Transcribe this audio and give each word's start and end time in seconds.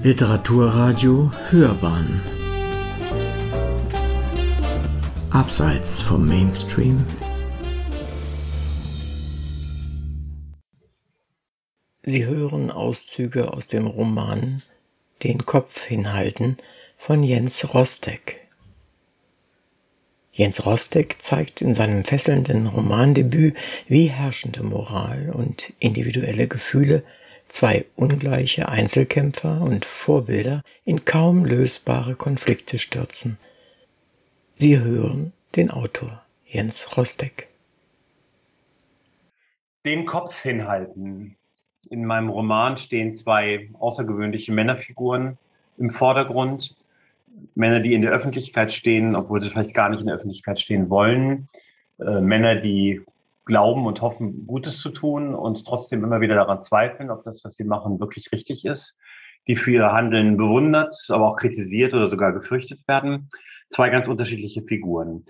Literaturradio 0.00 1.32
Hörbahn 1.50 2.20
Abseits 5.30 6.00
vom 6.00 6.24
Mainstream 6.24 7.04
Sie 12.04 12.26
hören 12.26 12.70
Auszüge 12.70 13.52
aus 13.52 13.66
dem 13.66 13.88
Roman 13.88 14.62
Den 15.24 15.44
Kopf 15.44 15.84
hinhalten 15.84 16.58
von 16.96 17.24
Jens 17.24 17.74
Rostek. 17.74 18.46
Jens 20.32 20.64
Rostek 20.64 21.16
zeigt 21.18 21.60
in 21.60 21.74
seinem 21.74 22.04
fesselnden 22.04 22.68
Romandebüt, 22.68 23.56
wie 23.88 24.06
herrschende 24.06 24.62
Moral 24.62 25.32
und 25.34 25.72
individuelle 25.80 26.46
Gefühle 26.46 27.02
zwei 27.48 27.86
ungleiche 27.96 28.68
Einzelkämpfer 28.68 29.60
und 29.60 29.84
Vorbilder 29.84 30.62
in 30.84 31.04
kaum 31.04 31.44
lösbare 31.44 32.14
Konflikte 32.14 32.78
stürzen. 32.78 33.38
Sie 34.54 34.78
hören 34.78 35.32
den 35.56 35.70
Autor 35.70 36.22
Jens 36.46 36.96
Rostek. 36.96 37.48
Den 39.84 40.04
Kopf 40.04 40.42
hinhalten. 40.42 41.36
In 41.90 42.04
meinem 42.04 42.28
Roman 42.28 42.76
stehen 42.76 43.14
zwei 43.14 43.70
außergewöhnliche 43.78 44.52
Männerfiguren 44.52 45.38
im 45.78 45.90
Vordergrund. 45.90 46.76
Männer, 47.54 47.80
die 47.80 47.94
in 47.94 48.02
der 48.02 48.10
Öffentlichkeit 48.10 48.72
stehen, 48.72 49.14
obwohl 49.14 49.42
sie 49.42 49.50
vielleicht 49.50 49.74
gar 49.74 49.88
nicht 49.88 50.00
in 50.00 50.06
der 50.06 50.16
Öffentlichkeit 50.16 50.60
stehen 50.60 50.90
wollen. 50.90 51.48
Äh, 51.98 52.20
Männer, 52.20 52.56
die 52.56 53.02
glauben 53.48 53.86
und 53.86 54.02
hoffen, 54.02 54.46
Gutes 54.46 54.78
zu 54.78 54.90
tun 54.90 55.34
und 55.34 55.66
trotzdem 55.66 56.04
immer 56.04 56.20
wieder 56.20 56.36
daran 56.36 56.62
zweifeln, 56.62 57.10
ob 57.10 57.24
das, 57.24 57.42
was 57.44 57.54
sie 57.54 57.64
machen, 57.64 57.98
wirklich 57.98 58.30
richtig 58.30 58.64
ist. 58.64 58.96
Die 59.48 59.56
für 59.56 59.72
ihr 59.72 59.90
Handeln 59.90 60.36
bewundert, 60.36 60.94
aber 61.08 61.32
auch 61.32 61.36
kritisiert 61.36 61.94
oder 61.94 62.06
sogar 62.06 62.32
gefürchtet 62.32 62.86
werden. 62.86 63.28
Zwei 63.70 63.88
ganz 63.88 64.06
unterschiedliche 64.06 64.62
Figuren. 64.62 65.24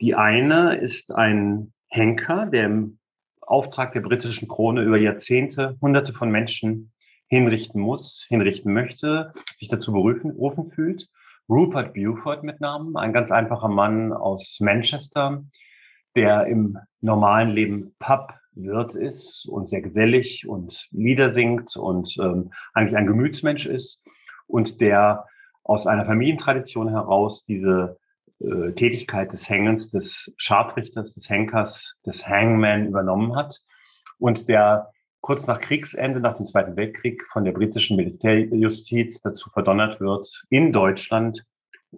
Die 0.00 0.14
eine 0.14 0.76
ist 0.76 1.12
ein 1.12 1.72
Henker, 1.88 2.46
der 2.46 2.64
im 2.64 2.98
Auftrag 3.42 3.92
der 3.92 4.00
britischen 4.00 4.48
Krone 4.48 4.82
über 4.82 4.96
Jahrzehnte 4.96 5.76
Hunderte 5.82 6.14
von 6.14 6.30
Menschen 6.30 6.92
hinrichten 7.26 7.80
muss, 7.80 8.24
hinrichten 8.26 8.72
möchte, 8.72 9.32
sich 9.58 9.68
dazu 9.68 9.92
berufen, 9.92 10.34
fühlt 10.72 11.10
Rupert 11.46 11.92
Buford 11.92 12.42
mit 12.42 12.60
Namen, 12.62 12.96
ein 12.96 13.12
ganz 13.12 13.30
einfacher 13.30 13.68
Mann 13.68 14.14
aus 14.14 14.58
Manchester, 14.60 15.44
der 16.16 16.46
im 16.46 16.78
normalen 17.00 17.50
Leben 17.50 17.94
Pubwirt 17.98 18.94
ist 18.94 19.48
und 19.48 19.70
sehr 19.70 19.82
gesellig 19.82 20.46
und 20.46 20.88
Lieder 20.90 21.34
singt 21.34 21.76
und 21.76 22.16
ähm, 22.20 22.50
eigentlich 22.72 22.96
ein 22.96 23.06
Gemütsmensch 23.06 23.66
ist 23.66 24.02
und 24.46 24.80
der 24.80 25.26
aus 25.62 25.86
einer 25.86 26.06
Familientradition 26.06 26.88
heraus 26.88 27.44
diese 27.44 27.98
äh, 28.40 28.72
Tätigkeit 28.72 29.32
des 29.32 29.48
Hängens, 29.48 29.90
des 29.90 30.32
Scharfrichters, 30.36 31.14
des 31.14 31.28
Henkers, 31.28 31.94
des 32.04 32.26
Hangman 32.26 32.86
übernommen 32.86 33.34
hat 33.34 33.60
und 34.18 34.48
der 34.48 34.90
kurz 35.20 35.46
nach 35.46 35.60
Kriegsende, 35.60 36.20
nach 36.20 36.36
dem 36.36 36.44
Zweiten 36.44 36.76
Weltkrieg, 36.76 37.24
von 37.32 37.44
der 37.44 37.52
britischen 37.52 37.96
Militärjustiz 37.96 39.22
dazu 39.22 39.48
verdonnert 39.48 39.98
wird, 39.98 40.44
in 40.50 40.70
Deutschland 40.70 41.44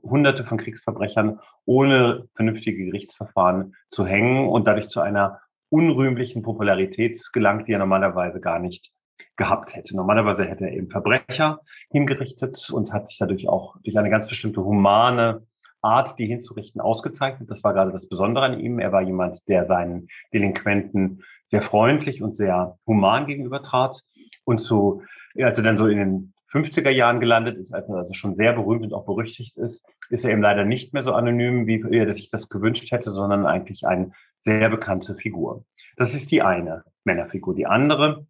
Hunderte 0.02 0.44
von 0.44 0.58
Kriegsverbrechern 0.58 1.41
ohne 1.64 2.28
vernünftige 2.34 2.84
Gerichtsverfahren 2.86 3.75
zu 3.91 4.06
hängen 4.06 4.48
und 4.48 4.66
dadurch 4.66 4.88
zu 4.88 5.00
einer 5.00 5.41
unrühmlichen 5.69 6.42
Popularität 6.42 7.19
gelangt, 7.33 7.69
die 7.69 7.72
er 7.72 7.78
normalerweise 7.78 8.41
gar 8.41 8.58
nicht 8.58 8.92
gehabt 9.36 9.75
hätte. 9.75 9.97
Normalerweise 9.97 10.44
hätte 10.44 10.64
er 10.64 10.72
eben 10.72 10.91
Verbrecher 10.91 11.61
hingerichtet 11.91 12.70
und 12.70 12.92
hat 12.92 13.08
sich 13.08 13.19
dadurch 13.19 13.48
auch 13.48 13.77
durch 13.83 13.98
eine 13.98 14.11
ganz 14.11 14.27
bestimmte 14.27 14.64
humane 14.64 15.47
Art, 15.82 16.19
die 16.19 16.26
hinzurichten, 16.26 16.81
ausgezeichnet. 16.81 17.50
Das 17.50 17.62
war 17.62 17.72
gerade 17.72 17.92
das 17.92 18.09
Besondere 18.09 18.44
an 18.44 18.59
ihm. 18.59 18.78
Er 18.78 18.92
war 18.92 19.03
jemand, 19.03 19.47
der 19.48 19.66
seinen 19.66 20.09
Delinquenten 20.32 21.22
sehr 21.47 21.62
freundlich 21.62 22.22
und 22.22 22.34
sehr 22.34 22.78
human 22.87 23.26
gegenüber 23.26 23.62
trat. 23.62 24.03
Und 24.44 24.60
so, 24.60 25.03
als 25.41 25.59
er 25.59 25.65
dann 25.65 25.78
so 25.78 25.87
in 25.87 25.98
den 25.98 26.34
50er 26.53 26.91
Jahren 26.91 27.21
gelandet 27.21 27.57
ist, 27.59 27.75
als 27.75 27.89
er 27.89 27.97
also 27.97 28.15
schon 28.15 28.34
sehr 28.34 28.53
berühmt 28.53 28.84
und 28.84 28.95
auch 28.95 29.05
berüchtigt 29.05 29.57
ist, 29.57 29.84
ist 30.11 30.25
er 30.25 30.31
eben 30.31 30.43
leider 30.43 30.65
nicht 30.65 30.95
mehr 30.95 31.03
so 31.03 31.12
anonym, 31.12 31.67
wie 31.67 31.83
er 31.91 32.12
sich 32.12 32.31
das 32.31 32.49
gewünscht 32.49 32.91
hätte, 32.93 33.11
sondern 33.11 33.47
eigentlich 33.47 33.87
eine 33.87 34.12
sehr 34.41 34.69
bekannte 34.69 35.15
Figur. 35.15 35.65
Das 35.97 36.15
ist 36.15 36.31
die 36.31 36.43
eine 36.43 36.84
Männerfigur. 37.05 37.55
Die 37.55 37.67
andere 37.67 38.27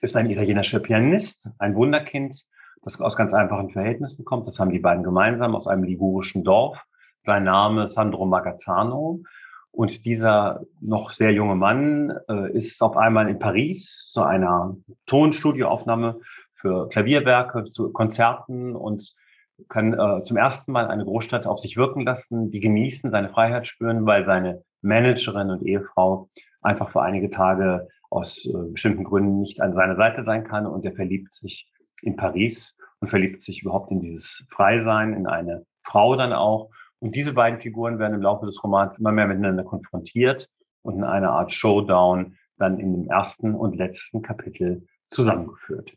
ist 0.00 0.16
ein 0.16 0.28
italienischer 0.28 0.80
Pianist, 0.80 1.48
ein 1.58 1.74
Wunderkind, 1.74 2.44
das 2.82 3.00
aus 3.00 3.16
ganz 3.16 3.32
einfachen 3.32 3.70
Verhältnissen 3.70 4.24
kommt. 4.24 4.46
Das 4.46 4.58
haben 4.58 4.70
die 4.70 4.78
beiden 4.78 5.04
gemeinsam 5.04 5.54
aus 5.54 5.66
einem 5.66 5.84
ligurischen 5.84 6.44
Dorf. 6.44 6.78
Sein 7.22 7.44
Name 7.44 7.88
Sandro 7.88 8.26
Magazzano. 8.26 9.22
Und 9.70 10.04
dieser 10.04 10.62
noch 10.80 11.10
sehr 11.10 11.32
junge 11.32 11.56
Mann 11.56 12.12
äh, 12.28 12.52
ist 12.52 12.80
auf 12.82 12.96
einmal 12.96 13.28
in 13.28 13.40
Paris 13.40 14.08
zu 14.08 14.22
einer 14.22 14.76
Tonstudioaufnahme 15.06 16.20
für 16.64 16.88
Klavierwerke, 16.88 17.64
zu 17.70 17.92
Konzerten 17.92 18.74
und 18.74 19.12
kann 19.68 19.92
äh, 19.92 20.22
zum 20.22 20.38
ersten 20.38 20.72
Mal 20.72 20.88
eine 20.88 21.04
Großstadt 21.04 21.46
auf 21.46 21.58
sich 21.58 21.76
wirken 21.76 22.00
lassen, 22.00 22.50
die 22.50 22.60
genießen, 22.60 23.10
seine 23.10 23.28
Freiheit 23.28 23.66
spüren, 23.66 24.06
weil 24.06 24.24
seine 24.24 24.62
Managerin 24.80 25.50
und 25.50 25.62
Ehefrau 25.62 26.30
einfach 26.62 26.90
für 26.90 27.02
einige 27.02 27.28
Tage 27.28 27.86
aus 28.08 28.46
äh, 28.46 28.70
bestimmten 28.72 29.04
Gründen 29.04 29.40
nicht 29.40 29.60
an 29.60 29.74
seiner 29.74 29.96
Seite 29.96 30.24
sein 30.24 30.44
kann 30.44 30.66
und 30.66 30.86
er 30.86 30.94
verliebt 30.94 31.32
sich 31.32 31.70
in 32.00 32.16
Paris 32.16 32.76
und 33.00 33.08
verliebt 33.08 33.42
sich 33.42 33.62
überhaupt 33.62 33.90
in 33.90 34.00
dieses 34.00 34.46
Freisein, 34.50 35.12
in 35.12 35.26
eine 35.26 35.66
Frau 35.82 36.16
dann 36.16 36.32
auch 36.32 36.70
und 36.98 37.14
diese 37.14 37.34
beiden 37.34 37.60
Figuren 37.60 37.98
werden 37.98 38.14
im 38.14 38.22
Laufe 38.22 38.46
des 38.46 38.64
Romans 38.64 38.98
immer 38.98 39.12
mehr 39.12 39.26
miteinander 39.26 39.64
konfrontiert 39.64 40.48
und 40.80 40.94
in 40.94 41.04
einer 41.04 41.32
Art 41.32 41.52
Showdown 41.52 42.36
dann 42.56 42.78
in 42.78 42.94
dem 42.94 43.10
ersten 43.10 43.54
und 43.54 43.76
letzten 43.76 44.22
Kapitel 44.22 44.86
zusammengeführt. 45.10 45.94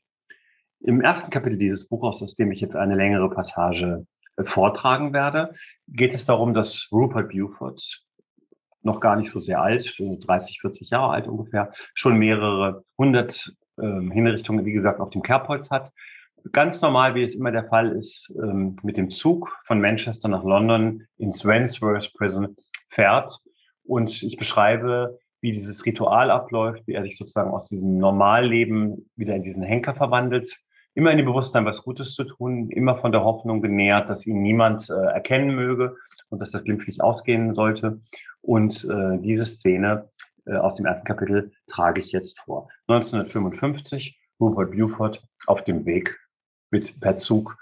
Im 0.82 1.02
ersten 1.02 1.30
Kapitel 1.30 1.58
dieses 1.58 1.88
Buches, 1.88 2.22
aus 2.22 2.36
dem 2.36 2.52
ich 2.52 2.62
jetzt 2.62 2.76
eine 2.76 2.96
längere 2.96 3.30
Passage 3.30 4.06
äh, 4.38 4.44
vortragen 4.44 5.14
werde, 5.14 5.54
geht 5.88 6.14
es 6.14 6.26
darum, 6.26 6.54
dass 6.54 6.88
Rupert 6.92 7.30
Buford, 7.30 8.04
noch 8.84 9.00
gar 9.00 9.16
nicht 9.16 9.32
so 9.32 9.40
sehr 9.40 9.62
alt, 9.62 9.94
30, 10.00 10.62
40 10.62 10.90
Jahre 10.92 11.12
alt 11.12 11.28
ungefähr, 11.28 11.72
schon 11.94 12.18
mehrere 12.18 12.84
hundert 12.98 13.52
ähm, 13.82 14.12
Hinrichtungen, 14.12 14.66
wie 14.66 14.72
gesagt, 14.72 15.00
auf 15.00 15.10
dem 15.10 15.24
Kerbholz 15.24 15.70
hat 15.70 15.92
ganz 16.52 16.82
normal, 16.82 17.16
wie 17.16 17.24
es 17.24 17.36
immer 17.36 17.52
der 17.52 17.66
Fall 17.66 17.92
ist, 17.92 18.34
ähm, 18.42 18.76
mit 18.84 18.98
dem 18.98 19.10
Zug 19.10 19.58
von 19.66 19.82
Manchester 19.82 20.28
nach 20.28 20.44
London 20.44 21.08
ins 21.18 21.46
Wandsworth 21.46 22.14
Prison 22.14 22.56
fährt. 22.90 23.40
Und 23.84 24.24
ich 24.24 24.38
beschreibe, 24.38 25.20
wie 25.42 25.52
dieses 25.52 25.86
Ritual 25.86 26.32
abläuft, 26.32 26.86
wie 26.88 26.94
er 26.94 27.04
sich 27.04 27.18
sozusagen 27.18 27.52
aus 27.52 27.68
diesem 27.68 27.98
Normalleben 27.98 29.10
wieder 29.16 29.36
in 29.36 29.44
diesen 29.44 29.64
Henker 29.64 29.96
verwandelt. 29.96 30.58
Immer 30.98 31.12
in 31.12 31.18
dem 31.18 31.28
Bewusstsein, 31.28 31.64
was 31.64 31.84
Gutes 31.84 32.16
zu 32.16 32.24
tun, 32.24 32.72
immer 32.72 32.98
von 32.98 33.12
der 33.12 33.24
Hoffnung 33.24 33.62
genährt, 33.62 34.10
dass 34.10 34.26
ihn 34.26 34.42
niemand 34.42 34.90
äh, 34.90 34.94
erkennen 34.94 35.54
möge 35.54 35.96
und 36.30 36.42
dass 36.42 36.50
das 36.50 36.64
glimpflich 36.64 37.04
ausgehen 37.04 37.54
sollte. 37.54 38.02
Und 38.42 38.84
äh, 38.86 39.20
diese 39.20 39.46
Szene 39.46 40.10
äh, 40.48 40.56
aus 40.56 40.74
dem 40.74 40.88
ersten 40.88 41.06
Kapitel 41.06 41.52
trage 41.68 42.02
ich 42.02 42.12
jetzt 42.12 42.40
vor. 42.40 42.70
1955, 42.88 44.20
Rupert 44.40 44.72
Buford 44.72 45.24
auf 45.46 45.64
dem 45.64 45.86
Weg 45.86 46.20
mit 46.72 47.00
per 47.00 47.20
Zug 47.20 47.56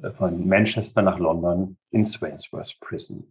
äh, 0.00 0.10
von 0.12 0.48
Manchester 0.48 1.02
nach 1.02 1.18
London 1.18 1.76
ins 1.90 2.22
Wandsworth 2.22 2.78
Prison. 2.80 3.30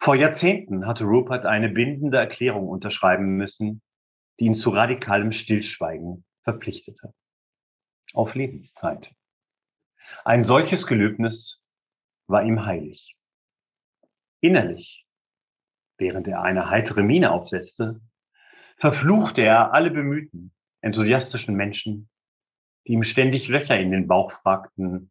Vor 0.00 0.14
Jahrzehnten 0.14 0.86
hatte 0.86 1.04
Rupert 1.04 1.44
eine 1.44 1.68
bindende 1.68 2.16
Erklärung 2.16 2.70
unterschreiben 2.70 3.36
müssen, 3.36 3.82
die 4.40 4.46
ihn 4.46 4.54
zu 4.54 4.70
radikalem 4.70 5.32
Stillschweigen 5.32 6.24
verpflichtete. 6.42 7.14
Auf 8.14 8.34
Lebenszeit. 8.34 9.14
Ein 10.24 10.44
solches 10.44 10.86
Gelöbnis 10.86 11.62
war 12.26 12.42
ihm 12.42 12.64
heilig. 12.64 13.16
Innerlich, 14.40 15.06
während 15.98 16.26
er 16.28 16.42
eine 16.42 16.68
heitere 16.68 17.02
Miene 17.02 17.30
aufsetzte, 17.30 18.00
verfluchte 18.76 19.42
er 19.42 19.72
alle 19.72 19.90
bemühten, 19.90 20.52
enthusiastischen 20.80 21.54
Menschen, 21.54 22.10
die 22.86 22.92
ihm 22.92 23.04
ständig 23.04 23.48
Löcher 23.48 23.78
in 23.78 23.92
den 23.92 24.08
Bauch 24.08 24.32
fragten, 24.32 25.10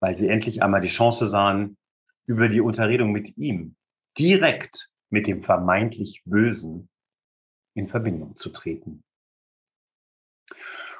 weil 0.00 0.18
sie 0.18 0.28
endlich 0.28 0.62
einmal 0.62 0.82
die 0.82 0.88
Chance 0.88 1.28
sahen, 1.28 1.78
über 2.26 2.48
die 2.48 2.60
Unterredung 2.60 3.12
mit 3.12 3.36
ihm 3.36 3.76
direkt 4.18 4.90
mit 5.10 5.26
dem 5.26 5.42
vermeintlich 5.42 6.22
Bösen 6.24 6.88
in 7.74 7.88
Verbindung 7.88 8.36
zu 8.36 8.50
treten. 8.50 9.02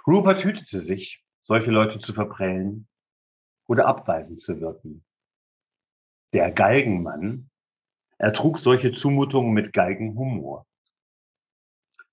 Rupert 0.07 0.45
hütete 0.45 0.81
sich, 0.81 1.25
solche 1.45 1.71
Leute 1.71 1.99
zu 1.99 2.13
verprellen 2.13 2.89
oder 3.67 3.87
abweisend 3.87 4.41
zu 4.41 4.61
wirken. 4.61 5.05
Der 6.33 6.51
Galgenmann 6.51 7.51
ertrug 8.19 8.59
solche 8.59 8.93
Zumutungen 8.93 9.53
mit 9.53 9.73
Galgenhumor. 9.73 10.67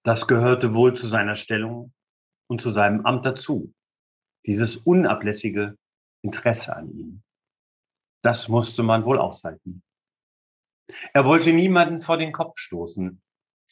Das 0.03 0.27
gehörte 0.27 0.73
wohl 0.73 0.95
zu 0.95 1.07
seiner 1.07 1.35
Stellung 1.35 1.93
und 2.47 2.61
zu 2.61 2.69
seinem 2.69 3.05
Amt 3.05 3.25
dazu. 3.25 3.73
Dieses 4.45 4.77
unablässige 4.77 5.77
Interesse 6.21 6.75
an 6.75 6.91
ihm. 6.91 7.23
Das 8.23 8.47
musste 8.47 8.83
man 8.83 9.05
wohl 9.05 9.19
aushalten. 9.19 9.83
Er 11.13 11.25
wollte 11.25 11.53
niemanden 11.53 11.99
vor 11.99 12.17
den 12.17 12.31
Kopf 12.31 12.57
stoßen 12.57 13.21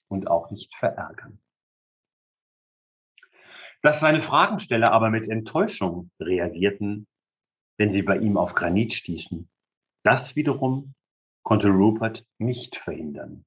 und 0.08 0.28
auch 0.28 0.52
nicht 0.52 0.74
verärgern. 0.76 1.42
Dass 3.82 4.02
seine 4.02 4.22
Fragensteller 4.22 4.92
aber 4.92 5.10
mit 5.10 5.28
Enttäuschung 5.28 6.12
reagierten, 6.20 7.08
wenn 7.78 7.92
sie 7.92 8.02
bei 8.02 8.18
ihm 8.18 8.36
auf 8.36 8.54
Granit 8.54 8.94
stießen, 8.94 9.50
das 10.04 10.36
wiederum 10.36 10.96
konnte 11.44 11.70
Rupert 11.70 12.26
nicht 12.38 12.76
verhindern. 12.76 13.46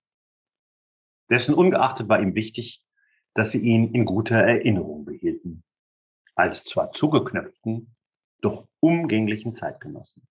Dessen 1.28 1.54
ungeachtet 1.54 2.08
war 2.08 2.20
ihm 2.20 2.34
wichtig, 2.34 2.82
dass 3.34 3.52
sie 3.52 3.60
ihn 3.60 3.94
in 3.94 4.04
guter 4.04 4.36
Erinnerung 4.36 5.04
behielten, 5.04 5.62
als 6.34 6.64
zwar 6.64 6.92
zugeknöpften, 6.92 7.94
doch 8.40 8.66
umgänglichen 8.80 9.52
Zeitgenossen. 9.52 10.26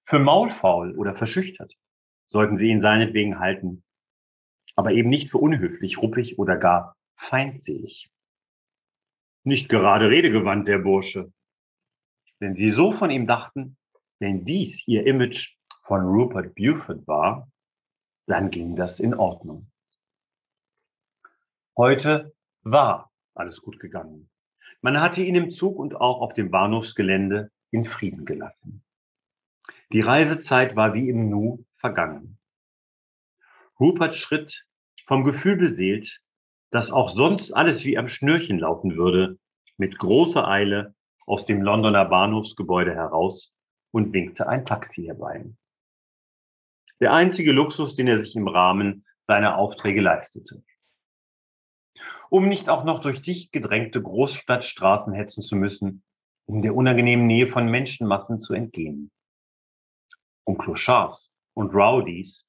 Für 0.00 0.18
maulfaul 0.18 0.96
oder 0.96 1.16
verschüchtert 1.16 1.74
sollten 2.26 2.56
sie 2.58 2.68
ihn 2.68 2.80
seinetwegen 2.80 3.38
halten, 3.38 3.84
aber 4.76 4.92
eben 4.92 5.08
nicht 5.08 5.30
für 5.30 5.38
unhöflich, 5.38 5.98
ruppig 5.98 6.38
oder 6.38 6.56
gar 6.56 6.96
feindselig. 7.16 8.10
Nicht 9.46 9.68
gerade 9.68 10.10
redegewandt, 10.10 10.66
der 10.66 10.78
Bursche. 10.78 11.32
Wenn 12.40 12.56
sie 12.56 12.70
so 12.70 12.90
von 12.90 13.10
ihm 13.10 13.28
dachten, 13.28 13.76
wenn 14.18 14.44
dies 14.44 14.82
ihr 14.88 15.06
Image 15.06 15.54
von 15.82 16.00
Rupert 16.00 16.56
Buford 16.56 17.06
war, 17.06 17.48
dann 18.26 18.50
ging 18.50 18.74
das 18.74 18.98
in 18.98 19.14
Ordnung. 19.14 19.70
Heute 21.76 22.34
war 22.62 23.12
alles 23.34 23.62
gut 23.62 23.78
gegangen. 23.78 24.28
Man 24.80 25.00
hatte 25.00 25.22
ihn 25.22 25.36
im 25.36 25.50
Zug 25.50 25.78
und 25.78 25.94
auch 25.94 26.22
auf 26.22 26.32
dem 26.32 26.50
Bahnhofsgelände 26.50 27.52
in 27.70 27.84
Frieden 27.84 28.24
gelassen. 28.24 28.82
Die 29.92 30.00
Reisezeit 30.00 30.74
war 30.74 30.92
wie 30.92 31.08
im 31.08 31.30
Nu 31.30 31.64
vergangen. 31.76 32.40
Rupert 33.78 34.16
schritt 34.16 34.66
vom 35.06 35.22
Gefühl 35.22 35.56
beseelt, 35.56 36.20
dass 36.70 36.90
auch 36.90 37.10
sonst 37.10 37.52
alles 37.52 37.84
wie 37.84 37.98
am 37.98 38.08
Schnürchen 38.08 38.58
laufen 38.58 38.96
würde, 38.96 39.38
mit 39.76 39.98
großer 39.98 40.46
Eile 40.46 40.94
aus 41.26 41.46
dem 41.46 41.62
Londoner 41.62 42.04
Bahnhofsgebäude 42.04 42.94
heraus 42.94 43.52
und 43.92 44.12
winkte 44.12 44.48
ein 44.48 44.64
Taxi 44.64 45.04
herbei. 45.04 45.44
Der 47.00 47.12
einzige 47.12 47.52
Luxus, 47.52 47.94
den 47.94 48.08
er 48.08 48.18
sich 48.18 48.36
im 48.36 48.48
Rahmen 48.48 49.04
seiner 49.22 49.58
Aufträge 49.58 50.00
leistete. 50.00 50.62
Um 52.30 52.48
nicht 52.48 52.68
auch 52.68 52.84
noch 52.84 53.00
durch 53.00 53.22
dicht 53.22 53.52
gedrängte 53.52 54.02
Großstadtstraßen 54.02 55.12
hetzen 55.12 55.42
zu 55.42 55.56
müssen, 55.56 56.02
um 56.46 56.62
der 56.62 56.74
unangenehmen 56.74 57.26
Nähe 57.26 57.48
von 57.48 57.70
Menschenmassen 57.70 58.40
zu 58.40 58.54
entgehen. 58.54 59.10
Um 60.44 60.58
Clochards 60.58 61.32
und 61.54 61.74
Rowdies 61.74 62.46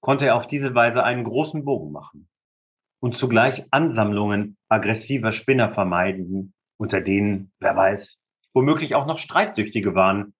konnte 0.00 0.26
er 0.26 0.36
auf 0.36 0.46
diese 0.46 0.74
Weise 0.74 1.04
einen 1.04 1.24
großen 1.24 1.64
Bogen 1.64 1.92
machen 1.92 2.28
und 3.02 3.16
zugleich 3.16 3.64
Ansammlungen 3.72 4.56
aggressiver 4.68 5.32
Spinner 5.32 5.74
vermeiden, 5.74 6.54
unter 6.76 7.00
denen, 7.00 7.52
wer 7.58 7.76
weiß, 7.76 8.16
womöglich 8.54 8.94
auch 8.94 9.06
noch 9.06 9.18
Streitsüchtige 9.18 9.96
waren, 9.96 10.34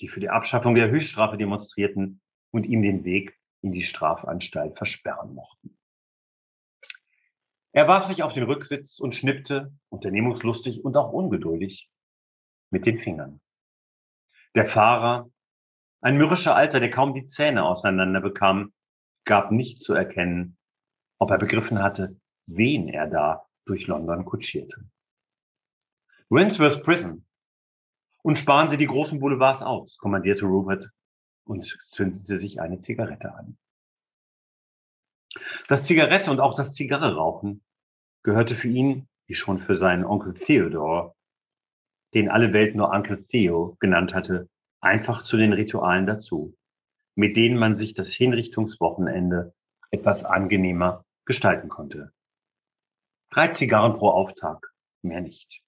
die 0.00 0.08
für 0.08 0.20
die 0.20 0.30
Abschaffung 0.30 0.74
der 0.74 0.88
Höchststrafe 0.88 1.36
demonstrierten 1.36 2.22
und 2.52 2.64
ihm 2.64 2.82
den 2.82 3.04
Weg 3.04 3.38
in 3.60 3.70
die 3.70 3.84
Strafanstalt 3.84 4.78
versperren 4.78 5.34
mochten. 5.34 5.76
Er 7.72 7.86
warf 7.86 8.04
sich 8.04 8.22
auf 8.22 8.32
den 8.32 8.44
Rücksitz 8.44 8.98
und 8.98 9.14
schnippte, 9.14 9.74
unternehmungslustig 9.90 10.82
und 10.82 10.96
auch 10.96 11.12
ungeduldig, 11.12 11.90
mit 12.70 12.86
den 12.86 12.98
Fingern. 12.98 13.42
Der 14.54 14.66
Fahrer, 14.66 15.30
ein 16.00 16.16
mürrischer 16.16 16.56
Alter, 16.56 16.80
der 16.80 16.90
kaum 16.90 17.12
die 17.12 17.26
Zähne 17.26 17.62
auseinander 17.62 18.22
bekam, 18.22 18.72
gab 19.26 19.52
nicht 19.52 19.82
zu 19.82 19.92
erkennen, 19.92 20.56
ob 21.20 21.30
er 21.30 21.38
begriffen 21.38 21.80
hatte, 21.80 22.16
wen 22.46 22.88
er 22.88 23.06
da 23.06 23.46
durch 23.66 23.86
London 23.86 24.24
kutschierte. 24.24 24.84
Wandsworth 26.30 26.82
Prison. 26.82 27.24
Und 28.22 28.38
sparen 28.38 28.68
Sie 28.68 28.76
die 28.76 28.86
großen 28.86 29.20
Boulevards 29.20 29.62
aus, 29.62 29.96
kommandierte 29.98 30.46
Rupert 30.46 30.90
und 31.44 31.78
zündete 31.90 32.38
sich 32.38 32.60
eine 32.60 32.80
Zigarette 32.80 33.34
an. 33.34 33.58
Das 35.68 35.84
Zigarette 35.84 36.30
und 36.30 36.40
auch 36.40 36.54
das 36.54 36.74
Zigarre-Rauchen 36.74 37.62
gehörte 38.22 38.56
für 38.56 38.68
ihn, 38.68 39.08
wie 39.26 39.34
schon 39.34 39.58
für 39.58 39.74
seinen 39.74 40.04
Onkel 40.04 40.34
Theodore, 40.34 41.14
den 42.14 42.28
alle 42.28 42.52
Welt 42.52 42.74
nur 42.74 42.90
Onkel 42.90 43.24
Theo 43.24 43.76
genannt 43.78 44.14
hatte, 44.14 44.48
einfach 44.80 45.22
zu 45.22 45.36
den 45.36 45.52
Ritualen 45.52 46.06
dazu, 46.06 46.56
mit 47.14 47.36
denen 47.36 47.58
man 47.58 47.76
sich 47.76 47.94
das 47.94 48.10
Hinrichtungswochenende 48.10 49.54
etwas 49.90 50.24
angenehmer 50.24 51.04
gestalten 51.30 51.68
konnte. 51.68 52.12
Drei 53.30 53.46
Zigarren 53.46 53.94
pro 53.94 54.08
Auftag, 54.08 54.72
mehr 55.02 55.20
nicht. 55.20 55.62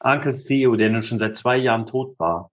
Onkel 0.00 0.42
Theo, 0.42 0.76
der 0.76 0.88
nun 0.88 1.02
schon 1.02 1.18
seit 1.18 1.36
zwei 1.36 1.58
Jahren 1.58 1.84
tot 1.84 2.18
war, 2.18 2.50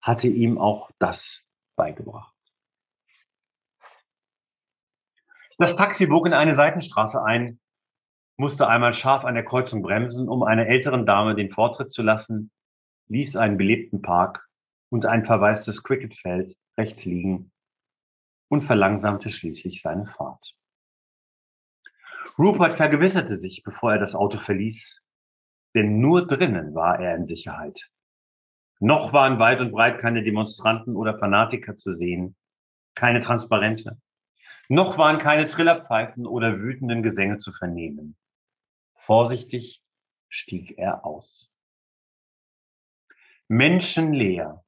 hatte 0.00 0.28
ihm 0.28 0.56
auch 0.58 0.92
das 1.00 1.42
beigebracht. 1.74 2.32
Das 5.58 5.74
Taxi 5.74 6.06
bog 6.06 6.26
in 6.26 6.32
eine 6.32 6.54
Seitenstraße 6.54 7.20
ein, 7.24 7.58
musste 8.36 8.68
einmal 8.68 8.92
scharf 8.92 9.24
an 9.24 9.34
der 9.34 9.44
Kreuzung 9.44 9.82
bremsen, 9.82 10.28
um 10.28 10.44
einer 10.44 10.68
älteren 10.68 11.06
Dame 11.06 11.34
den 11.34 11.50
Vortritt 11.50 11.90
zu 11.90 12.04
lassen, 12.04 12.52
ließ 13.08 13.34
einen 13.34 13.56
belebten 13.56 14.00
Park 14.00 14.48
und 14.90 15.06
ein 15.06 15.24
verwaistes 15.24 15.82
Cricketfeld 15.82 16.56
rechts 16.78 17.04
liegen 17.04 17.50
und 18.48 18.62
verlangsamte 18.62 19.30
schließlich 19.30 19.82
seine 19.82 20.06
Fahrt. 20.06 20.56
Rupert 22.38 22.74
vergewisserte 22.74 23.38
sich, 23.38 23.62
bevor 23.62 23.92
er 23.92 23.98
das 23.98 24.14
Auto 24.14 24.38
verließ, 24.38 25.02
denn 25.74 26.00
nur 26.00 26.26
drinnen 26.26 26.74
war 26.74 27.00
er 27.00 27.16
in 27.16 27.26
Sicherheit. 27.26 27.90
Noch 28.78 29.12
waren 29.12 29.38
weit 29.38 29.60
und 29.60 29.72
breit 29.72 29.98
keine 29.98 30.22
Demonstranten 30.22 30.96
oder 30.96 31.18
Fanatiker 31.18 31.76
zu 31.76 31.94
sehen, 31.94 32.36
keine 32.94 33.20
Transparente. 33.20 33.98
Noch 34.68 34.98
waren 34.98 35.18
keine 35.18 35.46
Trillerpfeifen 35.46 36.26
oder 36.26 36.58
wütenden 36.58 37.02
Gesänge 37.02 37.38
zu 37.38 37.52
vernehmen. 37.52 38.16
Vorsichtig 38.94 39.82
stieg 40.28 40.76
er 40.76 41.04
aus. 41.04 41.50
Menschenleer 43.48 44.64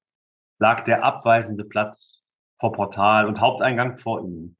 lag 0.58 0.85
der 0.85 1.02
abweisende 1.02 1.64
Platz 1.64 2.23
vor 2.58 2.72
Portal 2.72 3.26
und 3.26 3.40
Haupteingang 3.40 3.98
vor 3.98 4.24
ihm. 4.24 4.56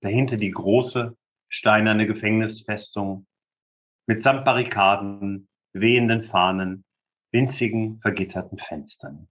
Dahinter 0.00 0.36
die 0.36 0.50
große 0.50 1.16
steinerne 1.48 2.06
Gefängnisfestung 2.06 3.26
mitsamt 4.06 4.44
Barrikaden, 4.44 5.48
wehenden 5.72 6.22
Fahnen, 6.22 6.84
winzigen 7.32 8.00
vergitterten 8.00 8.58
Fenstern. 8.58 9.28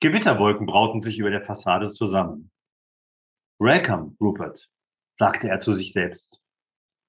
Gewitterwolken 0.00 0.66
brauten 0.66 1.02
sich 1.02 1.18
über 1.18 1.30
der 1.30 1.42
Fassade 1.42 1.88
zusammen. 1.88 2.52
Welcome, 3.58 4.16
Rupert, 4.20 4.70
sagte 5.16 5.48
er 5.48 5.60
zu 5.60 5.74
sich 5.74 5.92
selbst. 5.92 6.40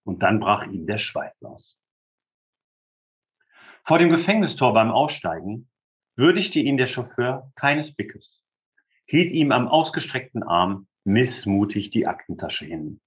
Und 0.03 0.23
dann 0.23 0.39
brach 0.39 0.65
ihm 0.65 0.87
der 0.87 0.97
Schweiß 0.97 1.43
aus. 1.43 1.77
Vor 3.83 3.99
dem 3.99 4.09
Gefängnistor 4.09 4.73
beim 4.73 4.91
Aussteigen 4.91 5.69
würdigte 6.15 6.59
ihn 6.59 6.77
der 6.77 6.87
Chauffeur 6.87 7.51
keines 7.55 7.93
Blickes, 7.93 8.43
hielt 9.09 9.31
ihm 9.31 9.51
am 9.51 9.67
ausgestreckten 9.67 10.43
Arm 10.43 10.87
missmutig 11.03 11.89
die 11.89 12.05
Aktentasche 12.05 12.65
hin. 12.65 13.01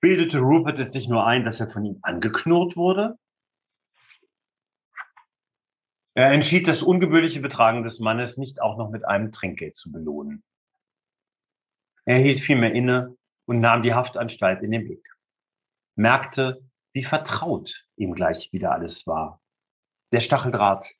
Bildete 0.00 0.38
Rupert 0.38 0.78
es 0.78 0.92
sich 0.92 1.08
nur 1.08 1.26
ein, 1.26 1.44
dass 1.44 1.60
er 1.60 1.68
von 1.68 1.84
ihm 1.84 1.98
angeknurrt 2.00 2.74
wurde? 2.74 3.18
Er 6.14 6.30
entschied, 6.32 6.66
das 6.68 6.82
ungebührliche 6.82 7.40
Betragen 7.40 7.82
des 7.82 8.00
Mannes 8.00 8.38
nicht 8.38 8.62
auch 8.62 8.78
noch 8.78 8.90
mit 8.90 9.04
einem 9.04 9.30
Trinkgeld 9.30 9.76
zu 9.76 9.92
belohnen. 9.92 10.42
Er 12.06 12.18
hielt 12.18 12.40
vielmehr 12.40 12.72
inne 12.72 13.16
und 13.44 13.60
nahm 13.60 13.82
die 13.82 13.92
Haftanstalt 13.92 14.62
in 14.62 14.70
den 14.70 14.84
Blick. 14.84 15.06
Merkte, 15.96 16.62
wie 16.92 17.04
vertraut 17.04 17.84
ihm 17.96 18.14
gleich 18.14 18.52
wieder 18.52 18.72
alles 18.72 19.06
war. 19.06 19.42
Der 20.12 20.20
Stacheldraht, 20.20 20.94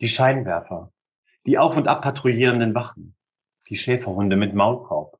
die 0.00 0.08
Scheinwerfer, 0.08 0.92
die 1.46 1.58
auf 1.58 1.76
und 1.76 1.88
ab 1.88 2.02
patrouillierenden 2.02 2.74
Wachen, 2.74 3.16
die 3.68 3.76
Schäferhunde 3.76 4.36
mit 4.36 4.54
Maulkorb, 4.54 5.18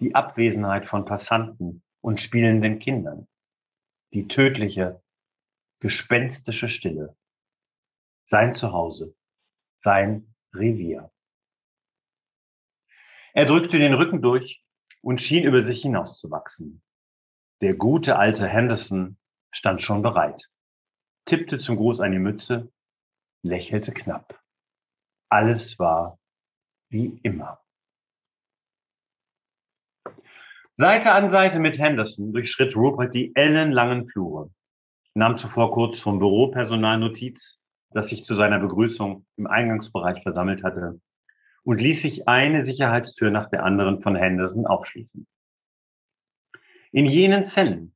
die 0.00 0.14
Abwesenheit 0.14 0.86
von 0.86 1.04
Passanten 1.04 1.82
und 2.00 2.20
spielenden 2.20 2.78
Kindern, 2.78 3.28
die 4.12 4.28
tödliche, 4.28 5.02
gespenstische 5.80 6.68
Stille. 6.68 7.16
Sein 8.24 8.54
Zuhause, 8.54 9.14
sein 9.82 10.34
Revier. 10.54 11.10
Er 13.32 13.46
drückte 13.46 13.78
den 13.78 13.94
Rücken 13.94 14.22
durch 14.22 14.64
und 15.02 15.20
schien 15.20 15.44
über 15.44 15.62
sich 15.62 15.82
hinauszuwachsen. 15.82 16.82
Der 17.60 17.74
gute 17.74 18.18
alte 18.18 18.46
Henderson 18.46 19.18
stand 19.50 19.82
schon 19.82 20.02
bereit, 20.02 20.50
tippte 21.24 21.58
zum 21.58 21.76
Gruß 21.76 21.98
die 21.98 22.18
Mütze, 22.18 22.72
lächelte 23.42 23.92
knapp. 23.92 24.42
Alles 25.28 25.78
war 25.78 26.18
wie 26.90 27.20
immer. 27.22 27.60
Seite 30.74 31.12
an 31.12 31.28
Seite 31.28 31.58
mit 31.58 31.78
Henderson 31.78 32.32
durchschritt 32.32 32.76
Rupert 32.76 33.14
die 33.14 33.34
ellenlangen 33.34 34.06
Flure, 34.06 34.50
nahm 35.14 35.36
zuvor 35.36 35.72
kurz 35.72 36.00
vom 36.00 36.18
Büropersonal 36.18 36.98
Notiz, 36.98 37.58
das 37.90 38.08
sich 38.08 38.24
zu 38.24 38.34
seiner 38.34 38.58
Begrüßung 38.58 39.26
im 39.36 39.46
Eingangsbereich 39.46 40.22
versammelt 40.22 40.62
hatte, 40.62 41.00
und 41.64 41.80
ließ 41.80 42.00
sich 42.02 42.28
eine 42.28 42.64
Sicherheitstür 42.64 43.30
nach 43.30 43.50
der 43.50 43.64
anderen 43.64 44.00
von 44.00 44.16
Henderson 44.16 44.66
aufschließen. 44.66 45.26
In 46.92 47.06
jenen 47.06 47.44
Zellen, 47.46 47.94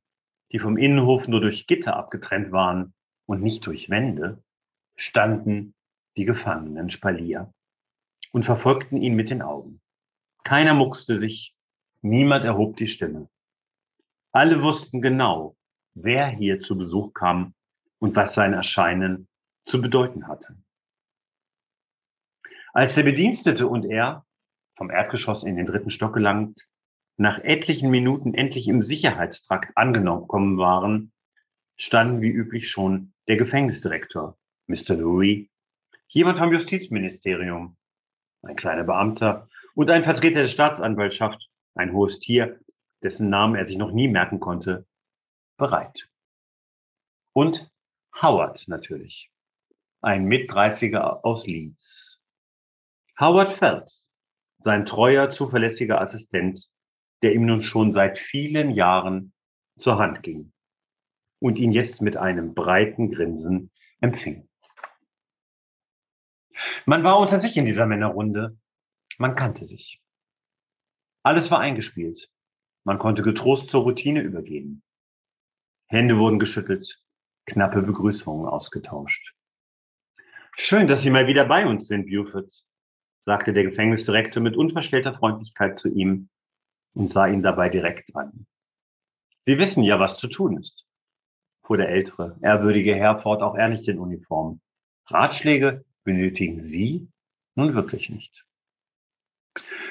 die 0.51 0.59
vom 0.59 0.77
Innenhof 0.77 1.27
nur 1.27 1.41
durch 1.41 1.65
Gitter 1.65 1.95
abgetrennt 1.95 2.51
waren 2.51 2.93
und 3.25 3.41
nicht 3.41 3.65
durch 3.65 3.89
Wände, 3.89 4.43
standen 4.95 5.72
die 6.17 6.25
Gefangenen 6.25 6.89
Spalier 6.89 7.53
und 8.31 8.43
verfolgten 8.43 8.97
ihn 8.97 9.15
mit 9.15 9.29
den 9.29 9.41
Augen. 9.41 9.81
Keiner 10.43 10.73
muckste 10.73 11.19
sich, 11.19 11.55
niemand 12.01 12.43
erhob 12.43 12.77
die 12.77 12.87
Stimme. 12.87 13.29
Alle 14.31 14.61
wussten 14.61 15.01
genau, 15.01 15.55
wer 15.93 16.27
hier 16.27 16.59
zu 16.59 16.77
Besuch 16.77 17.13
kam 17.13 17.53
und 17.99 18.15
was 18.15 18.33
sein 18.33 18.53
Erscheinen 18.53 19.27
zu 19.65 19.81
bedeuten 19.81 20.27
hatte. 20.27 20.57
Als 22.73 22.95
der 22.95 23.03
Bedienstete 23.03 23.67
und 23.67 23.85
er, 23.85 24.25
vom 24.75 24.89
Erdgeschoss 24.89 25.43
in 25.43 25.55
den 25.55 25.67
dritten 25.67 25.91
Stock 25.91 26.13
gelangt, 26.13 26.67
nach 27.17 27.37
etlichen 27.39 27.91
Minuten 27.91 28.33
endlich 28.33 28.67
im 28.67 28.81
Sicherheitstrakt 28.81 29.77
angekommen 29.77 30.57
waren, 30.57 31.13
standen 31.77 32.21
wie 32.21 32.31
üblich 32.31 32.69
schon 32.69 33.13
der 33.27 33.37
Gefängnisdirektor, 33.37 34.37
Mr. 34.67 34.95
Louis, 34.95 35.47
jemand 36.13 36.37
vom 36.37 36.53
Justizministerium, 36.53 37.75
ein 38.43 38.55
kleiner 38.55 38.83
Beamter 38.83 39.49
und 39.73 39.89
ein 39.89 40.03
Vertreter 40.03 40.41
der 40.41 40.47
Staatsanwaltschaft, 40.47 41.49
ein 41.73 41.91
hohes 41.91 42.19
Tier, 42.19 42.59
dessen 43.01 43.29
Namen 43.29 43.55
er 43.55 43.65
sich 43.65 43.77
noch 43.77 43.91
nie 43.91 44.07
merken 44.07 44.39
konnte, 44.39 44.85
bereit. 45.57 46.07
Und 47.33 47.69
Howard 48.21 48.67
natürlich, 48.67 49.31
ein 50.01 50.25
Mit-30er 50.25 51.23
aus 51.23 51.47
Leeds. 51.47 52.21
Howard 53.19 53.51
Phelps, 53.51 54.11
sein 54.59 54.85
treuer, 54.85 55.31
zuverlässiger 55.31 55.99
Assistent, 55.99 56.69
der 57.23 57.33
ihm 57.33 57.47
nun 57.47 57.63
schon 57.63 57.91
seit 57.91 58.19
vielen 58.19 58.69
Jahren 58.69 59.33
zur 59.79 59.97
Hand 59.97 60.21
ging 60.21 60.51
und 61.39 61.57
ihn 61.57 61.71
jetzt 61.71 62.03
mit 62.03 62.17
einem 62.17 62.53
breiten 62.53 63.11
Grinsen 63.11 63.71
empfing. 63.99 64.47
Man 66.85 67.03
war 67.03 67.19
unter 67.19 67.39
sich 67.39 67.57
in 67.57 67.65
dieser 67.65 67.85
Männerrunde. 67.85 68.57
Man 69.17 69.35
kannte 69.35 69.65
sich. 69.65 70.01
Alles 71.23 71.51
war 71.51 71.59
eingespielt. 71.59 72.29
Man 72.83 72.99
konnte 72.99 73.23
getrost 73.23 73.69
zur 73.69 73.83
Routine 73.83 74.21
übergehen. 74.21 74.83
Hände 75.87 76.17
wurden 76.17 76.39
geschüttelt, 76.39 77.01
knappe 77.45 77.81
Begrüßungen 77.81 78.47
ausgetauscht. 78.47 79.33
Schön, 80.55 80.87
dass 80.87 81.01
Sie 81.01 81.09
mal 81.09 81.27
wieder 81.27 81.45
bei 81.45 81.65
uns 81.65 81.87
sind, 81.87 82.09
Buford, 82.09 82.65
sagte 83.25 83.53
der 83.53 83.63
Gefängnisdirektor 83.63 84.41
mit 84.41 84.57
unverstellter 84.57 85.13
Freundlichkeit 85.13 85.79
zu 85.79 85.89
ihm 85.89 86.29
und 86.93 87.11
sah 87.11 87.27
ihn 87.27 87.41
dabei 87.41 87.69
direkt 87.69 88.15
an. 88.15 88.45
Sie 89.41 89.57
wissen 89.57 89.83
ja, 89.83 89.99
was 89.99 90.17
zu 90.17 90.27
tun 90.27 90.57
ist, 90.57 90.85
fuhr 91.63 91.77
der 91.77 91.89
ältere, 91.89 92.37
ehrwürdige 92.41 92.95
Herr 92.95 93.19
fort, 93.19 93.41
auch 93.41 93.55
er 93.55 93.69
nicht 93.69 93.87
in 93.87 93.99
Uniform. 93.99 94.61
Ratschläge 95.07 95.85
benötigen 96.03 96.59
Sie 96.59 97.07
nun 97.55 97.73
wirklich 97.73 98.09
nicht. 98.09 98.45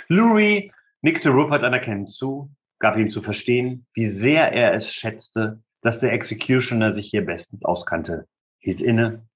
Louis 0.09 0.71
nickte 1.01 1.31
Rupert 1.31 1.63
anerkennend 1.63 2.11
zu, 2.11 2.51
gab 2.79 2.97
ihm 2.97 3.11
zu 3.11 3.23
verstehen, 3.23 3.87
wie 3.95 4.09
sehr 4.09 4.53
er 4.53 4.75
es 4.75 4.93
schätzte, 4.93 5.63
dass 5.81 6.01
der 6.01 6.13
Executioner 6.13 6.95
sich 6.95 7.11
hier 7.11 7.25
bestens 7.25 7.65
auskannte, 7.65 8.27
hielt 8.59 8.81
inne, 8.81 9.27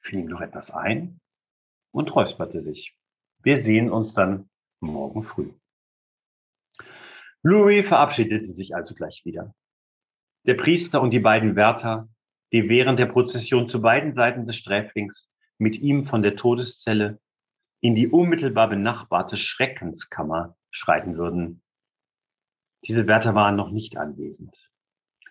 fiel 0.00 0.20
ihm 0.20 0.26
noch 0.26 0.40
etwas 0.40 0.70
ein 0.70 1.20
und 1.92 2.14
räusperte 2.14 2.60
sich. 2.60 2.94
Wir 3.42 3.60
sehen 3.60 3.90
uns 3.90 4.14
dann 4.14 4.48
morgen 4.80 5.22
früh. 5.22 5.52
Louis 7.42 7.86
verabschiedete 7.86 8.46
sich 8.46 8.74
also 8.74 8.94
gleich 8.94 9.22
wieder. 9.24 9.54
Der 10.46 10.54
Priester 10.54 11.00
und 11.00 11.10
die 11.12 11.20
beiden 11.20 11.56
Wärter, 11.56 12.08
die 12.52 12.68
während 12.68 12.98
der 12.98 13.06
Prozession 13.06 13.68
zu 13.68 13.80
beiden 13.80 14.12
Seiten 14.12 14.46
des 14.46 14.56
Sträflings 14.56 15.31
mit 15.62 15.78
ihm 15.78 16.04
von 16.04 16.22
der 16.22 16.34
Todeszelle 16.36 17.20
in 17.80 17.94
die 17.94 18.08
unmittelbar 18.08 18.68
benachbarte 18.68 19.36
Schreckenskammer 19.36 20.56
schreiten 20.70 21.16
würden. 21.16 21.62
Diese 22.86 23.06
Wärter 23.06 23.34
waren 23.34 23.56
noch 23.56 23.70
nicht 23.70 23.96
anwesend. 23.96 24.70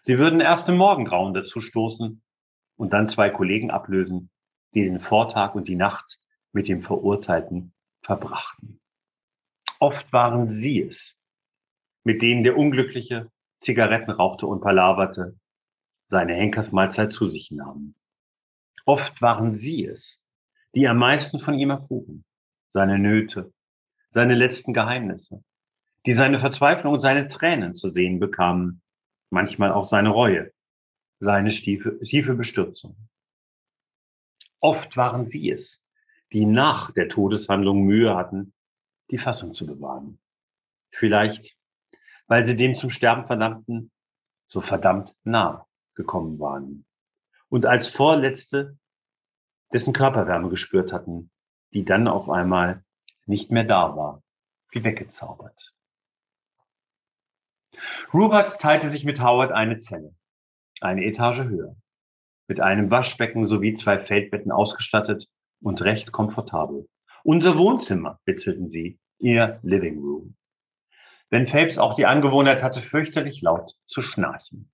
Sie 0.02 0.18
würden 0.18 0.40
erst 0.40 0.70
im 0.70 0.78
Morgengrauen 0.78 1.34
dazu 1.34 1.60
stoßen 1.60 2.24
und 2.78 2.94
dann 2.94 3.08
zwei 3.08 3.30
Kollegen 3.30 3.72
ablösen, 3.72 4.32
die 4.74 4.84
den 4.84 5.00
Vortag 5.00 5.54
und 5.54 5.68
die 5.68 5.76
Nacht 5.76 6.20
mit 6.54 6.70
dem 6.70 6.82
Verurteilten 6.82 7.74
verbrachten. 8.02 8.80
Oft 9.80 10.14
waren 10.14 10.48
sie 10.48 10.82
es, 10.82 11.18
mit 12.04 12.22
denen 12.22 12.44
der 12.44 12.58
Unglückliche 12.58 13.30
Zigaretten 13.60 14.12
rauchte 14.12 14.48
und 14.48 14.62
palaverte, 14.62 15.38
seine 16.08 16.34
Henkersmahlzeit 16.36 17.12
zu 17.12 17.28
sich 17.28 17.52
nahm. 17.52 17.96
Oft 18.86 19.22
waren 19.22 19.56
sie 19.56 19.86
es, 19.86 20.21
die 20.76 20.88
am 20.88 20.98
meisten 20.98 21.40
von 21.40 21.58
ihm 21.58 21.70
erfuhren. 21.70 22.24
Seine 22.70 22.98
Nöte, 22.98 23.52
seine 24.10 24.36
letzten 24.36 24.74
Geheimnisse, 24.74 25.44
die 26.06 26.14
seine 26.14 26.40
Verzweiflung 26.40 26.94
und 26.94 27.02
seine 27.02 27.28
Tränen 27.28 27.76
zu 27.76 27.92
sehen 27.92 28.20
bekamen, 28.20 28.82
manchmal 29.30 29.72
auch 29.72 29.86
seine 29.86 30.10
Reue, 30.10 30.52
seine 31.20 31.50
tiefe, 31.50 32.00
tiefe 32.00 32.36
Bestürzung. 32.36 32.96
Oft 34.60 34.96
waren 34.96 35.28
sie 35.28 35.52
es, 35.52 35.84
die 36.32 36.46
nach 36.46 36.92
der 36.92 37.10
Todeshandlung 37.10 37.84
Mühe 37.84 38.16
hatten, 38.16 38.54
die 39.10 39.18
Fassung 39.18 39.54
zu 39.54 39.66
bewahren. 39.66 40.20
Vielleicht, 40.92 41.58
weil 42.28 42.46
sie 42.46 42.56
dem 42.56 42.76
zum 42.76 42.90
Sterben 42.90 43.26
verdammten 43.26 43.92
so 44.48 44.62
verdammt 44.62 45.16
nah 45.24 45.68
gekommen 45.96 46.40
waren. 46.40 46.86
Und 47.50 47.66
als 47.66 47.88
Vorletzte 47.88 48.78
dessen 49.74 49.94
Körperwärme 49.94 50.50
gespürt 50.50 50.94
hatten, 50.94 51.32
die 51.74 51.86
dann 51.86 52.08
auf 52.08 52.30
einmal 52.30 52.84
nicht 53.26 53.52
mehr 53.52 53.64
da 53.64 53.96
war, 53.96 54.24
wie 54.72 54.84
weggezaubert. 54.84 55.74
Rupert 58.14 58.60
teilte 58.60 58.90
sich 58.90 59.06
mit 59.06 59.22
Howard 59.22 59.52
eine 59.52 59.78
Zelle, 59.78 60.14
eine 60.82 61.06
Etage 61.06 61.44
höher, 61.44 61.76
mit 62.48 62.60
einem 62.60 62.92
Waschbecken 62.92 63.46
sowie 63.46 63.74
zwei 63.74 64.00
Feldbetten 64.00 64.52
ausgestattet 64.52 65.28
und 65.62 65.82
recht 65.84 66.12
komfortabel. 66.12 66.90
Unser 67.24 67.58
Wohnzimmer, 67.58 68.20
witzelten 68.26 68.70
sie, 68.70 69.00
ihr 69.20 69.60
Living 69.64 70.00
Room. 70.00 70.36
Wenn 71.30 71.48
Phelps 71.48 71.78
auch 71.78 71.94
die 71.94 72.06
Angewohnheit 72.06 72.62
hatte, 72.62 72.82
fürchterlich 72.82 73.42
laut 73.42 73.78
zu 73.88 74.02
schnarchen. 74.02 74.70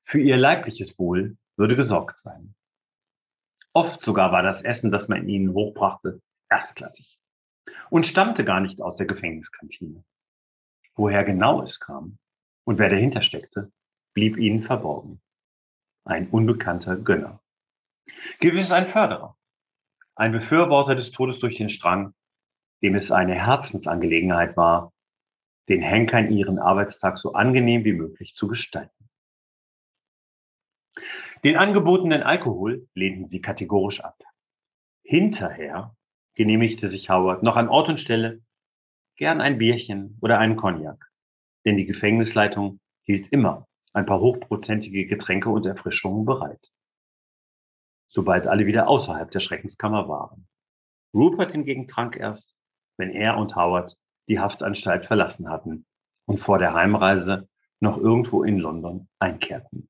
Für 0.00 0.20
ihr 0.20 0.36
leibliches 0.36 0.98
Wohl 0.98 1.38
würde 1.56 1.76
gesorgt 1.76 2.18
sein. 2.18 2.54
Oft 3.74 4.02
sogar 4.02 4.32
war 4.32 4.42
das 4.42 4.62
Essen, 4.62 4.90
das 4.90 5.08
man 5.08 5.28
ihnen 5.28 5.54
hochbrachte, 5.54 6.20
erstklassig 6.50 7.18
und 7.90 8.06
stammte 8.06 8.44
gar 8.44 8.60
nicht 8.60 8.80
aus 8.80 8.96
der 8.96 9.06
Gefängniskantine. 9.06 10.04
Woher 10.94 11.24
genau 11.24 11.62
es 11.62 11.80
kam 11.80 12.18
und 12.64 12.78
wer 12.78 12.88
dahinter 12.88 13.22
steckte, 13.22 13.72
blieb 14.14 14.36
ihnen 14.36 14.62
verborgen. 14.62 15.20
Ein 16.04 16.28
unbekannter 16.28 16.96
Gönner. 16.96 17.40
Gewiss 18.40 18.72
ein 18.72 18.86
Förderer, 18.86 19.36
ein 20.16 20.32
Befürworter 20.32 20.94
des 20.94 21.12
Todes 21.12 21.38
durch 21.38 21.56
den 21.56 21.68
Strang, 21.68 22.14
dem 22.82 22.94
es 22.94 23.10
eine 23.10 23.34
Herzensangelegenheit 23.34 24.56
war, 24.56 24.92
den 25.68 25.82
Henkern 25.82 26.30
ihren 26.30 26.58
Arbeitstag 26.58 27.18
so 27.18 27.32
angenehm 27.32 27.84
wie 27.84 27.92
möglich 27.92 28.34
zu 28.34 28.48
gestalten. 28.48 29.01
Den 31.44 31.56
angebotenen 31.56 32.22
Alkohol 32.22 32.86
lehnten 32.94 33.26
sie 33.26 33.40
kategorisch 33.40 34.00
ab. 34.00 34.22
Hinterher 35.02 35.96
genehmigte 36.34 36.88
sich 36.88 37.10
Howard 37.10 37.42
noch 37.42 37.56
an 37.56 37.68
Ort 37.68 37.88
und 37.88 37.98
Stelle 37.98 38.42
gern 39.16 39.40
ein 39.40 39.58
Bierchen 39.58 40.16
oder 40.20 40.38
einen 40.38 40.56
Cognac, 40.56 41.04
denn 41.64 41.76
die 41.76 41.84
Gefängnisleitung 41.84 42.78
hielt 43.02 43.26
immer 43.28 43.66
ein 43.92 44.06
paar 44.06 44.20
hochprozentige 44.20 45.06
Getränke 45.06 45.50
und 45.50 45.66
Erfrischungen 45.66 46.24
bereit. 46.24 46.72
Sobald 48.06 48.46
alle 48.46 48.66
wieder 48.66 48.88
außerhalb 48.88 49.30
der 49.30 49.40
Schreckenskammer 49.40 50.08
waren. 50.08 50.46
Rupert 51.12 51.52
hingegen 51.52 51.88
trank 51.88 52.16
erst, 52.16 52.54
wenn 52.96 53.10
er 53.10 53.36
und 53.36 53.56
Howard 53.56 53.96
die 54.28 54.38
Haftanstalt 54.38 55.06
verlassen 55.06 55.48
hatten 55.48 55.86
und 56.26 56.38
vor 56.38 56.58
der 56.58 56.72
Heimreise 56.72 57.48
noch 57.80 57.98
irgendwo 57.98 58.44
in 58.44 58.58
London 58.58 59.08
einkehrten. 59.18 59.88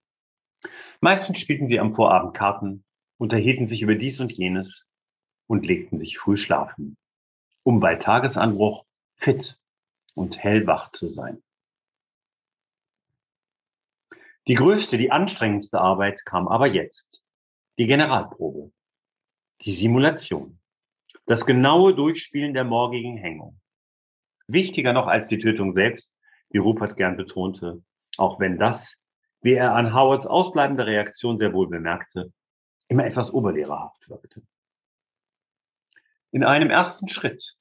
Meistens 1.01 1.39
spielten 1.39 1.69
sie 1.69 1.81
am 1.81 1.93
Vorabend 1.93 2.35
Karten, 2.35 2.85
unterhielten 3.19 3.67
sich 3.67 3.83
über 3.83 3.95
dies 3.95 4.21
und 4.21 4.33
jenes 4.33 4.87
und 5.47 5.67
legten 5.67 5.99
sich 5.99 6.19
früh 6.19 6.37
schlafen, 6.37 6.97
um 7.63 7.81
bei 7.81 7.97
Tagesanbruch 7.97 8.85
fit 9.17 9.59
und 10.15 10.39
hellwach 10.43 10.93
zu 10.93 11.09
sein. 11.09 11.43
Die 14.49 14.55
größte, 14.55 14.99
die 14.99 15.13
anstrengendste 15.13 15.81
Arbeit 15.81 16.25
kam 16.25 16.49
aber 16.49 16.67
jetzt. 16.67 17.23
Die 17.79 17.87
Generalprobe. 17.87 18.73
Die 19.61 19.73
Simulation. 19.73 20.59
Das 21.27 21.47
genaue 21.47 21.95
Durchspielen 21.95 22.53
der 22.53 22.65
morgigen 22.65 23.17
Hängung. 23.17 23.61
Wichtiger 24.49 24.93
noch 24.93 25.07
als 25.07 25.29
die 25.29 25.39
Tötung 25.39 25.75
selbst, 25.75 26.11
wie 26.51 26.59
Rupert 26.59 26.97
gern 26.97 27.17
betonte, 27.17 27.83
auch 28.17 28.41
wenn 28.41 28.59
das, 28.59 28.97
wie 29.43 29.55
er 29.55 29.75
an 29.75 29.93
Howards 29.93 30.27
ausbleibende 30.27 30.87
Reaktion 30.87 31.39
sehr 31.39 31.53
wohl 31.53 31.69
bemerkte, 31.69 32.33
immer 32.89 33.05
etwas 33.05 33.33
oberlehrerhaft 33.33 34.09
wirkte. 34.09 34.43
In 36.31 36.45
einem 36.45 36.71
ersten 36.71 37.09
Schritt 37.09 37.57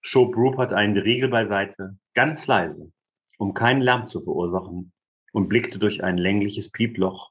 schob 0.00 0.36
Rupert 0.36 0.72
einen 0.72 0.96
Riegel 0.96 1.28
beiseite, 1.28 1.98
ganz 2.14 2.46
leise, 2.46 2.90
um 3.38 3.54
keinen 3.54 3.82
Lärm 3.82 4.08
zu 4.08 4.20
verursachen, 4.20 4.92
und 5.32 5.48
blickte 5.48 5.78
durch 5.78 6.02
ein 6.02 6.18
längliches 6.18 6.70
Pieploch, 6.70 7.30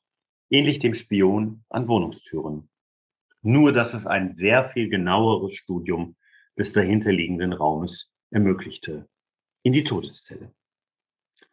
ähnlich 0.49 0.79
dem 0.79 0.93
Spion 0.93 1.65
an 1.69 1.87
Wohnungstüren. 1.87 2.69
Nur, 3.41 3.73
dass 3.73 3.93
es 3.93 4.05
ein 4.05 4.35
sehr 4.35 4.69
viel 4.69 4.89
genaueres 4.89 5.53
Studium 5.53 6.15
des 6.57 6.71
dahinterliegenden 6.71 7.53
Raumes 7.53 8.13
ermöglichte. 8.31 9.09
In 9.63 9.73
die 9.73 9.83
Todeszelle. 9.83 10.53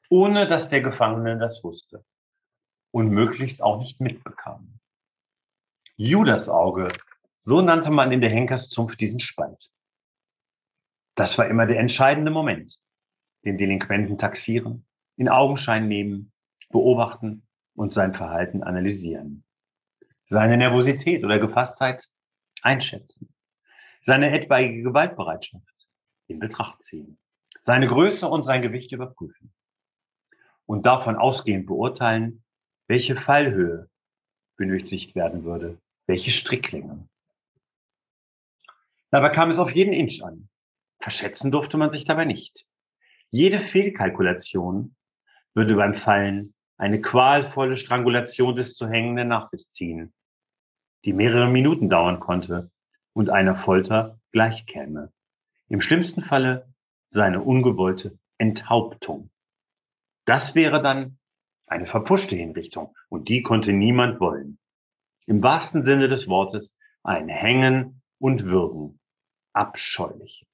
Ohne 0.08 0.46
dass 0.46 0.68
der 0.68 0.82
Gefangene 0.82 1.38
das 1.38 1.64
wusste. 1.64 2.04
Und 2.96 3.10
möglichst 3.10 3.62
auch 3.62 3.78
nicht 3.78 4.00
mitbekam. 4.00 4.80
Judas 5.96 6.48
Auge, 6.48 6.88
so 7.42 7.60
nannte 7.60 7.90
man 7.90 8.10
in 8.10 8.22
der 8.22 8.30
Henkerszunft 8.30 8.98
diesen 8.98 9.20
Spalt. 9.20 9.70
Das 11.14 11.36
war 11.36 11.46
immer 11.46 11.66
der 11.66 11.78
entscheidende 11.78 12.30
Moment. 12.30 12.80
Den 13.44 13.58
Delinquenten 13.58 14.16
taxieren, 14.16 14.86
in 15.18 15.28
Augenschein 15.28 15.88
nehmen, 15.88 16.32
beobachten 16.70 17.46
und 17.74 17.92
sein 17.92 18.14
Verhalten 18.14 18.62
analysieren. 18.62 19.44
Seine 20.24 20.56
Nervosität 20.56 21.22
oder 21.22 21.38
Gefasstheit 21.38 22.08
einschätzen. 22.62 23.28
Seine 24.00 24.30
etwaige 24.30 24.82
Gewaltbereitschaft 24.82 25.86
in 26.28 26.38
Betracht 26.38 26.82
ziehen. 26.82 27.18
Seine 27.60 27.88
Größe 27.88 28.26
und 28.26 28.44
sein 28.44 28.62
Gewicht 28.62 28.90
überprüfen. 28.92 29.52
Und 30.64 30.86
davon 30.86 31.16
ausgehend 31.16 31.66
beurteilen, 31.66 32.42
welche 32.88 33.16
Fallhöhe 33.16 33.88
benötigt 34.56 35.14
werden 35.14 35.44
würde, 35.44 35.78
welche 36.06 36.30
Stricklänge. 36.30 37.08
Dabei 39.10 39.30
kam 39.30 39.50
es 39.50 39.58
auf 39.58 39.70
jeden 39.70 39.92
Inch 39.92 40.22
an. 40.22 40.48
Verschätzen 40.98 41.50
durfte 41.50 41.76
man 41.76 41.90
sich 41.90 42.04
dabei 42.04 42.24
nicht. 42.24 42.66
Jede 43.30 43.58
Fehlkalkulation 43.58 44.96
würde 45.54 45.76
beim 45.76 45.94
Fallen 45.94 46.54
eine 46.76 47.00
qualvolle 47.00 47.76
Strangulation 47.76 48.56
des 48.56 48.74
zu 48.74 48.88
Hängenden 48.88 49.28
nach 49.28 49.48
sich 49.48 49.68
ziehen, 49.68 50.12
die 51.04 51.12
mehrere 51.12 51.48
Minuten 51.48 51.88
dauern 51.88 52.20
konnte 52.20 52.70
und 53.12 53.30
einer 53.30 53.56
Folter 53.56 54.20
gleichkäme. 54.32 55.12
Im 55.68 55.80
schlimmsten 55.80 56.22
Falle 56.22 56.72
seine 57.08 57.42
ungewollte 57.42 58.18
Enthauptung. 58.38 59.30
Das 60.24 60.54
wäre 60.54 60.82
dann 60.82 61.18
eine 61.66 61.86
verpuschte 61.86 62.36
Hinrichtung 62.36 62.94
und 63.08 63.28
die 63.28 63.42
konnte 63.42 63.72
niemand 63.72 64.20
wollen. 64.20 64.58
Im 65.26 65.42
wahrsten 65.42 65.84
Sinne 65.84 66.08
des 66.08 66.28
Wortes 66.28 66.76
ein 67.02 67.28
Hängen 67.28 68.02
und 68.18 68.44
Würgen. 68.44 69.00
Abscheulich. 69.52 70.46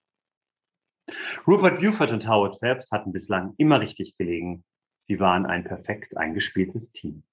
Rupert 1.46 1.80
Buford 1.80 2.12
und 2.12 2.28
Howard 2.28 2.58
Phelps 2.60 2.90
hatten 2.90 3.12
bislang 3.12 3.54
immer 3.58 3.80
richtig 3.80 4.16
gelegen. 4.16 4.64
Sie 5.02 5.18
waren 5.20 5.46
ein 5.46 5.64
perfekt 5.64 6.16
eingespieltes 6.16 6.92
Team. 6.92 7.24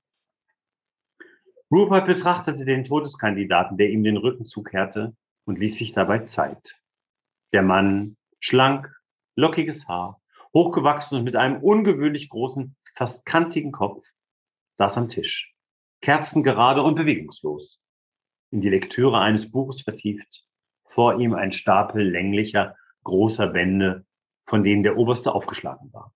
Rupert 1.71 2.08
betrachtete 2.08 2.65
den 2.65 2.84
Todeskandidaten, 2.84 3.77
der 3.77 3.89
ihm 3.89 4.03
den 4.03 4.17
Rücken 4.17 4.45
zukehrte, 4.45 5.15
und 5.45 5.60
ließ 5.60 5.77
sich 5.77 5.93
dabei 5.93 6.19
Zeit. 6.19 6.80
Der 7.53 7.62
Mann, 7.62 8.17
schlank, 8.39 8.91
lockiges 9.36 9.88
Haar, 9.88 10.19
hochgewachsen 10.53 11.19
und 11.19 11.23
mit 11.23 11.36
einem 11.36 11.62
ungewöhnlich 11.62 12.30
großen, 12.30 12.75
fast 12.99 13.25
kantigen 13.25 13.71
Kopf, 13.71 14.05
saß 14.77 14.97
am 14.97 15.07
Tisch, 15.07 15.55
kerzengerade 16.01 16.83
und 16.83 16.95
bewegungslos, 16.95 17.81
in 18.51 18.59
die 18.59 18.69
Lektüre 18.69 19.21
eines 19.21 19.49
Buches 19.49 19.83
vertieft, 19.83 20.45
vor 20.83 21.17
ihm 21.17 21.33
ein 21.33 21.53
Stapel 21.53 22.03
länglicher, 22.03 22.75
großer 23.05 23.47
Bände, 23.47 24.05
von 24.47 24.65
denen 24.65 24.83
der 24.83 24.97
oberste 24.97 25.33
aufgeschlagen 25.33 25.93
war. 25.93 26.13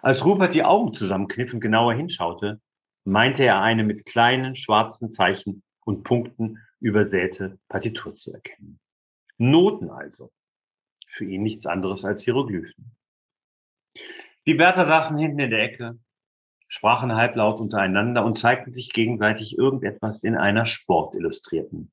Als 0.00 0.24
Rupert 0.24 0.54
die 0.54 0.64
Augen 0.64 0.94
zusammenkniff 0.94 1.52
und 1.52 1.60
genauer 1.60 1.92
hinschaute, 1.92 2.62
meinte 3.04 3.44
er 3.44 3.60
eine 3.60 3.84
mit 3.84 4.06
kleinen 4.06 4.56
schwarzen 4.56 5.10
Zeichen 5.10 5.62
und 5.84 6.02
Punkten 6.02 6.60
übersäte 6.80 7.58
Partitur 7.68 8.14
zu 8.14 8.32
erkennen. 8.32 8.80
Noten 9.36 9.90
also. 9.90 10.32
Für 11.08 11.26
ihn 11.26 11.42
nichts 11.42 11.66
anderes 11.66 12.06
als 12.06 12.22
Hieroglyphen. 12.22 12.96
Die 14.46 14.58
Wärter 14.58 14.86
saßen 14.86 15.16
hinten 15.18 15.38
in 15.38 15.50
der 15.50 15.62
Ecke, 15.62 16.00
sprachen 16.66 17.14
halblaut 17.14 17.60
untereinander 17.60 18.24
und 18.24 18.38
zeigten 18.38 18.72
sich 18.72 18.92
gegenseitig 18.92 19.56
irgendetwas 19.56 20.24
in 20.24 20.36
einer 20.36 20.66
Sportillustrierten. 20.66 21.92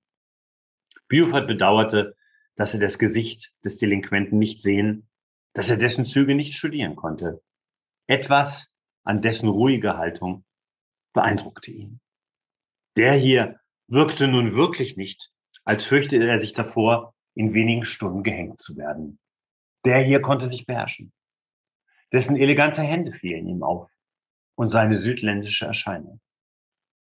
Buford 1.10 1.48
bedauerte, 1.48 2.16
dass 2.56 2.74
er 2.74 2.80
das 2.80 2.98
Gesicht 2.98 3.52
des 3.64 3.78
Delinquenten 3.78 4.40
nicht 4.40 4.62
sehen, 4.62 5.10
dass 5.54 5.70
er 5.70 5.78
dessen 5.78 6.06
Züge 6.06 6.34
nicht 6.34 6.56
studieren 6.56 6.96
konnte. 6.96 7.42
Etwas 8.08 8.72
an 9.04 9.22
dessen 9.22 9.50
ruhige 9.50 9.98
Haltung 9.98 10.44
beeindruckte 11.14 11.72
ihn. 11.72 12.00
Der 12.98 13.14
hier 13.14 13.60
wirkte 13.88 14.28
nun 14.28 14.56
wirklich 14.56 14.98
nicht, 14.98 15.32
als 15.66 15.84
fürchte 15.84 16.18
er 16.18 16.40
sich 16.40 16.54
davor, 16.54 17.14
in 17.36 17.54
wenigen 17.54 17.86
Stunden 17.86 18.24
gehängt 18.24 18.60
zu 18.60 18.76
werden. 18.76 19.20
Der 19.86 20.00
hier 20.00 20.22
konnte 20.22 20.50
sich 20.50 20.66
beherrschen. 20.66 21.14
Dessen 22.12 22.36
elegante 22.36 22.82
Hände 22.82 23.13
fielen 23.13 23.48
ihm 23.48 23.63
auf 23.63 23.91
und 24.56 24.72
seine 24.72 24.95
südländische 24.95 25.65
Erscheinung. 25.65 26.22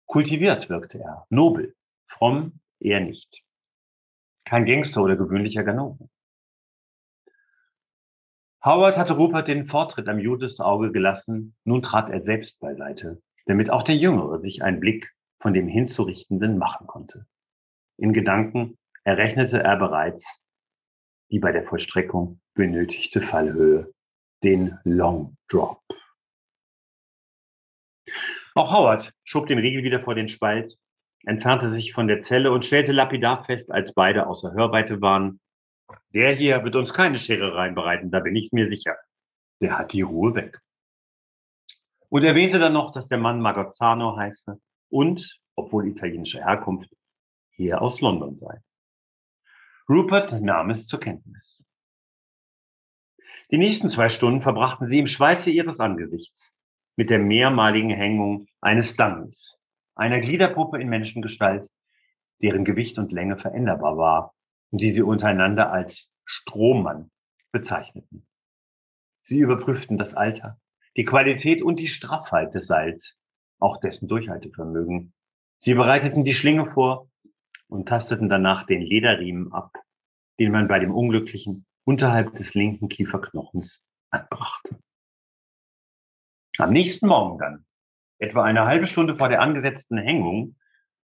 Kultiviert 0.06 0.70
wirkte 0.70 1.00
er, 1.00 1.26
nobel, 1.30 1.76
fromm 2.08 2.60
eher 2.80 3.00
nicht. 3.00 3.44
Kein 4.46 4.66
Gangster 4.66 5.02
oder 5.02 5.16
gewöhnlicher 5.16 5.64
Ganove. 5.64 6.10
Howard 8.64 8.98
hatte 8.98 9.18
Rupert 9.18 9.48
den 9.48 9.66
Vortritt 9.66 10.08
am 10.08 10.20
Judesauge 10.20 10.92
gelassen, 10.92 11.56
nun 11.64 11.82
trat 11.82 12.10
er 12.10 12.22
selbst 12.22 12.60
beiseite, 12.60 13.22
damit 13.46 13.70
auch 13.70 13.84
der 13.84 13.98
Jüngere 13.98 14.40
sich 14.40 14.64
einen 14.64 14.80
Blick 14.80 15.14
von 15.40 15.54
dem 15.54 15.68
Hinzurichtenden 15.68 16.58
machen 16.58 16.88
konnte. 16.88 17.26
In 17.98 18.14
Gedanken 18.14 18.78
errechnete 19.04 19.62
er 19.62 19.78
bereits 19.78 20.40
die 21.30 21.40
bei 21.40 21.52
der 21.52 21.66
Vollstreckung 21.66 22.40
benötigte 22.54 23.20
Fallhöhe, 23.20 23.92
den 24.44 24.78
Long 24.84 25.38
Drop. 25.48 25.82
Auch 28.56 28.72
Howard 28.72 29.14
schob 29.24 29.48
den 29.48 29.58
Riegel 29.58 29.84
wieder 29.84 30.00
vor 30.00 30.16
den 30.16 30.28
Spalt, 30.28 30.78
entfernte 31.26 31.70
sich 31.72 31.94
von 31.94 32.08
der 32.08 32.22
Zelle 32.22 32.52
und 32.52 32.66
stellte 32.66 32.92
lapidar 32.92 33.46
fest, 33.46 33.72
als 33.72 33.94
beide 33.94 34.28
außer 34.28 34.54
Hörweite 34.54 35.02
waren, 35.02 35.40
der 36.14 36.36
hier 36.36 36.64
wird 36.64 36.76
uns 36.76 36.94
keine 36.94 37.18
Scherereien 37.18 37.76
bereiten, 37.76 38.12
da 38.12 38.20
bin 38.20 38.36
ich 38.36 38.52
mir 38.52 38.70
sicher. 38.70 38.98
Der 39.62 39.78
hat 39.78 39.94
die 39.94 40.02
Ruhe 40.02 40.36
weg. 40.36 40.60
Und 42.10 42.24
erwähnte 42.24 42.60
dann 42.60 42.74
noch, 42.74 42.92
dass 42.92 43.08
der 43.08 43.18
Mann 43.18 43.42
Magazzano 43.42 44.16
heiße 44.18 44.60
und, 44.90 45.40
obwohl 45.56 45.88
italienischer 45.88 46.46
Herkunft, 46.46 46.90
hier 47.52 47.82
aus 47.82 48.02
London 48.02 48.38
sei. 48.38 48.62
Rupert 49.90 50.40
nahm 50.42 50.70
es 50.70 50.86
zur 50.86 51.00
Kenntnis. 51.00 51.53
Die 53.52 53.58
nächsten 53.58 53.90
zwei 53.90 54.10
Stunden 54.10 54.42
verbrachten 54.42 54.88
sie 54.88 55.00
im 55.00 55.08
Schweiße 55.08 55.52
ihres 55.52 55.80
Angesichts 55.80 56.56
mit 56.96 57.10
der 57.10 57.20
mehrmaligen 57.20 57.90
Hängung 57.90 58.48
eines 58.62 58.96
Dummies, 58.96 59.58
einer 59.96 60.20
Gliederpuppe 60.20 60.80
in 60.80 60.90
Menschengestalt, 60.90 61.70
deren 62.42 62.66
Gewicht 62.66 62.98
und 63.00 63.12
Länge 63.12 63.38
veränderbar 63.38 63.98
war 63.98 64.34
und 64.72 64.82
die 64.82 64.92
sie 64.92 65.02
untereinander 65.02 65.72
als 65.72 66.12
Strohmann 66.26 67.12
bezeichneten. 67.52 68.26
Sie 69.22 69.40
überprüften 69.40 69.98
das 69.98 70.14
Alter, 70.14 70.60
die 70.98 71.06
Qualität 71.06 71.62
und 71.62 71.80
die 71.80 71.88
Straffheit 71.88 72.54
des 72.54 72.68
Seils, 72.68 73.18
auch 73.60 73.78
dessen 73.78 74.08
Durchhaltevermögen. 74.08 75.14
Sie 75.60 75.74
bereiteten 75.74 76.24
die 76.24 76.34
Schlinge 76.34 76.66
vor 76.66 77.10
und 77.68 77.88
tasteten 77.88 78.30
danach 78.30 78.66
den 78.66 78.82
Lederriemen 78.82 79.54
ab, 79.54 79.72
den 80.40 80.52
man 80.52 80.68
bei 80.68 80.80
dem 80.80 80.94
Unglücklichen 80.94 81.66
unterhalb 81.86 82.36
des 82.36 82.54
linken 82.54 82.90
Kieferknochens 82.90 83.84
anbrachte. 84.10 84.80
Am 86.58 86.72
nächsten 86.72 87.08
Morgen 87.08 87.40
dann, 87.40 87.66
etwa 88.20 88.44
eine 88.44 88.66
halbe 88.66 88.86
Stunde 88.86 89.16
vor 89.16 89.30
der 89.30 89.42
angesetzten 89.42 89.98
Hängung, 89.98 90.56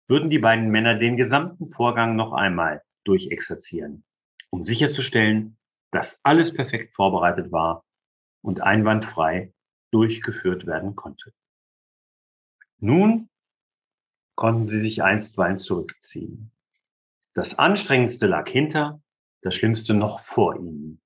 würden 0.07 0.31
die 0.31 0.39
beiden 0.39 0.69
Männer 0.69 0.97
den 0.97 1.17
gesamten 1.17 1.69
Vorgang 1.69 2.17
noch 2.17 2.33
einmal 2.33 2.83
durchexerzieren, 3.05 4.05
um 4.51 4.65
sicherzustellen, 4.65 5.59
dass 5.91 6.19
alles 6.23 6.53
perfekt 6.53 6.95
vorbereitet 6.95 7.53
war 7.53 7.85
und 8.43 8.61
einwandfrei 8.63 9.53
durchgeführt 9.91 10.67
werden 10.67 10.97
konnte. 10.97 11.33
Nun 12.79 13.29
konnten 14.35 14.69
sie 14.69 14.81
sich 14.81 15.03
einstweilen 15.03 15.59
zurückziehen. 15.59 16.51
Das 17.35 17.59
Anstrengendste 17.59 18.27
lag 18.27 18.49
hinter, 18.49 19.01
das 19.45 19.55
Schlimmste 19.55 19.93
noch 19.93 20.21
vor 20.21 20.57
ihnen. 20.57 21.01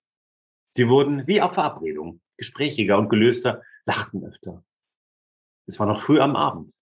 Sie 0.71 0.89
wurden 0.89 1.27
wie 1.27 1.43
auf 1.43 1.55
Verabredung 1.55 2.21
gesprächiger 2.37 2.97
und 2.97 3.09
gelöster, 3.09 3.63
lachten 3.85 4.25
öfter. 4.25 4.65
Es 5.67 5.81
war 5.81 5.87
noch 5.87 6.01
früh 6.01 6.21
am 6.21 6.37
Abend. 6.37 6.73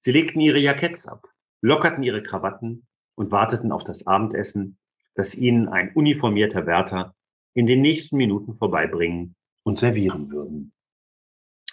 Sie 0.00 0.10
legten 0.10 0.40
ihre 0.40 0.58
Jacketts 0.58 1.06
ab, 1.06 1.28
lockerten 1.60 2.02
ihre 2.02 2.24
Krawatten 2.24 2.88
und 3.14 3.30
warteten 3.30 3.70
auf 3.70 3.84
das 3.84 4.06
Abendessen, 4.06 4.78
das 5.14 5.36
ihnen 5.36 5.68
ein 5.68 5.94
uniformierter 5.94 6.66
Wärter 6.66 7.14
in 7.54 7.66
den 7.66 7.82
nächsten 7.82 8.16
Minuten 8.16 8.54
vorbeibringen 8.54 9.36
und 9.62 9.78
servieren 9.78 10.30
würden. 10.30 10.72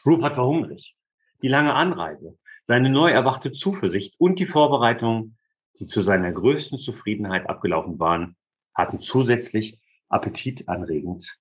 Rupert 0.06 0.38
war 0.38 0.46
hungrig. 0.46 0.96
Die 1.42 1.48
lange 1.48 1.74
Anreise, 1.74 2.38
seine 2.66 2.92
neu 2.92 3.10
erwachte 3.10 3.52
Zuversicht 3.52 4.14
und 4.20 4.40
die 4.40 4.46
Vorbereitungen, 4.46 5.38
die 5.80 5.88
zu 5.88 6.02
seiner 6.02 6.32
größten 6.32 6.78
Zufriedenheit 6.78 7.50
abgelaufen 7.50 8.00
waren, 8.00 8.37
hatten 8.78 9.02
zusätzlich 9.02 9.80
appetitanregend 10.08 11.38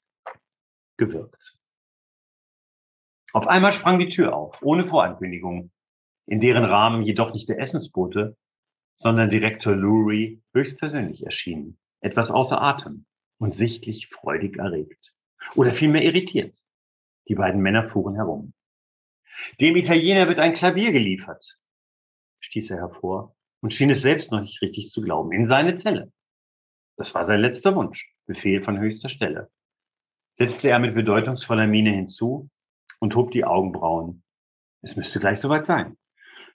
gewirkt. 0.96 1.56
Auf 3.32 3.46
einmal 3.46 3.72
sprang 3.72 3.98
die 3.98 4.08
Tür 4.08 4.34
auf, 4.34 4.62
ohne 4.62 4.82
Vorankündigung, 4.82 5.70
in 6.26 6.40
deren 6.40 6.64
Rahmen 6.64 7.02
jedoch 7.02 7.34
nicht 7.34 7.48
der 7.48 7.60
Essensbote, 7.60 8.36
sondern 8.96 9.28
Direktor 9.28 9.76
Lurie 9.76 10.42
höchstpersönlich 10.54 11.24
erschien, 11.24 11.78
etwas 12.00 12.30
außer 12.30 12.60
Atem 12.60 13.04
und 13.38 13.54
sichtlich 13.54 14.08
freudig 14.08 14.56
erregt. 14.56 15.14
Oder 15.54 15.72
vielmehr 15.72 16.02
irritiert. 16.02 16.56
Die 17.28 17.34
beiden 17.34 17.60
Männer 17.60 17.86
fuhren 17.88 18.14
herum. 18.14 18.54
Dem 19.60 19.76
Italiener 19.76 20.28
wird 20.28 20.38
ein 20.38 20.54
Klavier 20.54 20.92
geliefert, 20.92 21.58
stieß 22.40 22.70
er 22.70 22.78
hervor 22.78 23.36
und 23.60 23.74
schien 23.74 23.90
es 23.90 24.00
selbst 24.00 24.32
noch 24.32 24.40
nicht 24.40 24.62
richtig 24.62 24.90
zu 24.90 25.02
glauben, 25.02 25.32
in 25.32 25.46
seine 25.46 25.76
Zelle. 25.76 26.10
Das 26.96 27.14
war 27.14 27.24
sein 27.24 27.40
letzter 27.40 27.74
Wunsch, 27.74 28.10
Befehl 28.26 28.62
von 28.62 28.78
höchster 28.78 29.08
Stelle. 29.08 29.50
Setzte 30.34 30.68
er 30.68 30.78
mit 30.78 30.94
bedeutungsvoller 30.94 31.66
Miene 31.66 31.90
hinzu 31.90 32.50
und 33.00 33.14
hob 33.14 33.30
die 33.30 33.44
Augenbrauen. 33.44 34.22
Es 34.82 34.96
müsste 34.96 35.20
gleich 35.20 35.40
soweit 35.40 35.66
sein. 35.66 35.96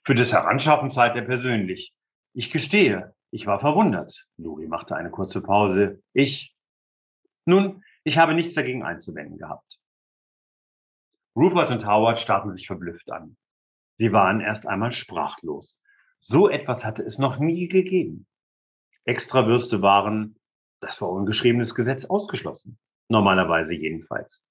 Für 0.04 0.14
das 0.14 0.32
Heranschaffen 0.32 0.90
zahlt 0.90 1.14
er 1.16 1.22
persönlich. 1.22 1.94
Ich 2.32 2.50
gestehe, 2.50 3.14
ich 3.30 3.46
war 3.46 3.60
verwundert. 3.60 4.26
Luri 4.36 4.66
machte 4.66 4.96
eine 4.96 5.10
kurze 5.10 5.40
Pause. 5.40 6.02
Ich. 6.12 6.54
Nun, 7.44 7.82
ich 8.04 8.18
habe 8.18 8.34
nichts 8.34 8.54
dagegen 8.54 8.82
einzuwenden 8.82 9.38
gehabt. 9.38 9.80
Rupert 11.36 11.70
und 11.70 11.86
Howard 11.86 12.20
starrten 12.20 12.54
sich 12.54 12.66
verblüfft 12.66 13.10
an. 13.10 13.36
Sie 13.96 14.12
waren 14.12 14.40
erst 14.40 14.66
einmal 14.66 14.92
sprachlos. 14.92 15.80
So 16.20 16.48
etwas 16.48 16.84
hatte 16.84 17.02
es 17.02 17.18
noch 17.18 17.38
nie 17.38 17.68
gegeben. 17.68 18.26
Extrawürste 19.04 19.82
waren, 19.82 20.36
das 20.80 21.00
war 21.00 21.10
ungeschriebenes 21.10 21.74
Gesetz, 21.74 22.04
ausgeschlossen. 22.04 22.78
Normalerweise 23.08 23.74
jedenfalls. 23.74 24.44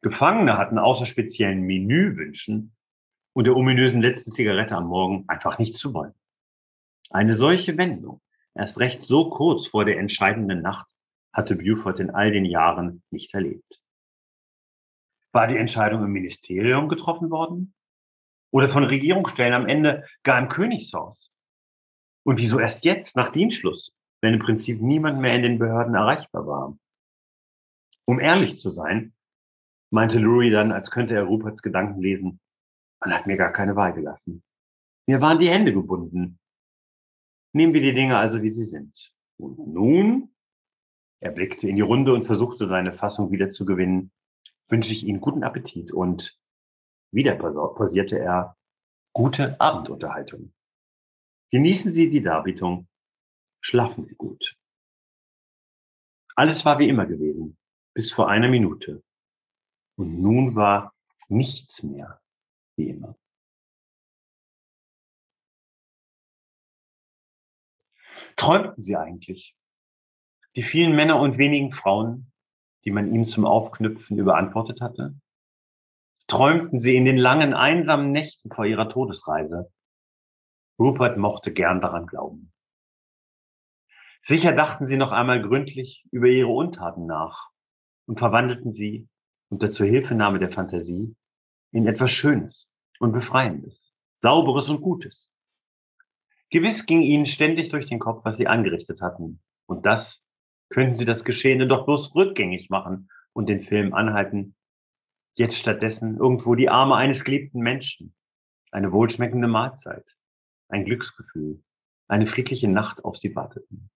Gefangene 0.00 0.58
hatten 0.58 0.78
außer 0.78 1.06
speziellen 1.06 1.62
Menüwünschen 1.62 2.74
und 3.32 3.46
der 3.46 3.56
ominösen 3.56 4.00
letzten 4.00 4.32
Zigarette 4.32 4.76
am 4.76 4.86
Morgen 4.86 5.24
einfach 5.28 5.58
nicht 5.58 5.76
zu 5.76 5.92
wollen. 5.94 6.14
Eine 7.10 7.34
solche 7.34 7.76
Wendung, 7.76 8.20
erst 8.54 8.78
recht 8.78 9.04
so 9.04 9.30
kurz 9.30 9.66
vor 9.66 9.84
der 9.84 9.98
entscheidenden 9.98 10.62
Nacht, 10.62 10.88
hatte 11.32 11.56
Buford 11.56 12.00
in 12.00 12.10
all 12.10 12.30
den 12.30 12.44
Jahren 12.44 13.02
nicht 13.10 13.34
erlebt. 13.34 13.80
War 15.32 15.48
die 15.48 15.56
Entscheidung 15.56 16.04
im 16.04 16.12
Ministerium 16.12 16.88
getroffen 16.88 17.30
worden? 17.30 17.74
Oder 18.52 18.68
von 18.68 18.84
Regierungsstellen 18.84 19.52
am 19.52 19.66
Ende 19.66 20.04
gar 20.22 20.38
im 20.38 20.48
Königshaus? 20.48 21.32
Und 22.24 22.40
wieso 22.40 22.58
erst 22.58 22.84
jetzt, 22.84 23.16
nach 23.16 23.30
Dienstschluss, 23.30 23.94
wenn 24.20 24.34
im 24.34 24.40
Prinzip 24.40 24.80
niemand 24.80 25.20
mehr 25.20 25.36
in 25.36 25.42
den 25.42 25.58
Behörden 25.58 25.94
erreichbar 25.94 26.46
war? 26.46 26.78
Um 28.06 28.18
ehrlich 28.18 28.58
zu 28.58 28.70
sein, 28.70 29.14
meinte 29.90 30.18
Lurie 30.18 30.50
dann, 30.50 30.72
als 30.72 30.90
könnte 30.90 31.14
er 31.14 31.24
Ruperts 31.24 31.62
Gedanken 31.62 32.00
lesen, 32.00 32.40
man 33.00 33.14
hat 33.14 33.26
mir 33.26 33.36
gar 33.36 33.52
keine 33.52 33.76
Wahl 33.76 33.92
gelassen. 33.92 34.42
Mir 35.06 35.20
waren 35.20 35.38
die 35.38 35.50
Hände 35.50 35.72
gebunden. 35.72 36.38
Nehmen 37.52 37.74
wir 37.74 37.82
die 37.82 37.92
Dinge 37.92 38.16
also, 38.16 38.42
wie 38.42 38.52
sie 38.52 38.66
sind. 38.66 39.12
Und 39.36 39.58
nun, 39.58 40.34
er 41.20 41.30
blickte 41.30 41.68
in 41.68 41.76
die 41.76 41.82
Runde 41.82 42.14
und 42.14 42.24
versuchte 42.24 42.66
seine 42.66 42.92
Fassung 42.92 43.30
wieder 43.30 43.50
zu 43.50 43.64
gewinnen, 43.64 44.10
wünsche 44.68 44.92
ich 44.92 45.04
Ihnen 45.04 45.20
guten 45.20 45.44
Appetit 45.44 45.92
und 45.92 46.38
wieder 47.12 47.36
pausierte 47.36 48.18
er 48.18 48.56
gute 49.12 49.60
Abendunterhaltung. 49.60 50.52
Genießen 51.54 51.92
Sie 51.92 52.10
die 52.10 52.20
Darbietung, 52.20 52.88
schlafen 53.60 54.04
Sie 54.04 54.16
gut. 54.16 54.56
Alles 56.34 56.64
war 56.64 56.80
wie 56.80 56.88
immer 56.88 57.06
gewesen, 57.06 57.56
bis 57.94 58.10
vor 58.10 58.28
einer 58.28 58.48
Minute. 58.48 59.04
Und 59.96 60.20
nun 60.20 60.56
war 60.56 60.92
nichts 61.28 61.84
mehr 61.84 62.20
wie 62.74 62.88
immer. 62.88 63.16
Träumten 68.34 68.82
Sie 68.82 68.96
eigentlich? 68.96 69.54
Die 70.56 70.64
vielen 70.64 70.96
Männer 70.96 71.20
und 71.20 71.38
wenigen 71.38 71.70
Frauen, 71.70 72.32
die 72.84 72.90
man 72.90 73.14
ihm 73.14 73.24
zum 73.24 73.44
Aufknüpfen 73.44 74.18
überantwortet 74.18 74.80
hatte? 74.80 75.14
Träumten 76.26 76.80
sie 76.80 76.96
in 76.96 77.04
den 77.04 77.16
langen, 77.16 77.54
einsamen 77.54 78.10
Nächten 78.10 78.50
vor 78.50 78.66
ihrer 78.66 78.88
Todesreise? 78.88 79.70
Rupert 80.78 81.16
mochte 81.18 81.52
gern 81.52 81.80
daran 81.80 82.06
glauben. 82.06 82.52
Sicher 84.22 84.52
dachten 84.52 84.86
sie 84.86 84.96
noch 84.96 85.12
einmal 85.12 85.42
gründlich 85.42 86.06
über 86.10 86.26
ihre 86.26 86.48
Untaten 86.48 87.06
nach 87.06 87.50
und 88.06 88.18
verwandelten 88.18 88.72
sie 88.72 89.08
unter 89.50 89.70
Zuhilfenahme 89.70 90.38
der 90.38 90.50
Fantasie 90.50 91.14
in 91.72 91.86
etwas 91.86 92.10
Schönes 92.10 92.70
und 92.98 93.12
Befreiendes, 93.12 93.92
Sauberes 94.20 94.68
und 94.70 94.80
Gutes. 94.80 95.30
Gewiss 96.50 96.86
ging 96.86 97.02
ihnen 97.02 97.26
ständig 97.26 97.70
durch 97.70 97.86
den 97.86 97.98
Kopf, 97.98 98.24
was 98.24 98.36
sie 98.36 98.46
angerichtet 98.46 99.00
hatten. 99.02 99.42
Und 99.66 99.86
das 99.86 100.24
könnten 100.70 100.96
sie 100.96 101.04
das 101.04 101.24
Geschehene 101.24 101.66
doch 101.66 101.84
bloß 101.84 102.14
rückgängig 102.14 102.70
machen 102.70 103.10
und 103.32 103.48
den 103.48 103.60
Film 103.60 103.92
anhalten. 103.92 104.54
Jetzt 105.34 105.58
stattdessen 105.58 106.16
irgendwo 106.16 106.54
die 106.54 106.70
Arme 106.70 106.94
eines 106.96 107.24
geliebten 107.24 107.60
Menschen, 107.60 108.14
eine 108.70 108.92
wohlschmeckende 108.92 109.48
Mahlzeit, 109.48 110.16
ein 110.68 110.84
Glücksgefühl, 110.84 111.62
eine 112.08 112.26
friedliche 112.26 112.68
Nacht 112.68 113.04
auf 113.04 113.16
sie 113.16 113.34
warteten. 113.34 113.90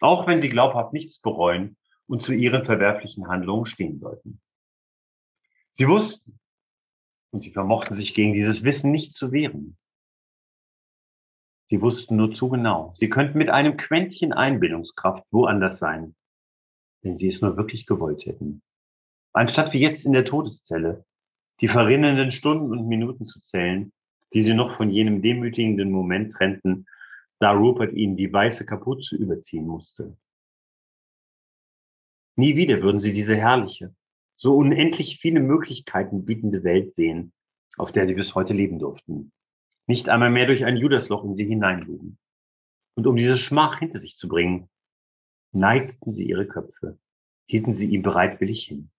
Auch 0.00 0.26
wenn 0.26 0.40
sie 0.40 0.48
glaubhaft 0.48 0.92
nichts 0.92 1.18
bereuen 1.18 1.76
und 2.06 2.22
zu 2.22 2.32
ihren 2.32 2.64
verwerflichen 2.64 3.28
Handlungen 3.28 3.66
stehen 3.66 3.98
sollten. 3.98 4.40
Sie 5.70 5.88
wussten, 5.88 6.38
und 7.32 7.42
sie 7.42 7.52
vermochten 7.52 7.94
sich 7.94 8.14
gegen 8.14 8.32
dieses 8.32 8.64
Wissen 8.64 8.90
nicht 8.90 9.14
zu 9.14 9.30
wehren. 9.32 9.76
Sie 11.66 11.80
wussten 11.80 12.16
nur 12.16 12.34
zu 12.34 12.48
genau. 12.48 12.92
Sie 12.96 13.08
könnten 13.08 13.38
mit 13.38 13.48
einem 13.48 13.76
Quäntchen 13.76 14.32
Einbildungskraft 14.32 15.24
woanders 15.30 15.78
sein, 15.78 16.16
wenn 17.02 17.16
sie 17.16 17.28
es 17.28 17.40
nur 17.40 17.56
wirklich 17.56 17.86
gewollt 17.86 18.26
hätten. 18.26 18.62
Anstatt 19.32 19.72
wie 19.72 19.78
jetzt 19.78 20.04
in 20.04 20.12
der 20.12 20.24
Todeszelle, 20.24 21.04
die 21.60 21.68
verrinnenden 21.68 22.32
Stunden 22.32 22.72
und 22.72 22.88
Minuten 22.88 23.26
zu 23.26 23.40
zählen, 23.40 23.92
die 24.32 24.42
sie 24.42 24.54
noch 24.54 24.70
von 24.70 24.90
jenem 24.90 25.22
demütigenden 25.22 25.90
Moment 25.90 26.32
trennten, 26.32 26.86
da 27.38 27.52
Rupert 27.52 27.92
ihnen 27.92 28.16
die 28.16 28.32
weiße 28.32 28.66
Kapuze 28.66 29.16
überziehen 29.16 29.66
musste. 29.66 30.16
Nie 32.36 32.56
wieder 32.56 32.82
würden 32.82 33.00
sie 33.00 33.12
diese 33.12 33.36
herrliche, 33.36 33.94
so 34.36 34.56
unendlich 34.56 35.18
viele 35.18 35.40
Möglichkeiten 35.40 36.24
bietende 36.24 36.64
Welt 36.64 36.92
sehen, 36.92 37.32
auf 37.76 37.92
der 37.92 38.06
sie 38.06 38.14
bis 38.14 38.34
heute 38.34 38.54
leben 38.54 38.78
durften 38.78 39.32
nicht 39.90 40.08
einmal 40.08 40.30
mehr 40.30 40.46
durch 40.46 40.64
ein 40.64 40.76
Judasloch 40.76 41.24
in 41.24 41.34
sie 41.34 41.44
hineinluden. 41.44 42.16
Und 42.94 43.08
um 43.08 43.16
diese 43.16 43.36
Schmach 43.36 43.80
hinter 43.80 43.98
sich 43.98 44.16
zu 44.16 44.28
bringen, 44.28 44.70
neigten 45.52 46.14
sie 46.14 46.28
ihre 46.28 46.46
Köpfe, 46.46 46.96
hielten 47.46 47.74
sie 47.74 47.88
ihm 47.88 48.02
bereitwillig 48.02 48.62
hin, 48.62 48.92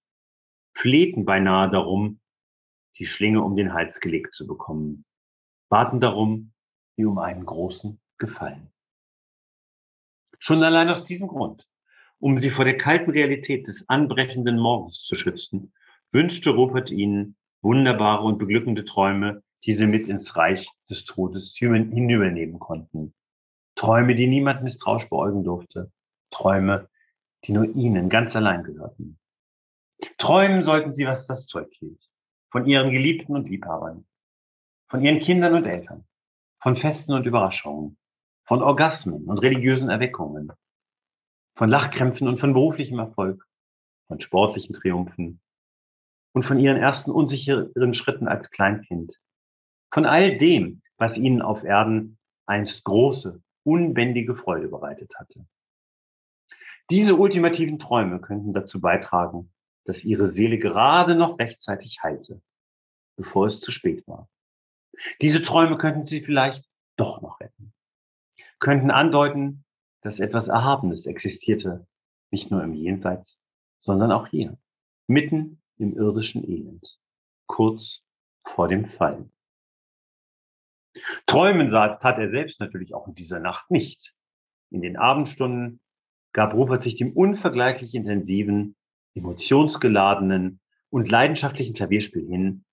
flehten 0.73 1.23
beinahe 1.23 1.71
darum, 1.71 2.19
die 2.97 3.05
Schlinge 3.05 3.41
um 3.41 3.55
den 3.55 3.73
Hals 3.73 4.01
gelegt 4.01 4.35
zu 4.35 4.45
bekommen, 4.45 5.05
baten 5.71 6.01
darum, 6.01 6.51
wie 6.97 7.05
um 7.05 7.17
einen 7.17 7.45
großen 7.45 7.99
Gefallen. 8.17 8.71
Schon 10.37 10.61
allein 10.63 10.89
aus 10.89 11.05
diesem 11.05 11.29
Grund, 11.29 11.65
um 12.19 12.37
sie 12.39 12.49
vor 12.49 12.65
der 12.65 12.77
kalten 12.77 13.09
Realität 13.09 13.67
des 13.67 13.87
anbrechenden 13.87 14.59
Morgens 14.59 15.01
zu 15.01 15.15
schützen, 15.15 15.71
wünschte 16.11 16.49
Rupert 16.49 16.91
ihnen 16.91 17.37
wunderbare 17.61 18.23
und 18.23 18.37
beglückende 18.37 18.83
Träume, 18.83 19.43
die 19.63 19.73
sie 19.73 19.87
mit 19.87 20.09
ins 20.09 20.35
Reich 20.35 20.69
des 20.89 21.05
Todes 21.05 21.55
hinübernehmen 21.55 22.59
konnten. 22.59 23.13
Träume, 23.75 24.13
die 24.15 24.27
niemand 24.27 24.63
misstrauisch 24.63 25.07
beäugen 25.07 25.45
durfte. 25.45 25.89
Träume, 26.31 26.89
die 27.45 27.53
nur 27.53 27.65
ihnen 27.75 28.09
ganz 28.09 28.35
allein 28.35 28.63
gehörten. 28.63 29.17
Träumen 30.17 30.63
sollten 30.63 30.93
sie, 30.93 31.05
was 31.05 31.27
das 31.27 31.45
Zeug 31.47 31.71
hielt. 31.71 32.09
Von 32.49 32.65
ihren 32.65 32.91
Geliebten 32.91 33.35
und 33.37 33.47
Liebhabern. 33.47 34.05
Von 34.91 35.05
ihren 35.05 35.19
Kindern 35.19 35.53
und 35.53 35.65
Eltern. 35.65 36.03
Von 36.61 36.75
Festen 36.75 37.13
und 37.13 37.25
Überraschungen. 37.25 37.97
Von 38.43 38.61
Orgasmen 38.61 39.23
und 39.23 39.37
religiösen 39.37 39.89
Erweckungen. 39.89 40.51
Von 41.55 41.69
Lachkrämpfen 41.69 42.27
und 42.27 42.41
von 42.41 42.51
beruflichem 42.51 42.99
Erfolg. 42.99 43.47
Von 44.09 44.19
sportlichen 44.19 44.75
Triumphen. 44.75 45.39
Und 46.33 46.43
von 46.43 46.59
ihren 46.59 46.75
ersten 46.75 47.09
unsicheren 47.09 47.93
Schritten 47.93 48.27
als 48.27 48.51
Kleinkind. 48.51 49.17
Von 49.93 50.05
all 50.05 50.37
dem, 50.37 50.81
was 50.97 51.15
ihnen 51.15 51.41
auf 51.41 51.63
Erden 51.63 52.17
einst 52.45 52.83
große, 52.83 53.41
unbändige 53.63 54.35
Freude 54.35 54.67
bereitet 54.67 55.13
hatte. 55.17 55.47
Diese 56.89 57.15
ultimativen 57.15 57.79
Träume 57.79 58.19
könnten 58.19 58.51
dazu 58.51 58.81
beitragen, 58.81 59.53
dass 59.85 60.03
ihre 60.03 60.31
Seele 60.31 60.57
gerade 60.57 61.15
noch 61.15 61.39
rechtzeitig 61.39 62.03
heilte, 62.03 62.41
bevor 63.15 63.45
es 63.45 63.61
zu 63.61 63.71
spät 63.71 64.05
war. 64.05 64.27
Diese 65.21 65.41
Träume 65.41 65.77
könnten 65.77 66.03
sie 66.03 66.21
vielleicht 66.21 66.65
doch 66.97 67.21
noch 67.21 67.39
retten, 67.39 67.73
könnten 68.59 68.91
andeuten, 68.91 69.63
dass 70.01 70.19
etwas 70.19 70.47
Erhabenes 70.47 71.05
existierte, 71.05 71.87
nicht 72.31 72.51
nur 72.51 72.63
im 72.63 72.73
Jenseits, 72.73 73.39
sondern 73.79 74.11
auch 74.11 74.27
hier, 74.27 74.57
mitten 75.07 75.61
im 75.77 75.95
irdischen 75.95 76.43
Elend, 76.43 76.99
kurz 77.47 78.03
vor 78.43 78.67
dem 78.67 78.85
Fall. 78.85 79.29
Träumen 81.25 81.67
tat 81.67 82.17
er 82.17 82.29
selbst 82.29 82.59
natürlich 82.59 82.93
auch 82.93 83.07
in 83.07 83.15
dieser 83.15 83.39
Nacht 83.39 83.71
nicht. 83.71 84.13
In 84.71 84.81
den 84.81 84.97
Abendstunden 84.97 85.79
gab 86.33 86.53
Rupert 86.53 86.83
sich 86.83 86.95
dem 86.95 87.13
unvergleichlich 87.13 87.95
intensiven, 87.95 88.75
emotionsgeladenen 89.15 90.59
und 90.89 91.09
leidenschaftlichen 91.09 91.73
Klavierspiel 91.73 92.27
hin, 92.27 92.65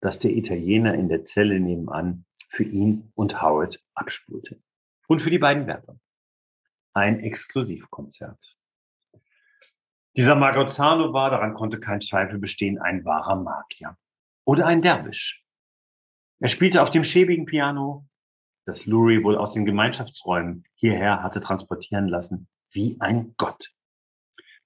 das 0.00 0.18
der 0.18 0.32
Italiener 0.32 0.94
in 0.94 1.08
der 1.08 1.24
Zelle 1.24 1.60
nebenan 1.60 2.24
für 2.48 2.64
ihn 2.64 3.12
und 3.14 3.40
Howard 3.40 3.82
abspulte. 3.94 4.60
Und 5.06 5.20
für 5.20 5.30
die 5.30 5.38
beiden 5.38 5.66
Wärter. 5.66 5.98
Ein 6.92 7.20
Exklusivkonzert. 7.20 8.56
Dieser 10.16 10.34
Margozzano 10.34 11.12
war, 11.12 11.30
daran 11.30 11.54
konnte 11.54 11.78
kein 11.78 12.00
Zweifel 12.00 12.38
bestehen, 12.38 12.78
ein 12.78 13.04
wahrer 13.04 13.36
Magier. 13.36 13.96
Oder 14.44 14.66
ein 14.66 14.82
Derwisch. 14.82 15.44
Er 16.40 16.48
spielte 16.48 16.82
auf 16.82 16.90
dem 16.90 17.04
schäbigen 17.04 17.44
Piano, 17.44 18.08
das 18.66 18.86
Lurie 18.86 19.22
wohl 19.22 19.36
aus 19.36 19.52
den 19.52 19.64
Gemeinschaftsräumen 19.64 20.64
hierher 20.74 21.22
hatte 21.22 21.40
transportieren 21.40 22.08
lassen, 22.08 22.48
wie 22.70 22.96
ein 23.00 23.34
Gott. 23.36 23.72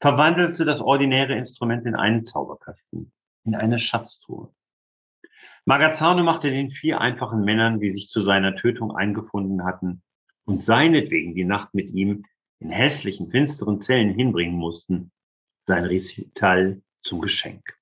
Verwandelte 0.01 0.64
das 0.64 0.81
ordinäre 0.81 1.37
Instrument 1.37 1.87
in 1.87 1.94
einen 1.94 2.23
Zauberkasten, 2.23 3.12
in 3.44 3.55
eine 3.55 3.79
Schatztruhe. 3.79 4.55
Magazzano 5.66 6.22
machte 6.22 6.50
den 6.50 6.70
vier 6.70 7.00
einfachen 7.00 7.42
Männern, 7.44 7.81
die 7.81 7.92
sich 7.92 8.09
zu 8.09 8.20
seiner 8.20 8.55
Tötung 8.55 8.94
eingefunden 8.94 9.64
hatten 9.64 10.03
und 10.44 10.62
seinetwegen 10.62 11.35
die 11.35 11.44
Nacht 11.44 11.72
mit 11.72 11.90
ihm 11.94 12.24
in 12.59 12.70
hässlichen, 12.70 13.31
finsteren 13.31 13.81
Zellen 13.81 14.14
hinbringen 14.14 14.57
mussten, 14.57 15.11
sein 15.64 15.85
Recital 15.85 16.83
zum 17.03 17.20
Geschenk. 17.22 17.79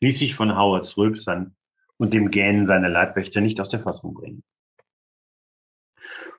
Ließ 0.00 0.18
sich 0.18 0.34
von 0.34 0.56
Howards 0.56 0.96
Rülpsern 0.96 1.54
und 1.96 2.12
dem 2.12 2.30
Gähnen 2.30 2.66
seiner 2.66 2.88
Leibwächter 2.88 3.40
nicht 3.40 3.60
aus 3.60 3.68
der 3.68 3.80
Fassung 3.80 4.14
bringen. 4.14 4.42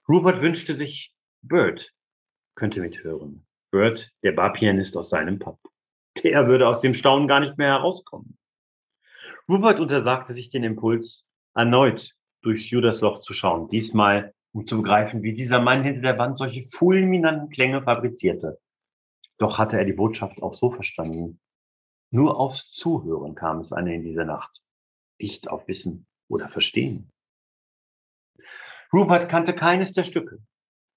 Rupert 0.09 0.41
wünschte 0.41 0.75
sich, 0.75 1.15
Bird 1.41 1.93
könnte 2.55 2.81
mithören. 2.81 3.45
Bird, 3.71 4.11
der 4.23 4.33
Barpianist 4.33 4.97
aus 4.97 5.09
seinem 5.09 5.39
Pub. 5.39 5.59
Der 6.23 6.47
würde 6.47 6.67
aus 6.67 6.81
dem 6.81 6.93
Staunen 6.93 7.27
gar 7.27 7.39
nicht 7.39 7.57
mehr 7.57 7.69
herauskommen. 7.69 8.37
Rupert 9.51 9.81
untersagte 9.81 10.33
sich 10.33 10.49
den 10.49 10.63
Impuls, 10.63 11.25
erneut 11.53 12.15
durchs 12.41 12.69
Judasloch 12.69 13.19
zu 13.19 13.33
schauen, 13.33 13.67
diesmal 13.67 14.33
um 14.53 14.65
zu 14.65 14.77
begreifen, 14.77 15.23
wie 15.23 15.33
dieser 15.33 15.59
Mann 15.59 15.83
hinter 15.83 15.99
der 15.99 16.17
Wand 16.17 16.37
solche 16.37 16.61
fulminanten 16.61 17.49
Klänge 17.49 17.83
fabrizierte. 17.83 18.61
Doch 19.37 19.57
hatte 19.57 19.77
er 19.77 19.83
die 19.83 19.91
Botschaft 19.91 20.41
auch 20.41 20.53
so 20.53 20.71
verstanden. 20.71 21.41
Nur 22.11 22.39
aufs 22.39 22.71
Zuhören 22.71 23.35
kam 23.35 23.59
es 23.59 23.73
eine 23.73 23.93
in 23.93 24.03
dieser 24.03 24.23
Nacht, 24.23 24.61
nicht 25.19 25.49
auf 25.49 25.67
Wissen 25.67 26.07
oder 26.29 26.47
Verstehen. 26.47 27.11
Rupert 28.93 29.27
kannte 29.27 29.53
keines 29.53 29.91
der 29.91 30.05
Stücke, 30.05 30.39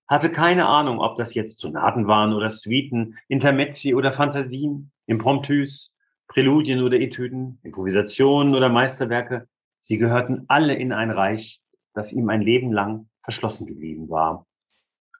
hatte 0.06 0.30
keine 0.30 0.66
Ahnung, 0.66 1.00
ob 1.00 1.16
das 1.16 1.34
jetzt 1.34 1.58
Sonaten 1.58 2.06
waren 2.06 2.32
oder 2.32 2.50
Suiten, 2.50 3.18
Intermezzi 3.26 3.96
oder 3.96 4.12
Fantasien, 4.12 4.92
Impromptus, 5.06 5.93
Präludien 6.28 6.82
oder 6.82 6.98
Etüden, 6.98 7.58
Improvisationen 7.62 8.54
oder 8.54 8.68
Meisterwerke. 8.68 9.48
Sie 9.78 9.98
gehörten 9.98 10.44
alle 10.48 10.74
in 10.74 10.92
ein 10.92 11.10
Reich, 11.10 11.60
das 11.92 12.12
ihm 12.12 12.28
ein 12.28 12.40
Leben 12.40 12.72
lang 12.72 13.08
verschlossen 13.22 13.66
geblieben 13.66 14.08
war 14.08 14.46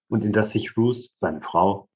und 0.08 0.24
in 0.24 0.32
das 0.32 0.50
sich 0.50 0.76
Ruth, 0.76 1.10
seine 1.16 1.40
Frau, 1.40 1.88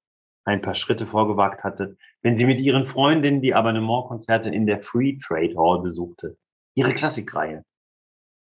ein 0.45 0.63
paar 0.63 0.75
Schritte 0.75 1.07
vorgewagt 1.07 1.63
hatte, 1.63 1.97
wenn 2.23 2.37
sie 2.37 2.47
mit 2.47 2.59
ihren 2.59 2.87
Freundinnen 2.87 3.43
die 3.43 3.55
Abonnementkonzerte 3.55 4.49
in 4.49 4.67
der 4.67 4.83
Free 4.83 5.19
Trade 5.19 5.55
Hall 5.57 5.83
besuchte. 5.83 6.37
Ihre 6.75 6.93
Klassikreihe. 6.93 7.65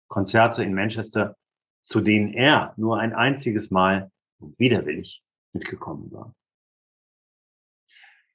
Konzerte 0.08 0.62
in 0.62 0.74
Manchester, 0.74 1.36
zu 1.84 2.00
denen 2.00 2.34
er 2.34 2.74
nur 2.76 2.98
ein 2.98 3.14
einziges 3.14 3.70
Mal 3.70 4.10
widerwillig 4.58 5.22
mitgekommen 5.52 6.10
war. 6.12 6.34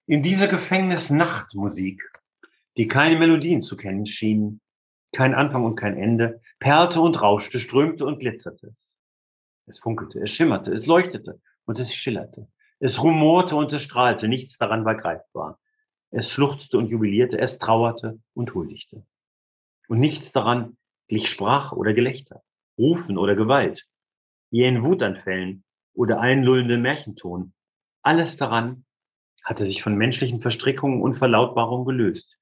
In 0.09 0.21
dieser 0.21 0.47
Gefängnisnachtmusik, 0.47 2.01
die 2.77 2.87
keine 2.87 3.19
Melodien 3.19 3.59
zu 3.59 3.75
kennen 3.75 4.05
schien, 4.05 4.61
kein 5.11 5.33
Anfang 5.33 5.65
und 5.65 5.75
kein 5.75 5.97
Ende, 5.97 6.39
perlte 6.59 7.01
und 7.01 7.21
rauschte, 7.21 7.59
strömte 7.59 8.05
und 8.05 8.19
glitzerte 8.19 8.67
es. 8.67 8.97
Es 9.65 9.79
funkelte, 9.79 10.21
es 10.21 10.29
schimmerte, 10.31 10.73
es 10.73 10.85
leuchtete 10.85 11.41
und 11.65 11.77
es 11.81 11.93
schillerte. 11.93 12.47
Es 12.79 13.03
rumorte 13.03 13.57
und 13.57 13.73
es 13.73 13.81
strahlte, 13.81 14.29
nichts 14.29 14.57
daran 14.57 14.85
war 14.85 14.95
greifbar. 14.95 15.59
Es 16.09 16.31
schluchzte 16.31 16.77
und 16.77 16.87
jubilierte, 16.87 17.37
es 17.37 17.57
trauerte 17.57 18.17
und 18.33 18.53
huldigte. 18.55 19.05
Und 19.89 19.99
nichts 19.99 20.31
daran 20.31 20.77
glich 21.09 21.29
Sprache 21.29 21.75
oder 21.75 21.93
Gelächter, 21.93 22.43
Rufen 22.77 23.17
oder 23.17 23.35
Gewalt, 23.35 23.89
in 24.51 24.85
Wutanfällen 24.85 25.65
oder 25.93 26.21
einlullenden 26.21 26.81
Märchenton. 26.81 27.53
Alles 28.03 28.37
daran 28.37 28.85
hatte 29.47 29.65
sich 29.65 29.81
von 29.81 29.95
menschlichen 29.95 30.41
Verstrickungen 30.41 31.01
und 31.01 31.13
Verlautbarungen 31.13 31.85
gelöst, 31.85 32.37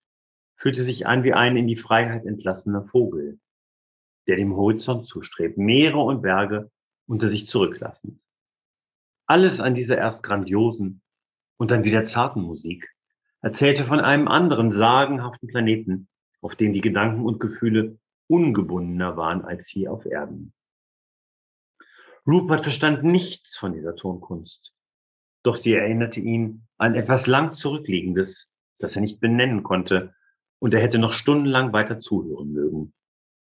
fühlte 0.55 0.81
sich 0.81 1.05
an 1.05 1.23
wie 1.23 1.33
ein 1.33 1.55
in 1.55 1.67
die 1.67 1.77
Freiheit 1.77 2.25
entlassener 2.25 2.87
Vogel, 2.87 3.39
der 4.25 4.37
dem 4.37 4.55
Horizont 4.55 5.07
zustrebt, 5.07 5.55
Meere 5.55 5.99
und 5.99 6.23
Berge 6.23 6.71
unter 7.05 7.27
sich 7.27 7.45
zurücklassend. 7.45 8.19
Alles 9.27 9.59
an 9.59 9.75
dieser 9.75 9.99
erst 9.99 10.23
grandiosen 10.23 11.03
und 11.57 11.69
dann 11.69 11.83
wieder 11.83 12.03
zarten 12.05 12.41
Musik 12.41 12.91
erzählte 13.41 13.83
von 13.83 13.99
einem 13.99 14.27
anderen 14.27 14.71
sagenhaften 14.71 15.47
Planeten, 15.47 16.07
auf 16.41 16.55
dem 16.55 16.73
die 16.73 16.81
Gedanken 16.81 17.23
und 17.23 17.39
Gefühle 17.39 17.99
ungebundener 18.25 19.15
waren 19.15 19.45
als 19.45 19.67
hier 19.67 19.93
auf 19.93 20.07
Erden. 20.07 20.53
Rupert 22.25 22.63
verstand 22.63 23.03
nichts 23.03 23.55
von 23.55 23.73
dieser 23.73 23.95
Tonkunst. 23.95 24.74
Doch 25.45 25.57
sie 25.57 25.75
erinnerte 25.75 26.19
ihn 26.19 26.67
an 26.77 26.95
etwas 26.95 27.27
lang 27.27 27.53
Zurückliegendes, 27.53 28.49
das 28.79 28.95
er 28.95 29.03
nicht 29.03 29.19
benennen 29.19 29.61
konnte, 29.61 30.15
und 30.59 30.73
er 30.73 30.81
hätte 30.81 30.97
noch 30.97 31.13
stundenlang 31.13 31.71
weiter 31.71 31.99
zuhören 31.99 32.51
mögen, 32.51 32.93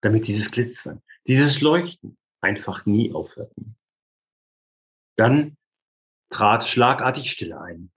damit 0.01 0.27
dieses 0.27 0.51
Glitzern, 0.51 1.01
dieses 1.27 1.61
Leuchten 1.61 2.17
einfach 2.41 2.85
nie 2.85 3.13
aufhörten. 3.13 3.77
Dann 5.15 5.55
trat 6.29 6.65
schlagartig 6.65 7.31
Stille 7.31 7.61
ein. 7.61 7.89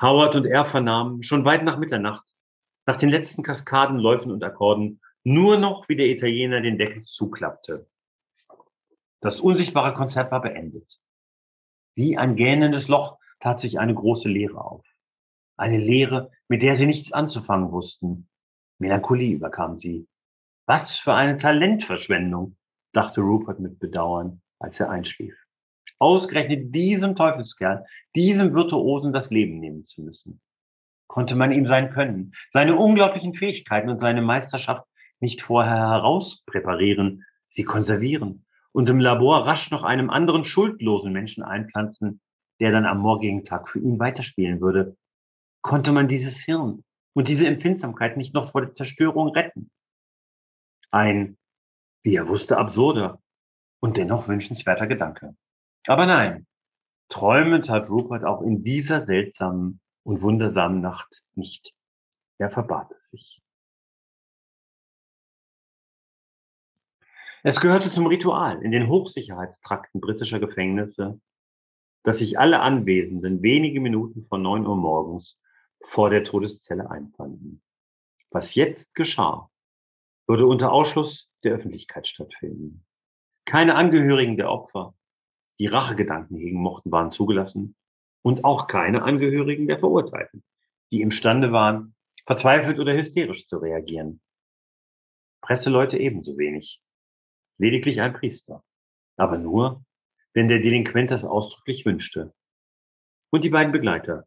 Howard 0.00 0.34
und 0.34 0.46
er 0.46 0.64
vernahmen 0.64 1.22
schon 1.22 1.44
weit 1.44 1.64
nach 1.64 1.78
Mitternacht, 1.78 2.24
nach 2.86 2.96
den 2.96 3.10
letzten 3.10 3.42
Kaskadenläufen 3.42 4.32
und 4.32 4.42
Akkorden, 4.42 5.02
nur 5.22 5.58
noch, 5.58 5.88
wie 5.90 5.96
der 5.96 6.06
Italiener 6.08 6.62
den 6.62 6.78
Deckel 6.78 7.04
zuklappte 7.04 7.86
das 9.26 9.40
unsichtbare 9.40 9.92
Konzert 9.92 10.30
war 10.30 10.40
beendet. 10.40 11.00
Wie 11.96 12.18
ein 12.18 12.36
gähnendes 12.36 12.88
Loch 12.88 13.18
tat 13.40 13.58
sich 13.58 13.78
eine 13.78 13.94
große 13.94 14.28
Leere 14.28 14.62
auf. 14.62 14.84
Eine 15.56 15.78
Leere, 15.78 16.30
mit 16.46 16.62
der 16.62 16.76
sie 16.76 16.84
nichts 16.84 17.10
anzufangen 17.10 17.72
wussten. 17.72 18.28
Melancholie 18.78 19.34
überkam 19.34 19.80
sie. 19.80 20.06
Was 20.66 20.96
für 20.96 21.14
eine 21.14 21.38
Talentverschwendung, 21.38 22.56
dachte 22.92 23.22
Rupert 23.22 23.60
mit 23.60 23.78
Bedauern, 23.78 24.42
als 24.58 24.78
er 24.78 24.90
einschlief. 24.90 25.34
Ausgerechnet 25.98 26.74
diesem 26.74 27.16
Teufelskerl, 27.16 27.86
diesem 28.14 28.52
Virtuosen 28.52 29.14
das 29.14 29.30
Leben 29.30 29.58
nehmen 29.58 29.86
zu 29.86 30.02
müssen. 30.02 30.42
Konnte 31.06 31.34
man 31.34 31.50
ihm 31.50 31.66
sein 31.66 31.90
Können, 31.90 32.34
seine 32.50 32.76
unglaublichen 32.76 33.32
Fähigkeiten 33.32 33.88
und 33.88 34.00
seine 34.00 34.20
Meisterschaft 34.20 34.86
nicht 35.20 35.40
vorher 35.40 35.88
herauspräparieren, 35.88 37.24
sie 37.48 37.64
konservieren 37.64 38.45
und 38.76 38.90
im 38.90 39.00
Labor 39.00 39.46
rasch 39.46 39.70
noch 39.70 39.84
einem 39.84 40.10
anderen 40.10 40.44
schuldlosen 40.44 41.10
Menschen 41.10 41.42
einpflanzen, 41.42 42.20
der 42.60 42.72
dann 42.72 42.84
am 42.84 42.98
morgigen 42.98 43.42
Tag 43.42 43.70
für 43.70 43.78
ihn 43.78 43.98
weiterspielen 43.98 44.60
würde? 44.60 44.98
Konnte 45.62 45.92
man 45.92 46.08
dieses 46.08 46.44
Hirn 46.44 46.84
und 47.14 47.28
diese 47.28 47.46
Empfindsamkeit 47.46 48.18
nicht 48.18 48.34
noch 48.34 48.50
vor 48.50 48.60
der 48.60 48.74
Zerstörung 48.74 49.30
retten? 49.30 49.70
Ein, 50.90 51.38
wie 52.02 52.16
er 52.16 52.28
wusste, 52.28 52.58
absurder 52.58 53.22
und 53.80 53.96
dennoch 53.96 54.28
wünschenswerter 54.28 54.86
Gedanke. 54.86 55.34
Aber 55.86 56.04
nein, 56.04 56.46
träumend 57.08 57.70
hat 57.70 57.88
Rupert 57.88 58.24
auch 58.24 58.42
in 58.42 58.62
dieser 58.62 59.06
seltsamen 59.06 59.80
und 60.02 60.20
wundersamen 60.20 60.82
Nacht 60.82 61.22
nicht. 61.34 61.72
Er 62.36 62.50
verbat 62.50 62.92
es 62.92 63.08
sich. 63.08 63.42
Es 67.48 67.60
gehörte 67.60 67.92
zum 67.92 68.08
Ritual 68.08 68.60
in 68.64 68.72
den 68.72 68.88
Hochsicherheitstrakten 68.88 70.00
britischer 70.00 70.40
Gefängnisse, 70.40 71.20
dass 72.02 72.18
sich 72.18 72.40
alle 72.40 72.58
Anwesenden 72.58 73.40
wenige 73.40 73.80
Minuten 73.80 74.20
vor 74.22 74.38
neun 74.38 74.66
Uhr 74.66 74.74
morgens 74.74 75.40
vor 75.80 76.10
der 76.10 76.24
Todeszelle 76.24 76.90
einfanden. 76.90 77.62
Was 78.32 78.56
jetzt 78.56 78.96
geschah, 78.96 79.48
würde 80.26 80.44
unter 80.44 80.72
Ausschluss 80.72 81.30
der 81.44 81.52
Öffentlichkeit 81.52 82.08
stattfinden. 82.08 82.84
Keine 83.44 83.76
Angehörigen 83.76 84.36
der 84.36 84.50
Opfer, 84.50 84.96
die 85.60 85.68
Rachegedanken 85.68 86.36
hegen 86.38 86.60
mochten, 86.60 86.90
waren 86.90 87.12
zugelassen 87.12 87.76
und 88.22 88.44
auch 88.44 88.66
keine 88.66 89.04
Angehörigen 89.04 89.68
der 89.68 89.78
Verurteilten, 89.78 90.42
die 90.90 91.00
imstande 91.00 91.52
waren, 91.52 91.94
verzweifelt 92.26 92.80
oder 92.80 92.92
hysterisch 92.96 93.46
zu 93.46 93.58
reagieren. 93.58 94.20
Presseleute 95.42 95.96
ebenso 95.96 96.36
wenig. 96.38 96.82
Lediglich 97.58 98.00
ein 98.00 98.12
Priester. 98.12 98.62
Aber 99.16 99.38
nur, 99.38 99.84
wenn 100.34 100.48
der 100.48 100.60
Delinquent 100.60 101.10
das 101.10 101.24
ausdrücklich 101.24 101.86
wünschte. 101.86 102.34
Und 103.30 103.44
die 103.44 103.50
beiden 103.50 103.72
Begleiter, 103.72 104.26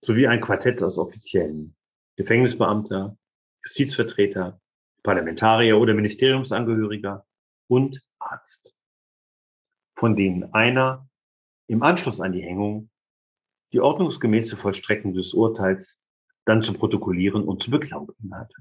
sowie 0.00 0.26
ein 0.26 0.40
Quartett 0.40 0.82
aus 0.82 0.98
Offiziellen, 0.98 1.76
Gefängnisbeamter, 2.16 3.16
Justizvertreter, 3.64 4.60
Parlamentarier 5.02 5.78
oder 5.78 5.94
Ministeriumsangehöriger 5.94 7.26
und 7.68 8.02
Arzt, 8.18 8.74
von 9.94 10.16
denen 10.16 10.52
einer 10.52 11.08
im 11.66 11.82
Anschluss 11.82 12.20
an 12.20 12.32
die 12.32 12.42
Hängung 12.42 12.90
die 13.72 13.80
ordnungsgemäße 13.80 14.56
Vollstreckung 14.56 15.14
des 15.14 15.32
Urteils 15.32 15.98
dann 16.44 16.62
zu 16.62 16.72
protokollieren 16.72 17.44
und 17.44 17.62
zu 17.62 17.70
beglaubigen 17.70 18.34
hatte. 18.34 18.56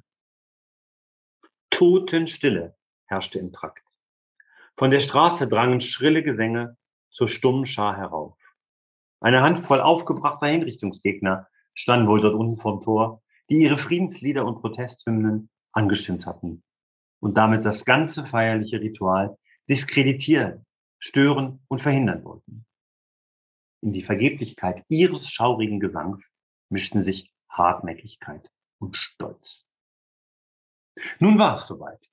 Totenstille 1.69 2.75
herrschte 3.05 3.39
im 3.39 3.51
Trakt. 3.51 3.90
Von 4.81 4.89
der 4.89 4.97
Straße 4.97 5.47
drangen 5.47 5.79
schrille 5.79 6.23
Gesänge 6.23 6.75
zur 7.11 7.27
stummen 7.27 7.67
Schar 7.67 7.97
herauf. 7.97 8.35
Eine 9.19 9.43
Handvoll 9.43 9.79
aufgebrachter 9.79 10.47
Hinrichtungsgegner 10.47 11.47
standen 11.75 12.07
wohl 12.07 12.19
dort 12.19 12.33
unten 12.33 12.57
vorm 12.57 12.81
Tor, 12.81 13.21
die 13.47 13.61
ihre 13.61 13.77
Friedenslieder 13.77 14.43
und 14.43 14.59
Protesthymnen 14.59 15.51
angestimmt 15.71 16.25
hatten 16.25 16.63
und 17.19 17.37
damit 17.37 17.63
das 17.63 17.85
ganze 17.85 18.25
feierliche 18.25 18.81
Ritual 18.81 19.37
diskreditieren, 19.69 20.65
stören 20.97 21.63
und 21.67 21.79
verhindern 21.79 22.23
wollten. 22.23 22.65
In 23.81 23.93
die 23.93 24.01
Vergeblichkeit 24.01 24.83
ihres 24.89 25.29
schaurigen 25.29 25.79
Gesangs 25.79 26.33
mischten 26.69 27.03
sich 27.03 27.31
Hartnäckigkeit 27.49 28.49
und 28.79 28.97
Stolz. 28.97 29.63
Nun 31.19 31.37
war 31.37 31.53
es 31.53 31.67
soweit. 31.67 32.10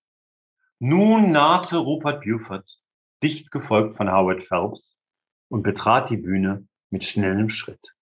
Nun 0.80 1.32
nahte 1.32 1.78
Rupert 1.78 2.22
Buford, 2.22 2.80
dicht 3.20 3.50
gefolgt 3.50 3.96
von 3.96 4.12
Howard 4.12 4.44
Phelps, 4.44 4.96
und 5.48 5.62
betrat 5.62 6.08
die 6.08 6.16
Bühne 6.16 6.68
mit 6.90 7.04
schnellem 7.04 7.48
Schritt. 7.48 7.96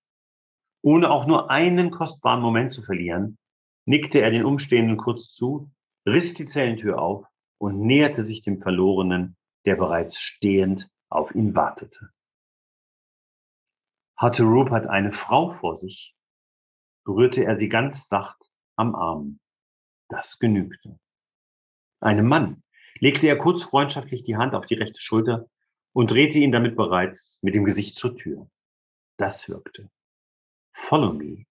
Ohne 0.82 1.10
auch 1.10 1.26
nur 1.26 1.50
einen 1.50 1.90
kostbaren 1.90 2.42
Moment 2.42 2.70
zu 2.70 2.82
verlieren, 2.82 3.38
nickte 3.86 4.20
er 4.20 4.30
den 4.30 4.44
Umstehenden 4.44 4.98
kurz 4.98 5.30
zu, 5.30 5.70
riss 6.06 6.34
die 6.34 6.44
Zellentür 6.44 7.00
auf 7.00 7.24
und 7.58 7.80
näherte 7.80 8.24
sich 8.24 8.42
dem 8.42 8.60
Verlorenen, 8.60 9.36
der 9.64 9.76
bereits 9.76 10.20
stehend 10.20 10.90
auf 11.08 11.34
ihn 11.34 11.54
wartete. 11.54 12.10
Hatte 14.16 14.42
Rupert 14.42 14.86
eine 14.86 15.12
Frau 15.12 15.48
vor 15.48 15.76
sich, 15.76 16.14
berührte 17.04 17.42
er 17.42 17.56
sie 17.56 17.70
ganz 17.70 18.06
sacht 18.08 18.42
am 18.76 18.94
Arm. 18.94 19.40
Das 20.08 20.38
genügte. 20.38 20.98
Einem 22.00 22.28
Mann 22.28 22.62
legte 23.00 23.28
er 23.28 23.36
kurz 23.36 23.62
freundschaftlich 23.62 24.22
die 24.22 24.36
Hand 24.36 24.54
auf 24.54 24.66
die 24.66 24.74
rechte 24.74 25.00
Schulter 25.00 25.48
und 25.92 26.10
drehte 26.10 26.38
ihn 26.38 26.52
damit 26.52 26.76
bereits 26.76 27.38
mit 27.42 27.54
dem 27.54 27.64
Gesicht 27.64 27.98
zur 27.98 28.16
Tür. 28.16 28.50
Das 29.16 29.48
wirkte. 29.48 29.90
Follow 30.72 31.12
me 31.12 31.46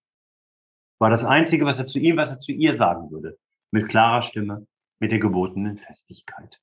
war 0.99 1.09
das 1.09 1.23
Einzige, 1.23 1.65
was 1.65 1.79
er 1.79 1.87
zu 1.87 1.99
ihm, 1.99 2.17
was 2.17 2.31
er 2.31 2.39
zu 2.39 2.51
ihr 2.51 2.75
sagen 2.75 3.11
würde. 3.11 3.37
Mit 3.71 3.89
klarer 3.89 4.21
Stimme, 4.21 4.65
mit 4.99 5.11
der 5.11 5.19
gebotenen 5.19 5.77
Festigkeit. 5.77 6.61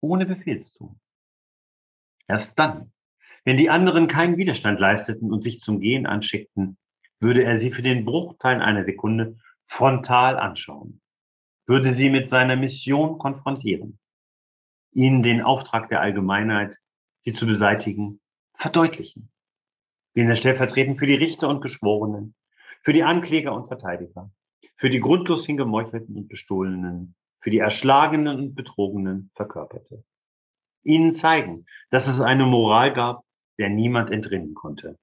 Ohne 0.00 0.26
Befehlston. 0.26 1.00
Erst 2.28 2.58
dann, 2.58 2.92
wenn 3.44 3.56
die 3.56 3.70
anderen 3.70 4.06
keinen 4.06 4.36
Widerstand 4.36 4.80
leisteten 4.80 5.32
und 5.32 5.42
sich 5.42 5.60
zum 5.60 5.80
Gehen 5.80 6.06
anschickten, 6.06 6.78
würde 7.20 7.44
er 7.44 7.58
sie 7.58 7.70
für 7.70 7.82
den 7.82 8.04
Bruchteil 8.04 8.60
einer 8.60 8.84
Sekunde 8.84 9.38
frontal 9.62 10.38
anschauen, 10.38 11.00
würde 11.66 11.92
sie 11.92 12.10
mit 12.10 12.28
seiner 12.28 12.56
Mission 12.56 13.18
konfrontieren, 13.18 13.98
ihnen 14.94 15.22
den 15.22 15.42
Auftrag 15.42 15.88
der 15.88 16.00
Allgemeinheit, 16.00 16.78
sie 17.24 17.32
zu 17.32 17.46
beseitigen, 17.46 18.20
verdeutlichen, 18.54 19.30
den 20.16 20.28
er 20.28 20.36
stellvertretend 20.36 20.98
für 20.98 21.06
die 21.06 21.14
Richter 21.14 21.48
und 21.48 21.60
Geschworenen, 21.60 22.34
für 22.82 22.92
die 22.92 23.02
Ankläger 23.02 23.54
und 23.54 23.66
Verteidiger, 23.66 24.30
für 24.76 24.90
die 24.90 25.00
grundlos 25.00 25.44
hingemeuchelten 25.46 26.16
und 26.16 26.28
Bestohlenen, 26.28 27.16
für 27.40 27.50
die 27.50 27.58
Erschlagenen 27.58 28.38
und 28.38 28.54
Betrogenen 28.54 29.30
verkörperte. 29.34 30.04
Ihnen 30.82 31.14
zeigen, 31.14 31.66
dass 31.90 32.06
es 32.06 32.20
eine 32.20 32.46
Moral 32.46 32.92
gab, 32.92 33.24
der 33.58 33.70
niemand 33.70 34.10
entrinnen 34.10 34.54
konnte. 34.54 34.98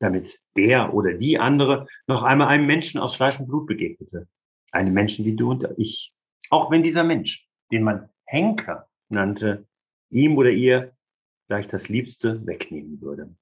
Damit 0.00 0.40
der 0.56 0.94
oder 0.94 1.14
die 1.14 1.38
andere 1.38 1.86
noch 2.06 2.22
einmal 2.22 2.48
einem 2.48 2.66
Menschen 2.66 3.00
aus 3.00 3.16
Fleisch 3.16 3.38
und 3.38 3.46
Blut 3.46 3.66
begegnete. 3.66 4.28
Einem 4.72 4.92
Menschen 4.92 5.24
wie 5.24 5.36
du 5.36 5.50
und 5.50 5.66
ich. 5.76 6.12
Auch 6.50 6.70
wenn 6.70 6.82
dieser 6.82 7.04
Mensch, 7.04 7.48
den 7.70 7.84
man 7.84 8.08
Henker 8.26 8.88
nannte, 9.14 9.66
ihm 10.10 10.36
oder 10.36 10.50
ihr 10.50 10.94
gleich 11.48 11.66
das 11.66 11.88
Liebste 11.88 12.46
wegnehmen 12.46 13.00
würde. 13.00 13.34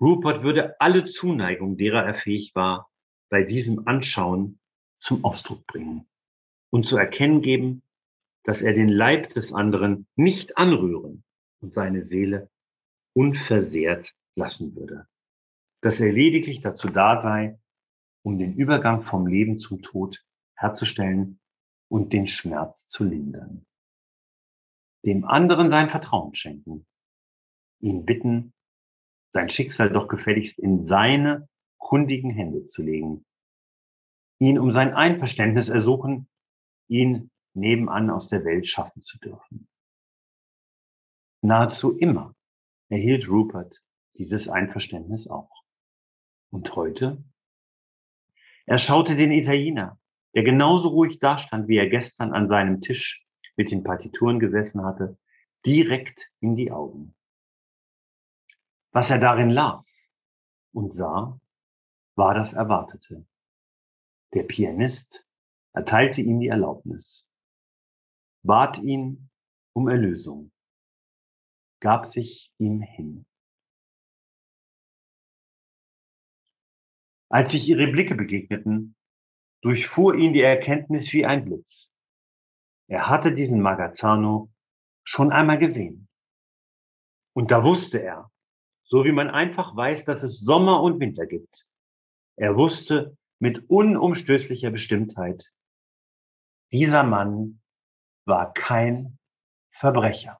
Rupert 0.00 0.42
würde 0.42 0.80
alle 0.80 1.06
Zuneigung, 1.06 1.76
derer 1.76 2.04
er 2.04 2.14
fähig 2.14 2.54
war, 2.54 2.90
bei 3.30 3.44
diesem 3.44 3.86
Anschauen 3.86 4.58
zum 4.98 5.24
Ausdruck 5.24 5.66
bringen 5.66 6.08
und 6.70 6.86
zu 6.86 6.96
erkennen 6.96 7.40
geben, 7.40 7.82
dass 8.44 8.62
er 8.62 8.72
den 8.72 8.88
Leib 8.88 9.30
des 9.34 9.52
anderen 9.52 10.06
nicht 10.16 10.58
anrühren 10.58 11.24
und 11.60 11.72
seine 11.72 12.02
Seele 12.02 12.50
unversehrt 13.14 14.14
lassen 14.34 14.74
würde. 14.74 15.06
Dass 15.80 16.00
er 16.00 16.12
lediglich 16.12 16.60
dazu 16.60 16.88
da 16.88 17.20
sei, 17.20 17.58
um 18.22 18.38
den 18.38 18.54
Übergang 18.54 19.02
vom 19.02 19.26
Leben 19.26 19.58
zum 19.58 19.82
Tod 19.82 20.24
herzustellen 20.54 21.40
und 21.88 22.12
den 22.12 22.26
Schmerz 22.26 22.88
zu 22.88 23.04
lindern. 23.04 23.66
Dem 25.04 25.24
anderen 25.24 25.70
sein 25.70 25.88
Vertrauen 25.88 26.34
schenken, 26.34 26.86
ihn 27.80 28.04
bitten, 28.04 28.52
sein 29.32 29.48
Schicksal 29.48 29.90
doch 29.90 30.08
gefälligst 30.08 30.58
in 30.58 30.84
seine 30.84 31.48
kundigen 31.78 32.30
Hände 32.30 32.66
zu 32.66 32.82
legen, 32.82 33.24
ihn 34.38 34.58
um 34.58 34.72
sein 34.72 34.94
Einverständnis 34.94 35.68
ersuchen, 35.68 36.28
ihn 36.88 37.30
nebenan 37.54 38.10
aus 38.10 38.28
der 38.28 38.44
Welt 38.44 38.66
schaffen 38.66 39.02
zu 39.02 39.18
dürfen. 39.18 39.68
Nahezu 41.42 41.96
immer 41.98 42.34
erhielt 42.88 43.28
Rupert 43.28 43.82
dieses 44.16 44.48
Einverständnis 44.48 45.26
auch. 45.26 45.64
Und 46.50 46.76
heute? 46.76 47.24
Er 48.66 48.78
schaute 48.78 49.16
den 49.16 49.32
Italiener, 49.32 49.98
der 50.34 50.44
genauso 50.44 50.88
ruhig 50.88 51.18
dastand, 51.18 51.66
wie 51.68 51.78
er 51.78 51.88
gestern 51.88 52.32
an 52.32 52.48
seinem 52.48 52.80
Tisch 52.80 53.26
mit 53.56 53.70
den 53.70 53.82
Partituren 53.82 54.38
gesessen 54.40 54.84
hatte, 54.84 55.18
direkt 55.64 56.30
in 56.40 56.56
die 56.56 56.70
Augen. 56.72 57.14
Was 58.92 59.10
er 59.10 59.18
darin 59.18 59.50
las 59.50 60.10
und 60.72 60.92
sah, 60.92 61.40
war 62.14 62.34
das 62.34 62.52
Erwartete. 62.52 63.26
Der 64.34 64.44
Pianist 64.44 65.26
erteilte 65.72 66.20
ihm 66.20 66.40
die 66.40 66.48
Erlaubnis, 66.48 67.26
bat 68.42 68.78
ihn 68.78 69.30
um 69.74 69.88
Erlösung, 69.88 70.52
gab 71.80 72.06
sich 72.06 72.52
ihm 72.58 72.80
hin. 72.80 73.26
Als 77.30 77.52
sich 77.52 77.66
ihre 77.66 77.86
Blicke 77.86 78.14
begegneten, 78.14 78.94
durchfuhr 79.62 80.14
ihn 80.14 80.34
die 80.34 80.42
Erkenntnis 80.42 81.12
wie 81.14 81.24
ein 81.24 81.46
Blitz. 81.46 81.88
Er 82.92 83.08
hatte 83.08 83.32
diesen 83.32 83.62
Magazzano 83.62 84.52
schon 85.02 85.32
einmal 85.32 85.58
gesehen. 85.58 86.08
Und 87.34 87.50
da 87.50 87.64
wusste 87.64 88.02
er, 88.02 88.30
so 88.84 89.06
wie 89.06 89.12
man 89.12 89.30
einfach 89.30 89.74
weiß, 89.74 90.04
dass 90.04 90.22
es 90.22 90.40
Sommer 90.40 90.82
und 90.82 91.00
Winter 91.00 91.24
gibt. 91.24 91.66
Er 92.36 92.54
wusste 92.54 93.16
mit 93.38 93.70
unumstößlicher 93.70 94.70
Bestimmtheit, 94.70 95.50
dieser 96.70 97.02
Mann 97.02 97.62
war 98.26 98.52
kein 98.52 99.18
Verbrecher. 99.70 100.38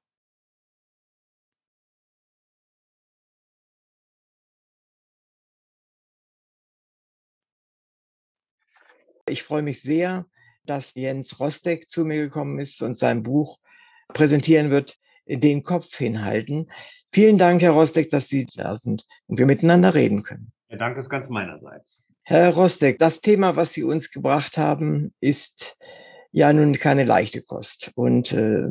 Ich 9.27 9.43
freue 9.43 9.63
mich 9.63 9.81
sehr, 9.81 10.27
dass 10.65 10.95
Jens 10.95 11.41
Rostek 11.41 11.89
zu 11.89 12.05
mir 12.05 12.23
gekommen 12.23 12.59
ist 12.59 12.83
und 12.83 12.97
sein 12.97 13.23
Buch 13.23 13.59
präsentieren 14.09 14.71
wird, 14.71 14.97
den 15.27 15.63
Kopf 15.63 15.97
hinhalten. 15.97 16.71
Vielen 17.13 17.39
Dank, 17.39 17.63
Herr 17.63 17.73
Rostek, 17.73 18.11
dass 18.11 18.29
Sie 18.29 18.47
da 18.57 18.77
sind 18.77 19.07
und 19.27 19.39
wir 19.39 19.47
miteinander 19.47 19.95
reden 19.95 20.23
können. 20.23 20.53
Der 20.71 20.79
Dank 20.79 20.97
ist 20.97 21.09
ganz 21.09 21.29
meinerseits. 21.29 22.03
Herr 22.25 22.55
Rostek, 22.55 22.99
das 22.99 23.21
Thema, 23.21 23.57
was 23.57 23.73
Sie 23.73 23.83
uns 23.83 24.11
gebracht 24.11 24.57
haben, 24.57 25.13
ist 25.21 25.77
ja 26.31 26.53
nun 26.53 26.75
keine 26.75 27.05
leichte 27.05 27.43
Kost. 27.43 27.93
Und 27.97 28.33
äh, 28.33 28.67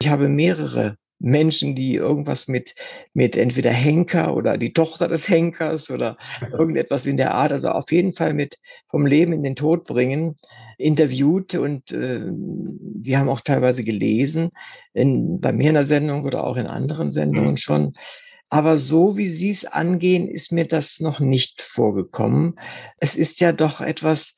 ich 0.00 0.08
habe 0.08 0.28
mehrere 0.28 0.96
Menschen, 1.18 1.74
die 1.74 1.94
irgendwas 1.94 2.48
mit, 2.48 2.74
mit 3.14 3.36
entweder 3.36 3.70
Henker 3.70 4.36
oder 4.36 4.58
die 4.58 4.72
Tochter 4.72 5.08
des 5.08 5.28
Henkers 5.28 5.90
oder 5.90 6.16
irgendetwas 6.52 7.06
in 7.06 7.16
der 7.16 7.34
Art, 7.34 7.52
also 7.52 7.70
auf 7.70 7.90
jeden 7.90 8.12
Fall 8.12 8.34
mit 8.34 8.58
vom 8.88 9.06
Leben 9.06 9.32
in 9.32 9.42
den 9.42 9.56
Tod 9.56 9.84
bringen, 9.84 10.36
interviewt 10.78 11.54
und 11.54 11.92
äh, 11.92 12.20
die 12.26 13.16
haben 13.16 13.28
auch 13.28 13.40
teilweise 13.40 13.84
gelesen, 13.84 14.50
in, 14.92 15.40
bei 15.40 15.52
mir 15.52 15.68
in 15.68 15.74
der 15.74 15.86
Sendung 15.86 16.24
oder 16.24 16.44
auch 16.44 16.56
in 16.56 16.66
anderen 16.66 17.10
Sendungen 17.10 17.52
mhm. 17.52 17.56
schon. 17.58 17.92
Aber 18.50 18.76
so 18.78 19.16
wie 19.16 19.28
Sie 19.28 19.50
es 19.50 19.64
angehen, 19.64 20.28
ist 20.28 20.52
mir 20.52 20.66
das 20.66 21.00
noch 21.00 21.18
nicht 21.18 21.60
vorgekommen. 21.60 22.54
Es 22.98 23.16
ist 23.16 23.40
ja 23.40 23.52
doch 23.52 23.80
etwas, 23.80 24.36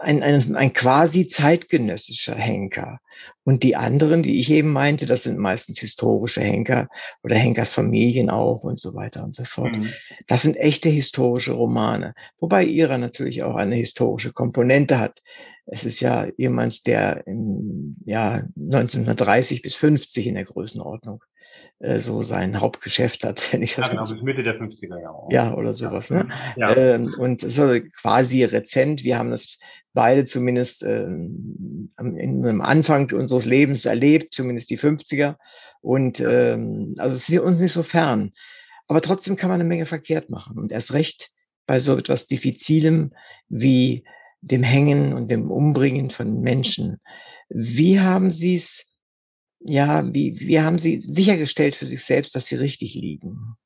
ein, 0.00 0.22
ein, 0.22 0.56
ein 0.56 0.72
quasi 0.72 1.26
zeitgenössischer 1.26 2.34
Henker. 2.34 3.00
Und 3.44 3.62
die 3.62 3.76
anderen, 3.76 4.22
die 4.22 4.40
ich 4.40 4.50
eben 4.50 4.72
meinte, 4.72 5.06
das 5.06 5.24
sind 5.24 5.38
meistens 5.38 5.78
historische 5.78 6.40
Henker 6.40 6.88
oder 7.22 7.36
Henkersfamilien 7.36 8.30
auch 8.30 8.64
und 8.64 8.80
so 8.80 8.94
weiter 8.94 9.24
und 9.24 9.34
so 9.34 9.44
fort. 9.44 9.76
Mhm. 9.76 9.92
Das 10.26 10.42
sind 10.42 10.56
echte 10.56 10.88
historische 10.88 11.52
Romane, 11.52 12.14
wobei 12.38 12.64
ihrer 12.64 12.98
natürlich 12.98 13.42
auch 13.42 13.56
eine 13.56 13.76
historische 13.76 14.32
Komponente 14.32 14.98
hat. 14.98 15.22
Es 15.66 15.84
ist 15.84 16.00
ja 16.00 16.26
jemand, 16.36 16.86
der 16.86 17.26
im 17.26 17.96
Jahr 18.04 18.48
1930 18.56 19.62
bis 19.62 19.74
50 19.74 20.26
in 20.26 20.34
der 20.34 20.44
Größenordnung 20.44 21.22
äh, 21.80 21.98
so 21.98 22.22
sein 22.22 22.60
Hauptgeschäft 22.60 23.24
hat, 23.24 23.40
wenn 23.52 23.62
ich 23.62 23.74
das 23.74 23.86
ja, 23.86 23.92
genau, 23.92 24.04
bis 24.04 24.22
Mitte 24.22 24.42
der 24.42 24.60
50er 24.60 25.00
Jahre. 25.00 25.26
Ja, 25.30 25.54
oder 25.54 25.74
sowas. 25.74 26.08
Ja. 26.08 26.24
Ne? 26.24 26.28
Ja. 26.56 26.76
Ähm, 26.76 27.14
und 27.18 27.40
so 27.40 27.74
quasi 28.00 28.44
rezent. 28.44 29.04
Wir 29.04 29.18
haben 29.18 29.30
das 29.30 29.58
beide 29.92 30.24
zumindest 30.24 30.82
äh, 30.82 31.04
in 31.04 31.92
einem 31.98 32.60
Anfang 32.60 33.10
unseres 33.12 33.44
Lebens 33.44 33.84
erlebt, 33.84 34.34
zumindest 34.34 34.70
die 34.70 34.78
50er. 34.78 35.36
Und 35.80 36.20
ähm, 36.20 36.94
also 36.98 37.16
es 37.16 37.28
ist 37.28 37.40
uns 37.40 37.60
nicht 37.60 37.72
so 37.72 37.82
fern. 37.82 38.32
Aber 38.88 39.00
trotzdem 39.00 39.36
kann 39.36 39.50
man 39.50 39.60
eine 39.60 39.68
Menge 39.68 39.86
verkehrt 39.86 40.30
machen. 40.30 40.58
Und 40.58 40.72
erst 40.72 40.92
recht 40.92 41.30
bei 41.66 41.78
so 41.78 41.96
etwas 41.96 42.26
Diffizilem 42.26 43.12
wie 43.48 44.04
dem 44.40 44.62
Hängen 44.62 45.12
und 45.12 45.30
dem 45.30 45.50
Umbringen 45.50 46.10
von 46.10 46.40
Menschen. 46.40 47.00
Wie 47.48 48.00
haben 48.00 48.30
Sie 48.30 48.54
es, 48.54 48.92
ja, 49.60 50.02
wie, 50.12 50.38
wie 50.40 50.60
haben 50.60 50.78
Sie 50.78 51.00
sichergestellt 51.00 51.74
für 51.74 51.86
sich 51.86 52.02
selbst, 52.02 52.34
dass 52.34 52.46
Sie 52.46 52.56
richtig 52.56 52.94
liegen? 52.94 53.56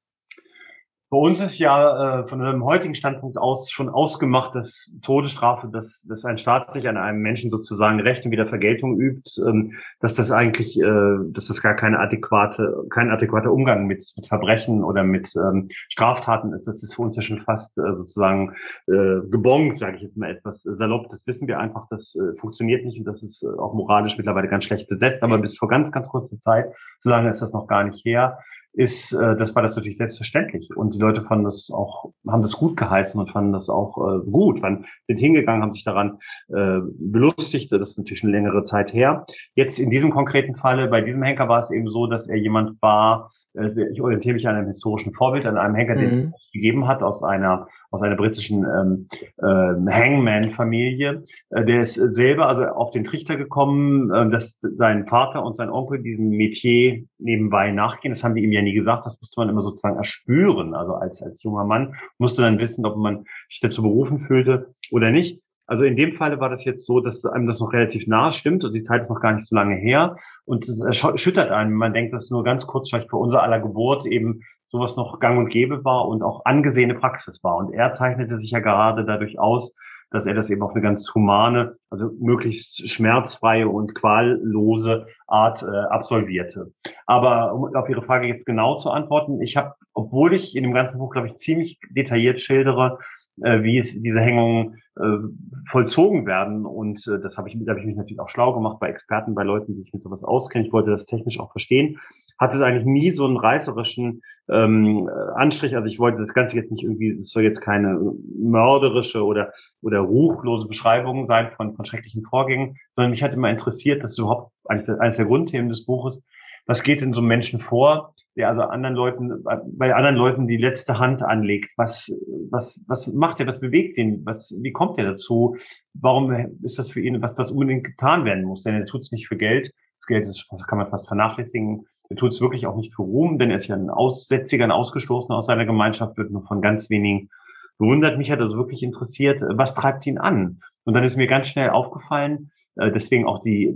Bei 1.14 1.20
uns 1.20 1.40
ist 1.40 1.58
ja 1.58 2.22
äh, 2.22 2.26
von 2.26 2.42
einem 2.42 2.64
heutigen 2.64 2.96
Standpunkt 2.96 3.38
aus 3.38 3.70
schon 3.70 3.88
ausgemacht, 3.88 4.52
dass 4.56 4.90
Todesstrafe, 5.00 5.68
dass, 5.68 6.04
dass 6.08 6.24
ein 6.24 6.38
Staat 6.38 6.72
sich 6.72 6.88
an 6.88 6.96
einem 6.96 7.20
Menschen 7.20 7.52
sozusagen 7.52 8.00
Recht 8.00 8.24
und 8.24 8.32
wieder 8.32 8.48
Vergeltung 8.48 8.98
übt, 8.98 9.40
ähm, 9.40 9.74
dass 10.00 10.16
das 10.16 10.32
eigentlich, 10.32 10.76
äh, 10.76 11.16
dass 11.28 11.46
das 11.46 11.62
gar 11.62 11.76
keine 11.76 12.00
adäquate, 12.00 12.84
kein 12.90 13.10
adäquater 13.10 13.52
Umgang 13.52 13.86
mit, 13.86 14.04
mit 14.16 14.26
Verbrechen 14.26 14.82
oder 14.82 15.04
mit 15.04 15.32
ähm, 15.36 15.68
Straftaten 15.88 16.52
ist. 16.52 16.66
Das 16.66 16.82
ist 16.82 16.96
für 16.96 17.02
uns 17.02 17.14
ja 17.14 17.22
schon 17.22 17.38
fast 17.38 17.78
äh, 17.78 17.94
sozusagen 17.94 18.56
äh, 18.88 19.20
gebongt, 19.30 19.78
sage 19.78 19.98
ich 19.98 20.02
jetzt 20.02 20.16
mal 20.16 20.32
etwas 20.32 20.62
salopp. 20.64 21.10
Das 21.10 21.28
wissen 21.28 21.46
wir 21.46 21.60
einfach, 21.60 21.86
das 21.90 22.16
äh, 22.16 22.36
funktioniert 22.40 22.84
nicht 22.84 22.98
und 22.98 23.04
das 23.04 23.22
ist 23.22 23.44
äh, 23.44 23.56
auch 23.56 23.74
moralisch 23.74 24.16
mittlerweile 24.16 24.48
ganz 24.48 24.64
schlecht 24.64 24.88
besetzt. 24.88 25.22
Aber 25.22 25.38
bis 25.38 25.56
vor 25.58 25.68
ganz, 25.68 25.92
ganz 25.92 26.08
kurzer 26.08 26.40
Zeit, 26.40 26.74
so 26.98 27.08
lange 27.08 27.30
ist 27.30 27.40
das 27.40 27.52
noch 27.52 27.68
gar 27.68 27.84
nicht 27.84 28.04
her, 28.04 28.36
ist, 28.74 29.12
äh, 29.12 29.36
das 29.36 29.54
war 29.54 29.62
das 29.62 29.76
natürlich 29.76 29.98
selbstverständlich. 29.98 30.68
Und 30.76 30.94
die 30.94 30.98
Leute 30.98 31.22
fanden 31.22 31.44
das 31.44 31.70
auch, 31.72 32.12
haben 32.28 32.42
das 32.42 32.56
gut 32.56 32.76
geheißen 32.76 33.18
und 33.20 33.30
fanden 33.30 33.52
das 33.52 33.68
auch 33.68 33.96
äh, 33.98 34.30
gut. 34.30 34.60
Man 34.62 34.86
sind 35.06 35.18
hingegangen, 35.18 35.62
haben 35.62 35.72
sich 35.72 35.84
daran 35.84 36.18
äh, 36.48 36.80
belustigt. 36.98 37.72
Das 37.72 37.90
ist 37.90 37.98
natürlich 37.98 38.20
schon 38.20 38.32
längere 38.32 38.64
Zeit 38.64 38.92
her. 38.92 39.26
Jetzt 39.54 39.78
in 39.78 39.90
diesem 39.90 40.10
konkreten 40.10 40.56
Falle, 40.56 40.88
bei 40.88 41.00
diesem 41.00 41.22
Henker 41.22 41.48
war 41.48 41.60
es 41.60 41.70
eben 41.70 41.88
so, 41.88 42.06
dass 42.06 42.28
er 42.28 42.36
jemand 42.36 42.82
war, 42.82 43.30
äh, 43.54 43.68
ich 43.92 44.00
orientiere 44.00 44.34
mich 44.34 44.48
an 44.48 44.56
einem 44.56 44.66
historischen 44.66 45.14
Vorbild, 45.14 45.46
an 45.46 45.56
einem 45.56 45.76
Henker, 45.76 45.94
mhm. 45.94 45.98
den 45.98 46.08
es 46.34 46.52
gegeben 46.52 46.88
hat 46.88 47.02
aus 47.02 47.22
einer 47.22 47.68
aus 47.94 48.02
einer 48.02 48.16
britischen 48.16 48.64
ähm, 48.64 49.08
äh, 49.38 49.92
Hangman-Familie. 49.92 51.24
Äh, 51.50 51.64
der 51.64 51.82
ist 51.82 51.94
selber 51.94 52.48
also 52.48 52.64
auf 52.64 52.90
den 52.90 53.04
Trichter 53.04 53.36
gekommen, 53.36 54.12
äh, 54.12 54.30
dass 54.30 54.58
sein 54.60 55.06
Vater 55.06 55.44
und 55.44 55.56
sein 55.56 55.70
Onkel 55.70 56.02
diesem 56.02 56.30
Metier 56.30 57.04
nebenbei 57.18 57.70
nachgehen. 57.70 58.12
Das 58.12 58.24
haben 58.24 58.34
die 58.34 58.42
ihm 58.42 58.52
ja 58.52 58.62
nie 58.62 58.74
gesagt. 58.74 59.06
Das 59.06 59.18
musste 59.20 59.40
man 59.40 59.48
immer 59.48 59.62
sozusagen 59.62 59.96
erspüren. 59.96 60.74
Also 60.74 60.94
als 60.94 61.22
als 61.22 61.42
junger 61.42 61.64
Mann 61.64 61.94
musste 62.18 62.42
dann 62.42 62.58
wissen, 62.58 62.84
ob 62.84 62.96
man 62.96 63.24
sich 63.48 63.60
dazu 63.60 63.82
berufen 63.82 64.18
fühlte 64.18 64.74
oder 64.90 65.10
nicht. 65.10 65.43
Also 65.66 65.84
in 65.84 65.96
dem 65.96 66.12
Falle 66.14 66.40
war 66.40 66.50
das 66.50 66.64
jetzt 66.64 66.86
so, 66.86 67.00
dass 67.00 67.24
einem 67.24 67.46
das 67.46 67.60
noch 67.60 67.72
relativ 67.72 68.06
nahe 68.06 68.32
stimmt 68.32 68.64
und 68.64 68.74
die 68.74 68.82
Zeit 68.82 69.02
ist 69.02 69.10
noch 69.10 69.20
gar 69.20 69.32
nicht 69.32 69.46
so 69.46 69.56
lange 69.56 69.76
her 69.76 70.16
und 70.44 70.68
es 70.68 70.80
erschüttert 70.80 71.50
einen. 71.50 71.72
Man 71.72 71.94
denkt, 71.94 72.12
dass 72.12 72.30
nur 72.30 72.44
ganz 72.44 72.66
kurz 72.66 72.90
vielleicht 72.90 73.10
vor 73.10 73.20
unser 73.20 73.42
aller 73.42 73.60
Geburt 73.60 74.04
eben 74.06 74.40
sowas 74.68 74.96
noch 74.96 75.20
gang 75.20 75.38
und 75.38 75.48
gäbe 75.48 75.84
war 75.84 76.08
und 76.08 76.22
auch 76.22 76.44
angesehene 76.44 76.94
Praxis 76.94 77.42
war. 77.42 77.56
Und 77.56 77.72
er 77.72 77.92
zeichnete 77.92 78.38
sich 78.38 78.50
ja 78.50 78.58
gerade 78.58 79.04
dadurch 79.04 79.38
aus, 79.38 79.74
dass 80.10 80.26
er 80.26 80.34
das 80.34 80.48
eben 80.48 80.62
auf 80.62 80.72
eine 80.72 80.82
ganz 80.82 81.12
humane, 81.14 81.76
also 81.90 82.10
möglichst 82.20 82.88
schmerzfreie 82.88 83.68
und 83.68 83.94
quallose 83.94 85.06
Art 85.26 85.62
äh, 85.62 85.66
absolvierte. 85.66 86.72
Aber 87.06 87.52
um 87.52 87.74
auf 87.74 87.88
Ihre 87.88 88.02
Frage 88.02 88.28
jetzt 88.28 88.46
genau 88.46 88.76
zu 88.76 88.90
antworten, 88.90 89.40
ich 89.40 89.56
habe, 89.56 89.74
obwohl 89.92 90.34
ich 90.34 90.54
in 90.56 90.62
dem 90.62 90.72
ganzen 90.72 90.98
Buch, 90.98 91.10
glaube 91.10 91.28
ich, 91.28 91.36
ziemlich 91.36 91.80
detailliert 91.90 92.40
schildere, 92.40 92.98
äh, 93.42 93.62
wie 93.62 93.78
es 93.78 94.00
diese 94.00 94.20
Hängungen 94.20 94.76
äh, 94.96 95.18
vollzogen 95.66 96.26
werden. 96.26 96.64
Und 96.66 97.06
äh, 97.08 97.20
das 97.20 97.36
habe 97.36 97.48
ich, 97.48 97.56
da 97.60 97.70
habe 97.70 97.80
ich 97.80 97.86
mich 97.86 97.96
natürlich 97.96 98.20
auch 98.20 98.28
schlau 98.28 98.52
gemacht 98.52 98.78
bei 98.80 98.88
Experten, 98.88 99.34
bei 99.34 99.42
Leuten, 99.42 99.74
die 99.74 99.80
sich 99.80 99.92
mit 99.92 100.02
sowas 100.02 100.22
auskennen. 100.22 100.66
Ich 100.66 100.72
wollte 100.72 100.90
das 100.90 101.06
technisch 101.06 101.40
auch 101.40 101.52
verstehen. 101.52 101.98
Hatte 102.38 102.56
es 102.56 102.62
eigentlich 102.62 102.84
nie 102.84 103.12
so 103.12 103.24
einen 103.26 103.36
reißerischen 103.36 104.22
ähm, 104.48 105.08
Anstrich. 105.36 105.76
Also 105.76 105.88
ich 105.88 105.98
wollte 105.98 106.18
das 106.18 106.34
Ganze 106.34 106.56
jetzt 106.56 106.70
nicht 106.70 106.82
irgendwie, 106.82 107.10
es 107.10 107.30
soll 107.30 107.44
jetzt 107.44 107.60
keine 107.60 107.98
mörderische 108.36 109.24
oder, 109.24 109.52
oder 109.82 110.00
ruchlose 110.00 110.66
Beschreibung 110.66 111.26
sein 111.26 111.50
von, 111.56 111.74
von 111.74 111.84
schrecklichen 111.84 112.24
Vorgängen, 112.24 112.76
sondern 112.90 113.12
mich 113.12 113.22
hat 113.22 113.32
immer 113.32 113.50
interessiert, 113.50 114.02
das 114.02 114.12
ist 114.12 114.18
überhaupt 114.18 114.52
eines 114.64 114.86
der, 114.86 115.00
eines 115.00 115.16
der 115.16 115.26
Grundthemen 115.26 115.68
des 115.68 115.86
Buches, 115.86 116.22
was 116.66 116.82
geht 116.82 117.02
in 117.02 117.12
so 117.12 117.20
einem 117.20 117.28
Menschen 117.28 117.60
vor, 117.60 118.14
der 118.36 118.48
also 118.48 118.62
anderen 118.62 118.96
Leuten, 118.96 119.44
bei 119.76 119.94
anderen 119.94 120.16
Leuten 120.16 120.46
die 120.46 120.56
letzte 120.56 120.98
Hand 120.98 121.22
anlegt? 121.22 121.72
Was, 121.76 122.10
was, 122.50 122.82
was 122.88 123.06
macht 123.12 123.40
er? 123.40 123.46
Was 123.46 123.60
bewegt 123.60 123.98
ihn? 123.98 124.22
Was, 124.24 124.54
wie 124.60 124.72
kommt 124.72 124.98
er 124.98 125.04
dazu? 125.04 125.56
Warum 125.92 126.32
ist 126.62 126.78
das 126.78 126.90
für 126.90 127.00
ihn 127.00 127.20
was, 127.22 127.38
was 127.38 127.50
unbedingt 127.50 127.84
getan 127.84 128.24
werden 128.24 128.44
muss? 128.44 128.62
Denn 128.62 128.74
er 128.74 128.86
tut 128.86 129.02
es 129.02 129.12
nicht 129.12 129.28
für 129.28 129.36
Geld. 129.36 129.72
Das 130.00 130.06
Geld 130.06 130.26
ist, 130.26 130.48
kann 130.66 130.78
man 130.78 130.88
fast 130.88 131.06
vernachlässigen. 131.06 131.86
Er 132.10 132.16
tut 132.16 132.32
es 132.32 132.40
wirklich 132.40 132.66
auch 132.66 132.76
nicht 132.76 132.94
für 132.94 133.02
Ruhm, 133.02 133.38
denn 133.38 133.50
er 133.50 133.56
ist 133.56 133.68
ja 133.68 133.76
ein 133.76 133.90
Aussätziger, 133.90 134.64
ein 134.64 134.70
Ausgestoßener 134.70 135.38
aus 135.38 135.46
seiner 135.46 135.64
Gemeinschaft, 135.64 136.18
wird 136.18 136.30
nur 136.30 136.46
von 136.46 136.60
ganz 136.60 136.90
wenigen 136.90 137.30
bewundert. 137.78 138.18
Mich 138.18 138.30
hat 138.30 138.40
also 138.40 138.56
wirklich 138.56 138.82
interessiert, 138.82 139.40
was 139.40 139.74
treibt 139.74 140.06
ihn 140.06 140.18
an? 140.18 140.60
Und 140.84 140.94
dann 140.94 141.04
ist 141.04 141.16
mir 141.16 141.26
ganz 141.26 141.48
schnell 141.48 141.70
aufgefallen, 141.70 142.50
äh, 142.76 142.92
deswegen 142.92 143.26
auch 143.26 143.42
die 143.42 143.74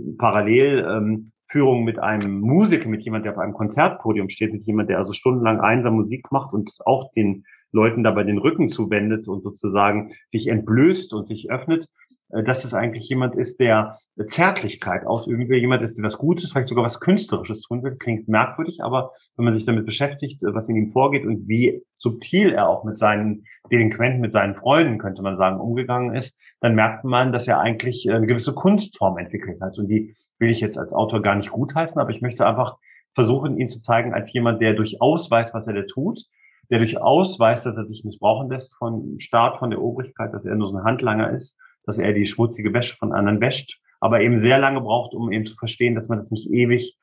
Parallelführung 1.49 1.83
mit 1.83 1.99
einem 1.99 2.39
Musiker, 2.39 2.87
mit 2.89 3.01
jemand, 3.01 3.25
der 3.25 3.33
auf 3.33 3.39
einem 3.39 3.53
Konzertpodium 3.53 4.29
steht, 4.29 4.53
mit 4.53 4.65
jemand, 4.65 4.89
der 4.89 4.99
also 4.99 5.13
stundenlang 5.13 5.59
einsam 5.59 5.95
Musik 5.95 6.31
macht 6.31 6.53
und 6.53 6.71
auch 6.85 7.11
den 7.13 7.43
Leuten 7.71 8.03
dabei 8.03 8.23
den 8.23 8.37
Rücken 8.37 8.69
zuwendet 8.69 9.27
und 9.27 9.43
sozusagen 9.43 10.11
sich 10.27 10.47
entblößt 10.47 11.13
und 11.13 11.27
sich 11.27 11.51
öffnet. 11.51 11.87
Äh, 12.31 12.43
dass 12.43 12.63
es 12.63 12.73
eigentlich 12.73 13.09
jemand 13.09 13.35
ist, 13.35 13.59
der 13.59 13.95
Zärtlichkeit 14.27 15.05
ausüben 15.05 15.49
will, 15.49 15.59
jemand 15.59 15.81
ist, 15.81 15.97
der 15.97 16.05
was 16.05 16.17
Gutes, 16.17 16.51
vielleicht 16.51 16.69
sogar 16.69 16.83
was 16.83 16.99
Künstlerisches 16.99 17.61
tun 17.61 17.83
will. 17.83 17.91
Das 17.91 17.99
klingt 17.99 18.27
merkwürdig, 18.27 18.83
aber 18.83 19.11
wenn 19.35 19.45
man 19.45 19.53
sich 19.53 19.65
damit 19.65 19.85
beschäftigt, 19.85 20.43
äh, 20.43 20.53
was 20.53 20.69
in 20.69 20.75
ihm 20.75 20.89
vorgeht 20.91 21.25
und 21.25 21.47
wie 21.47 21.83
subtil 21.97 22.51
er 22.51 22.69
auch 22.69 22.83
mit 22.83 22.99
seinen 22.99 23.45
Delinquenten, 23.71 24.21
mit 24.21 24.33
seinen 24.33 24.55
Freunden, 24.55 24.97
könnte 24.97 25.21
man 25.21 25.37
sagen, 25.37 25.59
umgegangen 25.59 26.15
ist, 26.15 26.37
dann 26.61 26.75
merkt 26.75 27.03
man, 27.03 27.31
dass 27.31 27.47
er 27.47 27.59
eigentlich 27.59 28.09
eine 28.09 28.27
gewisse 28.27 28.53
Kunstform 28.53 29.17
entwickelt 29.17 29.61
hat. 29.61 29.77
Und 29.77 29.87
die 29.87 30.15
will 30.39 30.49
ich 30.49 30.59
jetzt 30.59 30.77
als 30.77 30.93
Autor 30.93 31.21
gar 31.21 31.35
nicht 31.35 31.51
gutheißen, 31.51 31.99
aber 31.99 32.11
ich 32.11 32.21
möchte 32.21 32.45
einfach 32.45 32.77
versuchen, 33.15 33.57
ihn 33.57 33.67
zu 33.67 33.81
zeigen 33.81 34.13
als 34.13 34.31
jemand, 34.33 34.61
der 34.61 34.73
durchaus 34.73 35.29
weiß, 35.29 35.53
was 35.53 35.67
er 35.67 35.73
da 35.73 35.83
tut, 35.83 36.25
der 36.69 36.77
durchaus 36.77 37.39
weiß, 37.39 37.63
dass 37.63 37.77
er 37.77 37.85
sich 37.85 38.03
missbrauchen 38.03 38.49
lässt 38.49 38.75
von 38.75 39.19
Staat, 39.19 39.57
von 39.57 39.71
der 39.71 39.81
Obrigkeit, 39.81 40.33
dass 40.33 40.45
er 40.45 40.55
nur 40.55 40.69
so 40.69 40.77
ein 40.77 40.83
Handlanger 40.83 41.31
ist, 41.31 41.57
dass 41.89 41.97
er 41.97 42.13
die 42.13 42.27
schmutzige 42.27 42.71
Wäsche 42.71 42.95
von 42.95 43.11
anderen 43.11 43.41
wäscht, 43.41 43.79
aber 43.99 44.21
eben 44.21 44.41
sehr 44.41 44.59
lange 44.59 44.79
braucht, 44.79 45.15
um 45.15 45.31
eben 45.31 45.47
zu 45.47 45.55
verstehen, 45.55 45.95
dass 45.95 46.07
man 46.07 46.19
das 46.19 46.29
nicht 46.29 46.47
ewig 46.51 46.95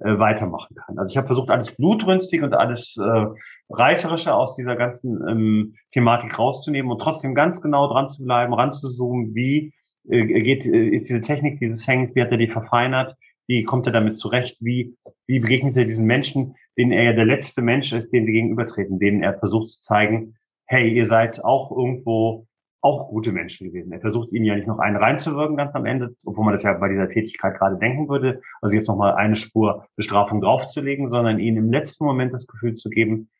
äh, 0.00 0.18
weitermachen 0.18 0.74
kann. 0.74 0.98
Also 0.98 1.12
ich 1.12 1.16
habe 1.16 1.28
versucht, 1.28 1.50
alles 1.50 1.76
blutrünstig 1.76 2.42
und 2.42 2.54
alles 2.54 2.96
äh, 2.96 3.26
reißerische 3.70 4.34
aus 4.34 4.56
dieser 4.56 4.74
ganzen 4.74 5.20
ähm, 5.28 5.74
Thematik 5.92 6.36
rauszunehmen 6.36 6.90
und 6.90 7.00
trotzdem 7.00 7.36
ganz 7.36 7.60
genau 7.60 7.86
dran 7.86 8.08
zu 8.08 8.24
bleiben, 8.24 8.52
ranzuzoomen, 8.52 9.32
wie 9.32 9.72
äh, 10.10 10.24
geht, 10.24 10.66
äh, 10.66 10.88
ist 10.88 11.08
diese 11.08 11.20
Technik 11.20 11.60
dieses 11.60 11.86
Hängens, 11.86 12.16
wie 12.16 12.22
hat 12.22 12.32
er 12.32 12.36
die 12.36 12.48
verfeinert, 12.48 13.14
wie 13.46 13.62
kommt 13.62 13.86
er 13.86 13.92
damit 13.92 14.16
zurecht? 14.16 14.56
Wie, 14.58 14.96
wie 15.28 15.38
begegnet 15.38 15.76
er 15.76 15.84
diesen 15.84 16.06
Menschen, 16.06 16.56
denen 16.76 16.90
er 16.90 17.04
ja 17.04 17.12
der 17.12 17.26
letzte 17.26 17.62
Mensch 17.62 17.92
ist, 17.92 18.12
dem 18.12 18.26
sie 18.26 18.32
gegenübertreten, 18.32 18.98
denen 18.98 19.22
er 19.22 19.38
versucht 19.38 19.70
zu 19.70 19.80
zeigen, 19.80 20.34
hey, 20.66 20.92
ihr 20.92 21.06
seid 21.06 21.44
auch 21.44 21.70
irgendwo 21.70 22.48
auch 22.82 23.08
gute 23.08 23.32
Menschen 23.32 23.68
gewesen. 23.68 23.92
Er 23.92 24.00
versucht 24.00 24.32
ihnen 24.32 24.44
ja 24.44 24.56
nicht 24.56 24.66
noch 24.66 24.78
einen 24.78 24.96
reinzuwirken 24.96 25.56
ganz 25.56 25.74
am 25.74 25.86
Ende, 25.86 26.14
obwohl 26.26 26.44
man 26.44 26.54
das 26.54 26.64
ja 26.64 26.72
bei 26.74 26.88
dieser 26.88 27.08
Tätigkeit 27.08 27.56
gerade 27.56 27.78
denken 27.78 28.08
würde, 28.08 28.42
also 28.60 28.74
jetzt 28.74 28.88
nochmal 28.88 29.14
eine 29.14 29.36
Spur 29.36 29.86
Bestrafung 29.96 30.40
draufzulegen, 30.40 31.08
sondern 31.08 31.38
ihnen 31.38 31.56
im 31.56 31.72
letzten 31.72 32.04
Moment 32.04 32.34
das 32.34 32.46
Gefühl 32.46 32.74
zu 32.74 32.90
geben, 32.90 33.30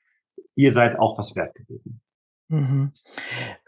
ihr 0.55 0.73
seid 0.73 0.99
auch 0.99 1.19
was 1.19 1.35
wert 1.35 1.55
gewesen. 1.55 2.01
Mhm. 2.49 2.93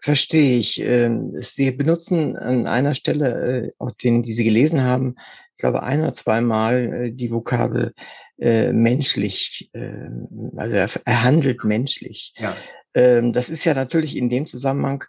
Verstehe 0.00 0.58
ich. 0.58 0.80
Ähm, 0.80 1.32
Sie 1.40 1.70
benutzen 1.70 2.36
an 2.36 2.66
einer 2.66 2.94
Stelle, 2.94 3.64
äh, 3.66 3.72
auch 3.78 3.90
den, 3.92 4.22
die 4.22 4.32
Sie 4.32 4.44
gelesen 4.44 4.82
haben, 4.82 5.16
ich 5.52 5.58
glaube, 5.58 5.82
ein 5.82 6.02
oder 6.02 6.12
zweimal 6.12 6.92
äh, 6.92 7.12
die 7.12 7.30
Vokabel 7.30 7.94
äh, 8.38 8.72
menschlich, 8.72 9.70
äh, 9.72 10.08
also 10.56 10.76
er, 11.04 11.22
handelt 11.22 11.64
menschlich. 11.64 12.34
Ja. 12.36 12.54
Ähm, 12.94 13.32
das 13.32 13.50
ist 13.50 13.64
ja 13.64 13.74
natürlich 13.74 14.16
in 14.16 14.28
dem 14.28 14.46
Zusammenhang 14.46 15.04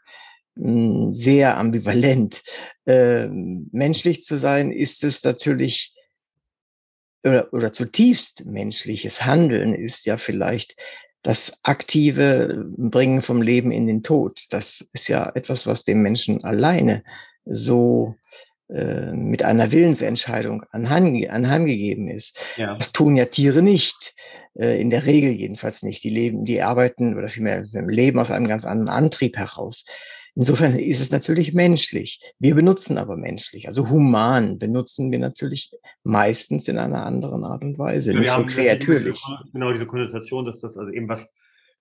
sehr 0.56 1.58
ambivalent. 1.58 2.44
Ähm, 2.86 3.70
menschlich 3.72 4.24
zu 4.24 4.38
sein 4.38 4.72
ist 4.72 5.04
es 5.04 5.24
natürlich 5.24 5.94
oder, 7.24 7.52
oder 7.54 7.74
zutiefst 7.74 8.46
menschliches 8.46 9.26
Handeln 9.26 9.74
ist 9.74 10.06
ja 10.06 10.18
vielleicht 10.18 10.76
das 11.24 11.60
aktive 11.64 12.66
Bringen 12.78 13.22
vom 13.22 13.42
Leben 13.42 13.72
in 13.72 13.88
den 13.88 14.04
Tod. 14.04 14.46
Das 14.52 14.88
ist 14.94 15.08
ja 15.08 15.32
etwas, 15.34 15.66
was 15.66 15.84
dem 15.84 16.04
Menschen 16.04 16.44
alleine 16.44 17.04
so 17.46 18.16
äh, 18.70 19.12
mit 19.12 19.42
einer 19.42 19.72
Willensentscheidung 19.72 20.64
anhang, 20.70 21.28
anheimgegeben 21.28 22.10
ist. 22.10 22.40
Ja. 22.58 22.76
Das 22.76 22.92
tun 22.92 23.16
ja 23.16 23.26
Tiere 23.26 23.64
nicht, 23.64 24.14
äh, 24.54 24.80
in 24.80 24.92
der 24.92 25.08
Regel 25.08 25.32
jedenfalls 25.32 25.82
nicht. 25.82 26.04
Die 26.04 26.10
leben, 26.12 26.46
die 26.46 26.62
arbeiten 26.62 27.18
oder 27.18 27.28
vielmehr 27.28 27.64
leben 27.72 28.20
aus 28.20 28.30
einem 28.30 28.48
ganz 28.48 28.64
anderen 28.64 28.90
Antrieb 28.90 29.36
heraus. 29.36 29.86
Insofern 30.36 30.78
ist 30.78 31.00
es 31.00 31.12
natürlich 31.12 31.54
menschlich. 31.54 32.22
Wir 32.40 32.56
benutzen 32.56 32.98
aber 32.98 33.16
menschlich, 33.16 33.68
also 33.68 33.90
human 33.90 34.60
benutzen 34.60 35.12
wir 35.12 35.20
natürlich 35.20 35.72
meistens 36.04 36.68
in 36.68 36.78
einer 36.78 37.06
anderen 37.06 37.46
Art 37.46 37.64
und 37.64 37.80
Weise, 37.80 38.14
ja, 38.14 38.20
nicht 38.20 38.32
so 38.32 38.44
kreatürlich. 38.44 39.24
Genau 39.54 39.72
diese 39.72 39.86
Konnotation, 39.86 40.46
dass 40.46 40.60
das 40.60 40.78
also 40.78 40.92
eben 40.92 41.08
was 41.08 41.28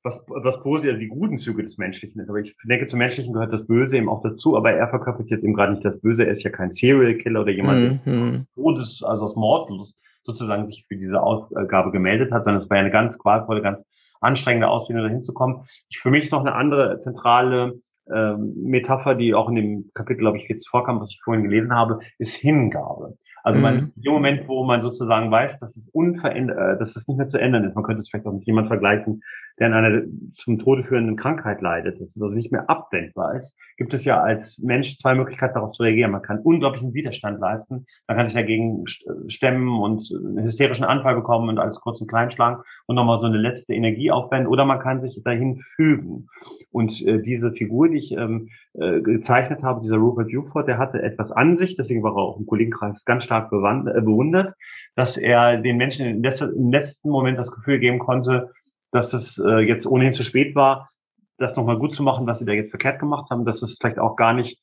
was, 0.05 0.23
was 0.29 0.61
positiv, 0.61 0.91
also 0.91 1.01
die 1.01 1.09
guten 1.09 1.39
Züge 1.39 1.63
des 1.63 1.79
Menschlichen 1.79 2.21
ist. 2.21 2.29
Aber 2.29 2.39
ich 2.39 2.55
denke, 2.65 2.87
zum 2.87 2.99
Menschlichen 2.99 3.33
gehört 3.33 3.53
das 3.53 3.67
Böse 3.67 3.97
eben 3.97 4.11
auch 4.11 4.23
dazu. 4.23 4.57
Aber 4.57 4.71
er 4.71 4.89
verkörpert 4.89 5.31
jetzt 5.31 5.45
eben 5.45 5.55
gerade 5.55 5.73
nicht 5.73 5.85
das 5.85 5.99
Böse. 5.99 6.27
Er 6.27 6.33
ist 6.33 6.43
ja 6.43 6.51
kein 6.51 6.71
Serial 6.71 7.15
Killer 7.15 7.41
oder 7.41 7.51
jemand, 7.51 8.07
mhm. 8.07 8.47
der 8.47 8.47
Todes, 8.55 9.03
also 9.03 9.25
aus 9.25 9.35
Mordlust 9.35 9.97
sozusagen 10.23 10.67
sich 10.67 10.85
für 10.89 10.97
diese 10.97 11.23
Aufgabe 11.23 11.91
gemeldet 11.91 12.33
hat, 12.33 12.45
sondern 12.45 12.63
es 12.63 12.71
war 12.71 12.77
ja 12.77 12.83
eine 12.83 12.91
ganz 12.91 13.19
qualvolle, 13.19 13.63
ganz 13.63 13.79
anstrengende 14.21 14.69
Ausbildung, 14.69 15.05
dahin 15.05 15.23
zu 15.23 15.35
kommen. 15.35 15.65
Für 15.95 16.11
mich 16.11 16.25
ist 16.25 16.33
noch 16.33 16.41
eine 16.41 16.55
andere 16.55 16.99
zentrale 17.01 17.81
ähm, 18.13 18.55
Metapher, 18.57 19.15
die 19.15 19.35
auch 19.35 19.49
in 19.49 19.55
dem 19.55 19.91
Kapitel, 19.95 20.21
glaube 20.21 20.39
ich, 20.39 20.49
jetzt 20.49 20.69
vorkam, 20.69 21.01
was 21.01 21.11
ich 21.13 21.21
vorhin 21.23 21.45
gelesen 21.45 21.73
habe, 21.75 22.01
ist 22.19 22.37
Hingabe. 22.37 23.17
Also 23.43 23.61
man, 23.61 23.75
mhm. 23.75 23.93
im 24.03 24.13
Moment, 24.13 24.49
wo 24.49 24.65
man 24.65 24.81
sozusagen 24.81 25.31
weiß, 25.31 25.59
dass 25.59 25.77
es 25.77 25.89
unverändert, 25.89 26.57
äh, 26.57 26.79
dass 26.79 26.97
es 26.97 27.07
nicht 27.07 27.19
mehr 27.19 27.27
zu 27.27 27.39
ändern 27.39 27.65
ist, 27.65 27.75
man 27.75 27.85
könnte 27.85 28.01
es 28.01 28.09
vielleicht 28.09 28.27
auch 28.27 28.33
mit 28.33 28.47
jemandem 28.47 28.69
vergleichen, 28.69 29.23
der 29.59 29.69
an 29.69 29.75
einer 29.75 30.03
zum 30.37 30.59
Tode 30.59 30.83
führenden 30.83 31.17
Krankheit 31.17 31.61
leidet, 31.61 32.01
dass 32.01 32.17
es 32.17 32.23
also 32.23 32.35
nicht 32.35 32.51
mehr 32.51 32.69
abwendbar 32.69 33.37
ist, 33.37 33.57
gibt 33.77 33.95
es 33.95 34.05
ja 34.05 34.21
als 34.21 34.59
Mensch 34.59 34.97
zwei 34.97 35.15
Möglichkeiten 35.15 35.55
darauf 35.55 35.73
zu 35.73 35.83
reagieren. 35.83 36.11
Man 36.11 36.23
kann 36.23 36.41
unglaublichen 36.41 36.93
Widerstand 36.95 37.41
leisten, 37.41 37.87
man 38.09 38.17
kann 38.17 38.27
sich 38.27 38.35
dagegen 38.35 38.85
stemmen 39.29 39.81
und 39.81 40.11
einen 40.13 40.43
hysterischen 40.43 40.85
Anfall 40.85 41.15
bekommen 41.15 41.49
und 41.49 41.59
alles 41.59 41.81
kurz 41.81 42.01
und 42.01 42.09
klein 42.09 42.31
schlagen 42.31 42.63
und 42.87 42.97
nochmal 42.97 43.21
so 43.21 43.27
eine 43.27 43.39
letzte 43.39 43.75
Energie 43.75 44.11
aufwenden, 44.11 44.49
oder 44.49 44.65
man 44.65 44.81
kann 44.81 45.01
sich 45.01 45.23
dahin 45.25 45.61
fügen. 45.61 46.29
Und 46.71 47.07
äh, 47.07 47.23
diese 47.23 47.53
Figur, 47.53 47.89
die 47.89 47.99
ich 47.99 48.13
ähm, 48.13 48.49
äh, 48.75 49.01
gezeichnet 49.01 49.63
habe, 49.63 49.83
dieser 49.83 49.99
Rupert 49.99 50.33
Buford, 50.33 50.67
der 50.67 50.79
hatte 50.79 51.01
etwas 51.01 51.31
an 51.31 51.57
sich, 51.57 51.77
deswegen 51.77 52.03
war 52.03 52.13
er 52.13 52.23
auch 52.23 52.39
im 52.39 52.47
Kollegenkreis 52.47 53.05
ganz 53.05 53.23
stark 53.25 53.53
äh, 53.53 54.01
bewundert, 54.01 54.55
dass 54.97 55.17
er 55.17 55.59
den 55.59 55.77
Menschen 55.77 56.07
im 56.07 56.23
letzten 56.23 57.11
Moment 57.11 57.39
das 57.39 57.53
Gefühl 57.53 57.79
geben 57.79 58.01
konnte, 58.01 58.51
dass 58.95 59.13
es 59.13 59.39
äh, 59.39 59.59
jetzt 59.59 59.87
ohnehin 59.87 60.13
zu 60.13 60.23
spät 60.23 60.55
war, 60.55 60.89
das 61.37 61.57
nochmal 61.57 61.79
gut 61.79 61.95
zu 61.95 62.05
machen, 62.05 62.29
was 62.29 62.39
sie 62.39 62.45
da 62.45 62.53
jetzt 62.53 62.71
verkehrt 62.71 63.01
gemacht 63.01 63.29
haben, 63.29 63.45
dass 63.45 63.61
es 63.61 63.77
vielleicht 63.77 63.99
auch 63.99 64.15
gar 64.15 64.33
nicht 64.33 64.61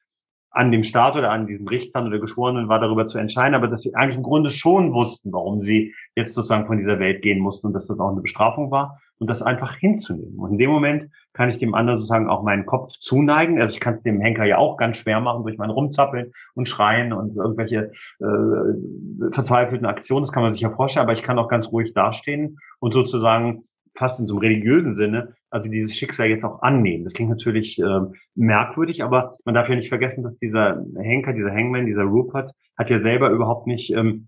an 0.51 0.71
dem 0.71 0.83
Staat 0.83 1.17
oder 1.17 1.31
an 1.31 1.47
diesen 1.47 1.67
Richtern 1.67 2.07
oder 2.07 2.19
Geschworenen 2.19 2.69
war, 2.69 2.79
darüber 2.79 3.07
zu 3.07 3.17
entscheiden, 3.17 3.55
aber 3.55 3.67
dass 3.67 3.81
sie 3.81 3.93
eigentlich 3.93 4.15
im 4.15 4.23
Grunde 4.23 4.49
schon 4.49 4.93
wussten, 4.93 5.33
warum 5.33 5.61
sie 5.63 5.93
jetzt 6.15 6.33
sozusagen 6.33 6.65
von 6.65 6.77
dieser 6.77 6.99
Welt 6.99 7.21
gehen 7.21 7.39
mussten 7.39 7.67
und 7.67 7.73
dass 7.73 7.87
das 7.87 7.99
auch 7.99 8.09
eine 8.09 8.21
Bestrafung 8.21 8.71
war 8.71 8.99
und 9.17 9.29
das 9.29 9.41
einfach 9.41 9.75
hinzunehmen. 9.75 10.39
Und 10.39 10.53
in 10.53 10.57
dem 10.57 10.69
Moment 10.69 11.07
kann 11.33 11.49
ich 11.49 11.57
dem 11.57 11.73
anderen 11.73 11.99
sozusagen 11.99 12.29
auch 12.29 12.43
meinen 12.43 12.65
Kopf 12.65 12.93
zuneigen. 12.99 13.61
Also 13.61 13.73
ich 13.73 13.81
kann 13.81 13.93
es 13.93 14.03
dem 14.03 14.21
Henker 14.21 14.45
ja 14.45 14.57
auch 14.57 14.77
ganz 14.77 14.97
schwer 14.97 15.19
machen 15.19 15.43
durch 15.43 15.57
mein 15.57 15.69
Rumzappeln 15.69 16.31
und 16.53 16.69
Schreien 16.69 17.13
und 17.13 17.35
irgendwelche 17.35 17.91
äh, 18.19 19.31
verzweifelten 19.33 19.85
Aktionen. 19.85 20.23
Das 20.23 20.31
kann 20.31 20.43
man 20.43 20.53
sich 20.53 20.61
ja 20.61 20.69
vorstellen, 20.69 21.05
aber 21.05 21.13
ich 21.13 21.23
kann 21.23 21.37
auch 21.37 21.49
ganz 21.49 21.71
ruhig 21.71 21.93
dastehen 21.93 22.59
und 22.79 22.93
sozusagen 22.93 23.65
fast 23.95 24.19
in 24.19 24.27
so 24.27 24.35
einem 24.35 24.41
religiösen 24.41 24.95
Sinne, 24.95 25.35
also 25.49 25.69
dieses 25.69 25.95
Schicksal 25.95 26.27
jetzt 26.27 26.43
auch 26.43 26.61
annehmen. 26.61 27.03
Das 27.03 27.13
klingt 27.13 27.29
natürlich 27.29 27.79
äh, 27.79 27.99
merkwürdig, 28.35 29.03
aber 29.03 29.37
man 29.45 29.55
darf 29.55 29.69
ja 29.69 29.75
nicht 29.75 29.89
vergessen, 29.89 30.23
dass 30.23 30.37
dieser 30.37 30.83
Henker, 30.97 31.33
dieser 31.33 31.51
Hangman, 31.51 31.85
dieser 31.85 32.03
Rupert, 32.03 32.51
hat 32.77 32.89
ja 32.89 32.99
selber 32.99 33.29
überhaupt 33.29 33.67
nicht 33.67 33.93
ähm, 33.93 34.27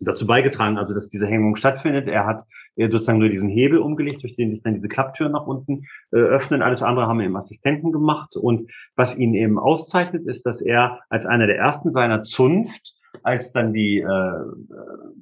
dazu 0.00 0.26
beigetragen, 0.26 0.78
also 0.78 0.94
dass 0.94 1.08
diese 1.08 1.26
Hängung 1.26 1.56
stattfindet. 1.56 2.08
Er 2.08 2.26
hat 2.26 2.44
äh, 2.76 2.90
sozusagen 2.90 3.18
nur 3.18 3.28
diesen 3.28 3.48
Hebel 3.48 3.78
umgelegt, 3.78 4.22
durch 4.22 4.34
den 4.34 4.50
sich 4.50 4.62
dann 4.62 4.74
diese 4.74 4.88
Klapptüren 4.88 5.32
nach 5.32 5.46
unten 5.46 5.84
äh, 6.12 6.16
öffnen. 6.16 6.62
Alles 6.62 6.82
andere 6.82 7.06
haben 7.06 7.20
im 7.20 7.36
Assistenten 7.36 7.92
gemacht. 7.92 8.36
Und 8.36 8.70
was 8.96 9.16
ihn 9.16 9.34
eben 9.34 9.58
auszeichnet, 9.58 10.26
ist, 10.26 10.46
dass 10.46 10.60
er 10.60 11.00
als 11.08 11.26
einer 11.26 11.46
der 11.46 11.58
ersten 11.58 11.92
seiner 11.92 12.22
Zunft 12.22 12.94
als 13.22 13.52
dann 13.52 13.72
die, 13.72 13.98
äh, 13.98 14.06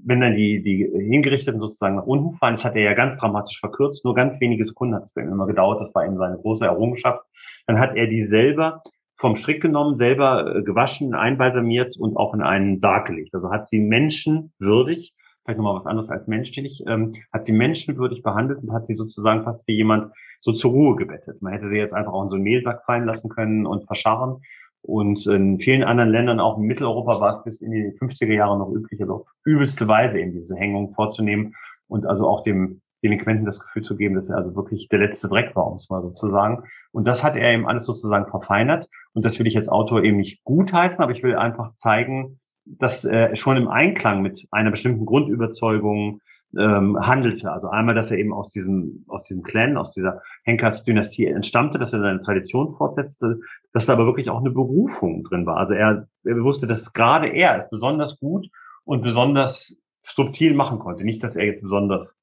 wenn 0.04 0.20
dann 0.20 0.36
die, 0.36 0.62
die 0.62 0.88
Hingerichteten 1.08 1.60
sozusagen 1.60 1.96
nach 1.96 2.06
unten 2.06 2.34
fallen, 2.34 2.56
das 2.56 2.64
hat 2.64 2.76
er 2.76 2.82
ja 2.82 2.94
ganz 2.94 3.18
dramatisch 3.18 3.58
verkürzt, 3.60 4.04
nur 4.04 4.14
ganz 4.14 4.40
wenige 4.40 4.64
Sekunden 4.64 4.94
hat 4.94 5.04
es 5.04 5.12
bei 5.12 5.22
ihm 5.22 5.32
immer 5.32 5.46
gedauert, 5.46 5.80
das 5.80 5.94
war 5.94 6.04
eben 6.04 6.18
seine 6.18 6.38
große 6.38 6.64
Errungenschaft. 6.64 7.24
Dann 7.66 7.78
hat 7.78 7.96
er 7.96 8.06
die 8.06 8.24
selber 8.24 8.82
vom 9.16 9.34
Strick 9.34 9.60
genommen, 9.60 9.98
selber 9.98 10.56
äh, 10.56 10.62
gewaschen, 10.62 11.14
einbalsamiert 11.14 11.96
und 11.98 12.16
auch 12.16 12.34
in 12.34 12.42
einen 12.42 12.78
Sarg 12.78 13.06
gelegt. 13.06 13.34
Also 13.34 13.50
hat 13.50 13.68
sie 13.68 13.80
menschenwürdig, 13.80 15.14
vielleicht 15.44 15.58
nochmal 15.58 15.74
was 15.74 15.86
anderes 15.86 16.10
als 16.10 16.28
menschlich, 16.28 16.84
ähm, 16.86 17.12
hat 17.32 17.44
sie 17.44 17.52
menschenwürdig 17.52 18.22
behandelt 18.22 18.62
und 18.62 18.72
hat 18.72 18.86
sie 18.86 18.94
sozusagen 18.94 19.42
fast 19.42 19.66
wie 19.66 19.74
jemand 19.74 20.12
so 20.40 20.52
zur 20.52 20.70
Ruhe 20.70 20.96
gebettet. 20.96 21.42
Man 21.42 21.52
hätte 21.52 21.68
sie 21.68 21.76
jetzt 21.76 21.94
einfach 21.94 22.12
auch 22.12 22.22
in 22.22 22.30
so 22.30 22.36
einen 22.36 22.44
Mehlsack 22.44 22.84
fallen 22.84 23.06
lassen 23.06 23.28
können 23.28 23.66
und 23.66 23.86
verscharren. 23.86 24.40
Und 24.82 25.26
in 25.26 25.60
vielen 25.60 25.82
anderen 25.82 26.10
Ländern, 26.10 26.40
auch 26.40 26.58
in 26.58 26.64
Mitteleuropa, 26.64 27.20
war 27.20 27.30
es 27.30 27.42
bis 27.42 27.60
in 27.60 27.72
die 27.72 27.92
50er 27.98 28.32
Jahre 28.32 28.58
noch 28.58 28.72
üblich, 28.72 29.00
also 29.00 29.26
übelste 29.44 29.88
Weise 29.88 30.18
eben 30.18 30.32
diese 30.32 30.56
Hängung 30.56 30.92
vorzunehmen 30.92 31.54
und 31.88 32.06
also 32.06 32.26
auch 32.26 32.42
dem 32.42 32.80
Delinquenten 33.02 33.44
das 33.44 33.60
Gefühl 33.60 33.82
zu 33.82 33.96
geben, 33.96 34.14
dass 34.14 34.28
er 34.28 34.36
also 34.36 34.56
wirklich 34.56 34.88
der 34.88 34.98
letzte 34.98 35.28
Dreck 35.28 35.54
war, 35.54 35.66
um 35.66 35.76
es 35.76 35.88
mal 35.88 36.02
so 36.02 36.10
zu 36.10 36.28
sagen. 36.28 36.64
Und 36.92 37.06
das 37.06 37.22
hat 37.22 37.36
er 37.36 37.52
eben 37.52 37.68
alles 37.68 37.86
sozusagen 37.86 38.28
verfeinert. 38.28 38.88
Und 39.12 39.24
das 39.24 39.38
will 39.38 39.46
ich 39.46 39.56
als 39.56 39.68
Autor 39.68 40.02
eben 40.02 40.16
nicht 40.16 40.42
gutheißen, 40.44 41.00
aber 41.00 41.12
ich 41.12 41.22
will 41.22 41.36
einfach 41.36 41.74
zeigen, 41.76 42.40
dass 42.64 43.04
äh, 43.04 43.34
schon 43.36 43.56
im 43.56 43.68
Einklang 43.68 44.20
mit 44.20 44.46
einer 44.50 44.70
bestimmten 44.70 45.06
Grundüberzeugung, 45.06 46.20
ähm, 46.56 46.98
handelte. 47.00 47.52
Also 47.52 47.68
einmal, 47.68 47.94
dass 47.94 48.10
er 48.10 48.18
eben 48.18 48.32
aus 48.32 48.50
diesem, 48.50 49.04
aus 49.08 49.22
diesem 49.24 49.42
Clan, 49.42 49.76
aus 49.76 49.92
dieser 49.92 50.22
Henkers-Dynastie 50.44 51.26
entstammte, 51.26 51.78
dass 51.78 51.92
er 51.92 52.00
seine 52.00 52.22
Tradition 52.22 52.72
fortsetzte, 52.72 53.40
dass 53.72 53.86
da 53.86 53.92
aber 53.92 54.06
wirklich 54.06 54.30
auch 54.30 54.40
eine 54.40 54.50
Berufung 54.50 55.24
drin 55.24 55.46
war. 55.46 55.58
Also 55.58 55.74
er, 55.74 56.08
er 56.24 56.42
wusste, 56.42 56.66
dass 56.66 56.92
gerade 56.92 57.28
er 57.28 57.58
es 57.58 57.68
besonders 57.68 58.18
gut 58.18 58.48
und 58.84 59.02
besonders 59.02 59.78
subtil 60.02 60.54
machen 60.54 60.78
konnte. 60.78 61.04
Nicht, 61.04 61.22
dass 61.22 61.36
er 61.36 61.44
jetzt 61.44 61.62
besonders 61.62 62.18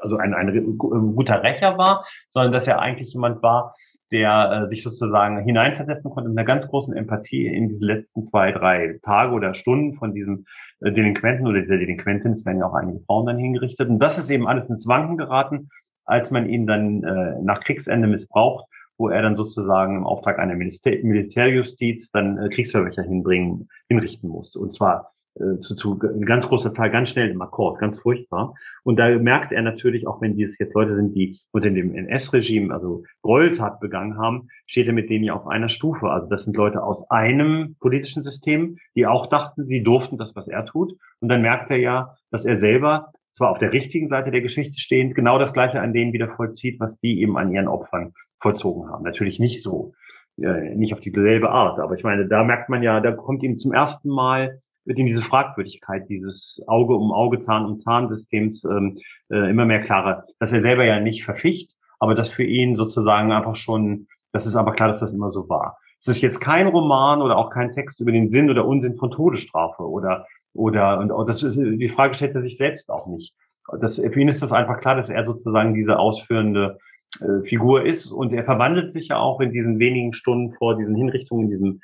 also 0.00 0.16
ein, 0.16 0.34
ein 0.34 1.14
guter 1.14 1.42
Rächer 1.42 1.76
war, 1.76 2.06
sondern 2.30 2.52
dass 2.52 2.66
er 2.66 2.80
eigentlich 2.80 3.12
jemand 3.12 3.42
war, 3.42 3.74
der 4.12 4.64
äh, 4.64 4.68
sich 4.68 4.82
sozusagen 4.82 5.44
hineinversetzen 5.44 6.10
konnte 6.10 6.28
mit 6.28 6.38
einer 6.38 6.46
ganz 6.46 6.68
großen 6.68 6.96
Empathie 6.96 7.46
in 7.46 7.68
diese 7.68 7.84
letzten 7.84 8.24
zwei, 8.24 8.52
drei 8.52 8.98
Tage 9.02 9.32
oder 9.32 9.54
Stunden 9.54 9.94
von 9.94 10.14
diesem 10.14 10.46
äh, 10.80 10.92
Delinquenten 10.92 11.46
oder 11.46 11.60
dieser 11.60 11.78
Delinquentin, 11.78 12.32
es 12.32 12.44
werden 12.44 12.58
ja 12.58 12.66
auch 12.66 12.74
einige 12.74 13.00
Frauen 13.00 13.26
dann 13.26 13.38
hingerichtet. 13.38 13.88
Und 13.88 13.98
das 13.98 14.18
ist 14.18 14.30
eben 14.30 14.48
alles 14.48 14.68
ins 14.70 14.86
Wanken 14.86 15.16
geraten, 15.16 15.68
als 16.04 16.30
man 16.30 16.48
ihn 16.48 16.66
dann 16.66 17.04
äh, 17.04 17.40
nach 17.42 17.60
Kriegsende 17.60 18.08
missbraucht, 18.08 18.66
wo 18.98 19.08
er 19.08 19.22
dann 19.22 19.36
sozusagen 19.36 19.96
im 19.96 20.06
Auftrag 20.06 20.38
einer 20.38 20.56
Militär 20.56 20.98
Militärjustiz 21.02 22.10
dann 22.10 22.38
äh, 22.38 22.48
Kriegsverbrecher 22.48 23.02
hinbringen, 23.02 23.68
hinrichten 23.88 24.28
musste. 24.28 24.58
Und 24.58 24.74
zwar 24.74 25.12
äh, 25.40 25.60
zu, 25.60 25.74
zu 25.74 25.98
ganz 25.98 26.46
großer 26.46 26.72
Zahl 26.72 26.90
ganz 26.90 27.10
schnell 27.10 27.30
im 27.30 27.40
Akkord, 27.40 27.78
ganz 27.78 27.98
furchtbar. 27.98 28.54
Und 28.84 28.98
da 28.98 29.08
merkt 29.18 29.52
er 29.52 29.62
natürlich, 29.62 30.06
auch 30.06 30.20
wenn 30.20 30.36
dies 30.36 30.58
jetzt 30.58 30.74
Leute 30.74 30.94
sind, 30.94 31.14
die 31.14 31.38
unter 31.50 31.70
dem 31.70 31.94
NS-Regime, 31.94 32.72
also 32.72 33.04
Gräueltat 33.22 33.80
begangen 33.80 34.18
haben, 34.18 34.48
steht 34.66 34.86
er 34.86 34.92
mit 34.92 35.08
denen 35.08 35.24
ja 35.24 35.34
auf 35.34 35.46
einer 35.46 35.68
Stufe. 35.68 36.10
Also 36.10 36.28
das 36.28 36.44
sind 36.44 36.56
Leute 36.56 36.82
aus 36.82 37.10
einem 37.10 37.76
politischen 37.80 38.22
System, 38.22 38.76
die 38.94 39.06
auch 39.06 39.26
dachten, 39.26 39.64
sie 39.64 39.82
durften 39.82 40.18
das, 40.18 40.36
was 40.36 40.48
er 40.48 40.66
tut. 40.66 40.92
Und 41.20 41.28
dann 41.28 41.42
merkt 41.42 41.70
er 41.70 41.78
ja, 41.78 42.14
dass 42.30 42.44
er 42.44 42.58
selber 42.58 43.12
zwar 43.32 43.50
auf 43.50 43.58
der 43.58 43.72
richtigen 43.72 44.08
Seite 44.08 44.30
der 44.30 44.42
Geschichte 44.42 44.78
stehend, 44.78 45.14
genau 45.14 45.38
das 45.38 45.52
Gleiche 45.52 45.80
an 45.80 45.92
denen 45.92 46.12
wieder 46.12 46.28
vollzieht, 46.28 46.80
was 46.80 46.98
die 47.00 47.20
eben 47.20 47.38
an 47.38 47.52
ihren 47.52 47.68
Opfern 47.68 48.12
vollzogen 48.40 48.90
haben. 48.90 49.04
Natürlich 49.04 49.38
nicht 49.38 49.62
so, 49.62 49.94
äh, 50.38 50.74
nicht 50.74 50.92
auf 50.92 51.00
dieselbe 51.00 51.50
Art. 51.50 51.78
Aber 51.78 51.94
ich 51.94 52.02
meine, 52.02 52.26
da 52.26 52.44
merkt 52.44 52.68
man 52.68 52.82
ja, 52.82 53.00
da 53.00 53.12
kommt 53.12 53.42
ihm 53.42 53.58
zum 53.58 53.72
ersten 53.72 54.08
Mal 54.08 54.60
wird 54.90 54.98
ihm 54.98 55.06
diese 55.06 55.22
Fragwürdigkeit 55.22 56.08
dieses 56.08 56.60
Auge 56.66 56.96
um 56.96 57.12
Auge, 57.12 57.38
Zahn 57.38 57.64
um 57.64 57.78
Zahnsystems 57.78 58.64
ähm, 58.64 58.98
äh, 59.30 59.48
immer 59.48 59.64
mehr 59.64 59.82
klarer, 59.82 60.24
dass 60.40 60.50
er 60.50 60.62
selber 60.62 60.84
ja 60.84 60.98
nicht 60.98 61.24
verficht, 61.24 61.76
aber 62.00 62.16
dass 62.16 62.32
für 62.32 62.42
ihn 62.42 62.74
sozusagen 62.74 63.30
einfach 63.30 63.54
schon, 63.54 64.08
das 64.32 64.46
ist 64.46 64.56
aber 64.56 64.72
klar, 64.72 64.88
dass 64.88 64.98
das 64.98 65.12
immer 65.12 65.30
so 65.30 65.48
war. 65.48 65.78
Es 66.00 66.08
ist 66.08 66.22
jetzt 66.22 66.40
kein 66.40 66.66
Roman 66.66 67.22
oder 67.22 67.38
auch 67.38 67.50
kein 67.50 67.70
Text 67.70 68.00
über 68.00 68.10
den 68.10 68.30
Sinn 68.30 68.50
oder 68.50 68.66
Unsinn 68.66 68.96
von 68.96 69.12
Todesstrafe 69.12 69.88
oder 69.88 70.26
oder 70.54 70.98
und 70.98 71.28
das 71.28 71.44
ist 71.44 71.56
die 71.56 71.88
Frage 71.88 72.14
stellt 72.14 72.34
er 72.34 72.42
sich 72.42 72.56
selbst 72.56 72.90
auch 72.90 73.06
nicht. 73.06 73.32
Das, 73.78 73.94
für 73.94 74.20
ihn 74.20 74.26
ist 74.26 74.42
das 74.42 74.50
einfach 74.50 74.80
klar, 74.80 74.96
dass 74.96 75.08
er 75.08 75.24
sozusagen 75.24 75.74
diese 75.74 76.00
ausführende 76.00 76.78
äh, 77.20 77.46
Figur 77.46 77.86
ist 77.86 78.10
und 78.10 78.32
er 78.32 78.42
verwandelt 78.42 78.92
sich 78.92 79.08
ja 79.08 79.18
auch 79.18 79.40
in 79.40 79.52
diesen 79.52 79.78
wenigen 79.78 80.12
Stunden 80.14 80.50
vor 80.50 80.76
diesen 80.76 80.96
Hinrichtungen, 80.96 81.44
in 81.44 81.50
diesem 81.52 81.80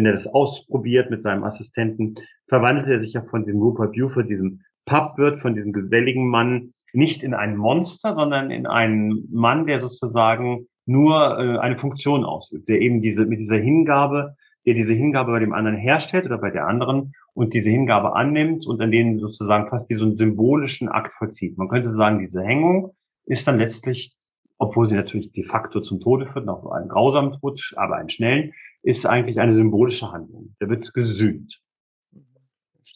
wenn 0.00 0.06
er 0.06 0.14
das 0.14 0.26
ausprobiert 0.26 1.10
mit 1.10 1.20
seinem 1.20 1.44
Assistenten, 1.44 2.14
verwandelt 2.48 2.88
er 2.88 3.00
sich 3.00 3.12
ja 3.12 3.22
von 3.22 3.44
diesem 3.44 3.60
Rupert 3.60 3.92
Buford, 3.92 4.30
diesem 4.30 4.62
Pappwirt, 4.86 5.42
von 5.42 5.54
diesem 5.54 5.74
geselligen 5.74 6.26
Mann, 6.26 6.72
nicht 6.94 7.22
in 7.22 7.34
einen 7.34 7.58
Monster, 7.58 8.16
sondern 8.16 8.50
in 8.50 8.66
einen 8.66 9.28
Mann, 9.30 9.66
der 9.66 9.80
sozusagen 9.80 10.66
nur 10.86 11.38
äh, 11.38 11.58
eine 11.58 11.78
Funktion 11.78 12.24
ausübt, 12.24 12.66
der 12.70 12.80
eben 12.80 13.02
diese, 13.02 13.26
mit 13.26 13.40
dieser 13.40 13.58
Hingabe, 13.58 14.36
der 14.64 14.72
diese 14.72 14.94
Hingabe 14.94 15.32
bei 15.32 15.38
dem 15.38 15.52
anderen 15.52 15.76
herstellt 15.76 16.24
oder 16.24 16.38
bei 16.38 16.50
der 16.50 16.66
anderen 16.66 17.12
und 17.34 17.52
diese 17.52 17.68
Hingabe 17.68 18.16
annimmt 18.16 18.66
und 18.66 18.80
an 18.80 18.90
denen 18.90 19.18
sozusagen 19.18 19.68
fast 19.68 19.90
wie 19.90 19.96
so 19.96 20.06
einen 20.06 20.16
symbolischen 20.16 20.88
Akt 20.88 21.12
vollzieht. 21.18 21.58
Man 21.58 21.68
könnte 21.68 21.90
sagen, 21.90 22.20
diese 22.20 22.42
Hängung 22.42 22.94
ist 23.26 23.46
dann 23.46 23.58
letztlich, 23.58 24.16
obwohl 24.60 24.86
sie 24.86 24.94
natürlich 24.94 25.32
de 25.32 25.44
facto 25.44 25.80
zum 25.80 26.00
Tode 26.00 26.26
führt, 26.26 26.44
noch 26.44 26.70
einen 26.70 26.88
grausamen 26.88 27.32
Tod, 27.32 27.60
aber 27.76 27.96
einen 27.96 28.10
schnellen, 28.10 28.52
ist 28.82 29.06
eigentlich 29.06 29.40
eine 29.40 29.52
symbolische 29.52 30.12
Handlung. 30.12 30.54
Der 30.60 30.68
wird 30.68 30.92
gesühnt 30.94 31.60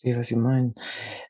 verstehe, 0.04 0.18
was 0.18 0.28
Sie 0.28 0.36
meinen. 0.36 0.74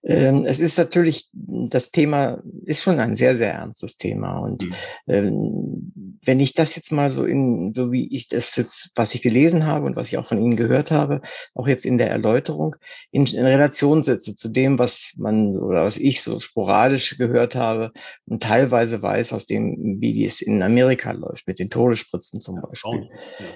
Ähm, 0.02 0.44
es 0.46 0.60
ist 0.60 0.76
natürlich, 0.78 1.28
das 1.32 1.90
Thema 1.90 2.42
ist 2.64 2.82
schon 2.82 2.98
ein 2.98 3.14
sehr, 3.14 3.36
sehr 3.36 3.52
ernstes 3.52 3.96
Thema. 3.96 4.38
Und 4.38 4.64
mhm. 4.64 4.74
ähm, 5.08 5.92
wenn 6.24 6.40
ich 6.40 6.54
das 6.54 6.76
jetzt 6.76 6.92
mal 6.92 7.10
so 7.10 7.24
in, 7.24 7.72
so 7.74 7.92
wie 7.92 8.14
ich 8.14 8.28
das 8.28 8.56
jetzt, 8.56 8.90
was 8.94 9.14
ich 9.14 9.22
gelesen 9.22 9.66
habe 9.66 9.86
und 9.86 9.96
was 9.96 10.08
ich 10.08 10.18
auch 10.18 10.26
von 10.26 10.38
Ihnen 10.38 10.56
gehört 10.56 10.90
habe, 10.90 11.20
auch 11.54 11.68
jetzt 11.68 11.84
in 11.84 11.98
der 11.98 12.10
Erläuterung, 12.10 12.76
in, 13.10 13.26
in 13.26 13.44
Relation 13.44 14.02
setze 14.02 14.34
zu 14.34 14.48
dem, 14.48 14.78
was 14.78 15.12
man 15.16 15.56
oder 15.56 15.84
was 15.84 15.96
ich 15.96 16.22
so 16.22 16.40
sporadisch 16.40 17.16
gehört 17.18 17.54
habe 17.54 17.92
und 18.26 18.42
teilweise 18.42 19.00
weiß 19.00 19.32
aus 19.32 19.46
dem, 19.46 20.00
wie 20.00 20.24
es 20.24 20.40
in 20.40 20.62
Amerika 20.62 21.12
läuft, 21.12 21.46
mit 21.46 21.58
den 21.58 21.70
Todesspritzen 21.70 22.40
zum 22.40 22.60
Beispiel. 22.60 23.08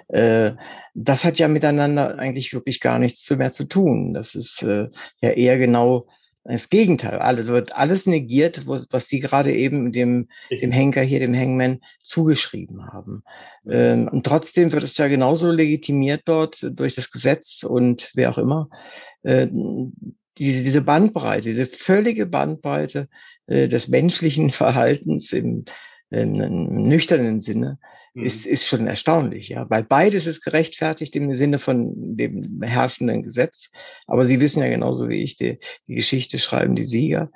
Äh, 0.09 0.53
das 0.95 1.25
hat 1.25 1.39
ja 1.39 1.49
miteinander 1.49 2.19
eigentlich 2.19 2.53
wirklich 2.53 2.81
gar 2.81 2.99
nichts 2.99 3.29
mehr 3.31 3.51
zu 3.51 3.65
tun. 3.65 4.15
Das 4.15 4.35
ist 4.35 4.63
äh, 4.63 4.89
ja 5.21 5.31
eher 5.31 5.59
genau 5.59 6.07
das 6.45 6.71
Gegenteil. 6.71 7.19
Alles 7.19 7.49
wird 7.49 7.77
alles 7.77 8.07
negiert, 8.07 8.67
was 8.67 9.07
Sie 9.07 9.21
gerade 9.21 9.55
eben 9.55 9.93
dem, 9.93 10.29
dem 10.51 10.73
Henker 10.73 11.03
hier, 11.03 11.21
dem 11.21 11.35
Hangman 11.35 11.81
zugeschrieben 12.01 12.87
haben. 12.87 13.23
Ähm, 13.69 14.09
und 14.09 14.25
trotzdem 14.25 14.73
wird 14.73 14.83
es 14.83 14.97
ja 14.97 15.09
genauso 15.09 15.51
legitimiert 15.51 16.23
dort 16.25 16.67
durch 16.73 16.95
das 16.95 17.11
Gesetz 17.11 17.65
und 17.65 18.11
wer 18.15 18.31
auch 18.31 18.39
immer. 18.39 18.71
Äh, 19.23 19.49
diese, 20.39 20.65
diese 20.65 20.83
Bandbreite, 20.83 21.51
diese 21.51 21.67
völlige 21.67 22.27
Bandbreite 22.27 23.09
äh, 23.47 23.69
des 23.69 23.89
menschlichen 23.89 24.51
Verhaltens 24.51 25.33
im, 25.33 25.65
im 26.11 26.89
nüchternen 26.89 27.41
Sinne, 27.41 27.79
mhm. 28.21 28.51
ist 28.53 28.67
schon 28.67 28.87
erstaunlich, 28.87 29.49
ja, 29.49 29.69
weil 29.71 29.85
beides 29.85 30.27
ist 30.27 30.45
gerechtfertigt 30.45 31.15
im 31.17 31.35
Sinne 31.35 31.59
von 31.59 32.17
dem 32.17 32.63
herrschenden 32.63 33.23
Gesetz. 33.23 33.71
Aber 34.07 34.25
Sie 34.25 34.41
wissen 34.41 34.63
ja 34.63 34.69
genauso 34.69 35.09
wie 35.09 35.23
ich, 35.23 35.37
die, 35.37 35.59
die 35.87 35.95
Geschichte 35.95 36.39
schreiben 36.39 36.75
die 36.75 36.85
Sieger. 36.85 37.31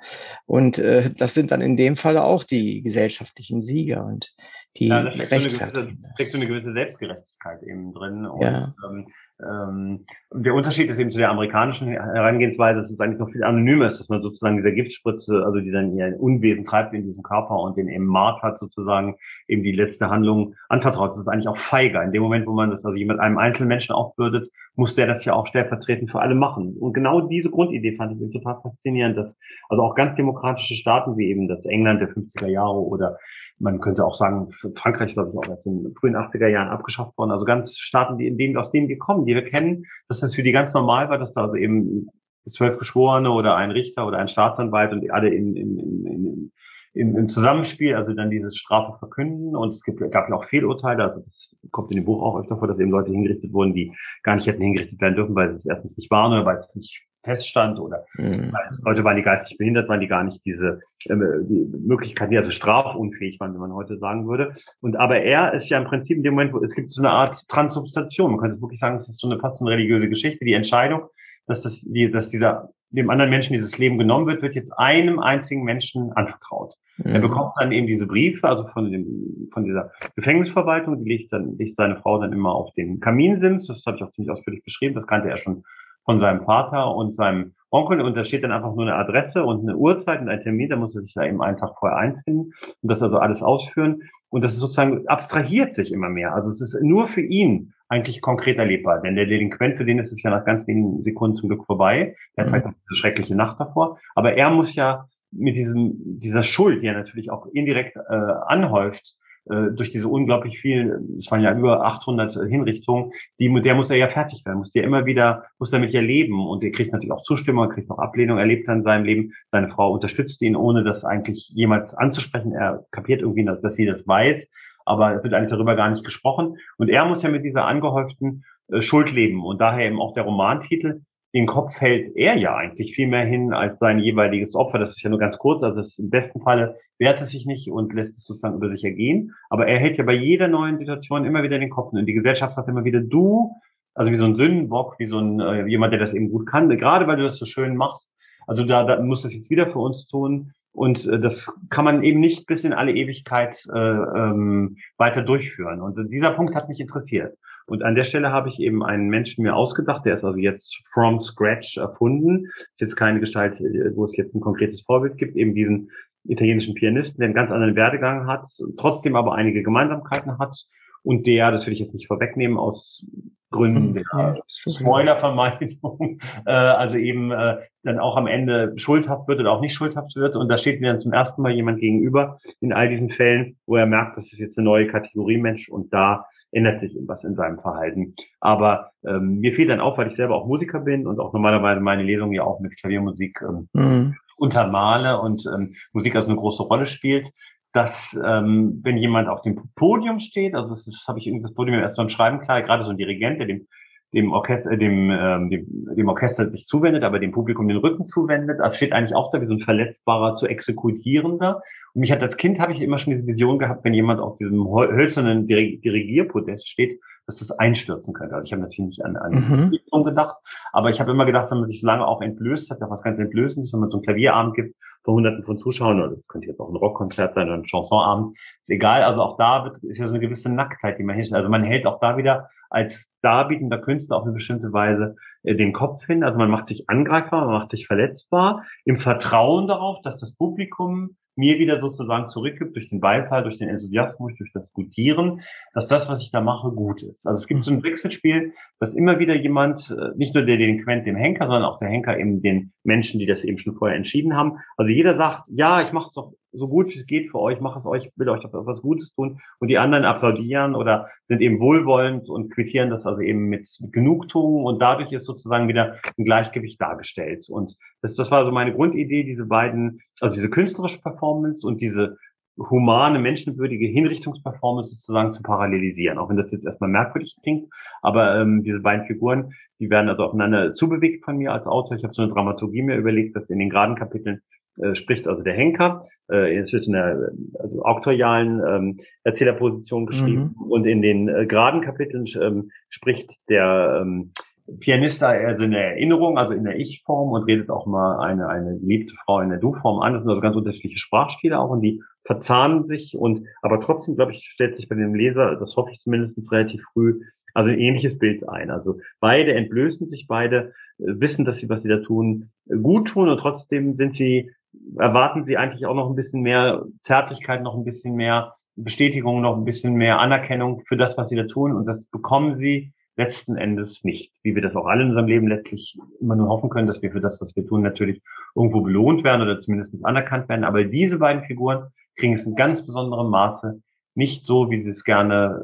Und 0.45 0.77
äh, 0.77 1.09
das 1.15 1.33
sind 1.33 1.51
dann 1.51 1.61
in 1.61 1.77
dem 1.77 1.95
Falle 1.95 2.23
auch 2.23 2.43
die 2.43 2.81
gesellschaftlichen 2.81 3.61
Sieger 3.61 4.05
und 4.05 4.33
die, 4.77 4.87
ja, 4.87 5.03
da 5.03 5.11
steckt, 5.11 5.29
so 5.29 5.35
eine, 5.35 5.71
gewisse, 5.71 5.97
steckt 6.15 6.31
so 6.31 6.37
eine 6.37 6.47
gewisse 6.47 6.73
Selbstgerechtigkeit 6.73 7.63
eben 7.63 7.93
drin. 7.93 8.25
Und 8.25 8.41
ja. 8.41 8.73
ähm, 8.87 9.07
der 9.45 10.53
Unterschied 10.53 10.89
ist 10.89 10.99
eben 10.99 11.11
zu 11.11 11.17
der 11.17 11.29
amerikanischen 11.29 11.87
Herangehensweise, 11.89 12.79
dass 12.81 12.91
es 12.91 12.99
eigentlich 12.99 13.19
noch 13.19 13.29
viel 13.29 13.43
anonymer 13.43 13.87
ist, 13.87 13.99
dass 13.99 14.09
man 14.09 14.21
sozusagen 14.21 14.57
dieser 14.57 14.71
Giftspritze, 14.71 15.43
also 15.45 15.59
die 15.59 15.71
dann 15.71 15.95
ihr 15.95 16.15
Unwesen 16.19 16.65
treibt 16.65 16.93
in 16.93 17.03
diesem 17.03 17.23
Körper 17.23 17.55
und 17.55 17.77
den 17.77 17.87
eben 17.87 18.05
Mart 18.05 18.41
hat, 18.41 18.59
sozusagen 18.59 19.15
eben 19.47 19.63
die 19.63 19.71
letzte 19.71 20.09
Handlung 20.09 20.55
anvertraut. 20.69 21.09
Das 21.09 21.19
ist 21.19 21.27
eigentlich 21.27 21.47
auch 21.47 21.57
feiger. 21.57 22.03
In 22.03 22.11
dem 22.11 22.23
Moment, 22.23 22.47
wo 22.47 22.53
man 22.53 22.71
das 22.71 22.85
also 22.85 22.97
jemand 22.97 23.19
einem 23.19 23.37
einzelnen 23.37 23.69
Menschen 23.69 23.93
aufbürdet, 23.93 24.49
muss 24.75 24.95
der 24.95 25.07
das 25.07 25.25
ja 25.25 25.33
auch 25.33 25.47
stellvertretend 25.47 26.11
für 26.11 26.21
alle 26.21 26.35
machen. 26.35 26.75
Und 26.79 26.93
genau 26.93 27.21
diese 27.21 27.51
Grundidee 27.51 27.95
fand 27.95 28.13
ich 28.13 28.21
eben 28.21 28.31
total 28.31 28.59
faszinierend, 28.61 29.17
dass 29.17 29.35
also 29.69 29.83
auch 29.83 29.95
ganz 29.95 30.15
demokratische 30.15 30.75
Staaten 30.75 31.17
wie 31.17 31.29
eben 31.29 31.47
das 31.47 31.65
England 31.65 32.01
der 32.01 32.09
50er 32.09 32.47
Jahre 32.47 32.79
oder 32.79 33.17
man 33.59 33.79
könnte 33.79 34.05
auch 34.05 34.15
sagen, 34.15 34.51
Frankreich 34.75 35.09
ist, 35.09 35.13
glaube 35.13 35.31
ich, 35.31 35.37
auch 35.37 35.47
erst 35.47 35.65
in 35.65 35.83
den 35.83 35.95
frühen 35.95 36.15
80er 36.15 36.47
Jahren 36.47 36.69
abgeschafft 36.69 37.17
worden. 37.17 37.31
Also 37.31 37.45
ganz 37.45 37.77
Staaten, 37.77 38.17
die, 38.17 38.27
in 38.27 38.37
denen, 38.37 38.57
aus 38.57 38.71
denen 38.71 38.89
wir 38.89 38.97
kommen, 38.97 39.25
die 39.25 39.35
wir 39.35 39.45
kennen, 39.45 39.85
dass 40.07 40.19
das 40.19 40.35
für 40.35 40.43
die 40.43 40.51
ganz 40.51 40.73
normal 40.73 41.09
war, 41.09 41.17
dass 41.17 41.33
da 41.33 41.41
also 41.43 41.55
eben 41.55 42.07
zwölf 42.49 42.77
Geschworene 42.77 43.31
oder 43.31 43.55
ein 43.55 43.71
Richter 43.71 44.05
oder 44.05 44.17
ein 44.17 44.27
Staatsanwalt 44.27 44.91
und 44.91 45.09
alle 45.11 45.29
in, 45.29 45.55
in, 45.55 45.79
in, 45.79 46.05
in 46.05 46.51
im, 46.93 47.17
im 47.17 47.29
Zusammenspiel, 47.29 47.95
also 47.95 48.13
dann 48.13 48.29
diese 48.29 48.51
Strafe 48.51 48.97
verkünden. 48.99 49.55
Und 49.55 49.69
es 49.69 49.83
gibt, 49.83 49.99
gab 50.11 50.29
ja 50.29 50.35
auch 50.35 50.45
Fehlurteile, 50.45 51.03
also 51.03 51.21
das 51.21 51.55
kommt 51.71 51.91
in 51.91 51.97
dem 51.97 52.05
Buch 52.05 52.21
auch 52.21 52.39
öfter 52.39 52.57
vor, 52.57 52.67
dass 52.67 52.79
eben 52.79 52.91
Leute 52.91 53.11
hingerichtet 53.11 53.51
wurden, 53.51 53.73
die 53.73 53.93
gar 54.21 54.35
nicht 54.35 54.47
hätten 54.47 54.61
hingerichtet 54.61 55.01
werden 55.01 55.15
dürfen, 55.15 55.35
weil 55.35 55.51
sie 55.51 55.57
es 55.57 55.65
erstens 55.65 55.97
nicht 55.97 56.11
waren 56.11 56.33
oder 56.33 56.45
weil 56.45 56.57
es 56.57 56.75
nicht 56.75 57.03
feststand 57.23 57.79
oder 57.79 58.05
mhm. 58.17 58.53
Leute 58.83 59.03
waren 59.03 59.15
die 59.15 59.21
geistig 59.21 59.57
behindert, 59.57 59.89
weil 59.89 59.99
die 59.99 60.07
gar 60.07 60.23
nicht 60.23 60.43
diese 60.45 60.81
äh, 61.05 61.15
die 61.43 61.67
Möglichkeiten, 61.85 62.31
die 62.31 62.37
also 62.37 62.51
strafunfähig 62.51 63.39
waren, 63.39 63.53
wie 63.53 63.59
man 63.59 63.73
heute 63.73 63.97
sagen 63.97 64.27
würde. 64.27 64.53
Und 64.81 64.97
aber 64.97 65.21
er 65.21 65.53
ist 65.53 65.69
ja 65.69 65.77
im 65.77 65.85
Prinzip 65.85 66.17
in 66.17 66.23
dem 66.23 66.33
Moment, 66.33 66.53
wo 66.53 66.63
es 66.63 66.73
gibt 66.73 66.89
so 66.89 67.01
eine 67.01 67.11
Art 67.11 67.47
Transubstantion. 67.47 68.31
Man 68.31 68.39
könnte 68.39 68.61
wirklich 68.61 68.79
sagen, 68.79 68.97
es 68.97 69.09
ist 69.09 69.19
so 69.19 69.29
eine 69.29 69.39
fast 69.39 69.57
so 69.57 69.65
eine 69.65 69.75
religiöse 69.75 70.09
Geschichte, 70.09 70.45
die 70.45 70.53
Entscheidung, 70.53 71.03
dass 71.47 71.61
das, 71.61 71.81
die, 71.81 72.11
dass 72.11 72.29
dieser 72.29 72.69
dem 72.93 73.09
anderen 73.09 73.31
Menschen 73.31 73.53
dieses 73.53 73.77
Leben 73.79 73.97
genommen 73.97 74.27
wird, 74.27 74.43
wird 74.43 74.53
jetzt 74.53 74.71
einem 74.77 75.19
einzigen 75.19 75.63
Menschen 75.63 76.11
anvertraut. 76.13 76.75
Mhm. 76.97 77.11
Er 77.11 77.21
bekommt 77.21 77.53
dann 77.59 77.71
eben 77.71 77.87
diese 77.87 78.05
Briefe, 78.05 78.47
also 78.47 78.67
von 78.67 78.91
dem, 78.91 79.49
von 79.51 79.63
dieser 79.63 79.91
Gefängnisverwaltung, 80.15 81.03
die 81.03 81.09
legt 81.09 81.33
dann, 81.33 81.57
legt 81.57 81.75
seine 81.75 81.97
Frau 81.97 82.19
dann 82.19 82.33
immer 82.33 82.53
auf 82.53 82.71
den 82.75 82.99
Kaminsims. 82.99 83.65
Das 83.67 83.83
habe 83.87 83.97
ich 83.97 84.03
auch 84.03 84.11
ziemlich 84.11 84.31
ausführlich 84.31 84.63
beschrieben. 84.63 84.93
Das 84.93 85.07
kannte 85.07 85.29
er 85.29 85.39
schon 85.39 85.63
von 86.05 86.19
seinem 86.19 86.43
Vater 86.45 86.95
und 86.95 87.15
seinem 87.15 87.53
Onkel 87.69 88.01
und 88.01 88.15
da 88.15 88.23
steht 88.23 88.43
dann 88.43 88.51
einfach 88.51 88.75
nur 88.75 88.83
eine 88.83 88.95
Adresse 88.95 89.43
und 89.43 89.61
eine 89.61 89.75
Uhrzeit 89.75 90.21
und 90.21 90.29
ein 90.29 90.41
Termin, 90.41 90.69
da 90.69 90.75
muss 90.75 90.95
er 90.95 91.01
sich 91.01 91.15
da 91.15 91.25
eben 91.25 91.39
Tag 91.39 91.71
vorher 91.79 91.97
einfinden 91.97 92.53
und 92.81 92.91
das 92.91 93.01
also 93.01 93.17
alles 93.17 93.41
ausführen. 93.41 94.03
Und 94.29 94.43
das 94.43 94.53
ist 94.53 94.59
sozusagen 94.59 95.07
abstrahiert 95.07 95.73
sich 95.73 95.91
immer 95.91 96.09
mehr. 96.09 96.35
Also 96.35 96.49
es 96.49 96.61
ist 96.61 96.79
nur 96.83 97.07
für 97.07 97.21
ihn 97.21 97.73
eigentlich 97.87 98.21
konkret 98.21 98.57
erlebbar. 98.57 99.01
Denn 99.01 99.15
der 99.15 99.25
Delinquent, 99.25 99.77
für 99.77 99.85
den 99.85 99.99
ist 99.99 100.11
es 100.11 100.21
ja 100.23 100.29
nach 100.29 100.45
ganz 100.45 100.67
wenigen 100.67 101.03
Sekunden 101.03 101.37
zum 101.37 101.49
Glück 101.49 101.65
vorbei. 101.65 102.15
Der 102.35 102.43
hat 102.43 102.47
mhm. 102.47 102.49
vielleicht 102.51 102.65
noch 102.65 102.73
diese 102.73 102.99
schreckliche 102.99 103.35
Nacht 103.35 103.59
davor. 103.59 103.99
Aber 104.15 104.33
er 104.33 104.49
muss 104.49 104.75
ja 104.75 105.07
mit 105.31 105.57
diesem, 105.57 105.93
dieser 106.19 106.43
Schuld, 106.43 106.81
die 106.81 106.87
er 106.87 106.93
natürlich 106.93 107.31
auch 107.31 107.47
indirekt 107.53 107.95
äh, 107.95 108.15
anhäuft, 108.47 109.15
äh, 109.49 109.71
durch 109.75 109.89
diese 109.89 110.07
unglaublich 110.07 110.59
vielen, 110.59 111.17
es 111.17 111.29
waren 111.29 111.41
ja 111.41 111.53
über 111.53 111.85
800 111.85 112.33
Hinrichtungen, 112.47 113.11
die, 113.39 113.53
der 113.61 113.75
muss 113.75 113.89
er 113.89 113.97
ja 113.97 114.07
fertig 114.07 114.45
werden, 114.45 114.59
muss 114.59 114.71
der 114.71 114.83
immer 114.83 115.05
wieder, 115.05 115.43
muss 115.59 115.69
damit 115.69 115.91
ja 115.91 116.01
leben. 116.01 116.47
Und 116.47 116.63
er 116.63 116.71
kriegt 116.71 116.93
natürlich 116.93 117.11
auch 117.11 117.23
Zustimmung, 117.23 117.65
er 117.65 117.73
kriegt 117.73 117.89
auch 117.91 117.99
Ablehnung, 117.99 118.37
er 118.37 118.45
lebt 118.45 118.67
in 118.67 118.83
seinem 118.83 119.03
Leben, 119.05 119.33
seine 119.51 119.69
Frau 119.69 119.91
unterstützt 119.91 120.41
ihn, 120.41 120.55
ohne 120.55 120.83
das 120.83 121.03
eigentlich 121.03 121.49
jemals 121.53 121.93
anzusprechen, 121.93 122.53
er 122.53 122.85
kapiert 122.91 123.21
irgendwie, 123.21 123.45
dass 123.45 123.75
sie 123.75 123.85
das 123.85 124.07
weiß, 124.07 124.47
aber 124.85 125.15
es 125.15 125.23
wird 125.23 125.33
eigentlich 125.33 125.51
darüber 125.51 125.75
gar 125.75 125.89
nicht 125.89 126.03
gesprochen. 126.03 126.57
Und 126.77 126.89
er 126.89 127.05
muss 127.05 127.21
ja 127.21 127.29
mit 127.29 127.43
dieser 127.43 127.65
angehäuften 127.65 128.45
äh, 128.69 128.81
Schuld 128.81 129.11
leben. 129.11 129.43
Und 129.45 129.59
daher 129.59 129.87
eben 129.87 130.01
auch 130.01 130.13
der 130.13 130.23
Romantitel, 130.23 131.01
den 131.33 131.47
Kopf 131.47 131.73
hält 131.79 132.15
er 132.15 132.35
ja 132.35 132.55
eigentlich 132.55 132.93
viel 132.93 133.07
mehr 133.07 133.25
hin 133.25 133.53
als 133.53 133.79
sein 133.79 133.99
jeweiliges 133.99 134.55
Opfer. 134.55 134.77
Das 134.77 134.91
ist 134.91 135.01
ja 135.01 135.09
nur 135.09 135.17
ganz 135.17 135.39
kurz. 135.39 135.63
Also 135.63 135.81
im 136.01 136.09
besten 136.11 136.41
Falle 136.41 136.77
wehrt 136.99 137.19
es 137.21 137.29
sich 137.29 137.47
nicht 137.47 137.71
und 137.71 137.91
lässt 137.93 138.17
es 138.17 138.23
sozusagen 138.23 138.55
über 138.55 138.69
sich 138.69 138.83
ergehen. 138.83 139.33
Aber 139.49 139.67
er 139.67 139.79
hält 139.79 139.97
ja 139.97 140.03
bei 140.03 140.13
jeder 140.13 140.47
neuen 140.47 140.77
Situation 140.77 141.25
immer 141.25 141.41
wieder 141.41 141.57
den 141.57 141.71
Kopf. 141.71 141.91
Und 141.91 142.05
die 142.05 142.13
Gesellschaft 142.13 142.53
sagt 142.53 142.69
immer 142.69 142.83
wieder, 142.83 143.01
du, 143.01 143.55
also 143.95 144.11
wie 144.11 144.15
so 144.15 144.25
ein 144.25 144.35
Sündenbock, 144.35 144.99
wie 144.99 145.07
so 145.07 145.17
ein 145.19 145.39
äh, 145.39 145.65
jemand, 145.65 145.91
der 145.93 145.99
das 145.99 146.13
eben 146.13 146.29
gut 146.29 146.45
kann, 146.45 146.69
gerade 146.69 147.07
weil 147.07 147.17
du 147.17 147.23
das 147.23 147.37
so 147.37 147.45
schön 147.45 147.75
machst. 147.75 148.13
Also 148.45 148.63
da, 148.63 148.83
da 148.83 149.01
muss 149.01 149.23
das 149.23 149.33
jetzt 149.33 149.49
wieder 149.49 149.71
für 149.71 149.79
uns 149.79 150.05
tun. 150.07 150.53
Und 150.71 151.07
äh, 151.07 151.19
das 151.19 151.51
kann 151.69 151.85
man 151.85 152.03
eben 152.03 152.19
nicht 152.19 152.45
bis 152.45 152.63
in 152.63 152.73
alle 152.73 152.93
Ewigkeit 152.93 153.57
äh, 153.73 153.79
ähm, 153.79 154.77
weiter 154.97 155.23
durchführen. 155.23 155.81
Und 155.81 156.11
dieser 156.11 156.33
Punkt 156.33 156.53
hat 156.55 156.69
mich 156.69 156.79
interessiert. 156.79 157.37
Und 157.67 157.83
an 157.83 157.95
der 157.95 158.03
Stelle 158.03 158.31
habe 158.31 158.49
ich 158.49 158.59
eben 158.59 158.83
einen 158.83 159.09
Menschen 159.09 159.43
mir 159.43 159.55
ausgedacht, 159.55 160.05
der 160.05 160.15
ist 160.15 160.23
also 160.23 160.37
jetzt 160.37 160.79
from 160.93 161.19
scratch 161.19 161.77
erfunden. 161.77 162.45
Ist 162.45 162.81
jetzt 162.81 162.95
keine 162.95 163.19
Gestalt, 163.19 163.59
äh, 163.59 163.95
wo 163.95 164.05
es 164.05 164.17
jetzt 164.17 164.35
ein 164.35 164.41
konkretes 164.41 164.81
Vorbild 164.81 165.17
gibt, 165.17 165.35
eben 165.35 165.53
diesen 165.53 165.89
italienischen 166.25 166.73
Pianisten, 166.73 167.19
der 167.19 167.25
einen 167.25 167.35
ganz 167.35 167.51
anderen 167.51 167.75
Werdegang 167.75 168.27
hat, 168.27 168.47
trotzdem 168.77 169.15
aber 169.15 169.35
einige 169.35 169.61
Gemeinsamkeiten 169.61 170.37
hat 170.39 170.55
und 171.03 171.27
der, 171.27 171.51
das 171.51 171.65
will 171.65 171.73
ich 171.73 171.79
jetzt 171.79 171.93
nicht 171.93 172.07
vorwegnehmen, 172.07 172.57
aus 172.57 173.05
Gründen 173.51 173.93
der 173.93 174.03
ja, 174.11 174.35
Spoilervermeidung, 174.47 176.19
äh, 176.45 176.51
also 176.51 176.97
eben 176.97 177.31
äh, 177.31 177.57
dann 177.83 177.99
auch 177.99 178.17
am 178.17 178.25
Ende 178.25 178.73
schuldhaft 178.77 179.27
wird 179.27 179.39
oder 179.41 179.51
auch 179.51 179.61
nicht 179.61 179.75
schuldhaft 179.75 180.15
wird. 180.15 180.35
Und 180.35 180.49
da 180.49 180.57
steht 180.57 180.81
mir 180.81 180.87
dann 180.87 180.99
zum 180.99 181.13
ersten 181.13 181.41
Mal 181.41 181.51
jemand 181.51 181.79
gegenüber 181.79 182.39
in 182.61 182.73
all 182.73 182.89
diesen 182.89 183.11
Fällen, 183.11 183.57
wo 183.67 183.75
er 183.75 183.85
merkt, 183.85 184.17
das 184.17 184.31
ist 184.33 184.39
jetzt 184.39 184.57
eine 184.57 184.65
neue 184.65 184.87
Kategorie 184.87 185.37
Mensch 185.37 185.69
und 185.69 185.93
da 185.93 186.25
ändert 186.53 186.79
sich 186.79 186.95
was 187.07 187.23
in 187.23 187.35
seinem 187.35 187.59
Verhalten. 187.59 188.15
Aber 188.39 188.91
ähm, 189.05 189.39
mir 189.39 189.53
fehlt 189.53 189.69
dann 189.69 189.79
auf, 189.79 189.97
weil 189.97 190.07
ich 190.07 190.15
selber 190.15 190.35
auch 190.35 190.47
Musiker 190.47 190.79
bin 190.79 191.07
und 191.07 191.19
auch 191.19 191.33
normalerweise 191.33 191.81
meine 191.81 192.03
Lesungen 192.03 192.33
ja 192.33 192.43
auch 192.43 192.59
mit 192.59 192.77
Klaviermusik 192.77 193.41
ähm, 193.41 193.67
mhm. 193.73 194.15
untermale 194.37 195.19
und 195.19 195.45
ähm, 195.53 195.75
Musik 195.91 196.15
also 196.15 196.29
eine 196.29 196.39
große 196.39 196.63
Rolle 196.63 196.85
spielt, 196.85 197.31
dass 197.73 198.17
ähm, 198.23 198.79
wenn 198.83 198.97
jemand 198.97 199.27
auf 199.27 199.41
dem 199.41 199.69
Podium 199.75 200.19
steht, 200.19 200.53
also 200.53 200.69
das, 200.69 200.85
das 200.85 201.05
habe 201.07 201.19
ich 201.19 201.27
irgendwie 201.27 201.41
das 201.41 201.55
Podium 201.55 201.79
erst 201.79 201.97
beim 201.97 202.09
Schreiben 202.09 202.39
klar, 202.39 202.61
gerade 202.61 202.83
so 202.83 202.91
ein 202.91 202.97
Dirigent, 202.97 203.39
der 203.39 203.47
dem 203.47 203.67
dem 204.13 204.31
Orchester, 204.31 204.77
dem, 204.77 205.09
ähm, 205.11 205.49
dem, 205.49 205.65
dem 205.95 206.07
Orchester 206.07 206.49
sich 206.49 206.65
zuwendet, 206.65 207.03
aber 207.03 207.19
dem 207.19 207.31
Publikum 207.31 207.67
den 207.67 207.77
Rücken 207.77 208.07
zuwendet. 208.07 208.61
Also 208.61 208.77
steht 208.77 208.93
eigentlich 208.93 209.15
auch 209.15 209.31
da 209.31 209.41
wie 209.41 209.45
so 209.45 209.53
ein 209.53 209.59
verletzbarer 209.59 210.35
zu 210.35 210.47
exekutierender. 210.47 211.61
Und 211.93 212.01
mich 212.01 212.11
hat 212.11 212.21
als 212.21 212.37
Kind 212.37 212.59
habe 212.59 212.73
ich 212.73 212.81
immer 212.81 212.99
schon 212.99 213.13
diese 213.13 213.25
Vision 213.25 213.57
gehabt, 213.57 213.83
wenn 213.83 213.93
jemand 213.93 214.19
auf 214.19 214.37
diesem 214.37 214.67
hölzernen 214.67 215.47
Dirigierpodest 215.47 216.69
steht, 216.69 216.99
dass 217.25 217.39
das 217.39 217.51
einstürzen 217.51 218.13
könnte. 218.13 218.35
Also 218.35 218.47
ich 218.47 218.51
habe 218.51 218.61
natürlich 218.61 218.79
nicht 218.79 219.05
an, 219.05 219.15
an 219.15 219.71
mhm. 219.91 220.03
gedacht, 220.03 220.35
aber 220.73 220.89
ich 220.89 220.99
habe 220.99 221.11
immer 221.11 221.25
gedacht, 221.25 221.49
wenn 221.51 221.59
man 221.59 221.67
sich 221.67 221.81
so 221.81 221.87
lange 221.87 222.05
auch 222.05 222.21
entblößt, 222.21 222.69
hat 222.69 222.81
ja 222.81 222.89
was 222.89 223.01
ganz 223.01 223.17
Entlösendes, 223.17 223.73
wenn 223.73 223.79
man 223.79 223.89
so 223.89 223.97
einen 223.97 224.03
Klavierabend 224.03 224.55
gibt 224.55 224.75
vor 225.03 225.15
hunderten 225.15 225.43
von 225.43 225.57
Zuschauern, 225.57 225.99
oder 225.99 226.15
das 226.15 226.27
könnte 226.27 226.47
jetzt 226.47 226.59
auch 226.59 226.69
ein 226.69 226.75
Rockkonzert 226.75 227.35
sein 227.35 227.47
oder 227.47 227.57
ein 227.57 227.65
Chansonabend, 227.65 228.37
ist 228.61 228.69
egal. 228.69 229.03
Also 229.03 229.21
auch 229.21 229.37
da 229.37 229.65
wird, 229.65 229.83
ist 229.83 229.97
ja 229.97 230.07
so 230.07 230.13
eine 230.13 230.21
gewisse 230.21 230.49
Nacktheit, 230.49 230.97
die 230.97 231.03
man 231.03 231.15
hinstellt. 231.15 231.39
Also 231.39 231.49
man 231.49 231.63
hält 231.63 231.85
auch 231.85 231.99
da 231.99 232.17
wieder 232.17 232.49
als 232.69 233.13
darbietender 233.21 233.77
Künstler 233.77 234.17
auf 234.17 234.23
eine 234.23 234.33
bestimmte 234.33 234.71
Weise 234.73 235.15
äh, 235.43 235.55
den 235.55 235.73
Kopf 235.73 236.05
hin. 236.05 236.23
Also 236.23 236.37
man 236.37 236.49
macht 236.49 236.67
sich 236.67 236.89
angreifbar, 236.89 237.45
man 237.45 237.59
macht 237.59 237.69
sich 237.69 237.85
verletzbar, 237.85 238.63
im 238.85 238.97
Vertrauen 238.97 239.67
darauf, 239.67 240.01
dass 240.01 240.19
das 240.19 240.33
Publikum 240.33 241.17
mir 241.35 241.59
wieder 241.59 241.81
sozusagen 241.81 242.27
zurückgibt 242.27 242.75
durch 242.75 242.89
den 242.89 242.99
Beifall, 242.99 243.43
durch 243.43 243.57
den 243.57 243.69
Enthusiasmus, 243.69 244.33
durch 244.37 244.51
das 244.53 244.71
Gutieren, 244.73 245.41
dass 245.73 245.87
das, 245.87 246.09
was 246.09 246.21
ich 246.21 246.31
da 246.31 246.41
mache, 246.41 246.71
gut 246.71 247.03
ist. 247.03 247.25
Also 247.25 247.41
es 247.41 247.47
gibt 247.47 247.63
so 247.63 247.71
ein 247.71 247.81
Brexit-Spiel, 247.81 248.53
dass 248.79 248.93
immer 248.93 249.19
wieder 249.19 249.35
jemand, 249.35 249.89
äh, 249.91 250.15
nicht 250.15 250.33
nur 250.33 250.45
der 250.45 250.57
Delinquent 250.57 251.07
dem 251.07 251.15
Henker, 251.15 251.45
sondern 251.45 251.65
auch 251.65 251.79
der 251.79 251.89
Henker 251.89 252.17
eben 252.17 252.41
den 252.41 252.73
Menschen, 252.83 253.19
die 253.19 253.25
das 253.25 253.43
eben 253.43 253.57
schon 253.57 253.73
vorher 253.73 253.97
entschieden 253.97 254.35
haben. 254.35 254.59
Also 254.77 254.91
jeder 254.91 255.15
sagt, 255.15 255.47
ja, 255.51 255.81
ich 255.81 255.91
mache 255.91 256.07
es 256.07 256.13
doch 256.13 256.33
so 256.53 256.67
gut 256.67 256.89
wie 256.89 256.95
es 256.95 257.05
geht 257.05 257.31
für 257.31 257.39
euch, 257.39 257.59
mache 257.59 257.79
es 257.79 257.85
euch, 257.85 258.11
will 258.15 258.29
euch 258.29 258.41
doch 258.41 258.51
was 258.53 258.81
Gutes 258.81 259.13
tun. 259.13 259.39
Und 259.59 259.67
die 259.67 259.77
anderen 259.77 260.05
applaudieren 260.05 260.75
oder 260.75 261.09
sind 261.23 261.41
eben 261.41 261.59
wohlwollend 261.59 262.29
und 262.29 262.51
quittieren 262.51 262.89
das 262.89 263.05
also 263.05 263.21
eben 263.21 263.49
mit 263.49 263.67
Genugtuung. 263.91 264.65
Und 264.65 264.81
dadurch 264.81 265.11
ist 265.11 265.25
sozusagen 265.25 265.67
wieder 265.67 265.97
ein 266.17 266.25
Gleichgewicht 266.25 266.79
dargestellt. 266.79 267.47
Und 267.49 267.75
das, 268.01 268.15
das 268.15 268.31
war 268.31 268.45
so 268.45 268.51
meine 268.51 268.73
Grundidee, 268.73 269.23
diese 269.23 269.45
beiden, 269.45 270.01
also 270.21 270.35
diese 270.35 270.49
künstlerische 270.49 271.01
Performance 271.01 271.67
und 271.67 271.81
diese 271.81 272.17
humane, 272.57 273.19
menschenwürdige 273.19 273.87
Hinrichtungsperformance 273.87 274.91
sozusagen 274.91 275.33
zu 275.33 275.41
parallelisieren. 275.41 276.17
Auch 276.17 276.29
wenn 276.29 276.37
das 276.37 276.51
jetzt 276.51 276.65
erstmal 276.65 276.89
merkwürdig 276.89 277.35
klingt, 277.41 277.71
aber 278.01 278.39
ähm, 278.39 278.63
diese 278.63 278.79
beiden 278.79 279.05
Figuren, 279.05 279.53
die 279.79 279.89
werden 279.89 280.07
also 280.09 280.23
aufeinander 280.23 280.71
zubewegt 280.71 281.25
von 281.25 281.37
mir 281.37 281.51
als 281.51 281.65
Autor. 281.65 281.97
Ich 281.97 282.03
habe 282.03 282.13
so 282.13 282.21
eine 282.21 282.31
Dramaturgie 282.31 282.83
mir 282.83 282.95
überlegt, 282.95 283.35
dass 283.35 283.49
in 283.49 283.59
den 283.59 283.69
geraden 283.69 283.95
Kapiteln 283.95 284.41
äh, 284.81 284.95
spricht 284.95 285.27
also 285.27 285.43
der 285.43 285.53
Henker, 285.53 286.07
äh, 286.31 286.57
es 286.57 286.73
ist 286.73 286.87
in 286.87 286.93
der 286.93 287.31
also 287.59 287.83
auktorialen 287.83 288.61
ähm, 288.67 288.99
Erzählerposition 289.23 290.05
geschrieben 290.05 290.55
mhm. 290.57 290.71
und 290.71 290.85
in 290.85 291.01
den 291.01 291.27
äh, 291.27 291.45
geraden 291.45 291.81
Kapiteln 291.81 292.25
ähm, 292.41 292.71
spricht 292.89 293.31
der 293.49 294.01
ähm, 294.01 294.31
Pianist 294.79 295.21
da 295.21 295.29
also 295.29 295.65
in 295.65 295.71
der 295.71 295.91
Erinnerung, 295.91 296.37
also 296.37 296.53
in 296.53 296.63
der 296.63 296.79
Ich-Form 296.79 297.31
und 297.31 297.43
redet 297.43 297.69
auch 297.69 297.85
mal 297.85 298.19
eine, 298.21 298.47
eine 298.47 298.79
geliebte 298.79 299.13
Frau 299.25 299.41
in 299.41 299.49
der 299.49 299.59
Du-Form 299.59 300.01
an. 300.01 300.13
Das 300.13 300.21
sind 300.21 300.29
also 300.29 300.41
ganz 300.41 300.55
unterschiedliche 300.55 300.99
Sprachstile 300.99 301.59
auch 301.59 301.69
und 301.69 301.81
die 301.81 302.01
verzahnen 302.25 302.85
sich 302.85 303.17
und 303.17 303.45
aber 303.61 303.81
trotzdem, 303.81 304.15
glaube 304.15 304.31
ich, 304.31 304.45
stellt 304.45 304.77
sich 304.77 304.87
bei 304.87 304.95
dem 304.95 305.13
Leser, 305.13 305.57
das 305.57 305.75
hoffe 305.75 305.91
ich 305.91 305.99
zumindest 305.99 306.49
relativ 306.51 306.81
früh, 306.93 307.19
also 307.53 307.71
ein 307.71 307.79
ähnliches 307.79 308.17
Bild 308.17 308.47
ein. 308.47 308.71
Also 308.71 308.99
beide 309.19 309.53
entblößen 309.53 310.07
sich, 310.07 310.27
beide 310.27 310.73
äh, 310.97 311.19
wissen, 311.19 311.43
dass 311.43 311.57
sie, 311.57 311.69
was 311.69 311.83
sie 311.83 311.89
da 311.89 311.97
tun, 311.97 312.49
gut 312.81 313.09
tun 313.09 313.27
und 313.27 313.39
trotzdem 313.39 313.95
sind 313.95 314.15
sie 314.15 314.49
erwarten 314.97 315.45
Sie 315.45 315.57
eigentlich 315.57 315.85
auch 315.85 315.95
noch 315.95 316.09
ein 316.09 316.15
bisschen 316.15 316.41
mehr 316.41 316.85
Zärtlichkeit, 317.01 317.63
noch 317.63 317.75
ein 317.75 317.83
bisschen 317.83 318.15
mehr 318.15 318.55
Bestätigung, 318.75 319.41
noch 319.41 319.57
ein 319.57 319.65
bisschen 319.65 319.93
mehr 319.95 320.19
Anerkennung 320.19 320.81
für 320.87 320.97
das, 320.97 321.17
was 321.17 321.29
Sie 321.29 321.35
da 321.35 321.43
tun. 321.43 321.75
Und 321.75 321.85
das 321.85 322.07
bekommen 322.07 322.57
Sie 322.57 322.93
letzten 323.15 323.55
Endes 323.55 324.03
nicht. 324.03 324.33
Wie 324.41 324.55
wir 324.55 324.61
das 324.61 324.75
auch 324.75 324.85
alle 324.85 325.03
in 325.03 325.09
unserem 325.09 325.27
Leben 325.27 325.47
letztlich 325.47 325.97
immer 326.19 326.35
nur 326.35 326.49
hoffen 326.49 326.69
können, 326.69 326.87
dass 326.87 327.01
wir 327.01 327.11
für 327.11 327.21
das, 327.21 327.39
was 327.41 327.55
wir 327.55 327.65
tun, 327.65 327.81
natürlich 327.81 328.21
irgendwo 328.55 328.81
belohnt 328.81 329.23
werden 329.23 329.41
oder 329.41 329.61
zumindest 329.61 330.03
anerkannt 330.05 330.49
werden. 330.49 330.63
Aber 330.63 330.83
diese 330.83 331.19
beiden 331.19 331.43
Figuren 331.43 331.87
kriegen 332.17 332.33
es 332.33 332.45
in 332.45 332.55
ganz 332.55 332.85
besonderem 332.85 333.29
Maße 333.29 333.81
nicht 334.15 334.45
so, 334.45 334.69
wie 334.69 334.81
sie 334.81 334.91
es 334.91 335.03
gerne 335.03 335.63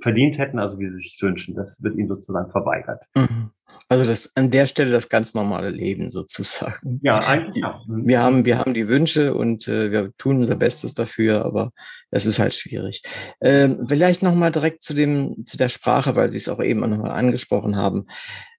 verdient 0.00 0.38
hätten, 0.38 0.58
also 0.58 0.78
wie 0.78 0.86
sie 0.86 0.94
sich 0.94 1.18
wünschen. 1.20 1.54
Das 1.54 1.82
wird 1.82 1.96
ihnen 1.96 2.08
sozusagen 2.08 2.50
verweigert. 2.50 3.04
Mhm. 3.14 3.50
Also 3.88 4.04
das 4.04 4.36
an 4.36 4.52
der 4.52 4.66
Stelle 4.66 4.92
das 4.92 5.08
ganz 5.08 5.34
normale 5.34 5.70
Leben 5.70 6.12
sozusagen. 6.12 7.00
Ja, 7.02 7.18
eigentlich 7.18 7.62
ja. 7.64 7.82
Mhm. 7.88 8.06
Wir 8.06 8.22
haben, 8.22 8.44
wir 8.44 8.58
haben 8.58 8.72
die 8.72 8.86
Wünsche 8.86 9.34
und 9.34 9.66
äh, 9.66 9.90
wir 9.90 10.12
tun 10.16 10.38
unser 10.38 10.54
Bestes 10.54 10.94
dafür, 10.94 11.44
aber 11.44 11.72
es 12.12 12.26
ist 12.26 12.38
halt 12.38 12.54
schwierig. 12.54 13.02
Ähm, 13.40 13.86
vielleicht 13.88 14.22
nochmal 14.22 14.50
direkt 14.50 14.82
zu 14.82 14.94
dem, 14.94 15.44
zu 15.46 15.56
der 15.56 15.68
Sprache, 15.68 16.16
weil 16.16 16.30
Sie 16.30 16.36
es 16.36 16.48
auch 16.48 16.60
eben 16.60 16.80
nochmal 16.80 17.12
angesprochen 17.12 17.76
haben. 17.76 18.06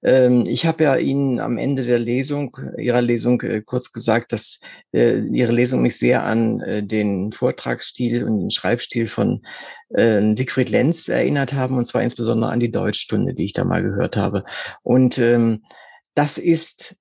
Ähm, 0.04 0.46
ich 0.48 0.66
habe 0.66 0.84
ja 0.84 0.96
Ihnen 0.96 1.40
am 1.40 1.58
Ende 1.58 1.84
der 1.84 2.00
Lesung, 2.00 2.58
Ihrer 2.78 3.02
Lesung 3.02 3.42
äh, 3.42 3.62
kurz 3.62 3.92
gesagt, 3.92 4.32
dass 4.32 4.60
äh, 4.94 5.20
Ihre 5.20 5.52
Lesung 5.52 5.82
mich 5.82 5.98
sehr 5.98 6.24
an 6.24 6.62
äh, 6.62 6.82
den 6.84 7.32
Vortragsstil 7.32 8.24
und 8.24 8.40
den 8.40 8.52
Schreibstil 8.52 9.06
von 9.06 9.42
äh, 9.90 10.22
Siegfried 10.36 10.70
Lenz 10.70 11.10
erinnert 11.10 11.54
haben, 11.54 11.78
und 11.78 11.86
zwar 11.86 12.04
insbesondere 12.04 12.52
an 12.52 12.62
die 12.62 12.72
Deutschstunde, 12.72 13.34
die 13.34 13.46
ich 13.46 13.54
da 13.54 13.66
mal 13.66 13.84
gehört 13.84 14.16
habe. 14.16 14.44
Und 14.82 15.01
ähm, 15.18 15.64
das 16.16 16.38
ist 16.38 16.96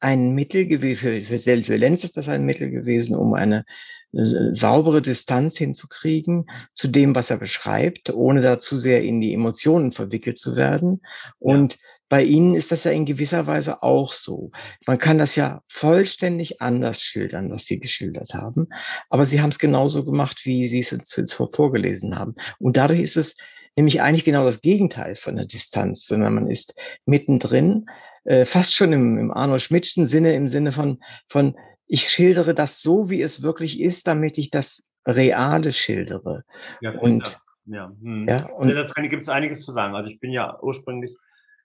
ein 0.00 0.34
Mittel 0.34 0.66
gewesen, 0.66 1.24
für, 1.24 1.38
für, 1.38 1.76
Lenz 1.76 2.04
ist 2.04 2.16
das 2.16 2.28
ein 2.28 2.44
Mittel 2.44 2.70
gewesen, 2.70 3.14
um 3.14 3.34
eine 3.34 3.64
äh, 4.12 4.54
saubere 4.54 5.02
Distanz 5.02 5.58
hinzukriegen 5.58 6.46
zu 6.74 6.88
dem, 6.88 7.14
was 7.14 7.30
er 7.30 7.36
beschreibt, 7.36 8.12
ohne 8.12 8.40
da 8.40 8.58
zu 8.58 8.78
sehr 8.78 9.02
in 9.02 9.20
die 9.20 9.34
Emotionen 9.34 9.92
verwickelt 9.92 10.38
zu 10.38 10.56
werden. 10.56 11.02
Und 11.38 11.74
ja. 11.74 11.80
bei 12.08 12.22
Ihnen 12.24 12.54
ist 12.54 12.72
das 12.72 12.84
ja 12.84 12.92
in 12.92 13.04
gewisser 13.04 13.46
Weise 13.46 13.82
auch 13.82 14.14
so. 14.14 14.50
Man 14.86 14.98
kann 14.98 15.18
das 15.18 15.36
ja 15.36 15.62
vollständig 15.68 16.62
anders 16.62 17.02
schildern, 17.02 17.50
was 17.50 17.66
Sie 17.66 17.78
geschildert 17.78 18.32
haben. 18.32 18.68
Aber 19.10 19.26
Sie 19.26 19.42
haben 19.42 19.50
es 19.50 19.58
genauso 19.58 20.02
gemacht, 20.02 20.40
wie 20.44 20.66
Sie 20.66 20.80
es 20.80 20.90
jetzt 20.90 21.34
vorgelesen 21.34 22.18
haben. 22.18 22.34
Und 22.58 22.78
dadurch 22.78 23.00
ist 23.00 23.18
es 23.18 23.36
nämlich 23.76 24.02
eigentlich 24.02 24.24
genau 24.24 24.44
das 24.44 24.60
Gegenteil 24.60 25.14
von 25.14 25.36
der 25.36 25.46
Distanz, 25.46 26.06
sondern 26.06 26.34
man 26.34 26.46
ist 26.48 26.74
mittendrin, 27.06 27.86
äh, 28.24 28.44
fast 28.44 28.74
schon 28.74 28.92
im, 28.92 29.18
im 29.18 29.30
Arnold 29.30 29.62
Schmidtschen 29.62 30.06
Sinne, 30.06 30.34
im 30.34 30.48
Sinne 30.48 30.72
von, 30.72 30.98
von 31.28 31.56
ich 31.86 32.08
schildere 32.08 32.54
das 32.54 32.82
so, 32.82 33.10
wie 33.10 33.22
es 33.22 33.42
wirklich 33.42 33.80
ist, 33.80 34.06
damit 34.06 34.38
ich 34.38 34.50
das 34.50 34.88
Reale 35.06 35.72
schildere. 35.72 36.44
Ja, 36.80 36.92
und 36.98 37.40
ja, 37.66 37.92
hm. 38.02 38.26
ja, 38.28 38.46
und 38.50 38.68
ja, 38.68 38.74
das 38.74 38.92
gibt 38.94 39.22
es 39.22 39.28
einiges 39.28 39.64
zu 39.64 39.72
sagen. 39.72 39.94
Also 39.94 40.10
ich 40.10 40.20
bin 40.20 40.30
ja 40.30 40.58
ursprünglich 40.60 41.16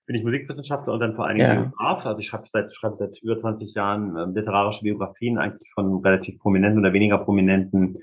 bin 0.06 0.16
ich 0.16 0.24
Musikwissenschaftler 0.24 0.94
und 0.94 1.00
dann 1.00 1.16
vor 1.16 1.26
allen 1.26 1.38
Dingen 1.38 1.50
ja. 1.50 1.62
Biograf. 1.62 2.06
Also 2.06 2.20
ich 2.20 2.28
schreibe 2.28 2.46
seit, 2.52 2.74
schreibe 2.76 2.96
seit 2.96 3.18
über 3.22 3.40
20 3.40 3.74
Jahren 3.74 4.16
äh, 4.16 4.26
literarische 4.26 4.84
Biografien, 4.84 5.38
eigentlich 5.38 5.72
von 5.74 6.02
relativ 6.02 6.40
prominenten 6.40 6.80
oder 6.80 6.94
weniger 6.94 7.18
prominenten 7.18 7.98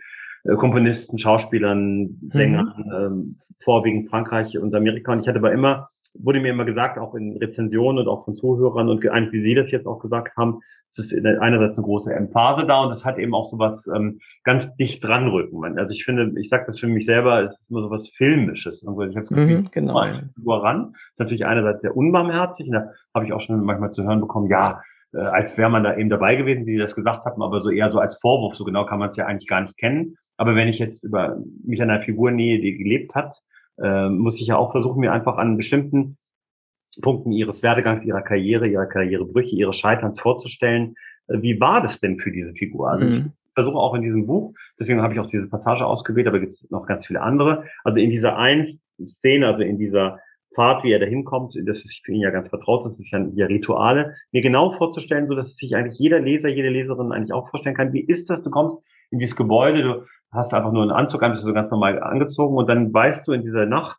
äh, 0.44 0.57
Komponisten, 0.57 1.18
Schauspielern, 1.18 2.00
mhm. 2.00 2.30
Sängern, 2.30 2.74
mhm. 2.76 2.92
ähm, 2.92 3.38
vorwiegend 3.63 4.11
Frankreich 4.11 4.59
und 4.59 4.75
Amerika. 4.75 5.13
Und 5.13 5.21
ich 5.21 5.29
hatte 5.29 5.39
aber 5.39 5.53
immer 5.53 5.89
wurde 6.15 6.41
mir 6.41 6.51
immer 6.51 6.65
gesagt, 6.65 6.99
auch 6.99 7.15
in 7.15 7.37
Rezensionen 7.39 7.99
und 7.99 8.09
auch 8.09 8.25
von 8.25 8.35
Zuhörern 8.35 8.89
und 8.89 9.07
eigentlich, 9.09 9.33
wie 9.33 9.49
Sie 9.49 9.55
das 9.55 9.71
jetzt 9.71 9.87
auch 9.87 9.99
gesagt 9.99 10.37
haben, 10.37 10.61
es 10.91 10.99
ist 10.99 11.15
einerseits 11.25 11.79
eine 11.79 11.87
große 11.87 12.13
Emphase 12.13 12.67
da 12.67 12.85
und 12.85 12.93
es 12.93 13.05
hat 13.07 13.17
eben 13.17 13.35
auch 13.35 13.47
so 13.47 13.59
was 13.59 13.87
ähm, 13.87 14.21
ganz 14.45 14.75
dicht 14.77 15.03
dran 15.03 15.29
rücken. 15.29 15.79
Also 15.79 15.95
ich 15.95 16.05
finde, 16.05 16.39
ich 16.39 16.51
sage 16.51 16.65
das 16.67 16.79
für 16.79 16.87
mich 16.87 17.07
selber, 17.07 17.43
es 17.45 17.63
ist 17.63 17.71
immer 17.71 17.81
so 17.81 17.91
was 17.91 18.11
Filmisches. 18.11 18.83
Irgendwie. 18.83 19.07
Ich 19.07 19.17
habe 19.17 19.25
das 19.27 19.35
Gefühl, 19.37 19.59
mhm, 19.61 19.69
genau. 19.71 19.95
Ran. 20.47 20.93
Das 20.93 21.01
ist 21.03 21.19
natürlich 21.19 21.47
einerseits 21.47 21.81
sehr 21.81 21.97
unbarmherzig 21.97 22.67
und 22.67 22.73
da 22.75 22.91
habe 23.15 23.25
ich 23.25 23.33
auch 23.33 23.41
schon 23.41 23.65
manchmal 23.65 23.93
zu 23.93 24.05
hören 24.05 24.21
bekommen, 24.21 24.51
ja, 24.51 24.83
äh, 25.15 25.21
als 25.21 25.57
wäre 25.57 25.71
man 25.71 25.83
da 25.83 25.97
eben 25.97 26.11
dabei 26.11 26.37
gewesen, 26.37 26.67
die 26.67 26.77
das 26.77 26.95
gesagt 26.95 27.25
haben, 27.25 27.43
aber 27.43 27.63
so 27.63 27.71
eher 27.71 27.91
so 27.91 27.99
als 27.99 28.19
Vorwurf, 28.19 28.55
so 28.55 28.65
genau 28.65 28.85
kann 28.85 28.99
man 28.99 29.09
es 29.09 29.17
ja 29.17 29.25
eigentlich 29.25 29.49
gar 29.49 29.63
nicht 29.63 29.79
kennen. 29.79 30.17
Aber 30.37 30.57
wenn 30.57 30.69
ich 30.69 30.79
jetzt 30.79 31.05
über 31.05 31.39
mich 31.65 31.81
an 31.81 31.89
einer 31.89 32.03
Figur 32.03 32.33
nähe, 32.33 32.61
die 32.61 32.77
gelebt 32.77 33.15
hat, 33.15 33.41
äh, 33.79 34.09
muss 34.09 34.41
ich 34.41 34.49
ja 34.49 34.57
auch 34.57 34.73
versuchen, 34.73 35.01
mir 35.01 35.12
einfach 35.12 35.37
an 35.37 35.57
bestimmten 35.57 36.18
Punkten 37.01 37.33
ihres 37.33 37.62
Werdegangs, 37.62 38.05
ihrer 38.05 38.23
Karriere, 38.23 38.66
ihrer 38.66 38.87
Karrierebrüche, 38.87 39.57
ihres 39.57 39.77
Scheiterns 39.77 40.20
vorzustellen, 40.20 40.95
äh, 41.29 41.41
wie 41.41 41.61
war 41.61 41.83
das 41.83 42.01
denn 42.01 42.18
für 42.18 42.33
diese 42.33 42.53
Figur? 42.53 42.91
Also 42.91 43.07
mhm. 43.07 43.33
ich 43.45 43.53
versuche 43.55 43.79
auch 43.79 43.95
in 43.95 44.03
diesem 44.03 44.27
Buch, 44.27 44.55
deswegen 44.79 45.03
habe 45.03 45.14
ich 45.14 45.20
auch 45.20 45.27
diese 45.27 45.49
Passage 45.49 45.87
ausgewählt, 45.87 46.27
aber 46.27 46.41
gibt 46.41 46.53
es 46.53 46.70
noch 46.70 46.87
ganz 46.87 47.07
viele 47.07 47.23
andere. 47.23 47.64
Also 47.85 47.99
in 47.99 48.11
dieser 48.11 48.37
einen 48.37 48.66
Szene, 49.07 49.47
also 49.47 49.62
in 49.62 49.79
dieser 49.79 50.18
Fahrt, 50.55 50.85
wie 50.85 50.93
er 50.93 50.99
da 50.99 51.07
hinkommt, 51.07 51.55
das 51.64 51.85
ist 51.85 52.05
für 52.05 52.12
ihn 52.12 52.20
ja 52.20 52.31
ganz 52.31 52.49
vertraut, 52.49 52.85
das 52.85 53.01
ist 53.01 53.11
ja, 53.11 53.25
ja 53.35 53.47
Rituale, 53.47 54.16
mir 54.33 54.43
genau 54.43 54.70
vorzustellen, 54.70 55.27
so 55.29 55.35
dass 55.35 55.57
sich 55.57 55.75
eigentlich 55.75 55.99
jeder 55.99 56.20
Leser, 56.20 56.49
jede 56.49 56.68
Leserin 56.68 57.12
eigentlich 57.12 57.33
auch 57.33 57.49
vorstellen 57.49 57.77
kann, 57.77 57.93
wie 57.93 58.05
ist 58.05 58.29
das, 58.29 58.43
du 58.43 58.51
kommst 58.51 58.79
in 59.11 59.18
dieses 59.18 59.37
Gebäude, 59.37 59.83
du 59.83 60.05
hast 60.33 60.55
einfach 60.55 60.72
nur 60.72 60.83
einen 60.83 60.91
Anzug 60.91 61.22
an, 61.22 61.30
bist 61.30 61.43
du 61.43 61.49
so 61.49 61.55
ganz 61.55 61.70
normal 61.70 62.03
angezogen 62.03 62.57
und 62.57 62.68
dann 62.68 62.93
weißt 62.93 63.26
du 63.28 63.33
in 63.33 63.43
dieser 63.43 63.66
Nacht, 63.66 63.99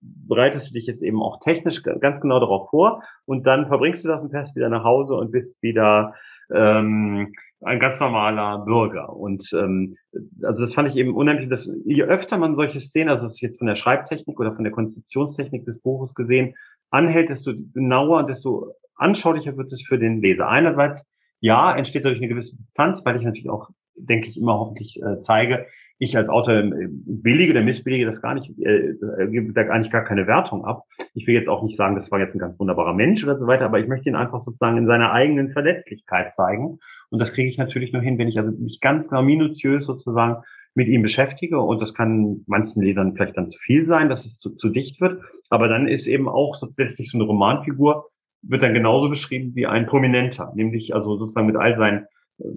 bereitest 0.00 0.68
du 0.68 0.74
dich 0.74 0.86
jetzt 0.86 1.02
eben 1.02 1.22
auch 1.22 1.40
technisch 1.40 1.82
ganz 1.82 2.20
genau 2.20 2.40
darauf 2.40 2.70
vor 2.70 3.02
und 3.26 3.46
dann 3.46 3.66
verbringst 3.66 4.04
du 4.04 4.08
das 4.08 4.22
und 4.22 4.30
fährst 4.30 4.56
wieder 4.56 4.68
nach 4.68 4.84
Hause 4.84 5.14
und 5.14 5.30
bist 5.30 5.62
wieder 5.62 6.14
ähm, 6.52 7.32
ein 7.62 7.80
ganz 7.80 8.00
normaler 8.00 8.64
Bürger. 8.64 9.14
Und 9.14 9.52
ähm, 9.52 9.96
also 10.42 10.62
das 10.62 10.74
fand 10.74 10.88
ich 10.88 10.96
eben 10.96 11.14
unheimlich, 11.14 11.48
dass 11.48 11.70
je 11.84 12.02
öfter 12.02 12.38
man 12.38 12.56
solche 12.56 12.80
Szenen, 12.80 13.10
also 13.10 13.24
das 13.24 13.34
ist 13.34 13.40
jetzt 13.40 13.58
von 13.58 13.66
der 13.66 13.76
Schreibtechnik 13.76 14.38
oder 14.40 14.54
von 14.54 14.64
der 14.64 14.72
Konzeptionstechnik 14.72 15.64
des 15.64 15.78
Buches 15.80 16.14
gesehen, 16.14 16.54
anhält, 16.90 17.28
desto 17.28 17.52
genauer, 17.72 18.24
desto 18.24 18.74
anschaulicher 18.96 19.56
wird 19.56 19.72
es 19.72 19.82
für 19.82 19.98
den 19.98 20.20
Leser. 20.20 20.48
Einerseits, 20.48 21.06
ja, 21.40 21.74
entsteht 21.74 22.04
dadurch 22.04 22.20
eine 22.20 22.28
gewisse 22.28 22.56
Distanz, 22.56 23.04
weil 23.04 23.16
ich 23.16 23.22
natürlich 23.22 23.50
auch, 23.50 23.70
denke 24.06 24.28
ich, 24.28 24.38
immer 24.38 24.58
hoffentlich 24.58 25.00
äh, 25.02 25.20
zeige, 25.22 25.66
ich 26.00 26.16
als 26.16 26.30
Autor 26.30 26.54
äh, 26.54 26.88
billige 26.90 27.52
oder 27.52 27.62
missbillige 27.62 28.06
das 28.06 28.22
gar 28.22 28.34
nicht, 28.34 28.50
äh, 28.58 28.94
gebe 29.30 29.52
da 29.52 29.62
eigentlich 29.62 29.92
gar 29.92 30.04
keine 30.04 30.26
Wertung 30.26 30.64
ab. 30.64 30.84
Ich 31.14 31.26
will 31.26 31.34
jetzt 31.34 31.48
auch 31.48 31.62
nicht 31.62 31.76
sagen, 31.76 31.94
das 31.94 32.10
war 32.10 32.18
jetzt 32.18 32.34
ein 32.34 32.38
ganz 32.38 32.58
wunderbarer 32.58 32.94
Mensch 32.94 33.22
oder 33.22 33.38
so 33.38 33.46
weiter, 33.46 33.66
aber 33.66 33.80
ich 33.80 33.86
möchte 33.86 34.08
ihn 34.08 34.16
einfach 34.16 34.40
sozusagen 34.40 34.78
in 34.78 34.86
seiner 34.86 35.12
eigenen 35.12 35.50
Verletzlichkeit 35.50 36.34
zeigen. 36.34 36.78
Und 37.10 37.20
das 37.20 37.34
kriege 37.34 37.48
ich 37.48 37.58
natürlich 37.58 37.92
nur 37.92 38.00
hin, 38.00 38.18
wenn 38.18 38.28
ich 38.28 38.38
also 38.38 38.50
mich 38.50 38.80
ganz 38.80 39.10
genau 39.10 39.22
minutiös 39.22 39.84
sozusagen 39.84 40.42
mit 40.74 40.88
ihm 40.88 41.02
beschäftige. 41.02 41.60
Und 41.60 41.82
das 41.82 41.92
kann 41.92 42.44
manchen 42.46 42.82
Lesern 42.82 43.14
vielleicht 43.14 43.36
dann 43.36 43.50
zu 43.50 43.58
viel 43.58 43.86
sein, 43.86 44.08
dass 44.08 44.24
es 44.24 44.38
zu, 44.38 44.56
zu 44.56 44.70
dicht 44.70 45.02
wird. 45.02 45.20
Aber 45.50 45.68
dann 45.68 45.86
ist 45.86 46.06
eben 46.06 46.28
auch 46.28 46.54
so 46.54 46.66
letztlich 46.78 47.10
so 47.10 47.18
eine 47.18 47.26
Romanfigur, 47.26 48.08
wird 48.42 48.62
dann 48.62 48.72
genauso 48.72 49.10
beschrieben 49.10 49.54
wie 49.54 49.66
ein 49.66 49.86
Prominenter, 49.86 50.50
nämlich 50.54 50.94
also 50.94 51.18
sozusagen 51.18 51.46
mit 51.46 51.56
all 51.56 51.76
seinen 51.76 52.06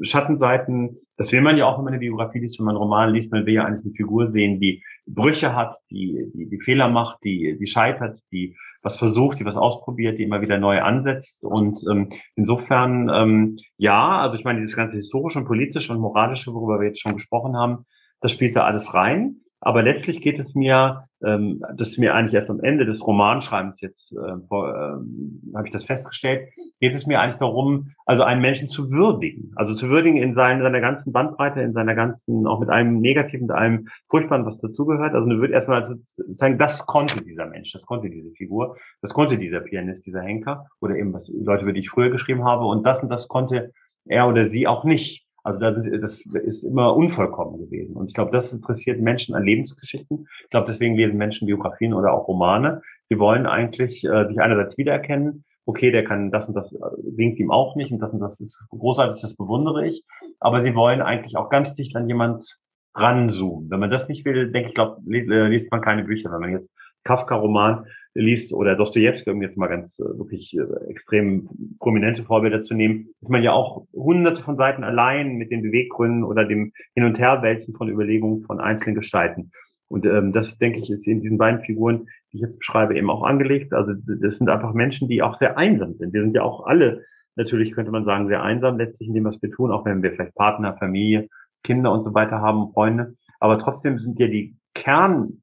Schattenseiten, 0.01 0.97
das 1.17 1.31
will 1.31 1.41
man 1.41 1.57
ja 1.57 1.65
auch, 1.65 1.77
wenn 1.77 1.86
man 1.86 1.93
eine 1.93 1.99
Biografie 1.99 2.39
liest, 2.39 2.59
wenn 2.59 2.65
man 2.65 2.75
einen 2.75 2.84
Roman 2.84 3.13
liest, 3.13 3.31
man 3.31 3.45
will 3.45 3.53
ja 3.53 3.65
eigentlich 3.65 3.86
eine 3.86 3.93
Figur 3.93 4.31
sehen, 4.31 4.59
die 4.59 4.84
Brüche 5.05 5.55
hat, 5.55 5.75
die, 5.91 6.31
die, 6.34 6.49
die 6.49 6.59
Fehler 6.61 6.88
macht, 6.89 7.23
die, 7.23 7.57
die 7.59 7.67
scheitert, 7.67 8.19
die 8.31 8.55
was 8.81 8.97
versucht, 8.97 9.39
die 9.39 9.45
was 9.45 9.55
ausprobiert, 9.55 10.19
die 10.19 10.23
immer 10.23 10.41
wieder 10.41 10.57
neu 10.57 10.81
ansetzt. 10.81 11.43
Und 11.43 11.79
ähm, 11.89 12.09
insofern, 12.36 13.09
ähm, 13.13 13.57
ja, 13.77 14.17
also 14.17 14.38
ich 14.38 14.43
meine, 14.43 14.59
dieses 14.59 14.75
ganze 14.75 14.97
historische 14.97 15.39
und 15.39 15.45
politische 15.45 15.93
und 15.93 15.99
moralische, 15.99 16.53
worüber 16.53 16.79
wir 16.79 16.88
jetzt 16.88 17.01
schon 17.01 17.13
gesprochen 17.13 17.55
haben, 17.55 17.86
das 18.19 18.31
spielt 18.31 18.55
da 18.55 18.63
alles 18.63 18.93
rein. 18.93 19.42
Aber 19.66 19.82
letztlich 19.82 20.20
geht 20.20 20.39
es 20.39 20.55
mir, 20.55 21.05
ähm, 21.26 21.64
das 21.76 21.91
ist 21.91 21.97
mir 21.97 22.14
eigentlich 22.14 22.34
erst 22.34 22.49
am 22.49 22.59
Ende 22.59 22.86
des 22.86 23.07
Romanschreibens 23.07 23.80
jetzt, 23.80 24.11
äh, 24.11 24.38
vor, 24.49 24.70
äh, 24.70 25.55
habe 25.55 25.66
ich 25.66 25.72
das 25.72 25.86
festgestellt, 25.86 26.49
geht 26.82 26.93
es 26.93 27.07
mir 27.07 27.22
eigentlich 27.22 27.38
darum, 27.38 27.91
also 28.05 28.24
einen 28.24 28.41
Menschen 28.41 28.68
zu 28.68 28.91
würdigen. 28.91 29.53
Also 29.55 29.74
zu 29.74 29.88
würdigen 29.88 30.18
in 30.18 30.36
seiner, 30.36 30.64
seiner 30.64 30.82
ganzen 30.82 31.14
Bandbreite, 31.14 31.61
in 31.61 31.72
seiner 31.72 31.95
ganzen, 31.95 32.45
auch 32.45 32.59
mit 32.59 32.70
einem 32.70 32.99
Negativen, 32.99 33.47
mit 33.47 33.55
einem 33.55 33.88
Furchtbaren, 34.09 34.45
was 34.45 34.59
dazugehört. 34.59 35.14
Also 35.14 35.30
wird 35.30 35.53
erstmal 35.53 35.78
also 35.78 35.95
sagen, 36.34 36.57
das 36.57 36.86
konnte 36.86 37.24
dieser 37.24 37.45
Mensch, 37.45 37.72
das 37.72 37.86
konnte 37.86 38.09
diese 38.09 38.32
Figur, 38.32 38.76
das 39.01 39.14
konnte 39.14 39.38
dieser 39.38 39.61
Pianist, 39.61 40.05
dieser 40.05 40.22
Henker 40.22 40.68
oder 40.82 40.97
eben 40.97 41.14
was 41.14 41.30
Leute, 41.30 41.64
über 41.64 41.72
die 41.72 41.80
ich 41.80 41.89
früher 41.89 42.09
geschrieben 42.09 42.43
habe 42.43 42.66
und 42.66 42.86
das 42.86 43.01
und 43.01 43.09
das 43.09 43.30
konnte 43.30 43.72
er 44.05 44.28
oder 44.28 44.47
sie 44.47 44.68
auch 44.68 44.84
nicht. 44.84 45.26
Also 45.43 45.59
das 45.59 45.85
ist, 45.85 46.01
das 46.01 46.25
ist 46.25 46.63
immer 46.63 46.95
unvollkommen 46.95 47.59
gewesen. 47.59 47.95
Und 47.95 48.07
ich 48.07 48.13
glaube, 48.13 48.31
das 48.31 48.53
interessiert 48.53 49.01
Menschen 49.01 49.35
an 49.35 49.43
Lebensgeschichten. 49.43 50.27
Ich 50.43 50.49
glaube, 50.49 50.67
deswegen 50.67 50.95
lesen 50.95 51.17
Menschen 51.17 51.47
Biografien 51.47 51.93
oder 51.93 52.13
auch 52.13 52.27
Romane. 52.27 52.81
Sie 53.09 53.19
wollen 53.19 53.45
eigentlich 53.45 54.05
äh, 54.05 54.27
sich 54.27 54.39
einerseits 54.39 54.77
wiedererkennen. 54.77 55.43
Okay, 55.65 55.91
der 55.91 56.03
kann 56.03 56.31
das 56.31 56.47
und 56.47 56.55
das 56.55 56.73
winkt 56.73 57.39
äh, 57.39 57.43
ihm 57.43 57.51
auch 57.51 57.75
nicht 57.75 57.91
und 57.91 57.99
das 57.99 58.11
und 58.11 58.19
das 58.19 58.39
ist 58.39 58.57
großartig, 58.69 59.21
das 59.21 59.35
bewundere 59.35 59.85
ich. 59.85 60.03
Aber 60.39 60.61
sie 60.61 60.75
wollen 60.75 61.01
eigentlich 61.01 61.35
auch 61.35 61.49
ganz 61.49 61.73
dicht 61.73 61.95
an 61.95 62.07
jemand 62.07 62.57
ranzoomen. 62.95 63.69
Wenn 63.69 63.79
man 63.79 63.89
das 63.89 64.07
nicht 64.07 64.25
will, 64.25 64.51
denke 64.51 64.69
ich, 64.69 64.75
glaube, 64.75 65.01
äh, 65.11 65.47
liest 65.47 65.71
man 65.71 65.81
keine 65.81 66.03
Bücher. 66.03 66.31
Wenn 66.31 66.41
man 66.41 66.51
jetzt 66.51 66.71
Kafka-Roman 67.03 67.85
liest 68.13 68.53
oder 68.53 68.75
Dostoevsky, 68.75 69.31
um 69.31 69.41
jetzt 69.41 69.57
mal 69.57 69.67
ganz 69.67 69.99
äh, 69.99 70.17
wirklich 70.17 70.55
äh, 70.55 70.89
extrem 70.89 71.47
prominente 71.79 72.23
Vorbilder 72.23 72.61
zu 72.61 72.75
nehmen, 72.75 73.09
ist 73.21 73.29
man 73.29 73.43
ja 73.43 73.51
auch 73.51 73.85
hunderte 73.93 74.43
von 74.43 74.57
Seiten 74.57 74.83
allein 74.83 75.35
mit 75.35 75.51
den 75.51 75.63
Beweggründen 75.63 76.23
oder 76.23 76.45
dem 76.45 76.71
Hin- 76.93 77.05
und 77.05 77.19
Herwälzen 77.19 77.73
von 77.75 77.89
Überlegungen 77.89 78.43
von 78.43 78.59
einzelnen 78.59 78.95
Gestalten. 78.95 79.51
Und 79.87 80.05
ähm, 80.05 80.31
das, 80.31 80.57
denke 80.57 80.79
ich, 80.79 80.89
ist 80.89 81.07
in 81.07 81.21
diesen 81.21 81.37
beiden 81.37 81.61
Figuren, 81.61 82.07
die 82.31 82.37
ich 82.37 82.41
jetzt 82.41 82.59
beschreibe, 82.59 82.97
eben 82.97 83.09
auch 83.09 83.23
angelegt. 83.23 83.73
Also 83.73 83.93
das 83.93 84.37
sind 84.37 84.49
einfach 84.49 84.73
Menschen, 84.73 85.07
die 85.07 85.21
auch 85.21 85.37
sehr 85.37 85.57
einsam 85.57 85.93
sind. 85.93 86.13
Wir 86.13 86.21
sind 86.21 86.35
ja 86.35 86.43
auch 86.43 86.65
alle, 86.65 87.03
natürlich 87.35 87.73
könnte 87.73 87.91
man 87.91 88.05
sagen, 88.05 88.27
sehr 88.27 88.41
einsam 88.41 88.77
letztlich 88.77 89.09
in 89.09 89.15
dem, 89.15 89.25
was 89.25 89.41
wir 89.41 89.51
tun, 89.51 89.71
auch 89.71 89.85
wenn 89.85 90.01
wir 90.01 90.11
vielleicht 90.11 90.35
Partner, 90.35 90.75
Familie, 90.77 91.29
Kinder 91.64 91.91
und 91.91 92.03
so 92.03 92.14
weiter 92.14 92.41
haben, 92.41 92.72
Freunde. 92.74 93.16
Aber 93.39 93.59
trotzdem 93.59 93.99
sind 93.99 94.20
ja 94.20 94.28
die 94.28 94.55
Kern 94.74 95.41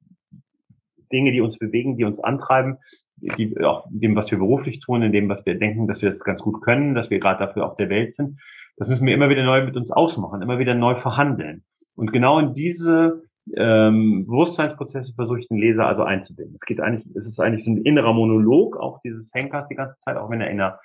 Dinge, 1.11 1.31
die 1.31 1.41
uns 1.41 1.57
bewegen, 1.57 1.97
die 1.97 2.05
uns 2.05 2.19
antreiben, 2.19 2.77
die, 3.17 3.59
auch 3.63 3.85
dem, 3.89 4.15
was 4.15 4.31
wir 4.31 4.37
beruflich 4.37 4.79
tun, 4.79 5.01
in 5.01 5.11
dem, 5.11 5.29
was 5.29 5.45
wir 5.45 5.57
denken, 5.57 5.87
dass 5.87 6.01
wir 6.01 6.09
das 6.09 6.23
ganz 6.23 6.41
gut 6.41 6.61
können, 6.61 6.95
dass 6.95 7.09
wir 7.09 7.19
gerade 7.19 7.45
dafür 7.45 7.65
auf 7.65 7.75
der 7.75 7.89
Welt 7.89 8.15
sind. 8.15 8.39
Das 8.77 8.87
müssen 8.87 9.05
wir 9.05 9.13
immer 9.13 9.29
wieder 9.29 9.43
neu 9.43 9.63
mit 9.63 9.75
uns 9.77 9.91
ausmachen, 9.91 10.41
immer 10.41 10.59
wieder 10.59 10.73
neu 10.73 10.95
verhandeln. 10.95 11.63
Und 11.95 12.13
genau 12.13 12.39
in 12.39 12.53
diese 12.53 13.23
ähm, 13.55 14.25
Bewusstseinsprozesse 14.25 15.13
versuche 15.13 15.39
ich 15.39 15.47
den 15.47 15.57
Leser 15.57 15.85
also 15.85 16.03
einzubinden. 16.03 16.55
Es 16.55 16.65
geht 16.65 16.79
eigentlich, 16.79 17.05
es 17.15 17.27
ist 17.27 17.39
eigentlich 17.39 17.63
so 17.63 17.71
ein 17.71 17.77
innerer 17.77 18.13
Monolog, 18.13 18.77
auch 18.77 19.01
dieses 19.03 19.31
Henkers 19.33 19.67
die 19.67 19.75
ganze 19.75 19.95
Zeit, 20.05 20.17
auch 20.17 20.29
wenn 20.29 20.41
er 20.41 20.49
in 20.49 20.61
einer 20.61 20.79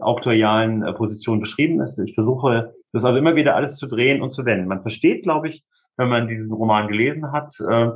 auktorialen 0.00 0.82
äh, 0.82 0.92
Position 0.92 1.40
beschrieben 1.40 1.80
ist. 1.80 1.98
Ich 1.98 2.14
versuche, 2.14 2.74
das 2.92 3.04
also 3.04 3.18
immer 3.18 3.36
wieder 3.36 3.56
alles 3.56 3.76
zu 3.76 3.86
drehen 3.86 4.22
und 4.22 4.32
zu 4.32 4.44
wenden. 4.44 4.68
Man 4.68 4.82
versteht, 4.82 5.22
glaube 5.22 5.48
ich, 5.48 5.64
wenn 5.96 6.08
man 6.08 6.28
diesen 6.28 6.52
Roman 6.52 6.88
gelesen 6.88 7.32
hat, 7.32 7.52
äh, 7.60 7.90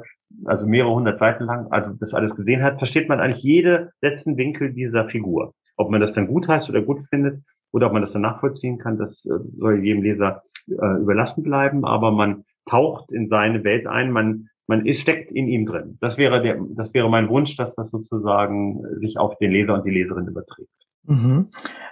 also 0.44 0.66
mehrere 0.66 0.94
hundert 0.94 1.18
Seiten 1.18 1.44
lang, 1.44 1.66
also 1.70 1.92
das 1.92 2.14
alles 2.14 2.34
gesehen 2.34 2.62
hat, 2.62 2.78
versteht 2.78 3.08
man 3.08 3.20
eigentlich 3.20 3.42
jede 3.42 3.90
letzten 4.00 4.36
Winkel 4.36 4.72
dieser 4.72 5.08
Figur. 5.08 5.54
Ob 5.76 5.90
man 5.90 6.00
das 6.00 6.12
dann 6.12 6.26
gut 6.26 6.48
heißt 6.48 6.68
oder 6.70 6.82
gut 6.82 7.04
findet 7.08 7.40
oder 7.72 7.86
ob 7.86 7.92
man 7.92 8.02
das 8.02 8.12
dann 8.12 8.22
nachvollziehen 8.22 8.78
kann, 8.78 8.98
das 8.98 9.24
äh, 9.24 9.38
soll 9.58 9.84
jedem 9.84 10.02
Leser 10.02 10.42
äh, 10.68 11.00
überlassen 11.00 11.42
bleiben, 11.42 11.84
aber 11.84 12.10
man 12.10 12.44
taucht 12.66 13.10
in 13.12 13.28
seine 13.28 13.64
Welt 13.64 13.86
ein, 13.86 14.12
man 14.12 14.48
man 14.68 14.86
ist, 14.86 15.00
steckt 15.00 15.32
in 15.32 15.48
ihm 15.48 15.66
drin. 15.66 15.98
Das 16.00 16.18
wäre 16.18 16.40
der, 16.40 16.58
das 16.70 16.94
wäre 16.94 17.10
mein 17.10 17.28
Wunsch, 17.28 17.56
dass 17.56 17.74
das 17.74 17.90
sozusagen 17.90 18.82
sich 19.00 19.18
auf 19.18 19.36
den 19.38 19.50
Leser 19.50 19.74
und 19.74 19.84
die 19.84 19.90
Leserin 19.90 20.28
überträgt. 20.28 20.70
Mhm. 21.04 21.48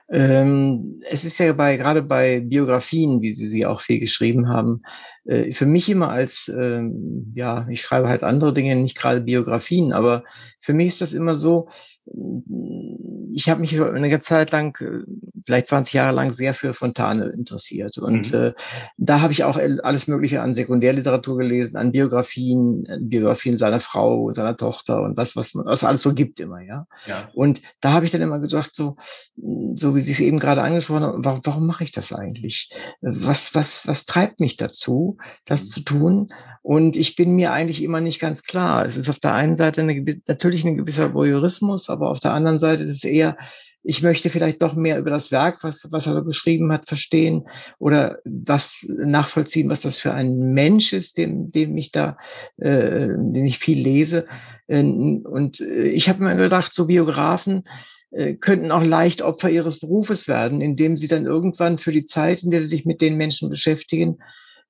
Ähm, 0.08 1.02
es 1.08 1.24
ist 1.24 1.38
ja 1.38 1.52
bei, 1.52 1.76
gerade 1.76 2.02
bei 2.02 2.40
Biografien, 2.40 3.22
wie 3.22 3.32
Sie 3.32 3.46
sie 3.46 3.66
auch 3.66 3.80
viel 3.80 4.00
geschrieben 4.00 4.48
haben, 4.48 4.82
äh, 5.24 5.52
für 5.52 5.66
mich 5.66 5.88
immer 5.88 6.10
als, 6.10 6.48
ähm, 6.48 7.32
ja, 7.34 7.66
ich 7.70 7.82
schreibe 7.82 8.08
halt 8.08 8.22
andere 8.24 8.52
Dinge, 8.52 8.76
nicht 8.76 8.96
gerade 8.96 9.20
Biografien, 9.20 9.92
aber 9.92 10.24
für 10.60 10.72
mich 10.72 10.88
ist 10.88 11.00
das 11.00 11.12
immer 11.12 11.36
so, 11.36 11.68
ich 13.32 13.48
habe 13.48 13.60
mich 13.60 13.80
eine 13.80 14.10
ganze 14.10 14.28
Zeit 14.28 14.50
lang 14.50 14.76
äh, 14.80 15.04
vielleicht 15.46 15.68
20 15.68 15.94
Jahre 15.94 16.14
lang 16.14 16.32
sehr 16.32 16.54
für 16.54 16.74
Fontane 16.74 17.26
interessiert. 17.26 17.98
Und 17.98 18.32
mhm. 18.32 18.38
äh, 18.38 18.52
da 18.96 19.20
habe 19.20 19.32
ich 19.32 19.44
auch 19.44 19.56
alles 19.56 20.08
Mögliche 20.08 20.42
an 20.42 20.54
Sekundärliteratur 20.54 21.38
gelesen, 21.38 21.76
an 21.76 21.92
Biografien, 21.92 22.86
Biografien 23.00 23.58
seiner 23.58 23.80
Frau, 23.80 24.32
seiner 24.32 24.56
Tochter 24.56 25.02
und 25.02 25.16
was, 25.16 25.36
was 25.36 25.54
man 25.54 25.66
was 25.66 25.84
alles 25.84 26.02
so 26.02 26.14
gibt 26.14 26.40
immer, 26.40 26.60
ja. 26.60 26.86
ja. 27.06 27.28
Und 27.34 27.60
da 27.80 27.92
habe 27.92 28.04
ich 28.04 28.10
dann 28.10 28.22
immer 28.22 28.40
gedacht, 28.40 28.74
so, 28.74 28.96
so 29.76 29.94
wie 29.94 30.00
Sie 30.00 30.12
es 30.12 30.20
eben 30.20 30.38
gerade 30.38 30.62
angesprochen 30.62 31.02
haben, 31.04 31.24
warum, 31.24 31.40
warum 31.44 31.66
mache 31.66 31.84
ich 31.84 31.92
das 31.92 32.12
eigentlich? 32.12 32.70
Was, 33.00 33.54
was, 33.54 33.86
was 33.86 34.06
treibt 34.06 34.40
mich 34.40 34.56
dazu, 34.56 35.16
das 35.44 35.64
mhm. 35.64 35.66
zu 35.66 35.80
tun? 35.80 36.32
Und 36.62 36.96
ich 36.96 37.16
bin 37.16 37.34
mir 37.36 37.52
eigentlich 37.52 37.82
immer 37.82 38.00
nicht 38.00 38.20
ganz 38.20 38.42
klar. 38.42 38.84
Es 38.84 38.96
ist 38.96 39.08
auf 39.08 39.18
der 39.18 39.34
einen 39.34 39.54
Seite 39.54 39.80
eine, 39.80 40.04
natürlich 40.26 40.49
ein 40.64 40.76
gewisser 40.76 41.14
Voyeurismus, 41.14 41.88
aber 41.88 42.10
auf 42.10 42.20
der 42.20 42.32
anderen 42.32 42.58
Seite 42.58 42.82
ist 42.82 42.88
es 42.88 43.04
eher, 43.04 43.36
ich 43.82 44.02
möchte 44.02 44.28
vielleicht 44.28 44.60
doch 44.60 44.74
mehr 44.74 44.98
über 44.98 45.10
das 45.10 45.30
Werk, 45.30 45.64
was, 45.64 45.88
was 45.90 46.06
er 46.06 46.14
so 46.14 46.22
geschrieben 46.22 46.70
hat, 46.72 46.86
verstehen 46.86 47.46
oder 47.78 48.18
was 48.24 48.86
nachvollziehen, 48.88 49.70
was 49.70 49.82
das 49.82 49.98
für 49.98 50.12
ein 50.12 50.52
Mensch 50.52 50.92
ist, 50.92 51.16
dem, 51.16 51.50
dem 51.50 51.76
ich 51.76 51.90
da, 51.90 52.18
äh, 52.58 53.08
den 53.08 53.46
ich 53.46 53.58
viel 53.58 53.80
lese. 53.80 54.26
Und 54.68 55.60
äh, 55.60 55.88
ich 55.88 56.08
habe 56.08 56.22
mir 56.22 56.36
gedacht, 56.36 56.74
so 56.74 56.86
Biografen 56.86 57.64
äh, 58.10 58.34
könnten 58.34 58.70
auch 58.70 58.84
leicht 58.84 59.22
Opfer 59.22 59.48
ihres 59.48 59.80
Berufes 59.80 60.28
werden, 60.28 60.60
indem 60.60 60.96
sie 60.96 61.08
dann 61.08 61.24
irgendwann 61.24 61.78
für 61.78 61.92
die 61.92 62.04
Zeit, 62.04 62.42
in 62.42 62.50
der 62.50 62.60
sie 62.60 62.66
sich 62.66 62.84
mit 62.84 63.00
den 63.00 63.16
Menschen 63.16 63.48
beschäftigen, 63.48 64.18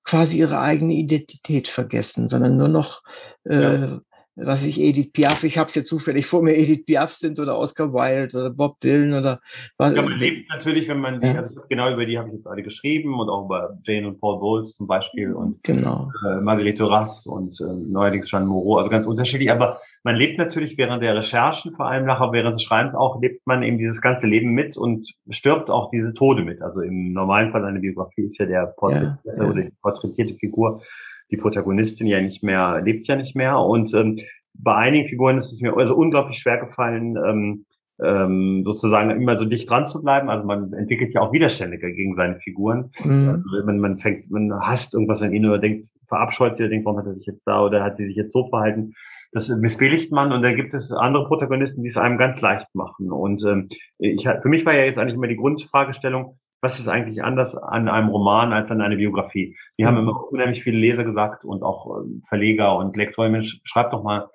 quasi 0.05 0.39
ihre 0.39 0.61
eigene 0.61 0.95
Identität 0.95 1.66
vergessen, 1.68 2.28
sondern 2.28 2.57
nur 2.57 2.68
noch 2.68 3.03
äh, 3.45 3.81
ja 3.81 4.01
was 4.45 4.64
ich 4.64 4.80
Edith 4.80 5.12
Piaf, 5.12 5.45
ich 5.45 5.59
habe 5.59 5.68
es 5.68 5.74
jetzt 5.74 5.88
zufällig 5.88 6.26
vor 6.26 6.43
mir, 6.43 6.57
Edith 6.57 6.84
Piaf 6.86 7.12
sind 7.12 7.38
oder 7.38 7.59
Oscar 7.59 7.93
Wilde 7.93 8.38
oder 8.38 8.51
Bob 8.51 8.80
Dylan 8.80 9.14
oder 9.14 9.41
was. 9.76 9.95
Ja, 9.95 10.03
man 10.03 10.18
lebt 10.18 10.49
natürlich, 10.51 10.88
wenn 10.88 11.01
man, 11.01 11.22
ja. 11.22 11.34
also 11.34 11.61
genau 11.68 11.93
über 11.93 12.07
die 12.07 12.18
habe 12.18 12.28
ich 12.28 12.34
jetzt 12.34 12.47
alle 12.47 12.62
geschrieben 12.62 13.18
und 13.18 13.28
auch 13.28 13.45
über 13.45 13.78
Jane 13.84 14.09
und 14.09 14.20
Paul 14.20 14.38
Bowles 14.38 14.74
zum 14.74 14.86
Beispiel 14.86 15.32
und 15.32 15.62
genau. 15.62 16.11
äh, 16.26 16.41
Marguerite 16.41 16.78
Duras 16.78 17.26
und 17.26 17.61
äh, 17.61 17.64
neuerdings 17.64 18.28
Jean 18.28 18.47
Moreau, 18.47 18.78
also 18.78 18.91
ganz 18.91 19.07
unterschiedlich, 19.07 19.51
aber 19.51 19.78
man 20.05 20.16
lebt 20.16 20.38
natürlich 20.38 20.78
während 20.78 21.03
der 21.03 21.16
Recherchen, 21.16 21.74
vor 21.74 21.86
allem 21.86 22.07
nachher 22.07 22.32
während 22.32 22.55
des 22.55 22.62
Schreibens 22.62 22.95
auch, 22.95 23.20
lebt 23.20 23.47
man 23.47 23.62
eben 23.62 23.78
dieses 23.78 24.01
ganze 24.01 24.26
Leben 24.26 24.53
mit 24.53 24.76
und 24.76 25.12
stirbt 25.30 25.70
auch 25.70 25.91
diese 25.91 26.14
Tode 26.14 26.45
mit. 26.45 26.62
Also 26.62 26.80
im 26.80 27.12
normalen 27.12 27.53
Fall 27.53 27.64
eine 27.64 27.80
Biografie 27.80 28.22
ist 28.22 28.38
ja 28.38 28.47
der 28.47 28.66
Porträt 28.66 29.16
ja, 29.24 29.34
oder 29.34 29.62
die 29.62 29.72
porträtierte 29.82 30.34
Figur 30.34 30.82
die 31.31 31.37
Protagonistin 31.37 32.07
ja 32.07 32.20
nicht 32.20 32.43
mehr, 32.43 32.81
lebt 32.83 33.07
ja 33.07 33.16
nicht 33.16 33.37
mehr. 33.37 33.59
Und 33.59 33.93
ähm, 33.95 34.18
bei 34.55 34.74
einigen 34.74 35.09
Figuren 35.09 35.39
ist 35.39 35.53
es 35.53 35.61
mir 35.61 35.76
also 35.76 35.95
unglaublich 35.97 36.39
schwer 36.39 36.59
gefallen, 36.59 37.16
ähm, 37.16 37.64
ähm, 38.03 38.62
sozusagen 38.64 39.11
immer 39.11 39.39
so 39.39 39.45
dicht 39.45 39.68
dran 39.68 39.87
zu 39.87 40.03
bleiben. 40.03 40.31
Also 40.31 40.45
man 40.45 40.72
entwickelt 40.72 41.14
ja 41.14 41.20
auch 41.20 41.33
Widerstände 41.33 41.78
gegen 41.78 42.16
seine 42.16 42.39
Figuren. 42.41 42.91
Mhm. 43.05 43.45
Also 43.53 43.66
man, 43.66 43.78
man 43.78 43.99
fängt, 43.99 44.31
man 44.31 44.53
hasst 44.61 44.95
irgendwas 44.95 45.22
an 45.22 45.33
ihnen 45.33 45.51
oder 45.51 45.59
denkt, 45.59 45.89
verabscheut 46.09 46.57
sie, 46.57 46.68
denkt, 46.68 46.87
warum 46.87 46.99
hat 46.99 47.07
er 47.07 47.14
sich 47.14 47.26
jetzt 47.26 47.47
da 47.47 47.62
oder 47.64 47.83
hat 47.83 47.97
sie 47.97 48.07
sich 48.07 48.16
jetzt 48.16 48.33
so 48.33 48.49
verhalten. 48.49 48.95
Das 49.33 49.49
missbilligt 49.49 50.11
man 50.11 50.33
und 50.33 50.43
da 50.43 50.53
gibt 50.53 50.74
es 50.74 50.91
andere 50.91 51.26
Protagonisten, 51.26 51.85
die 51.85 51.89
es 51.89 51.97
einem 51.97 52.18
ganz 52.18 52.41
leicht 52.41 52.66
machen. 52.74 53.12
Und 53.12 53.45
ähm, 53.45 53.68
ich, 53.99 54.24
für 54.24 54.49
mich 54.49 54.66
war 54.66 54.74
ja 54.74 54.85
jetzt 54.85 54.99
eigentlich 54.99 55.14
immer 55.14 55.28
die 55.28 55.37
Grundfragestellung, 55.37 56.39
was 56.61 56.79
ist 56.79 56.89
eigentlich 56.89 57.23
anders 57.23 57.55
an 57.57 57.89
einem 57.89 58.09
Roman 58.09 58.53
als 58.53 58.71
an 58.71 58.81
einer 58.81 58.97
Biografie? 58.97 59.57
Die 59.79 59.87
haben 59.87 59.95
mhm. 59.95 60.09
immer 60.09 60.33
unheimlich 60.33 60.63
viele 60.63 60.79
Leser 60.79 61.05
gesagt 61.05 61.45
und 61.45 61.63
auch 61.63 62.01
ähm, 62.01 62.23
Verleger 62.29 62.77
und 62.77 62.97
Lektoren, 62.97 63.33
Mensch, 63.33 63.61
schreib 63.65 63.91
doch 63.91 64.03
mal 64.03 64.29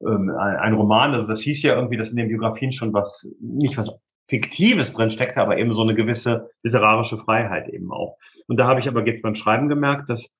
ähm, 0.00 0.30
ein 0.30 0.74
Roman. 0.74 1.14
Also 1.14 1.26
das 1.26 1.40
hieß 1.40 1.62
ja 1.62 1.74
irgendwie, 1.74 1.96
dass 1.96 2.10
in 2.10 2.16
den 2.16 2.28
Biografien 2.28 2.72
schon 2.72 2.92
was, 2.92 3.30
nicht 3.40 3.76
was 3.76 3.90
Fiktives 4.28 4.92
drin 4.92 5.10
steckte, 5.10 5.40
aber 5.40 5.58
eben 5.58 5.74
so 5.74 5.82
eine 5.82 5.94
gewisse 5.94 6.50
literarische 6.62 7.18
Freiheit 7.18 7.68
eben 7.68 7.92
auch. 7.92 8.16
Und 8.48 8.58
da 8.58 8.66
habe 8.66 8.80
ich 8.80 8.88
aber 8.88 9.06
jetzt 9.06 9.22
beim 9.22 9.34
Schreiben 9.34 9.68
gemerkt, 9.68 10.08
dass 10.08 10.30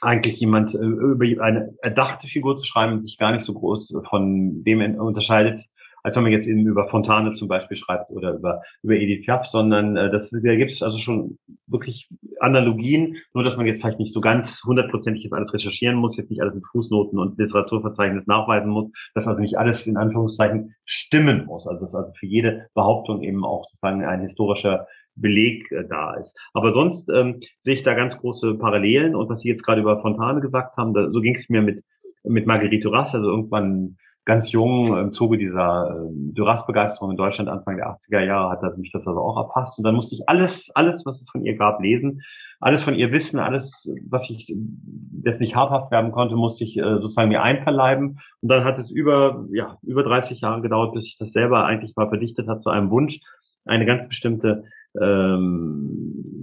eigentlich 0.00 0.40
jemand 0.40 0.74
äh, 0.74 0.78
über 0.78 1.42
eine 1.42 1.74
erdachte 1.82 2.28
Figur 2.28 2.56
zu 2.56 2.64
schreiben, 2.64 3.02
sich 3.02 3.18
gar 3.18 3.32
nicht 3.32 3.44
so 3.44 3.54
groß 3.54 3.94
von 4.08 4.62
dem 4.64 4.98
unterscheidet, 4.98 5.60
als 6.06 6.14
wenn 6.14 6.22
man 6.22 6.30
jetzt 6.30 6.46
eben 6.46 6.64
über 6.64 6.86
Fontane 6.86 7.32
zum 7.32 7.48
Beispiel 7.48 7.76
schreibt 7.76 8.12
oder 8.12 8.34
über, 8.34 8.62
über 8.84 8.94
Edith 8.94 9.24
Piaf, 9.24 9.44
sondern 9.44 9.96
äh, 9.96 10.08
das, 10.08 10.30
da 10.30 10.54
gibt 10.54 10.70
es 10.70 10.80
also 10.80 10.98
schon 10.98 11.36
wirklich 11.66 12.08
Analogien, 12.38 13.16
nur 13.34 13.42
dass 13.42 13.56
man 13.56 13.66
jetzt 13.66 13.80
vielleicht 13.80 13.98
nicht 13.98 14.14
so 14.14 14.20
ganz 14.20 14.62
hundertprozentig 14.64 15.24
jetzt 15.24 15.32
alles 15.32 15.52
recherchieren 15.52 15.96
muss, 15.96 16.16
jetzt 16.16 16.30
nicht 16.30 16.40
alles 16.40 16.54
mit 16.54 16.64
Fußnoten 16.64 17.18
und 17.18 17.36
Literaturverzeichnis 17.40 18.28
nachweisen 18.28 18.70
muss, 18.70 18.88
dass 19.14 19.26
also 19.26 19.42
nicht 19.42 19.58
alles 19.58 19.84
in 19.88 19.96
Anführungszeichen 19.96 20.76
stimmen 20.84 21.44
muss. 21.44 21.66
Also 21.66 21.86
dass 21.86 21.94
also 21.96 22.12
für 22.12 22.26
jede 22.26 22.68
Behauptung 22.74 23.24
eben 23.24 23.44
auch 23.44 23.64
sozusagen 23.64 24.04
ein 24.04 24.20
historischer 24.20 24.86
Beleg 25.16 25.72
äh, 25.72 25.88
da 25.90 26.14
ist. 26.14 26.38
Aber 26.54 26.72
sonst 26.72 27.10
ähm, 27.10 27.40
sehe 27.62 27.74
ich 27.74 27.82
da 27.82 27.94
ganz 27.94 28.16
große 28.16 28.54
Parallelen 28.58 29.16
und 29.16 29.28
was 29.28 29.40
Sie 29.40 29.48
jetzt 29.48 29.64
gerade 29.64 29.80
über 29.80 30.00
Fontane 30.02 30.40
gesagt 30.40 30.76
haben, 30.76 30.94
da, 30.94 31.10
so 31.10 31.20
ging 31.20 31.34
es 31.34 31.48
mir 31.48 31.62
mit 31.62 31.82
mit 32.28 32.46
Marguerite 32.46 32.82
Duras, 32.82 33.14
also 33.14 33.28
irgendwann 33.28 33.96
ganz 34.26 34.50
jung 34.50 34.98
im 34.98 35.12
Zuge 35.12 35.38
dieser 35.38 35.88
äh, 35.88 36.32
Duras-Begeisterung 36.34 37.12
in 37.12 37.16
Deutschland 37.16 37.48
Anfang 37.48 37.76
der 37.76 37.86
80er 37.86 38.20
Jahre 38.24 38.50
hat 38.50 38.62
er 38.62 38.76
mich 38.76 38.90
das 38.92 39.06
also 39.06 39.20
auch 39.20 39.36
erfasst. 39.36 39.78
Und 39.78 39.84
dann 39.84 39.94
musste 39.94 40.16
ich 40.16 40.28
alles, 40.28 40.68
alles, 40.74 41.06
was 41.06 41.22
es 41.22 41.30
von 41.30 41.44
ihr 41.44 41.56
gab, 41.56 41.80
lesen, 41.80 42.22
alles 42.60 42.82
von 42.82 42.96
ihr 42.96 43.12
wissen, 43.12 43.38
alles, 43.38 43.88
was 44.08 44.28
ich 44.28 44.52
das 45.12 45.38
nicht 45.38 45.54
habhaft 45.54 45.92
werden 45.92 46.10
konnte, 46.10 46.34
musste 46.34 46.64
ich 46.64 46.76
äh, 46.76 46.82
sozusagen 46.82 47.28
mir 47.28 47.42
einverleiben. 47.42 48.18
Und 48.40 48.48
dann 48.50 48.64
hat 48.64 48.78
es 48.78 48.90
über, 48.90 49.46
ja, 49.52 49.78
über 49.82 50.02
30 50.02 50.40
Jahre 50.40 50.60
gedauert, 50.60 50.92
bis 50.92 51.06
ich 51.06 51.18
das 51.18 51.32
selber 51.32 51.64
eigentlich 51.64 51.94
mal 51.94 52.08
verdichtet 52.08 52.48
hat 52.48 52.62
zu 52.62 52.70
einem 52.70 52.90
Wunsch, 52.90 53.20
eine 53.64 53.86
ganz 53.86 54.08
bestimmte 54.08 54.64
ähm, 55.00 56.35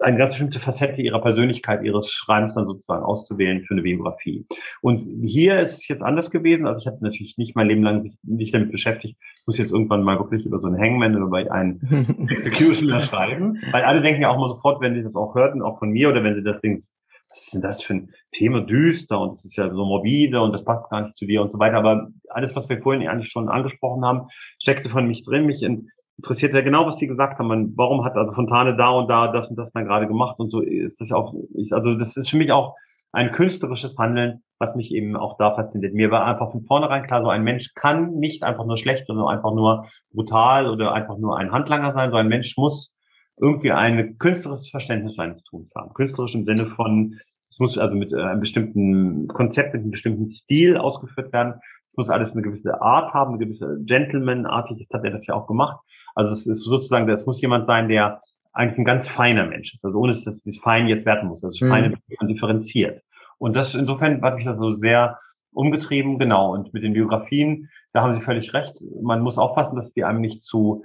eine 0.00 0.16
ganz 0.16 0.32
bestimmte 0.32 0.60
Facette 0.60 1.02
ihrer 1.02 1.20
Persönlichkeit, 1.20 1.82
ihres 1.82 2.10
Schreibens 2.10 2.54
dann 2.54 2.66
sozusagen 2.66 3.04
auszuwählen 3.04 3.64
für 3.64 3.74
eine 3.74 3.82
Biografie. 3.82 4.46
Und 4.80 5.22
hier 5.22 5.56
ist 5.56 5.78
es 5.78 5.88
jetzt 5.88 6.02
anders 6.02 6.30
gewesen. 6.30 6.66
Also 6.66 6.80
ich 6.80 6.86
habe 6.86 6.98
natürlich 7.00 7.36
nicht 7.36 7.56
mein 7.56 7.66
Leben 7.66 7.82
lang 7.82 8.16
nicht 8.22 8.54
damit 8.54 8.70
beschäftigt, 8.70 9.16
ich 9.18 9.46
muss 9.46 9.58
jetzt 9.58 9.72
irgendwann 9.72 10.02
mal 10.02 10.18
wirklich 10.18 10.46
über 10.46 10.60
so 10.60 10.68
einen 10.68 10.78
Hangman 10.78 11.16
oder 11.16 11.26
über 11.26 11.52
einen 11.52 12.26
Executioner 12.30 13.00
schreiben. 13.00 13.58
Weil 13.72 13.82
alle 13.82 14.02
denken 14.02 14.22
ja 14.22 14.30
auch 14.30 14.38
mal 14.38 14.48
sofort, 14.48 14.80
wenn 14.80 14.94
sie 14.94 15.02
das 15.02 15.16
auch 15.16 15.34
hörten, 15.34 15.62
auch 15.62 15.78
von 15.78 15.90
mir 15.90 16.10
oder 16.10 16.22
wenn 16.22 16.34
sie 16.34 16.44
das 16.44 16.60
Ding, 16.60 16.80
was 17.28 17.42
ist 17.42 17.54
denn 17.54 17.62
das 17.62 17.82
für 17.82 17.94
ein 17.94 18.10
Thema 18.30 18.60
düster 18.60 19.20
und 19.20 19.30
das 19.30 19.44
ist 19.44 19.56
ja 19.56 19.68
so 19.68 19.84
morbide 19.84 20.40
und 20.40 20.52
das 20.52 20.64
passt 20.64 20.88
gar 20.90 21.02
nicht 21.02 21.16
zu 21.16 21.26
dir 21.26 21.42
und 21.42 21.50
so 21.50 21.58
weiter. 21.58 21.76
Aber 21.76 22.08
alles, 22.28 22.54
was 22.56 22.68
wir 22.68 22.80
vorhin 22.80 23.06
eigentlich 23.06 23.30
schon 23.30 23.48
angesprochen 23.48 24.04
haben, 24.04 24.28
steckte 24.62 24.88
von 24.88 25.06
mich 25.06 25.24
drin, 25.24 25.46
mich 25.46 25.62
in, 25.62 25.90
interessiert 26.18 26.52
ja 26.52 26.60
genau, 26.60 26.86
was 26.86 26.98
Sie 26.98 27.06
gesagt 27.06 27.38
haben. 27.38 27.72
Warum 27.76 28.04
hat 28.04 28.16
also 28.16 28.32
Fontane 28.32 28.76
da 28.76 28.90
und 28.90 29.08
da 29.08 29.28
das 29.28 29.50
und 29.50 29.56
das 29.56 29.72
dann 29.72 29.86
gerade 29.86 30.06
gemacht 30.06 30.38
und 30.38 30.50
so 30.50 30.60
ist 30.60 31.00
das 31.00 31.10
ja 31.10 31.16
auch, 31.16 31.34
ich, 31.54 31.72
also 31.72 31.94
das 31.94 32.16
ist 32.16 32.28
für 32.28 32.36
mich 32.36 32.52
auch 32.52 32.74
ein 33.12 33.30
künstlerisches 33.30 33.96
Handeln, 33.96 34.42
was 34.58 34.74
mich 34.74 34.92
eben 34.92 35.16
auch 35.16 35.38
da 35.38 35.54
fasziniert. 35.54 35.94
Mir 35.94 36.10
war 36.10 36.26
einfach 36.26 36.50
von 36.50 36.64
vornherein 36.64 37.04
klar, 37.04 37.22
so 37.22 37.30
ein 37.30 37.42
Mensch 37.42 37.72
kann 37.74 38.14
nicht 38.16 38.42
einfach 38.42 38.66
nur 38.66 38.76
schlecht 38.76 39.08
oder 39.08 39.28
einfach 39.28 39.54
nur 39.54 39.86
brutal 40.12 40.68
oder 40.68 40.92
einfach 40.92 41.16
nur 41.16 41.38
ein 41.38 41.52
Handlanger 41.52 41.94
sein, 41.94 42.10
so 42.10 42.16
ein 42.16 42.28
Mensch 42.28 42.56
muss 42.58 42.96
irgendwie 43.40 43.70
ein 43.70 44.18
künstlerisches 44.18 44.70
Verständnis 44.70 45.14
seines 45.14 45.42
Tuns 45.44 45.72
haben. 45.76 45.94
Künstlerisch 45.94 46.34
im 46.34 46.44
Sinne 46.44 46.66
von, 46.66 47.18
es 47.58 47.60
muss 47.60 47.78
also 47.78 47.96
mit 47.96 48.12
äh, 48.12 48.22
einem 48.22 48.38
bestimmten 48.38 49.26
Konzept, 49.26 49.74
mit 49.74 49.82
einem 49.82 49.90
bestimmten 49.90 50.30
Stil 50.30 50.76
ausgeführt 50.76 51.32
werden. 51.32 51.54
Es 51.88 51.96
muss 51.96 52.08
alles 52.08 52.32
eine 52.32 52.42
gewisse 52.42 52.80
Art 52.80 53.12
haben, 53.14 53.34
eine 53.34 53.44
gewisse 53.44 53.78
Gentleman-artig, 53.84 54.86
das 54.88 54.96
hat 54.96 55.04
er 55.04 55.10
das 55.10 55.26
ja 55.26 55.34
auch 55.34 55.48
gemacht. 55.48 55.76
Also 56.14 56.34
es 56.34 56.46
ist 56.46 56.62
sozusagen, 56.62 57.08
es 57.08 57.26
muss 57.26 57.40
jemand 57.40 57.66
sein, 57.66 57.88
der 57.88 58.22
eigentlich 58.52 58.78
ein 58.78 58.84
ganz 58.84 59.08
feiner 59.08 59.44
Mensch 59.44 59.74
ist. 59.74 59.84
Also 59.84 59.98
ohne 59.98 60.12
dass 60.12 60.22
das 60.22 60.58
Fein 60.62 60.86
jetzt 60.86 61.04
werten 61.04 61.26
muss. 61.26 61.42
Also 61.42 61.58
das 61.58 61.68
Feine 61.68 61.96
mhm. 62.20 62.28
differenziert. 62.28 63.02
Und 63.38 63.56
das 63.56 63.74
insofern 63.74 64.22
hat 64.22 64.36
mich 64.36 64.44
das 64.44 64.60
so 64.60 64.76
sehr 64.76 65.18
umgetrieben, 65.52 66.18
genau. 66.18 66.52
Und 66.52 66.72
mit 66.72 66.82
den 66.82 66.92
Biografien, 66.92 67.68
da 67.92 68.02
haben 68.02 68.12
Sie 68.12 68.20
völlig 68.20 68.54
recht. 68.54 68.76
Man 69.02 69.22
muss 69.22 69.38
aufpassen, 69.38 69.76
dass 69.76 69.92
sie 69.92 70.04
einem 70.04 70.20
nicht 70.20 70.40
zu, 70.40 70.84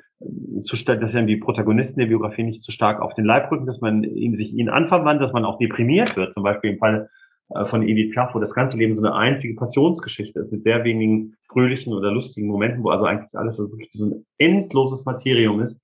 zu 0.62 0.76
dass 0.86 1.16
einem 1.16 1.28
die 1.28 1.38
Protagonisten 1.38 2.00
der 2.00 2.08
Biografie 2.08 2.44
nicht 2.44 2.62
zu 2.62 2.72
stark 2.72 3.02
auf 3.02 3.14
den 3.14 3.26
Leib 3.26 3.52
rücken, 3.52 3.66
dass 3.66 3.82
man 3.82 4.04
ihm, 4.04 4.36
sich 4.36 4.54
ihnen 4.54 4.70
anverwandt, 4.70 5.22
dass 5.22 5.34
man 5.34 5.46
auch 5.46 5.58
deprimiert 5.58 6.16
wird. 6.16 6.34
Zum 6.34 6.44
Beispiel 6.44 6.72
im 6.72 6.80
Fall 6.80 7.10
äh, 7.50 7.66
von 7.66 7.84
Edith 7.88 8.14
Piaf, 8.14 8.34
wo 8.34 8.40
das 8.40 8.54
ganze 8.54 8.78
Leben 8.78 8.96
so 8.96 9.04
eine 9.04 9.16
einzige 9.16 9.56
Passionsgeschichte 9.56 10.40
ist, 10.40 10.52
mit 10.52 10.64
sehr 10.64 10.84
wenigen 10.84 11.36
fröhlichen 11.52 11.94
oder 11.94 12.12
lustigen 12.12 12.48
Momenten, 12.48 12.84
wo 12.84 12.90
also 12.90 13.06
eigentlich 13.06 13.30
alles 13.34 13.58
so 13.58 13.70
wirklich 13.70 13.90
so 13.94 14.06
ein 14.06 14.26
endloses 14.38 15.06
Materium 15.06 15.62
ist, 15.62 15.80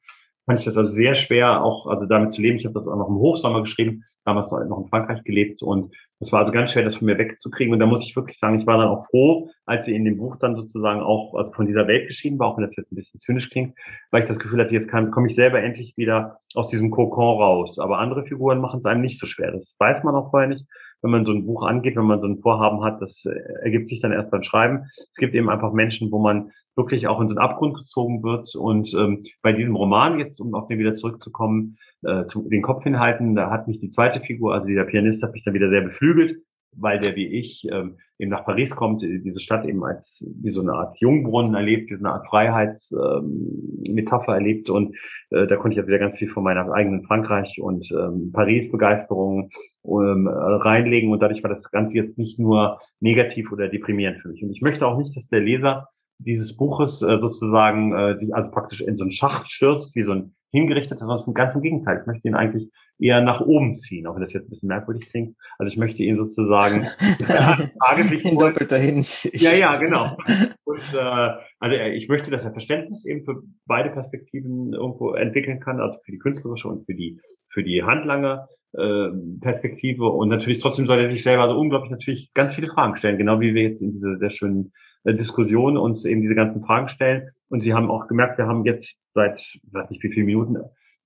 fand 0.46 0.60
ich 0.60 0.66
das 0.66 0.78
also 0.78 0.92
sehr 0.92 1.16
schwer, 1.16 1.64
auch 1.64 1.86
also 1.86 2.06
damit 2.06 2.32
zu 2.32 2.42
leben. 2.42 2.58
Ich 2.58 2.66
habe 2.66 2.74
das 2.74 2.88
auch 2.88 2.96
noch 2.96 3.10
im 3.10 3.18
Hochsommer 3.18 3.62
geschrieben, 3.62 4.04
damals 4.26 4.52
noch 4.52 4.82
in 4.82 4.88
Frankreich 4.88 5.24
gelebt 5.24 5.62
und 5.62 5.94
es 6.22 6.32
war 6.34 6.41
also 6.41 6.51
ganz 6.51 6.74
schwer, 6.74 6.84
das 6.84 6.97
von 6.97 7.05
mir 7.05 7.17
wegzukriegen. 7.17 7.74
Und 7.74 7.80
da 7.80 7.86
muss 7.86 8.05
ich 8.05 8.15
wirklich 8.15 8.38
sagen, 8.38 8.59
ich 8.59 8.67
war 8.67 8.78
dann 8.78 8.89
auch 8.89 9.05
froh, 9.05 9.49
als 9.65 9.86
sie 9.86 9.95
in 9.95 10.03
dem 10.03 10.17
Buch 10.17 10.36
dann 10.36 10.55
sozusagen 10.55 10.99
auch 10.99 11.34
also 11.34 11.51
von 11.53 11.65
dieser 11.65 11.88
Welt 11.88 12.07
geschieden 12.07 12.38
war, 12.39 12.47
auch 12.47 12.57
wenn 12.57 12.65
das 12.65 12.76
jetzt 12.76 12.91
ein 12.91 12.95
bisschen 12.95 13.22
zynisch 13.22 13.49
klingt, 13.49 13.78
weil 14.11 14.22
ich 14.22 14.28
das 14.28 14.39
Gefühl 14.39 14.59
hatte, 14.59 14.74
jetzt 14.74 14.89
kann, 14.89 15.11
komme 15.11 15.28
ich 15.28 15.36
selber 15.36 15.61
endlich 15.61 15.95
wieder 15.95 16.39
aus 16.55 16.67
diesem 16.67 16.91
Kokon 16.91 17.41
raus. 17.41 17.80
Aber 17.80 17.99
andere 17.99 18.26
Figuren 18.26 18.59
machen 18.59 18.80
es 18.80 18.86
einem 18.86 19.01
nicht 19.01 19.17
so 19.17 19.26
schwer. 19.26 19.51
Das 19.51 19.76
weiß 19.80 20.03
man 20.03 20.15
auch 20.15 20.30
vorher 20.32 20.49
nicht. 20.49 20.65
wenn 21.01 21.11
man 21.11 21.26
so 21.26 21.32
ein 21.32 21.45
Buch 21.45 21.63
angeht, 21.63 21.95
wenn 21.95 22.05
man 22.05 22.20
so 22.20 22.28
ein 22.28 22.39
Vorhaben 22.39 22.84
hat, 22.84 23.01
das 23.01 23.24
äh, 23.26 23.32
ergibt 23.63 23.88
sich 23.88 24.01
dann 24.01 24.11
erst 24.11 24.32
beim 24.32 24.43
Schreiben. 24.43 24.84
Es 24.91 25.13
gibt 25.15 25.34
eben 25.36 25.49
einfach 25.49 25.72
Menschen, 25.72 26.11
wo 26.11 26.20
man 26.20 26.51
wirklich 26.80 27.08
auch 27.08 27.22
in 27.22 27.28
einen 27.28 27.38
Abgrund 27.38 27.78
gezogen 27.78 28.24
wird. 28.24 28.56
Und 28.56 28.94
ähm, 28.96 29.24
bei 29.42 29.54
diesem 29.54 29.76
Roman 29.76 30.18
jetzt, 30.18 30.40
um 30.40 30.56
auf 30.56 30.68
den 30.68 30.80
wieder 30.80 30.94
zurückzukommen, 30.94 31.78
äh, 32.04 32.26
zu, 32.26 32.48
den 32.50 32.62
Kopf 32.62 32.84
hinhalten, 32.84 33.36
da 33.36 33.52
hat 33.52 33.68
mich 33.68 33.80
die 33.80 33.90
zweite 33.90 34.22
Figur, 34.22 34.54
also 34.54 34.66
dieser 34.66 34.86
Pianist, 34.86 35.22
hat 35.22 35.34
mich 35.34 35.44
dann 35.44 35.54
wieder 35.54 35.70
sehr 35.70 35.82
beflügelt 35.82 36.42
weil 36.76 37.00
der 37.00 37.16
wie 37.16 37.28
ich 37.28 37.68
ähm, 37.72 37.98
eben 38.18 38.32
nach 38.32 38.46
Paris 38.46 38.76
kommt, 38.76 39.02
diese 39.02 39.40
Stadt 39.40 39.66
eben 39.66 39.84
als 39.84 40.26
wie 40.42 40.52
so 40.52 40.62
eine 40.62 40.74
Art 40.74 41.00
Jungbrunnen 41.00 41.56
erlebt, 41.56 41.90
diese 41.90 42.06
Art 42.06 42.28
Freiheitsmetapher 42.28 44.34
ähm, 44.34 44.34
erlebt 44.34 44.70
und 44.70 44.96
äh, 45.32 45.48
da 45.48 45.56
konnte 45.56 45.74
ich 45.74 45.78
ja 45.78 45.88
wieder 45.88 46.00
ganz 46.00 46.18
viel 46.18 46.30
von 46.30 46.44
meiner 46.44 46.72
eigenen 46.72 47.04
Frankreich 47.04 47.60
und 47.62 47.92
ähm, 47.92 48.32
Paris-Begeisterung 48.32 49.50
ähm, 49.86 50.28
reinlegen 50.28 51.12
und 51.12 51.22
dadurch 51.22 51.44
war 51.44 51.54
das 51.54 51.72
Ganze 51.72 51.98
jetzt 51.98 52.18
nicht 52.18 52.40
nur 52.40 52.80
negativ 53.00 53.52
oder 53.52 53.68
deprimierend 53.68 54.22
für 54.22 54.30
mich. 54.30 54.44
Und 54.44 54.52
ich 54.52 54.62
möchte 54.62 54.88
auch 54.88 54.98
nicht, 54.98 55.16
dass 55.16 55.30
der 55.30 55.42
Leser 55.42 55.90
dieses 56.20 56.55
Buches 56.55 57.01
äh, 57.01 57.17
sozusagen 57.20 57.93
äh, 57.93 58.17
sich 58.17 58.36
also 58.36 58.51
praktisch 58.51 58.82
in 58.82 58.97
so 58.97 59.03
einen 59.03 59.11
Schacht 59.11 59.49
stürzt, 59.49 59.95
wie 59.95 60.03
so 60.03 60.11
ein 60.11 60.36
hingerichteter, 60.51 61.05
sondern 61.05 61.28
im 61.28 61.34
ganzen 61.34 61.61
Gegenteil. 61.61 61.99
Ich 62.01 62.07
möchte 62.07 62.28
ihn 62.28 62.36
eigentlich 62.36 62.70
eher 62.97 63.22
nach 63.22 63.41
oben 63.41 63.76
ziehen, 63.76 64.07
auch 64.07 64.15
wenn 64.15 64.22
das 64.22 64.34
jetzt 64.34 64.47
ein 64.47 64.49
bisschen 64.49 64.70
merkwürdig 64.70 65.09
klingt. 65.09 65.36
Also 65.57 65.72
ich 65.72 65.78
möchte 65.78 66.03
ihn 66.03 66.17
sozusagen 66.17 66.88
in 68.24 68.38
doppelter 68.38 68.78
Hinsicht. 68.78 69.41
Ja, 69.41 69.53
ja, 69.53 69.78
genau. 69.78 70.17
Und 70.63 70.82
äh, 70.93 71.30
also 71.59 71.78
ich 71.78 72.07
möchte, 72.09 72.32
dass 72.32 72.43
er 72.43 72.51
Verständnis 72.51 73.05
eben 73.05 73.24
für 73.26 73.43
beide 73.65 73.91
Perspektiven 73.91 74.74
irgendwo 74.74 75.13
entwickeln 75.13 75.59
kann, 75.59 75.80
also 75.80 75.99
für 76.03 76.11
die 76.11 76.20
künstlerische 76.20 76.67
und 76.67 76.86
für 76.86 76.95
die 76.95 77.20
für 77.51 77.63
die 77.63 77.84
handlange 77.84 78.47
äh, 78.74 79.09
Perspektive. 79.41 80.05
Und 80.05 80.30
natürlich 80.30 80.59
trotzdem 80.59 80.88
soll 80.88 80.99
er 80.99 81.09
sich 81.09 81.24
selber 81.24 81.47
so 81.47 81.57
unglaublich 81.57 81.91
natürlich 81.91 82.32
ganz 82.34 82.55
viele 82.55 82.67
Fragen 82.67 82.95
stellen, 82.95 83.17
genau 83.17 83.39
wie 83.39 83.53
wir 83.53 83.63
jetzt 83.63 83.82
in 83.82 83.93
dieser 83.93 84.17
sehr 84.17 84.32
schönen 84.32 84.65
äh, 84.65 84.89
Diskussion 85.06 85.78
uns 85.78 86.06
eben 86.06 86.22
diese 86.22 86.36
ganzen 86.36 86.64
Fragen 86.64 86.89
stellen. 86.89 87.30
Und 87.50 87.62
Sie 87.62 87.74
haben 87.74 87.89
auch 87.89 88.08
gemerkt, 88.08 88.38
wir 88.38 88.47
haben 88.47 88.66
jetzt 88.66 89.00
seit, 89.14 89.39
ich 89.39 89.62
weiß 89.72 89.89
nicht 89.89 90.04
wie 90.04 90.12
viele 90.12 90.26
Minuten, 90.26 90.58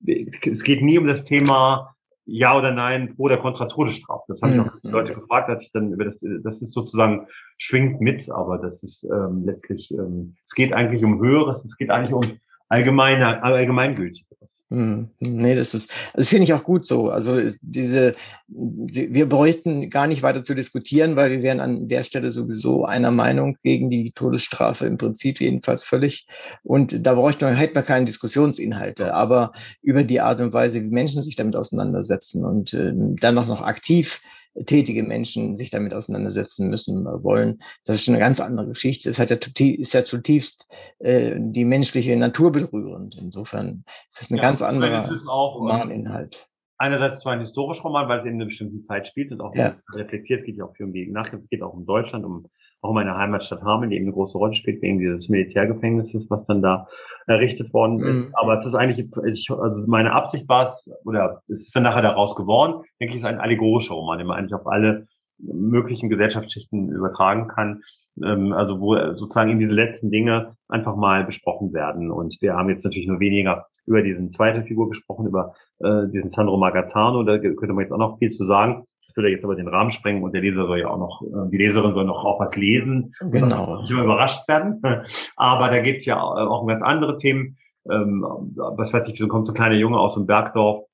es 0.06 0.64
geht 0.64 0.84
nie 0.84 0.98
um 0.98 1.08
das 1.08 1.24
Thema 1.24 1.96
ja 2.26 2.58
oder 2.58 2.72
nein, 2.72 3.16
pro 3.16 3.24
oder 3.24 3.38
contra 3.38 3.66
Todesstrafe. 3.66 4.24
Das 4.28 4.41
haben 4.41 4.56
mhm. 4.56 4.60
auch 4.62 4.72
Leute 4.84 5.14
gefragt, 5.14 5.50
als 5.50 5.64
ich 5.64 5.72
dann 5.72 5.91
über 5.91 6.06
das, 6.06 6.24
das 6.44 6.62
ist 6.62 6.74
sozusagen 6.74 7.28
schwingt 7.58 8.02
mit, 8.02 8.30
aber 8.30 8.58
das 8.58 8.84
ist 8.84 9.04
ähm, 9.04 9.44
letztlich, 9.46 9.91
ähm, 9.91 10.36
es 10.48 10.54
geht 10.54 10.74
eigentlich 10.74 11.04
um 11.04 11.20
Höheres, 11.22 11.66
es 11.66 11.78
geht 11.78 11.89
eigentlich 11.89 12.14
um 12.14 12.24
allgemeiner, 12.70 13.43
allgemeingültigeres. 13.43 14.34
Hm, 14.74 15.11
nee, 15.20 15.53
das 15.53 15.76
ist, 15.76 15.93
das 16.16 16.30
finde 16.30 16.45
ich 16.45 16.53
auch 16.53 16.64
gut 16.64 16.88
so. 16.88 17.09
Also 17.09 17.39
diese, 17.61 18.16
die, 18.47 19.14
wir 19.14 19.30
bräuchten 19.30 19.91
gar 19.91 20.07
nicht 20.07 20.24
weiter 20.24 20.43
zu 20.43 20.55
diskutieren, 20.55 21.16
weil 21.16 21.30
wir 21.30 21.43
wären 21.43 21.59
an 21.59 21.88
der 21.88 22.03
Stelle 22.03 22.32
sowieso 22.32 22.84
einer 22.84 23.11
Meinung 23.11 23.55
gegen 23.61 23.91
die 23.91 24.14
Todesstrafe 24.14 24.88
im 24.88 24.97
Prinzip 24.97 25.39
jedenfalls 25.41 25.84
völlig. 25.84 26.26
Und 26.64 27.05
da 27.05 27.14
bräuchten 27.14 27.41
wir, 27.41 27.53
hätten 27.53 27.76
wir 27.76 27.84
keine 27.84 28.05
Diskussionsinhalte, 28.05 29.14
aber 29.14 29.51
über 29.84 30.03
die 30.03 30.22
Art 30.22 30.39
und 30.39 30.53
Weise, 30.53 30.82
wie 30.82 30.89
Menschen 30.89 31.22
sich 31.22 31.36
damit 31.36 31.55
auseinandersetzen 31.55 32.43
und 32.43 32.74
äh, 32.74 32.93
dann 32.95 33.36
noch, 33.36 33.45
noch 33.45 33.61
aktiv 33.61 34.22
tätige 34.66 35.04
Menschen 35.04 35.58
sich 35.58 35.70
damit 35.70 35.93
auseinandersetzen 35.93 36.70
müssen 36.70 37.08
oder 37.08 37.24
wollen. 37.24 37.60
Das 37.86 37.97
ist 37.97 38.06
schon 38.06 38.14
eine 38.14 38.24
ganz 38.24 38.39
andere 38.39 38.68
Geschichte. 38.68 39.10
Es 39.10 39.20
hat 39.20 39.30
ja 39.30 39.38
ist 39.38 39.93
ja 39.93 40.06
zutiefst 40.06 40.72
äh, 40.99 41.36
die 41.38 41.66
menschliche 41.66 42.16
Natur 42.16 42.51
berührend. 42.51 43.18
Insofern 43.20 43.84
ist 44.10 44.22
das 44.22 44.32
ein 44.32 44.38
ja, 44.38 44.41
ganz 44.41 44.62
anderer 44.62 45.10
Romaninhalt. 45.28 46.47
Einerseits 46.78 47.22
zwar 47.22 47.34
ein 47.34 47.39
historischer 47.39 47.84
Roman, 47.84 48.10
weil 48.10 48.20
es 48.20 48.26
in 48.26 48.34
einer 48.34 48.45
bestimmten 48.45 48.82
Zeit 48.82 49.08
spielt 49.08 49.32
und 49.32 49.41
auch 49.41 49.56
ja. 49.56 49.76
reflektiert. 49.93 50.41
Es 50.41 50.45
geht 50.45 50.58
ja 50.58 50.66
auch 50.66 50.76
viel 50.76 50.86
um 50.86 50.93
die 50.93 51.10
Nachricht, 51.10 51.43
es 51.43 51.49
geht 51.49 51.62
auch 51.62 51.74
um 51.74 51.86
Deutschland, 51.86 52.26
um 52.26 52.47
auch 52.84 52.89
um 52.89 52.95
meine 52.95 53.16
Heimatstadt 53.16 53.64
Hameln, 53.64 53.89
die 53.89 53.95
eben 53.95 54.06
eine 54.06 54.14
große 54.14 54.38
Rolle 54.38 54.56
spielt 54.56 54.82
wegen 54.82 54.99
dieses 54.99 55.30
Militärgefängnisses, 55.30 56.30
was 56.30 56.45
dann 56.45 56.62
da 56.62 56.88
errichtet 57.28 57.74
worden 57.74 58.00
ist. 58.02 58.30
Mhm. 58.30 58.36
Aber 58.36 58.54
es 58.54 58.66
ist 58.66 58.76
eigentlich, 58.76 59.08
ich, 59.26 59.50
also 59.52 59.84
meine 59.88 60.14
Absicht 60.14 60.48
war 60.50 60.68
es, 60.68 60.90
oder 61.06 61.42
es 61.48 61.62
ist 61.62 61.76
dann 61.76 61.84
nachher 61.84 62.02
daraus 62.02 62.36
geworden, 62.36 62.84
denke 63.00 63.16
ich, 63.16 63.22
ist 63.22 63.26
ein 63.26 63.40
allegorischer 63.40 63.96
Roman, 63.96 64.18
den 64.18 64.28
man 64.28 64.38
eigentlich 64.38 64.54
auf 64.54 64.68
alle 64.68 65.08
möglichen 65.38 66.10
Gesellschaftsschichten 66.10 66.90
übertragen 66.90 67.48
kann. 67.48 67.82
Ähm, 68.22 68.54
also 68.54 68.80
wo 68.80 68.96
sozusagen 69.16 69.52
in 69.52 69.60
diese 69.60 69.74
letzten 69.74 70.12
Dinge 70.12 70.56
einfach 70.68 70.96
mal 70.96 71.24
besprochen 71.24 71.74
werden. 71.74 72.12
Und 72.12 72.38
wir 72.42 72.54
haben 72.54 72.70
jetzt 72.70 72.86
natürlich 72.86 73.08
nur 73.08 73.20
weniger 73.20 73.68
über 73.86 74.02
diesen 74.02 74.30
zweite 74.30 74.64
Figur 74.64 74.90
gesprochen, 74.90 75.28
über 75.28 75.54
äh, 75.80 76.08
diesen 76.14 76.30
Sandro 76.30 76.58
Magazzano. 76.58 77.24
Da 77.24 77.38
könnte 77.38 77.74
man 77.74 77.84
jetzt 77.84 77.92
auch 77.92 77.98
noch 77.98 78.20
viel 78.20 78.30
zu 78.30 78.46
sagen. 78.46 78.86
Das 79.14 79.18
würde 79.18 79.30
jetzt 79.30 79.43
aber 79.43 79.53
den 79.53 79.68
Rahmen 79.68 79.91
sprengen 79.91 80.24
und 80.24 80.34
der 80.34 80.41
Leser 80.41 80.66
soll 80.66 80.80
ja 80.80 80.88
auch 80.88 80.97
noch, 80.97 81.22
äh, 81.22 81.49
die 81.51 81.57
Leserin 81.57 81.93
soll 81.93 82.05
noch 82.05 82.26
auch 82.26 82.39
was 82.39 82.55
lesen. 82.55 83.14
Genau. 83.20 83.82
Nicht 83.82 83.91
immer 83.91 84.05
überrascht 84.05 84.47
werden. 84.47 84.82
Aber 85.36 85.70
da 85.70 85.80
geht 85.82 85.97
es 85.97 86.05
ja 86.05 86.20
auch 86.20 86.61
um 86.61 86.68
ganz 86.68 86.82
andere 86.82 87.18
Themen. 87.18 87.57
Ähm, 87.91 88.26
was 88.55 88.91
weiß 88.91 89.07
ich, 89.09 89.20
so 89.20 89.28
kommt 89.28 89.45
so 89.45 89.53
ein 89.53 89.55
kleiner 89.55 89.76
Junge 89.76 89.99
aus 89.99 90.16
dem 90.16 90.26
Bergdorf, 90.26 90.86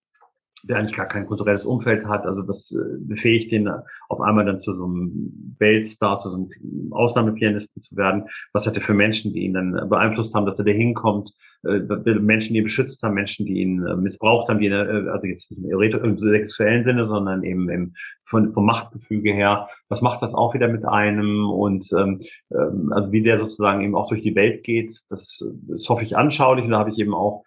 der 0.64 0.78
eigentlich 0.78 0.96
gar 0.96 1.08
kein 1.08 1.26
kulturelles 1.26 1.66
Umfeld 1.66 2.06
hat. 2.06 2.26
Also 2.26 2.42
das 2.42 2.72
äh, 2.72 2.78
befähigt 3.00 3.52
ihn 3.52 3.70
auf 4.10 4.22
einmal 4.22 4.46
dann 4.46 4.60
zu 4.60 4.74
so 4.76 4.86
einem 4.86 5.56
Weltstar, 5.60 6.20
zu 6.20 6.30
so 6.30 6.36
einem 6.38 6.94
Ausnahmepianisten 6.94 7.82
zu 7.82 7.96
werden. 7.96 8.26
Was 8.54 8.66
hat 8.66 8.76
er 8.76 8.82
für 8.82 8.94
Menschen, 8.94 9.34
die 9.34 9.44
ihn 9.44 9.54
dann 9.54 9.90
beeinflusst 9.90 10.34
haben, 10.34 10.46
dass 10.46 10.60
er 10.60 10.66
da 10.66 10.72
hinkommt? 10.72 11.32
Äh, 11.64 11.80
Menschen, 12.20 12.54
die 12.54 12.60
ihn 12.60 12.66
beschützt 12.66 13.04
haben, 13.04 13.16
Menschen, 13.16 13.46
die 13.46 13.62
ihn 13.62 13.86
äh, 13.86 13.96
missbraucht 13.96 14.50
haben, 14.50 14.60
die 14.60 14.68
ihn, 14.68 14.74
also 14.74 15.28
jetzt 15.28 15.52
nicht 15.52 15.72
im 15.72 16.18
sexuellen 16.18 16.84
Sinne, 16.84 17.06
sondern 17.06 17.44
eben 17.44 17.70
im, 17.70 17.94
von, 18.26 18.54
vom 18.54 18.66
Machtgefüge 18.66 19.34
her. 19.34 19.68
Was 19.90 20.02
macht 20.02 20.22
das 20.22 20.34
auch 20.34 20.54
wieder 20.54 20.68
mit 20.68 20.86
einem? 20.86 21.50
Und 21.50 21.92
ähm, 21.94 22.22
ähm 22.52 22.94
also 22.94 23.12
wie 23.12 23.24
der 23.24 23.40
sozusagen 23.40 23.82
eben 23.82 23.96
auch 23.96 24.08
durch 24.08 24.22
die 24.22 24.36
Welt 24.36 24.64
geht, 24.64 24.92
das, 25.10 25.44
das 25.68 25.90
hoffe 25.90 26.04
ich 26.04 26.16
anschaulich. 26.16 26.66
Und 26.66 26.72
da 26.72 26.80
habe 26.80 26.92
ich 26.92 27.00
eben 27.00 27.14
auch 27.14 27.44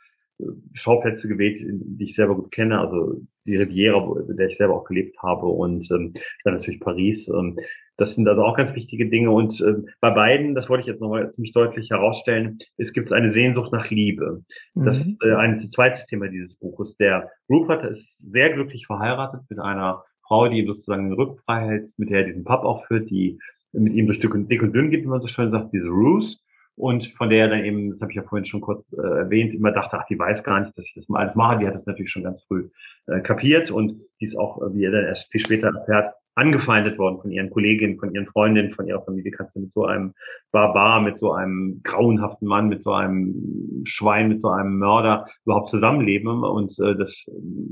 Schauplätze 0.72 1.28
gewählt, 1.28 1.60
die 1.62 2.04
ich 2.04 2.14
selber 2.14 2.34
gut 2.34 2.50
kenne, 2.50 2.80
also 2.80 3.20
die 3.46 3.56
Riviera, 3.56 4.20
in 4.28 4.36
der 4.36 4.48
ich 4.48 4.56
selber 4.56 4.74
auch 4.74 4.84
gelebt 4.84 5.16
habe 5.22 5.46
und 5.46 5.90
ähm, 5.90 6.12
dann 6.44 6.54
natürlich 6.54 6.80
Paris. 6.80 7.28
Ähm, 7.28 7.58
das 7.96 8.14
sind 8.14 8.26
also 8.28 8.42
auch 8.42 8.56
ganz 8.56 8.74
wichtige 8.74 9.08
Dinge. 9.08 9.30
Und 9.30 9.60
äh, 9.60 9.74
bei 10.00 10.10
beiden, 10.10 10.54
das 10.54 10.68
wollte 10.68 10.82
ich 10.82 10.86
jetzt 10.86 11.00
nochmal 11.00 11.30
ziemlich 11.30 11.52
deutlich 11.52 11.90
herausstellen, 11.90 12.58
es 12.76 12.92
gibt 12.92 13.12
eine 13.12 13.32
Sehnsucht 13.32 13.72
nach 13.72 13.90
Liebe. 13.90 14.44
Das 14.74 14.98
ist 14.98 15.22
äh, 15.22 15.34
ein 15.34 15.58
zweites 15.58 16.06
Thema 16.06 16.28
dieses 16.28 16.56
Buches. 16.56 16.96
Der 16.96 17.30
Rupert 17.48 17.84
ist 17.84 18.18
sehr 18.18 18.52
glücklich 18.52 18.86
verheiratet 18.86 19.42
mit 19.48 19.58
einer 19.58 20.04
Frau, 20.26 20.48
die 20.48 20.60
ihm 20.60 20.66
sozusagen 20.66 21.10
den 21.10 21.18
Rücken 21.18 21.38
frei 21.44 21.66
hält, 21.66 21.90
mit 21.98 22.10
der 22.10 22.20
er 22.20 22.26
diesen 22.26 22.44
Pub 22.44 22.64
auch 22.64 22.86
führt, 22.86 23.10
die 23.10 23.38
mit 23.72 23.92
ihm 23.92 24.06
durch 24.06 24.20
dick 24.20 24.34
und, 24.34 24.50
dick 24.50 24.62
und 24.62 24.72
dünn 24.72 24.90
geht, 24.90 25.02
wie 25.02 25.08
man 25.08 25.20
so 25.20 25.28
schön 25.28 25.50
sagt, 25.50 25.72
diese 25.72 25.88
Ruse 25.88 26.38
und 26.76 27.06
von 27.16 27.28
der 27.28 27.48
dann 27.48 27.64
eben, 27.64 27.90
das 27.90 28.00
habe 28.00 28.12
ich 28.12 28.16
ja 28.16 28.22
vorhin 28.22 28.46
schon 28.46 28.60
kurz 28.60 28.84
äh, 28.92 29.18
erwähnt, 29.18 29.54
immer 29.54 29.72
dachte, 29.72 29.98
ach, 29.98 30.06
die 30.06 30.18
weiß 30.18 30.42
gar 30.42 30.60
nicht, 30.60 30.76
dass 30.76 30.86
ich 30.86 30.94
das 30.94 31.08
mal 31.08 31.20
alles 31.20 31.34
mache. 31.34 31.58
Die 31.58 31.66
hat 31.66 31.74
das 31.74 31.86
natürlich 31.86 32.10
schon 32.10 32.24
ganz 32.24 32.42
früh 32.44 32.70
äh, 33.06 33.20
kapiert 33.20 33.70
und 33.70 34.00
die 34.20 34.24
ist 34.24 34.36
auch, 34.36 34.60
wie 34.72 34.84
er 34.84 34.92
dann 34.92 35.04
erst 35.04 35.30
viel 35.30 35.40
später 35.40 35.68
erfährt, 35.68 36.14
angefeindet 36.34 36.98
worden 36.98 37.20
von 37.20 37.30
ihren 37.30 37.50
Kolleginnen, 37.50 37.98
von 37.98 38.14
ihren 38.14 38.26
Freundinnen, 38.26 38.72
von 38.72 38.86
ihrer 38.86 39.04
Familie. 39.04 39.32
Kannst 39.32 39.54
du 39.54 39.60
mit 39.60 39.72
so 39.72 39.84
einem 39.84 40.14
Barbar, 40.50 41.02
mit 41.02 41.18
so 41.18 41.32
einem 41.32 41.80
grauenhaften 41.82 42.48
Mann, 42.48 42.68
mit 42.68 42.82
so 42.82 42.92
einem 42.92 43.82
Schwein, 43.84 44.28
mit 44.28 44.40
so 44.40 44.48
einem 44.48 44.78
Mörder 44.78 45.26
überhaupt 45.44 45.68
zusammenleben? 45.68 46.42
Und 46.42 46.72
äh, 46.80 46.96
das, 46.96 47.26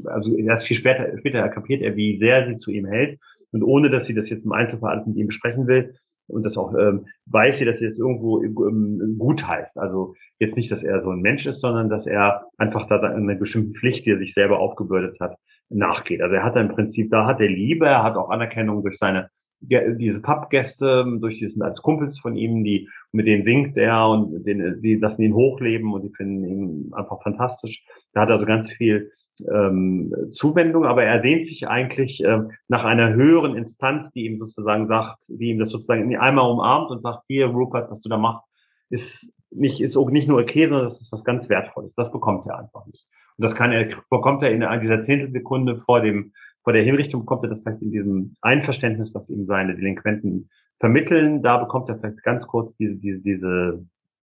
also 0.05 0.37
erst 0.37 0.67
viel 0.67 0.77
später, 0.77 1.17
später 1.19 1.49
kapiert 1.49 1.81
er, 1.81 1.97
wie 1.97 2.19
sehr 2.19 2.47
sie 2.49 2.57
zu 2.57 2.71
ihm 2.71 2.87
hält. 2.87 3.19
Und 3.53 3.63
ohne, 3.63 3.89
dass 3.89 4.07
sie 4.07 4.15
das 4.15 4.29
jetzt 4.29 4.45
im 4.45 4.53
Einzelfall 4.53 5.03
mit 5.07 5.17
ihm 5.17 5.29
besprechen 5.29 5.67
will, 5.67 5.95
und 6.31 6.45
das 6.45 6.57
auch 6.57 6.75
ähm, 6.75 7.07
weiß 7.27 7.59
sie, 7.59 7.65
dass 7.65 7.79
sie 7.79 7.87
das 7.87 7.99
irgendwo 7.99 8.43
ähm, 8.43 9.17
gut 9.19 9.47
heißt. 9.47 9.79
Also 9.79 10.15
jetzt 10.39 10.57
nicht, 10.57 10.71
dass 10.71 10.83
er 10.83 11.03
so 11.03 11.11
ein 11.11 11.21
Mensch 11.21 11.47
ist, 11.47 11.61
sondern 11.61 11.89
dass 11.89 12.07
er 12.07 12.47
einfach 12.59 12.87
da 12.89 13.01
eine 13.01 13.37
bestimmte 13.37 13.79
Pflicht, 13.79 14.07
die 14.07 14.11
er 14.11 14.19
sich 14.19 14.35
selber 14.35 14.59
aufgebürdet 14.61 15.19
hat, 15.21 15.37
nachgeht. 15.69 16.23
Also 16.23 16.35
er 16.35 16.45
hat 16.45 16.57
im 16.57 16.69
Prinzip, 16.69 17.11
da 17.11 17.27
hat 17.27 17.41
er 17.41 17.49
Liebe, 17.49 17.87
er 17.87 18.03
hat 18.03 18.17
auch 18.17 18.31
Anerkennung 18.31 18.83
durch 18.83 18.99
seine 18.99 19.31
diese 19.63 20.23
Pappgäste, 20.23 21.05
durch 21.21 21.39
diesen 21.39 21.61
als 21.63 21.83
Kumpels 21.83 22.19
von 22.19 22.35
ihm, 22.35 22.65
die 22.65 22.89
mit 23.13 23.27
denen 23.27 23.45
singt 23.45 23.77
er 23.77 24.09
und 24.09 24.45
den, 24.45 24.81
die 24.81 24.95
lassen 24.95 25.23
ihn 25.23 25.35
hochleben 25.35 25.93
und 25.93 26.03
die 26.03 26.15
finden 26.15 26.45
ihn 26.45 26.91
einfach 26.95 27.23
fantastisch. 27.23 27.85
Da 28.15 28.23
hat 28.23 28.31
also 28.31 28.47
ganz 28.47 28.73
viel 28.73 29.13
ähm, 29.49 30.15
Zuwendung, 30.33 30.85
aber 30.85 31.05
er 31.05 31.23
sehnt 31.23 31.47
sich 31.47 31.69
eigentlich 31.69 32.23
äh, 32.25 32.41
nach 32.69 32.85
einer 32.85 33.15
höheren 33.15 33.57
Instanz, 33.57 34.11
die 34.13 34.27
ihm 34.27 34.39
sozusagen 34.39 34.89
sagt, 34.89 35.25
die 35.29 35.51
ihm 35.51 35.59
das 35.59 35.71
sozusagen 35.71 36.17
einmal 36.17 36.51
umarmt 36.51 36.91
und 36.91 37.03
sagt, 37.03 37.25
hier, 37.29 37.47
Rupert, 37.47 37.91
was 37.91 38.03
du 38.03 38.09
da 38.09 38.19
machst, 38.19 38.45
ist 38.91 39.33
nicht, 39.51 39.81
ist 39.81 39.97
auch 39.97 40.11
nicht 40.11 40.29
nur 40.29 40.41
okay, 40.41 40.65
sondern 40.65 40.85
das 40.85 41.01
ist 41.01 41.13
was 41.13 41.25
ganz 41.25 41.49
Wertvolles. 41.49 41.95
Das 41.95 42.13
bekommt 42.13 42.47
er 42.47 42.59
einfach 42.59 42.87
nicht. 42.87 43.07
Und 43.37 43.45
das 43.45 43.55
kann 43.55 43.73
er, 43.73 43.89
bekommt 44.11 44.43
er 44.43 44.51
in 44.51 44.65
dieser 44.81 45.03
Zehntelsekunde 45.03 45.81
vor 45.81 46.01
dem, 46.01 46.33
vor 46.63 46.73
der 46.73 46.83
Hinrichtung 46.83 47.23
bekommt 47.23 47.45
er 47.45 47.51
das 47.51 47.63
vielleicht 47.63 47.83
in 47.83 47.91
diesem 47.91 48.37
Einverständnis, 48.43 49.15
was 49.15 49.31
ihm 49.31 49.47
seine 49.47 49.75
Delinquenten 49.75 50.51
vermitteln. 50.79 51.43
Da 51.43 51.57
bekommt 51.57 51.89
er 51.89 51.99
vielleicht 51.99 52.23
ganz 52.23 52.47
kurz 52.47 52.77
diese, 52.77 52.97
diese, 52.97 53.21
diese 53.21 53.87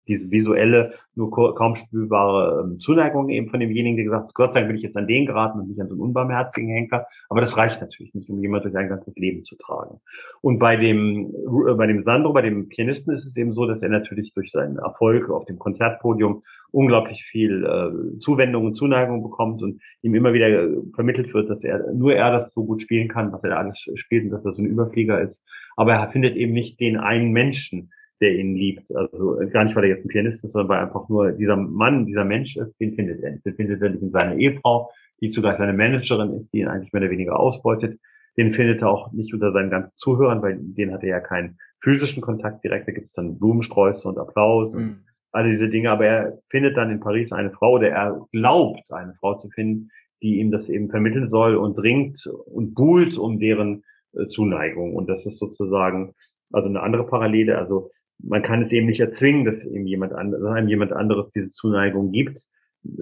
diese 0.08 0.30
visuelle, 0.30 0.94
nur 1.14 1.30
kaum 1.30 1.76
spürbare 1.76 2.64
ähm, 2.64 2.78
Zuneigung 2.78 3.30
eben 3.30 3.48
von 3.48 3.60
demjenigen, 3.60 3.96
der 3.96 4.04
gesagt 4.04 4.28
hat, 4.28 4.34
Gott 4.34 4.52
sei 4.52 4.60
Dank 4.60 4.68
bin 4.68 4.76
ich 4.76 4.82
jetzt 4.82 4.96
an 4.96 5.06
den 5.06 5.26
geraten 5.26 5.60
und 5.60 5.68
nicht 5.68 5.80
an 5.80 5.88
so 5.88 5.94
einen 5.94 6.02
unbarmherzigen 6.02 6.68
Henker. 6.68 7.06
Aber 7.28 7.40
das 7.40 7.56
reicht 7.56 7.80
natürlich 7.80 8.14
nicht, 8.14 8.28
um 8.28 8.40
jemand 8.40 8.64
durch 8.64 8.76
ein 8.76 8.88
ganzes 8.88 9.16
Leben 9.16 9.42
zu 9.42 9.56
tragen. 9.56 10.00
Und 10.42 10.58
bei 10.58 10.76
dem, 10.76 11.32
äh, 11.68 11.74
bei 11.74 11.86
dem 11.86 12.02
Sandro, 12.02 12.32
bei 12.32 12.42
dem 12.42 12.68
Pianisten 12.68 13.14
ist 13.14 13.24
es 13.24 13.36
eben 13.36 13.54
so, 13.54 13.66
dass 13.66 13.82
er 13.82 13.88
natürlich 13.88 14.34
durch 14.34 14.50
seinen 14.52 14.76
Erfolg 14.76 15.30
auf 15.30 15.46
dem 15.46 15.58
Konzertpodium 15.58 16.42
unglaublich 16.70 17.24
viel 17.24 17.64
äh, 17.64 18.18
Zuwendung 18.20 18.66
und 18.66 18.74
Zuneigung 18.74 19.22
bekommt 19.22 19.62
und 19.62 19.80
ihm 20.02 20.14
immer 20.14 20.34
wieder 20.34 20.48
äh, 20.48 20.68
vermittelt 20.94 21.32
wird, 21.32 21.48
dass 21.48 21.64
er 21.64 21.92
nur 21.94 22.14
er 22.14 22.30
das 22.30 22.52
so 22.52 22.64
gut 22.64 22.82
spielen 22.82 23.08
kann, 23.08 23.32
was 23.32 23.42
er 23.42 23.50
da 23.50 23.56
alles 23.56 23.86
spielt 23.94 24.24
und 24.24 24.30
dass 24.30 24.44
er 24.44 24.52
so 24.52 24.62
ein 24.62 24.66
Überflieger 24.66 25.20
ist. 25.20 25.42
Aber 25.76 25.94
er 25.94 26.10
findet 26.10 26.36
eben 26.36 26.52
nicht 26.52 26.78
den 26.80 26.98
einen 26.98 27.32
Menschen, 27.32 27.90
der 28.20 28.34
ihn 28.36 28.54
liebt. 28.54 28.94
Also 28.94 29.38
gar 29.52 29.64
nicht, 29.64 29.76
weil 29.76 29.84
er 29.84 29.90
jetzt 29.90 30.04
ein 30.04 30.08
Pianist 30.08 30.44
ist, 30.44 30.52
sondern 30.52 30.68
weil 30.68 30.84
einfach 30.84 31.08
nur 31.08 31.32
dieser 31.32 31.56
Mann, 31.56 32.06
dieser 32.06 32.24
Mensch 32.24 32.56
ist, 32.56 32.74
den 32.80 32.94
findet 32.94 33.22
er. 33.22 33.36
Den 33.38 33.54
findet 33.54 33.82
er 33.82 33.90
nicht 33.90 34.02
in 34.02 34.10
seiner 34.10 34.36
Ehefrau, 34.36 34.90
die 35.20 35.28
zugleich 35.28 35.56
seine 35.56 35.72
Managerin 35.72 36.34
ist, 36.34 36.52
die 36.52 36.60
ihn 36.60 36.68
eigentlich 36.68 36.92
mehr 36.92 37.02
oder 37.02 37.10
weniger 37.10 37.38
ausbeutet. 37.38 37.98
Den 38.36 38.52
findet 38.52 38.82
er 38.82 38.90
auch 38.90 39.12
nicht 39.12 39.32
unter 39.32 39.52
seinen 39.52 39.70
ganzen 39.70 39.96
Zuhörern, 39.96 40.42
weil 40.42 40.58
den 40.60 40.92
hat 40.92 41.02
er 41.02 41.08
ja 41.08 41.20
keinen 41.20 41.58
physischen 41.80 42.22
Kontakt 42.22 42.64
direkt. 42.64 42.88
Da 42.88 42.92
gibt 42.92 43.06
es 43.06 43.12
dann 43.12 43.38
Blumensträuße 43.38 44.08
und 44.08 44.18
Applaus 44.18 44.74
und 44.74 44.82
mhm. 44.82 44.98
all 45.32 45.44
diese 45.44 45.68
Dinge. 45.68 45.90
Aber 45.90 46.06
er 46.06 46.38
findet 46.50 46.76
dann 46.76 46.90
in 46.90 47.00
Paris 47.00 47.32
eine 47.32 47.50
Frau, 47.50 47.74
oder 47.74 47.88
er 47.88 48.26
glaubt, 48.32 48.92
eine 48.92 49.14
Frau 49.14 49.36
zu 49.36 49.48
finden, 49.50 49.90
die 50.22 50.38
ihm 50.38 50.50
das 50.50 50.68
eben 50.68 50.90
vermitteln 50.90 51.26
soll 51.26 51.56
und 51.56 51.78
dringt 51.78 52.26
und 52.46 52.74
buhlt 52.74 53.18
um 53.18 53.38
deren 53.38 53.84
äh, 54.14 54.26
Zuneigung. 54.28 54.94
Und 54.94 55.08
das 55.08 55.26
ist 55.26 55.38
sozusagen 55.38 56.14
also 56.52 56.68
eine 56.68 56.82
andere 56.82 57.06
Parallele. 57.06 57.58
Also 57.58 57.90
man 58.18 58.42
kann 58.42 58.62
es 58.62 58.72
eben 58.72 58.86
nicht 58.86 59.00
erzwingen, 59.00 59.44
dass 59.44 59.64
ihm 59.64 59.86
jemand, 59.86 60.12
anderes, 60.12 60.44
einem 60.44 60.68
jemand 60.68 60.92
anderes 60.92 61.30
diese 61.30 61.50
Zuneigung 61.50 62.12
gibt. 62.12 62.46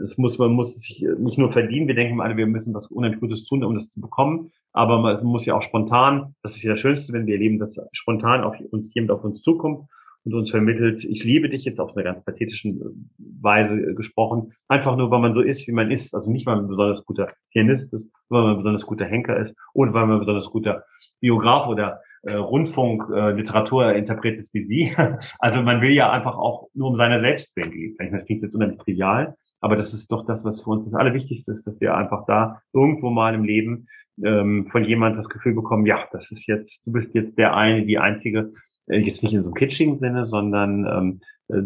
Es 0.01 0.17
muss, 0.17 0.39
man 0.39 0.53
muss 0.53 0.81
sich 0.81 1.07
nicht 1.19 1.39
nur 1.39 1.53
verdienen. 1.53 1.89
Wir 1.89 1.95
denken 1.95 2.21
alle, 2.21 2.37
wir 2.37 2.47
müssen 2.47 2.75
was 2.75 2.89
unheimlich 2.89 3.21
Gutes 3.21 3.45
tun, 3.45 3.63
um 3.65 3.75
das 3.75 3.91
zu 3.91 4.01
bekommen. 4.01 4.51
Aber 4.73 4.99
man 5.01 5.25
muss 5.25 5.45
ja 5.47 5.55
auch 5.55 5.63
spontan, 5.63 6.35
das 6.43 6.57
ist 6.57 6.63
ja 6.63 6.73
das 6.73 6.81
Schönste, 6.81 7.13
wenn 7.13 7.27
wir 7.27 7.35
erleben, 7.35 7.59
dass 7.59 7.79
spontan 7.93 8.43
auf 8.43 8.57
uns 8.71 8.95
jemand 8.95 9.13
auf 9.13 9.25
uns 9.25 9.43
zukommt 9.43 9.89
und 10.25 10.35
uns 10.35 10.51
vermittelt, 10.51 11.05
ich 11.05 11.23
liebe 11.23 11.51
dich 11.51 11.65
jetzt 11.65 11.81
auf 11.81 11.95
einer 11.95 12.05
ganz 12.05 12.25
pathetischen 12.25 13.11
Weise 13.19 13.95
gesprochen. 13.95 14.53
Einfach 14.69 14.97
nur, 14.97 15.11
weil 15.11 15.21
man 15.21 15.35
so 15.35 15.43
ist, 15.43 15.69
wie 15.69 15.73
man 15.73 15.91
ist. 15.91 16.15
Also 16.15 16.31
nicht, 16.31 16.47
weil 16.47 16.57
man 16.57 16.65
ein 16.65 16.69
besonders 16.69 17.05
guter 17.05 17.33
Pianist 17.53 17.93
ist, 17.93 18.11
weil 18.31 18.43
man 18.43 18.51
ein 18.53 18.57
besonders 18.57 18.87
guter 18.87 19.05
Henker 19.05 19.37
ist 19.39 19.55
oder 19.75 19.93
weil 19.93 20.07
man 20.07 20.17
ein 20.17 20.21
besonders 20.21 20.51
guter 20.51 20.85
Biograf 21.21 21.69
oder 21.69 22.01
äh, 22.27 22.35
Rundfunk, 22.35 23.05
äh, 23.15 23.33
Literaturinterpret 23.33 24.41
ist 24.41 24.55
wie 24.55 24.65
Sie. 24.65 24.97
Also 25.39 25.63
man 25.63 25.81
will 25.81 25.93
ja 25.93 26.11
einfach 26.11 26.37
auch 26.37 26.69
nur 26.75 26.91
um 26.91 26.97
seiner 26.97 27.21
selbst 27.21 27.57
willen 27.57 27.73
leben. 27.73 27.97
Das 28.13 28.27
klingt 28.27 28.43
jetzt 28.43 28.55
unheimlich 28.55 28.79
trivial, 28.79 29.35
aber 29.61 29.77
das 29.77 29.95
ist 29.95 30.11
doch 30.13 30.27
das, 30.27 30.45
was 30.45 30.63
für 30.63 30.71
uns 30.71 30.85
das 30.85 30.95
Allerwichtigste 30.95 31.53
ist, 31.53 31.67
dass 31.67 31.81
wir 31.81 31.97
einfach 31.97 32.25
da 32.27 32.61
irgendwo 32.73 33.11
mal 33.11 33.35
im 33.35 33.45
Leben 33.45 33.87
ähm, 34.23 34.69
von 34.71 34.85
jemand 34.85 35.19
das 35.19 35.29
Gefühl 35.29 35.55
bekommen, 35.55 35.87
ja, 35.87 36.07
das 36.13 36.31
ist 36.31 36.47
jetzt, 36.47 36.87
du 36.87 36.93
bist 36.93 37.15
jetzt 37.15 37.39
der 37.39 37.57
eine, 37.57 37.85
die 37.85 37.99
einzige, 37.99 38.53
äh, 38.87 38.99
jetzt 38.99 39.23
nicht 39.23 39.35
in 39.35 39.43
so 39.43 39.49
einem 39.49 39.55
kitschigen 39.55 39.99
Sinne, 39.99 40.27
sondern 40.27 40.87
ähm, 40.87 41.21
äh, 41.49 41.63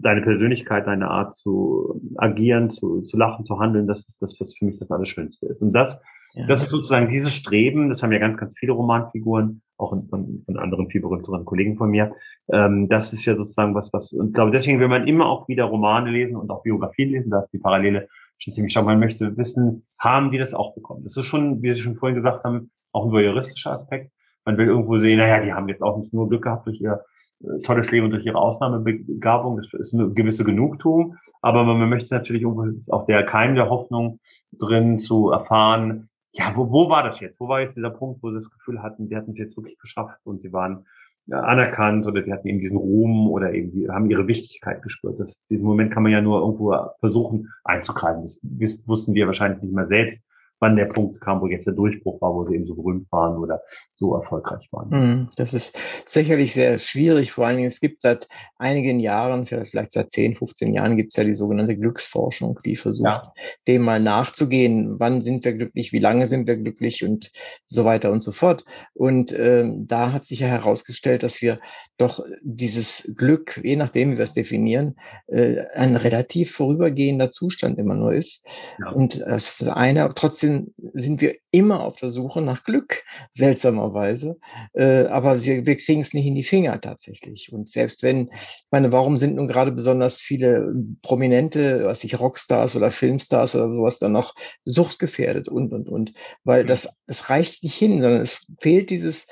deine 0.00 0.22
Persönlichkeit, 0.22 0.86
deine 0.86 1.08
Art 1.08 1.34
zu 1.36 2.00
agieren, 2.16 2.70
zu, 2.70 3.02
zu 3.02 3.16
lachen, 3.16 3.44
zu 3.44 3.58
handeln, 3.58 3.86
das 3.86 4.08
ist 4.08 4.20
das, 4.20 4.40
was 4.40 4.56
für 4.56 4.64
mich 4.64 4.76
das 4.76 4.90
Allerschönste 4.90 5.46
ist. 5.46 5.62
Und 5.62 5.72
das, 5.72 6.00
ja. 6.34 6.46
das 6.46 6.62
ist 6.62 6.70
sozusagen 6.70 7.08
dieses 7.08 7.32
Streben, 7.34 7.88
das 7.88 8.02
haben 8.02 8.12
ja 8.12 8.18
ganz, 8.18 8.36
ganz 8.36 8.58
viele 8.58 8.72
Romanfiguren, 8.72 9.62
auch 9.76 9.90
von, 9.90 10.42
von 10.44 10.56
anderen 10.56 10.88
viel 10.88 11.00
berühmteren 11.00 11.44
Kollegen 11.44 11.76
von 11.76 11.90
mir. 11.90 12.14
Ähm, 12.50 12.88
das 12.88 13.12
ist 13.12 13.24
ja 13.24 13.36
sozusagen 13.36 13.74
was, 13.74 13.92
was, 13.92 14.12
und 14.12 14.32
glaube, 14.32 14.50
deswegen 14.50 14.80
will 14.80 14.88
man 14.88 15.06
immer 15.06 15.26
auch 15.26 15.48
wieder 15.48 15.64
Romane 15.64 16.10
lesen 16.10 16.36
und 16.36 16.50
auch 16.50 16.62
Biografien 16.62 17.10
lesen, 17.10 17.30
da 17.30 17.40
ist 17.40 17.52
die 17.52 17.58
Parallele 17.58 18.08
schon 18.38 18.52
ziemlich 18.52 18.72
stark. 18.72 18.86
Man 18.86 18.98
möchte 18.98 19.36
wissen, 19.36 19.86
haben 19.98 20.30
die 20.30 20.38
das 20.38 20.54
auch 20.54 20.74
bekommen? 20.74 21.02
Das 21.02 21.16
ist 21.16 21.24
schon, 21.24 21.62
wie 21.62 21.72
Sie 21.72 21.78
schon 21.78 21.96
vorhin 21.96 22.16
gesagt 22.16 22.44
haben, 22.44 22.70
auch 22.92 23.06
ein 23.06 23.24
juristischer 23.24 23.72
Aspekt. 23.72 24.10
Man 24.44 24.56
will 24.58 24.66
irgendwo 24.66 24.98
sehen, 24.98 25.18
naja, 25.18 25.44
die 25.44 25.52
haben 25.52 25.68
jetzt 25.68 25.82
auch 25.82 25.98
nicht 25.98 26.12
nur 26.12 26.28
Glück 26.28 26.42
gehabt 26.42 26.66
durch 26.66 26.80
ihr 26.80 27.04
äh, 27.40 27.62
tolles 27.62 27.90
Leben 27.90 28.06
und 28.06 28.12
durch 28.12 28.26
ihre 28.26 28.38
Ausnahmebegabung. 28.38 29.56
Das 29.56 29.68
ist 29.72 29.94
eine 29.94 30.10
gewisse 30.10 30.44
Genugtuung. 30.44 31.16
Aber 31.40 31.64
man 31.64 31.88
möchte 31.88 32.14
natürlich 32.14 32.44
auch 32.46 33.06
der 33.06 33.24
Keim 33.24 33.54
der 33.54 33.68
Hoffnung 33.68 34.18
drin 34.52 34.98
zu 34.98 35.30
erfahren, 35.30 36.08
ja, 36.32 36.52
wo, 36.56 36.70
wo 36.70 36.88
war 36.88 37.02
das 37.02 37.20
jetzt? 37.20 37.40
Wo 37.40 37.48
war 37.48 37.60
jetzt 37.60 37.76
dieser 37.76 37.90
Punkt, 37.90 38.22
wo 38.22 38.30
sie 38.30 38.36
das 38.36 38.50
Gefühl 38.50 38.82
hatten, 38.82 39.08
die 39.08 39.16
hatten 39.16 39.32
es 39.32 39.38
jetzt 39.38 39.56
wirklich 39.56 39.78
geschafft 39.78 40.20
und 40.24 40.40
sie 40.40 40.52
waren 40.52 40.86
ja, 41.26 41.40
anerkannt 41.40 42.06
oder 42.06 42.22
die 42.22 42.32
hatten 42.32 42.48
eben 42.48 42.58
diesen 42.58 42.78
Ruhm 42.78 43.30
oder 43.30 43.52
eben 43.52 43.70
die 43.70 43.88
haben 43.88 44.10
ihre 44.10 44.26
Wichtigkeit 44.26 44.82
gespürt. 44.82 45.20
Das, 45.20 45.44
diesen 45.44 45.64
Moment 45.64 45.92
kann 45.92 46.02
man 46.02 46.12
ja 46.12 46.20
nur 46.20 46.40
irgendwo 46.40 46.74
versuchen 47.00 47.52
einzukreisen. 47.64 48.24
Das 48.42 48.88
wussten 48.88 49.14
wir 49.14 49.26
wahrscheinlich 49.26 49.62
nicht 49.62 49.74
mehr 49.74 49.86
selbst 49.86 50.24
wann 50.62 50.76
der 50.76 50.86
Punkt 50.86 51.20
kam, 51.20 51.40
wo 51.40 51.48
jetzt 51.48 51.66
der 51.66 51.74
Durchbruch 51.74 52.20
war, 52.22 52.32
wo 52.32 52.44
sie 52.44 52.54
eben 52.54 52.68
so 52.68 52.76
berühmt 52.76 53.10
waren 53.10 53.36
oder 53.36 53.60
so 53.96 54.14
erfolgreich 54.14 54.68
waren. 54.70 54.90
Mhm, 54.90 55.28
das 55.36 55.54
ist 55.54 55.76
sicherlich 56.06 56.52
sehr 56.52 56.78
schwierig. 56.78 57.32
Vor 57.32 57.46
allen 57.46 57.56
Dingen, 57.56 57.68
es 57.68 57.80
gibt 57.80 58.02
seit 58.02 58.28
einigen 58.58 59.00
Jahren, 59.00 59.44
vielleicht 59.46 59.90
seit 59.90 60.12
10, 60.12 60.36
15 60.36 60.72
Jahren, 60.72 60.96
gibt 60.96 61.12
es 61.12 61.16
ja 61.16 61.24
die 61.24 61.34
sogenannte 61.34 61.76
Glücksforschung, 61.76 62.60
die 62.64 62.76
versucht, 62.76 63.06
ja. 63.06 63.32
dem 63.66 63.82
mal 63.82 63.98
nachzugehen. 63.98 65.00
Wann 65.00 65.20
sind 65.20 65.44
wir 65.44 65.54
glücklich? 65.54 65.92
Wie 65.92 65.98
lange 65.98 66.28
sind 66.28 66.46
wir 66.46 66.56
glücklich? 66.56 67.04
Und 67.04 67.32
so 67.66 67.84
weiter 67.84 68.12
und 68.12 68.22
so 68.22 68.30
fort. 68.30 68.64
Und 68.94 69.32
äh, 69.32 69.68
da 69.68 70.12
hat 70.12 70.24
sich 70.24 70.40
ja 70.40 70.46
herausgestellt, 70.46 71.24
dass 71.24 71.42
wir 71.42 71.58
doch 71.98 72.24
dieses 72.40 73.12
Glück, 73.16 73.60
je 73.64 73.74
nachdem, 73.74 74.12
wie 74.12 74.18
wir 74.18 74.24
es 74.24 74.34
definieren, 74.34 74.94
äh, 75.26 75.64
ein 75.74 75.96
relativ 75.96 76.52
vorübergehender 76.52 77.32
Zustand 77.32 77.80
immer 77.80 77.96
nur 77.96 78.14
ist. 78.14 78.46
Ja. 78.78 78.92
Und 78.92 79.20
das 79.20 79.60
ist 79.60 79.68
eine, 79.68 80.08
trotzdem 80.14 80.51
sind, 80.52 80.74
sind 80.94 81.20
wir 81.20 81.36
immer 81.50 81.80
auf 81.84 81.96
der 81.96 82.10
Suche 82.10 82.40
nach 82.40 82.64
Glück, 82.64 83.04
seltsamerweise. 83.32 84.38
Äh, 84.74 85.06
aber 85.06 85.44
wir, 85.44 85.66
wir 85.66 85.76
kriegen 85.76 86.00
es 86.00 86.14
nicht 86.14 86.26
in 86.26 86.34
die 86.34 86.42
Finger 86.42 86.80
tatsächlich. 86.80 87.52
Und 87.52 87.68
selbst 87.68 88.02
wenn, 88.02 88.30
ich 88.32 88.66
meine, 88.70 88.92
warum 88.92 89.18
sind 89.18 89.36
nun 89.36 89.46
gerade 89.46 89.72
besonders 89.72 90.20
viele 90.20 90.74
Prominente, 91.02 91.84
was 91.84 92.04
ich, 92.04 92.18
Rockstars 92.18 92.76
oder 92.76 92.90
Filmstars 92.90 93.54
oder 93.54 93.68
sowas 93.68 93.98
dann 93.98 94.12
noch 94.12 94.34
suchtgefährdet 94.64 95.48
und, 95.48 95.72
und, 95.72 95.88
und. 95.88 96.12
Weil 96.44 96.64
das, 96.64 96.96
das 97.06 97.30
reicht 97.30 97.64
nicht 97.64 97.74
hin, 97.74 98.00
sondern 98.00 98.20
es 98.20 98.46
fehlt 98.60 98.90
dieses 98.90 99.28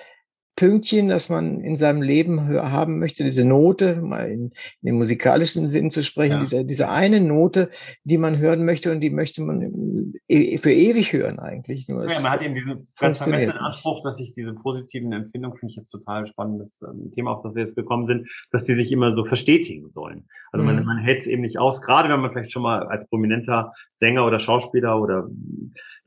Pünktchen, 0.57 1.09
das 1.09 1.29
man 1.29 1.61
in 1.61 1.77
seinem 1.77 2.03
Leben 2.03 2.49
haben 2.49 2.99
möchte, 2.99 3.25
diese 3.25 3.45
Note, 3.45 4.03
mal 4.03 4.29
in, 4.31 4.53
in 4.83 4.87
dem 4.87 4.97
musikalischen 4.97 5.67
Sinn 5.67 5.91
zu 5.91 6.03
sprechen, 6.03 6.33
ja. 6.33 6.41
diese, 6.41 6.65
diese 6.65 6.89
eine 6.91 7.21
Note, 7.21 7.71
die 8.05 8.19
man 8.19 8.39
hören 8.39 8.65
möchte 8.65 8.93
und 8.93 9.01
die 9.01 9.11
möchte 9.11 9.43
man 9.43 10.13
e, 10.29 10.59
für 10.59 10.73
ewig 10.73 11.13
hören 11.13 11.39
eigentlich. 11.39 11.89
Nur 11.89 12.09
ja, 12.09 12.21
man 12.21 12.33
hat 12.33 12.43
eben 12.43 12.55
diesen 12.55 12.89
ganz 12.99 13.19
vermessenen 13.19 13.57
Anspruch, 13.57 14.03
dass 14.03 14.19
sich 14.19 14.35
diese 14.35 14.53
positiven 14.55 15.13
Empfindungen, 15.13 15.57
finde 15.57 15.71
ich 15.73 15.77
jetzt 15.77 15.91
total 15.91 16.27
spannendes 16.27 16.81
ähm, 16.83 17.11
Thema, 17.13 17.33
auf 17.33 17.43
das 17.43 17.55
wir 17.55 17.63
jetzt 17.63 17.77
gekommen 17.77 18.07
sind, 18.07 18.29
dass 18.51 18.65
die 18.65 18.75
sich 18.75 18.93
immer 18.93 19.15
so 19.15 19.25
verstetigen 19.25 19.91
sollen. 19.91 20.27
Also 20.53 20.67
mhm. 20.67 20.75
man, 20.75 20.85
man 20.85 20.99
hält 20.99 21.21
es 21.21 21.27
eben 21.27 21.43
nicht 21.43 21.59
aus, 21.59 21.81
gerade 21.81 22.09
wenn 22.09 22.21
man 22.21 22.33
vielleicht 22.33 22.53
schon 22.53 22.63
mal 22.63 22.87
als 22.87 23.09
prominenter 23.09 23.73
Sänger 23.97 24.27
oder 24.27 24.41
Schauspieler 24.41 25.01
oder 25.01 25.29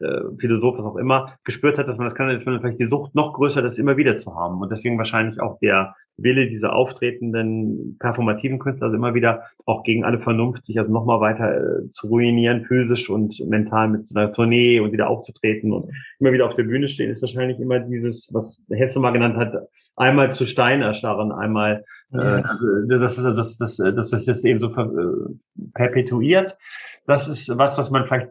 äh, 0.04 0.38
Philosoph, 0.38 0.78
was 0.78 0.86
auch 0.86 0.98
immer, 0.98 1.34
gespürt 1.44 1.78
hat, 1.78 1.88
dass 1.88 1.98
man 1.98 2.08
das 2.08 2.16
kann, 2.16 2.30
ist 2.30 2.46
man 2.46 2.60
vielleicht 2.60 2.80
die 2.80 2.86
Sucht 2.86 3.16
noch 3.16 3.34
größer, 3.34 3.62
das 3.62 3.78
immer 3.78 3.98
wieder 3.98 4.16
zu 4.16 4.36
haben. 4.36 4.62
Und 4.62 4.72
deswegen 4.72 4.98
wahrscheinlich 4.98 5.40
auch 5.42 5.58
der 5.60 5.96
Wille 6.18 6.48
dieser 6.48 6.74
auftretenden 6.74 7.98
performativen 8.00 8.60
Künstler, 8.60 8.86
also 8.86 8.98
immer 8.98 9.16
wieder 9.16 9.44
auch 9.66 9.84
gegen 9.84 10.04
alle 10.04 10.20
Vernunft, 10.20 10.66
sich 10.66 10.78
also 10.78 10.92
nochmal 10.92 11.20
weiter 11.20 11.58
äh, 11.58 11.90
zu 11.90 12.08
ruinieren, 12.08 12.66
physisch 12.66 13.10
und 13.10 13.40
mental 13.48 13.90
mit 13.90 14.08
so 14.08 14.16
einer 14.16 14.32
Tournee 14.32 14.80
und 14.80 14.92
wieder 14.92 15.10
aufzutreten 15.10 15.72
und 15.72 15.90
immer 16.20 16.32
wieder 16.32 16.46
auf 16.46 16.54
der 16.54 16.64
Bühne 16.64 16.88
stehen, 16.88 17.10
ist 17.10 17.22
wahrscheinlich 17.22 17.60
immer 17.60 17.80
dieses, 17.80 18.30
was 18.32 18.62
Hetze 18.70 19.00
mal 19.00 19.12
genannt 19.12 19.38
hat, 19.38 19.68
einmal 19.96 20.32
zu 20.32 20.46
Stein 20.46 20.82
erstarren, 20.82 21.32
einmal 21.32 21.84
äh, 22.14 22.18
also 22.18 22.66
das, 22.88 23.16
das, 23.16 23.36
das, 23.36 23.58
das, 23.58 23.78
das, 23.78 24.10
das 24.10 24.28
ist 24.28 24.46
eben 24.46 24.60
so 24.60 24.70
äh, 24.70 25.62
perpetuiert. 25.74 26.58
Das 27.06 27.28
ist 27.28 27.50
was, 27.58 27.78
was 27.78 27.92
man 27.92 28.06
vielleicht 28.06 28.30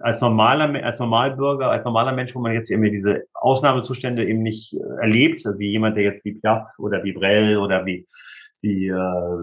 als 0.00 0.20
normaler, 0.20 0.84
als 0.84 0.98
Normalbürger, 0.98 1.70
als 1.70 1.84
normaler 1.84 2.12
Mensch, 2.12 2.34
wo 2.34 2.40
man 2.40 2.52
jetzt 2.52 2.70
irgendwie 2.70 2.90
diese 2.90 3.24
Ausnahmezustände 3.34 4.26
eben 4.28 4.42
nicht 4.42 4.74
äh, 4.74 5.02
erlebt, 5.02 5.46
also 5.46 5.58
wie 5.58 5.70
jemand, 5.70 5.96
der 5.96 6.04
jetzt 6.04 6.24
wie 6.24 6.34
Piaf 6.34 6.66
oder 6.78 7.04
wie 7.04 7.12
Brell 7.12 7.58
oder 7.58 7.86
wie 7.86 8.06
wie 8.62 8.88
äh, 8.88 9.36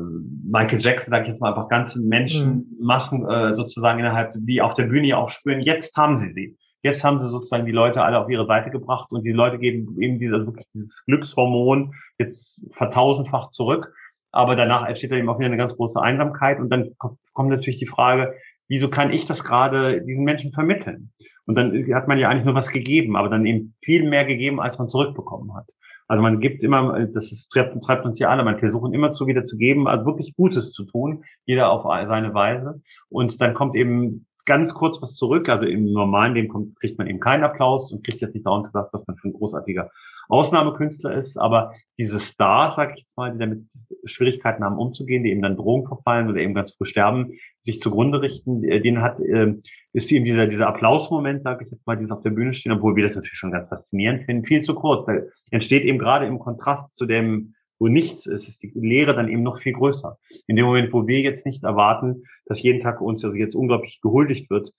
Michael 0.44 0.82
Jackson, 0.82 1.12
sage 1.12 1.24
ich 1.24 1.30
jetzt 1.30 1.42
mal, 1.42 1.50
einfach 1.50 1.70
ganze 1.70 2.02
Menschenmassen 2.02 3.22
mhm. 3.22 3.30
äh, 3.30 3.56
sozusagen 3.56 4.00
innerhalb, 4.00 4.34
wie 4.42 4.62
auf 4.62 4.74
der 4.74 4.84
Bühne 4.84 5.08
ja 5.08 5.18
auch 5.18 5.30
spüren, 5.30 5.62
jetzt 5.62 5.96
haben 5.96 6.18
sie 6.18 6.34
sie. 6.34 6.58
Jetzt 6.82 7.04
haben 7.06 7.20
sie 7.20 7.30
sozusagen 7.30 7.66
die 7.66 7.72
Leute 7.72 8.04
alle 8.04 8.20
auf 8.20 8.30
ihre 8.30 8.46
Seite 8.46 8.70
gebracht 8.70 9.14
und 9.14 9.24
die 9.24 9.32
Leute 9.32 9.58
geben 9.58 9.96
eben 10.02 10.20
dieses, 10.20 10.34
also 10.34 10.48
wirklich 10.48 10.68
dieses 10.74 11.06
Glückshormon 11.06 11.94
jetzt 12.20 12.66
vertausendfach 12.72 13.52
zurück. 13.52 13.94
Aber 14.34 14.56
danach 14.58 14.88
entsteht 14.90 15.12
da 15.12 15.16
eben 15.16 15.30
auch 15.30 15.38
wieder 15.38 15.48
eine 15.48 15.58
ganz 15.58 15.76
große 15.76 16.02
Einsamkeit 16.02 16.60
und 16.60 16.70
dann 16.70 16.90
kommt 16.98 17.50
natürlich 17.50 17.78
die 17.78 17.88
Frage, 17.88 18.34
wieso 18.68 18.90
kann 18.90 19.12
ich 19.12 19.26
das 19.26 19.44
gerade 19.44 20.02
diesen 20.04 20.24
Menschen 20.24 20.52
vermitteln? 20.52 21.12
Und 21.46 21.56
dann 21.56 21.74
hat 21.94 22.08
man 22.08 22.18
ja 22.18 22.30
eigentlich 22.30 22.46
nur 22.46 22.56
was 22.56 22.70
gegeben, 22.70 23.16
aber 23.16 23.30
dann 23.30 23.46
eben 23.46 23.76
viel 23.82 24.08
mehr 24.08 24.26
gegeben, 24.26 24.60
als 24.60 24.80
man 24.80 24.90
zurückbekommen 24.90 25.54
hat. 25.56 25.70
Also 26.08 26.22
man 26.22 26.40
gibt 26.40 26.64
immer, 26.64 27.08
das 27.08 27.32
ist, 27.32 27.50
treibt, 27.50 27.82
treibt 27.84 28.06
uns 28.06 28.20
ja 28.20 28.30
alle, 28.30 28.44
man 28.44 28.60
versucht 28.60 28.94
immer 28.94 29.12
zu 29.12 29.28
wieder 29.28 29.44
zu 29.44 29.58
geben, 29.58 29.88
also 29.88 30.06
wirklich 30.06 30.36
Gutes 30.36 30.72
zu 30.72 30.86
tun, 30.86 31.24
jeder 31.46 31.72
auf 31.72 31.84
seine 31.84 32.34
Weise. 32.34 32.82
Und 33.10 33.42
dann 33.42 33.54
kommt 33.54 33.76
eben 33.76 34.26
ganz 34.46 34.74
kurz 34.74 35.02
was 35.02 35.16
zurück. 35.16 35.50
Also 35.50 35.66
im 35.66 35.92
normalen 35.92 36.36
Leben 36.36 36.50
kommt, 36.50 36.80
kriegt 36.80 36.98
man 36.98 37.08
eben 37.08 37.20
keinen 37.20 37.44
Applaus 37.44 37.92
und 37.92 38.06
kriegt 38.06 38.22
jetzt 38.22 38.34
nicht 38.34 38.46
dauernd 38.46 38.66
gesagt, 38.66 38.94
was 38.94 39.06
man 39.08 39.18
für 39.18 39.30
ein 39.30 39.34
großartiger 39.34 39.90
Ausnahmekünstler 40.30 41.16
ist. 41.16 41.38
Aber 41.38 41.74
diese 41.98 42.20
Stars, 42.20 42.76
sag 42.76 42.94
ich 42.94 43.02
jetzt 43.02 43.18
mal, 43.18 43.32
die 43.32 43.40
damit 43.40 43.66
Schwierigkeiten 44.06 44.64
haben 44.64 44.78
umzugehen, 44.78 45.24
die 45.24 45.32
eben 45.32 45.42
dann 45.42 45.58
Drogen 45.58 45.88
verfallen 45.88 46.30
oder 46.30 46.40
eben 46.40 46.54
ganz 46.54 46.74
früh 46.74 46.86
sterben, 46.86 47.34
sich 47.62 47.80
zugrunde 47.80 48.22
richten, 48.22 48.64
äh, 48.64 48.82
denen 48.82 49.02
hat, 49.02 49.20
äh, 49.20 49.56
ist 49.94 50.12
eben 50.12 50.26
dieser, 50.26 50.48
dieser 50.48 50.68
Applausmoment, 50.68 51.44
sage 51.44 51.64
ich 51.66 51.72
jetzt 51.72 51.86
mal, 51.88 51.96
die 51.96 52.10
auf 52.12 52.22
der 52.22 52.32
Bühne 52.32 52.54
stehen, 52.54 52.72
obwohl 52.72 52.96
wir 52.96 53.04
das 53.04 53.16
natürlich 53.16 53.38
schon 53.38 53.52
ganz 53.52 53.70
faszinierend 53.70 54.24
finden, 54.24 54.46
viel 54.46 54.62
zu 54.62 54.76
kurz. 54.76 55.06
Da 55.06 55.14
entsteht 55.52 55.84
eben 55.84 56.00
gerade 56.00 56.26
im 56.26 56.40
Kontrast 56.40 56.96
zu 56.96 57.06
dem, 57.06 57.54
wo 57.80 57.88
nichts 57.88 58.26
ist, 58.26 58.48
ist 58.48 58.64
die 58.64 58.72
Lehre 58.76 59.14
dann 59.16 59.28
eben 59.28 59.44
noch 59.44 59.60
viel 59.60 59.74
größer. 59.74 60.18
In 60.48 60.56
dem 60.56 60.66
Moment, 60.66 60.94
wo 60.94 61.06
wir 61.06 61.20
jetzt 61.20 61.46
nicht 61.46 61.64
erwarten, 61.64 62.24
dass 62.46 62.62
jeden 62.62 62.80
Tag 62.80 63.02
uns 63.02 63.24
also 63.26 63.38
jetzt 63.38 63.56
unglaublich 63.56 64.00
gehuldigt 64.02 64.50
wird 64.50 64.74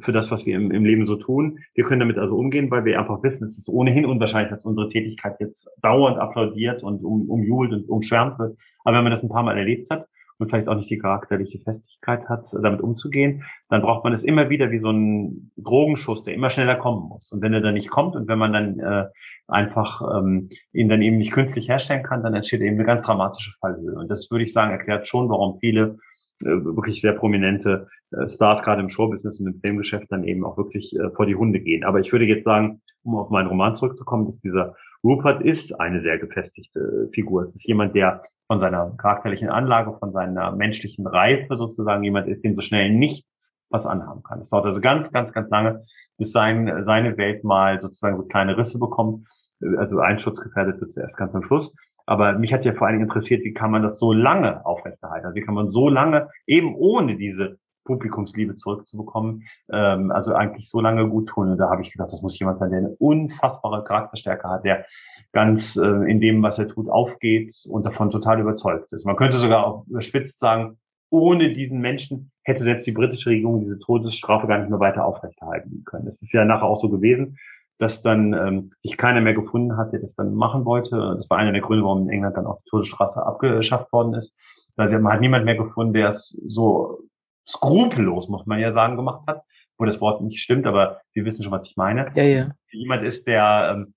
für 0.00 0.12
das, 0.12 0.30
was 0.30 0.46
wir 0.46 0.56
im, 0.56 0.70
im 0.70 0.84
Leben 0.84 1.06
so 1.06 1.16
tun. 1.16 1.58
Wir 1.74 1.84
können 1.84 2.00
damit 2.00 2.18
also 2.18 2.36
umgehen, 2.36 2.70
weil 2.70 2.84
wir 2.84 2.98
einfach 2.98 3.22
wissen, 3.22 3.44
es 3.44 3.58
ist 3.58 3.68
ohnehin 3.68 4.06
unwahrscheinlich, 4.06 4.50
dass 4.50 4.64
unsere 4.64 4.88
Tätigkeit 4.88 5.36
jetzt 5.40 5.68
dauernd 5.82 6.18
applaudiert 6.18 6.82
und 6.82 7.04
um, 7.04 7.28
umjubelt 7.30 7.72
und 7.72 7.88
umschwärmt 7.88 8.38
wird. 8.38 8.58
Aber 8.84 8.96
wenn 8.96 9.04
man 9.04 9.12
das 9.12 9.22
ein 9.22 9.28
paar 9.28 9.42
Mal 9.42 9.56
erlebt 9.56 9.90
hat, 9.90 10.06
und 10.38 10.48
vielleicht 10.48 10.68
auch 10.68 10.76
nicht 10.76 10.90
die 10.90 10.98
charakterliche 10.98 11.58
Festigkeit 11.58 12.28
hat, 12.28 12.48
damit 12.52 12.80
umzugehen, 12.80 13.44
dann 13.68 13.82
braucht 13.82 14.04
man 14.04 14.12
es 14.12 14.22
immer 14.22 14.48
wieder 14.50 14.70
wie 14.70 14.78
so 14.78 14.90
ein 14.90 15.50
Drogenschuss, 15.56 16.22
der 16.22 16.34
immer 16.34 16.50
schneller 16.50 16.76
kommen 16.76 17.08
muss. 17.08 17.32
Und 17.32 17.42
wenn 17.42 17.52
er 17.52 17.60
dann 17.60 17.74
nicht 17.74 17.90
kommt 17.90 18.14
und 18.14 18.28
wenn 18.28 18.38
man 18.38 18.52
dann 18.52 18.78
äh, 18.78 19.06
einfach 19.48 20.00
ähm, 20.16 20.48
ihn 20.72 20.88
dann 20.88 21.02
eben 21.02 21.18
nicht 21.18 21.32
künstlich 21.32 21.68
herstellen 21.68 22.04
kann, 22.04 22.22
dann 22.22 22.34
entsteht 22.34 22.60
eben 22.60 22.76
eine 22.76 22.84
ganz 22.84 23.02
dramatische 23.02 23.52
Fallhöhe. 23.60 23.96
Und 23.96 24.10
das 24.10 24.30
würde 24.30 24.44
ich 24.44 24.52
sagen, 24.52 24.70
erklärt 24.70 25.08
schon, 25.08 25.28
warum 25.28 25.58
viele 25.58 25.98
wirklich 26.40 27.00
sehr 27.00 27.12
prominente 27.12 27.88
äh, 28.12 28.28
Stars 28.28 28.62
gerade 28.62 28.80
im 28.80 28.90
Showbusiness 28.90 29.40
und 29.40 29.46
im 29.46 29.60
Filmgeschäft 29.60 30.10
dann 30.10 30.24
eben 30.24 30.44
auch 30.44 30.56
wirklich 30.56 30.94
äh, 30.96 31.10
vor 31.10 31.26
die 31.26 31.34
Hunde 31.34 31.60
gehen. 31.60 31.84
Aber 31.84 32.00
ich 32.00 32.12
würde 32.12 32.24
jetzt 32.24 32.44
sagen, 32.44 32.80
um 33.02 33.16
auf 33.16 33.30
meinen 33.30 33.48
Roman 33.48 33.74
zurückzukommen, 33.74 34.26
dass 34.26 34.40
dieser 34.40 34.76
Rupert 35.02 35.42
ist 35.42 35.78
eine 35.80 36.00
sehr 36.00 36.18
gefestigte 36.18 37.08
Figur. 37.12 37.44
Es 37.44 37.54
ist 37.54 37.66
jemand, 37.66 37.94
der 37.94 38.22
von 38.46 38.58
seiner 38.58 38.94
charakterlichen 38.96 39.48
Anlage, 39.48 39.96
von 39.98 40.12
seiner 40.12 40.52
menschlichen 40.52 41.06
Reife 41.06 41.56
sozusagen 41.56 42.02
jemand 42.02 42.28
ist, 42.28 42.42
dem 42.44 42.54
so 42.54 42.62
schnell 42.62 42.90
nichts 42.90 43.28
was 43.70 43.86
anhaben 43.86 44.22
kann. 44.22 44.40
Es 44.40 44.48
dauert 44.48 44.64
also 44.64 44.80
ganz, 44.80 45.12
ganz, 45.12 45.32
ganz 45.32 45.50
lange, 45.50 45.82
bis 46.16 46.32
sein, 46.32 46.84
seine 46.86 47.16
Welt 47.18 47.44
mal 47.44 47.80
sozusagen 47.82 48.16
so 48.16 48.24
kleine 48.24 48.56
Risse 48.56 48.78
bekommt. 48.78 49.28
Also 49.76 49.98
einschutzgefährdet 49.98 50.80
wird 50.80 50.92
zuerst 50.92 51.16
ganz 51.16 51.34
am 51.34 51.42
Schluss. 51.42 51.74
Aber 52.08 52.38
mich 52.38 52.54
hat 52.54 52.64
ja 52.64 52.72
vor 52.72 52.86
allen 52.86 52.94
Dingen 52.94 53.08
interessiert, 53.08 53.44
wie 53.44 53.52
kann 53.52 53.70
man 53.70 53.82
das 53.82 53.98
so 53.98 54.14
lange 54.14 54.64
aufrechterhalten? 54.64 55.26
Also 55.26 55.36
wie 55.36 55.42
kann 55.42 55.54
man 55.54 55.68
so 55.68 55.90
lange, 55.90 56.30
eben 56.46 56.74
ohne 56.74 57.16
diese 57.16 57.58
Publikumsliebe 57.84 58.56
zurückzubekommen, 58.56 59.44
ähm, 59.70 60.10
also 60.10 60.34
eigentlich 60.34 60.70
so 60.70 60.80
lange 60.80 61.06
gut 61.06 61.28
tun. 61.28 61.50
Und 61.50 61.58
da 61.58 61.68
habe 61.68 61.82
ich 61.82 61.92
gedacht, 61.92 62.10
das 62.10 62.22
muss 62.22 62.38
jemand 62.38 62.60
sein, 62.60 62.70
der 62.70 62.78
eine 62.78 62.96
unfassbare 62.98 63.84
Charakterstärke 63.84 64.48
hat, 64.48 64.64
der 64.64 64.86
ganz 65.32 65.76
äh, 65.76 66.10
in 66.10 66.22
dem, 66.22 66.42
was 66.42 66.58
er 66.58 66.68
tut, 66.68 66.88
aufgeht 66.88 67.52
und 67.68 67.84
davon 67.84 68.10
total 68.10 68.40
überzeugt 68.40 68.90
ist. 68.94 69.04
Man 69.04 69.16
könnte 69.16 69.36
sogar 69.36 69.66
auch 69.66 69.86
überspitzt 69.86 70.38
sagen, 70.38 70.78
ohne 71.10 71.52
diesen 71.52 71.80
Menschen 71.80 72.30
hätte 72.42 72.64
selbst 72.64 72.86
die 72.86 72.92
britische 72.92 73.30
Regierung 73.30 73.60
diese 73.60 73.78
Todesstrafe 73.80 74.46
gar 74.46 74.58
nicht 74.58 74.70
mehr 74.70 74.80
weiter 74.80 75.04
aufrechterhalten 75.04 75.82
können. 75.84 76.06
Es 76.06 76.22
ist 76.22 76.32
ja 76.32 76.46
nachher 76.46 76.64
auch 76.64 76.80
so 76.80 76.88
gewesen, 76.88 77.36
dass 77.78 78.02
dann 78.02 78.34
ähm, 78.34 78.72
sich 78.82 78.96
keiner 78.96 79.20
mehr 79.20 79.34
gefunden 79.34 79.76
hat, 79.76 79.92
der 79.92 80.00
das 80.00 80.14
dann 80.14 80.34
machen 80.34 80.64
wollte. 80.64 81.14
Das 81.14 81.30
war 81.30 81.38
einer 81.38 81.52
der 81.52 81.62
Gründe, 81.62 81.84
warum 81.84 82.02
in 82.02 82.10
England 82.10 82.36
dann 82.36 82.46
auch 82.46 82.58
die 82.58 82.70
Todesstrafe 82.70 83.24
abgeschafft 83.24 83.92
worden 83.92 84.14
ist. 84.14 84.36
Also 84.76 84.98
man 84.98 85.14
hat 85.14 85.20
niemand 85.20 85.44
mehr 85.44 85.56
gefunden, 85.56 85.92
der 85.92 86.08
es 86.08 86.28
so 86.46 87.00
skrupellos, 87.48 88.28
muss 88.28 88.46
man 88.46 88.60
ja 88.60 88.72
sagen, 88.72 88.96
gemacht 88.96 89.22
hat, 89.26 89.42
wo 89.78 89.84
das 89.84 90.00
Wort 90.00 90.22
nicht 90.22 90.40
stimmt, 90.40 90.66
aber 90.66 91.00
Sie 91.14 91.24
wissen 91.24 91.42
schon, 91.42 91.52
was 91.52 91.64
ich 91.64 91.76
meine. 91.76 92.12
Ja, 92.14 92.24
ja. 92.24 92.50
Jemand 92.70 93.04
ist, 93.04 93.26
der, 93.26 93.74
ähm, 93.74 93.94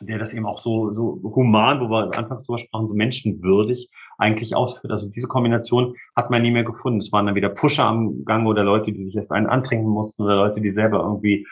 der 0.00 0.18
das 0.18 0.32
eben 0.32 0.46
auch 0.46 0.58
so, 0.58 0.92
so 0.92 1.20
human, 1.34 1.80
wo 1.80 1.88
wir 1.90 2.16
anfangs 2.16 2.44
drüber 2.44 2.58
sprachen, 2.58 2.88
so 2.88 2.94
menschenwürdig 2.94 3.90
eigentlich 4.16 4.54
ausführt. 4.54 4.92
Also 4.92 5.08
diese 5.08 5.26
Kombination 5.26 5.94
hat 6.14 6.30
man 6.30 6.42
nie 6.42 6.52
mehr 6.52 6.64
gefunden. 6.64 6.98
Es 6.98 7.10
waren 7.10 7.26
dann 7.26 7.34
wieder 7.34 7.48
Pusher 7.48 7.84
am 7.84 8.24
Gang 8.24 8.46
oder 8.46 8.64
Leute, 8.64 8.92
die 8.92 9.04
sich 9.06 9.16
erst 9.16 9.32
einen 9.32 9.46
antrinken 9.46 9.88
mussten 9.90 10.22
oder 10.22 10.36
Leute, 10.36 10.60
die 10.60 10.72
selber 10.72 11.00
irgendwie 11.00 11.46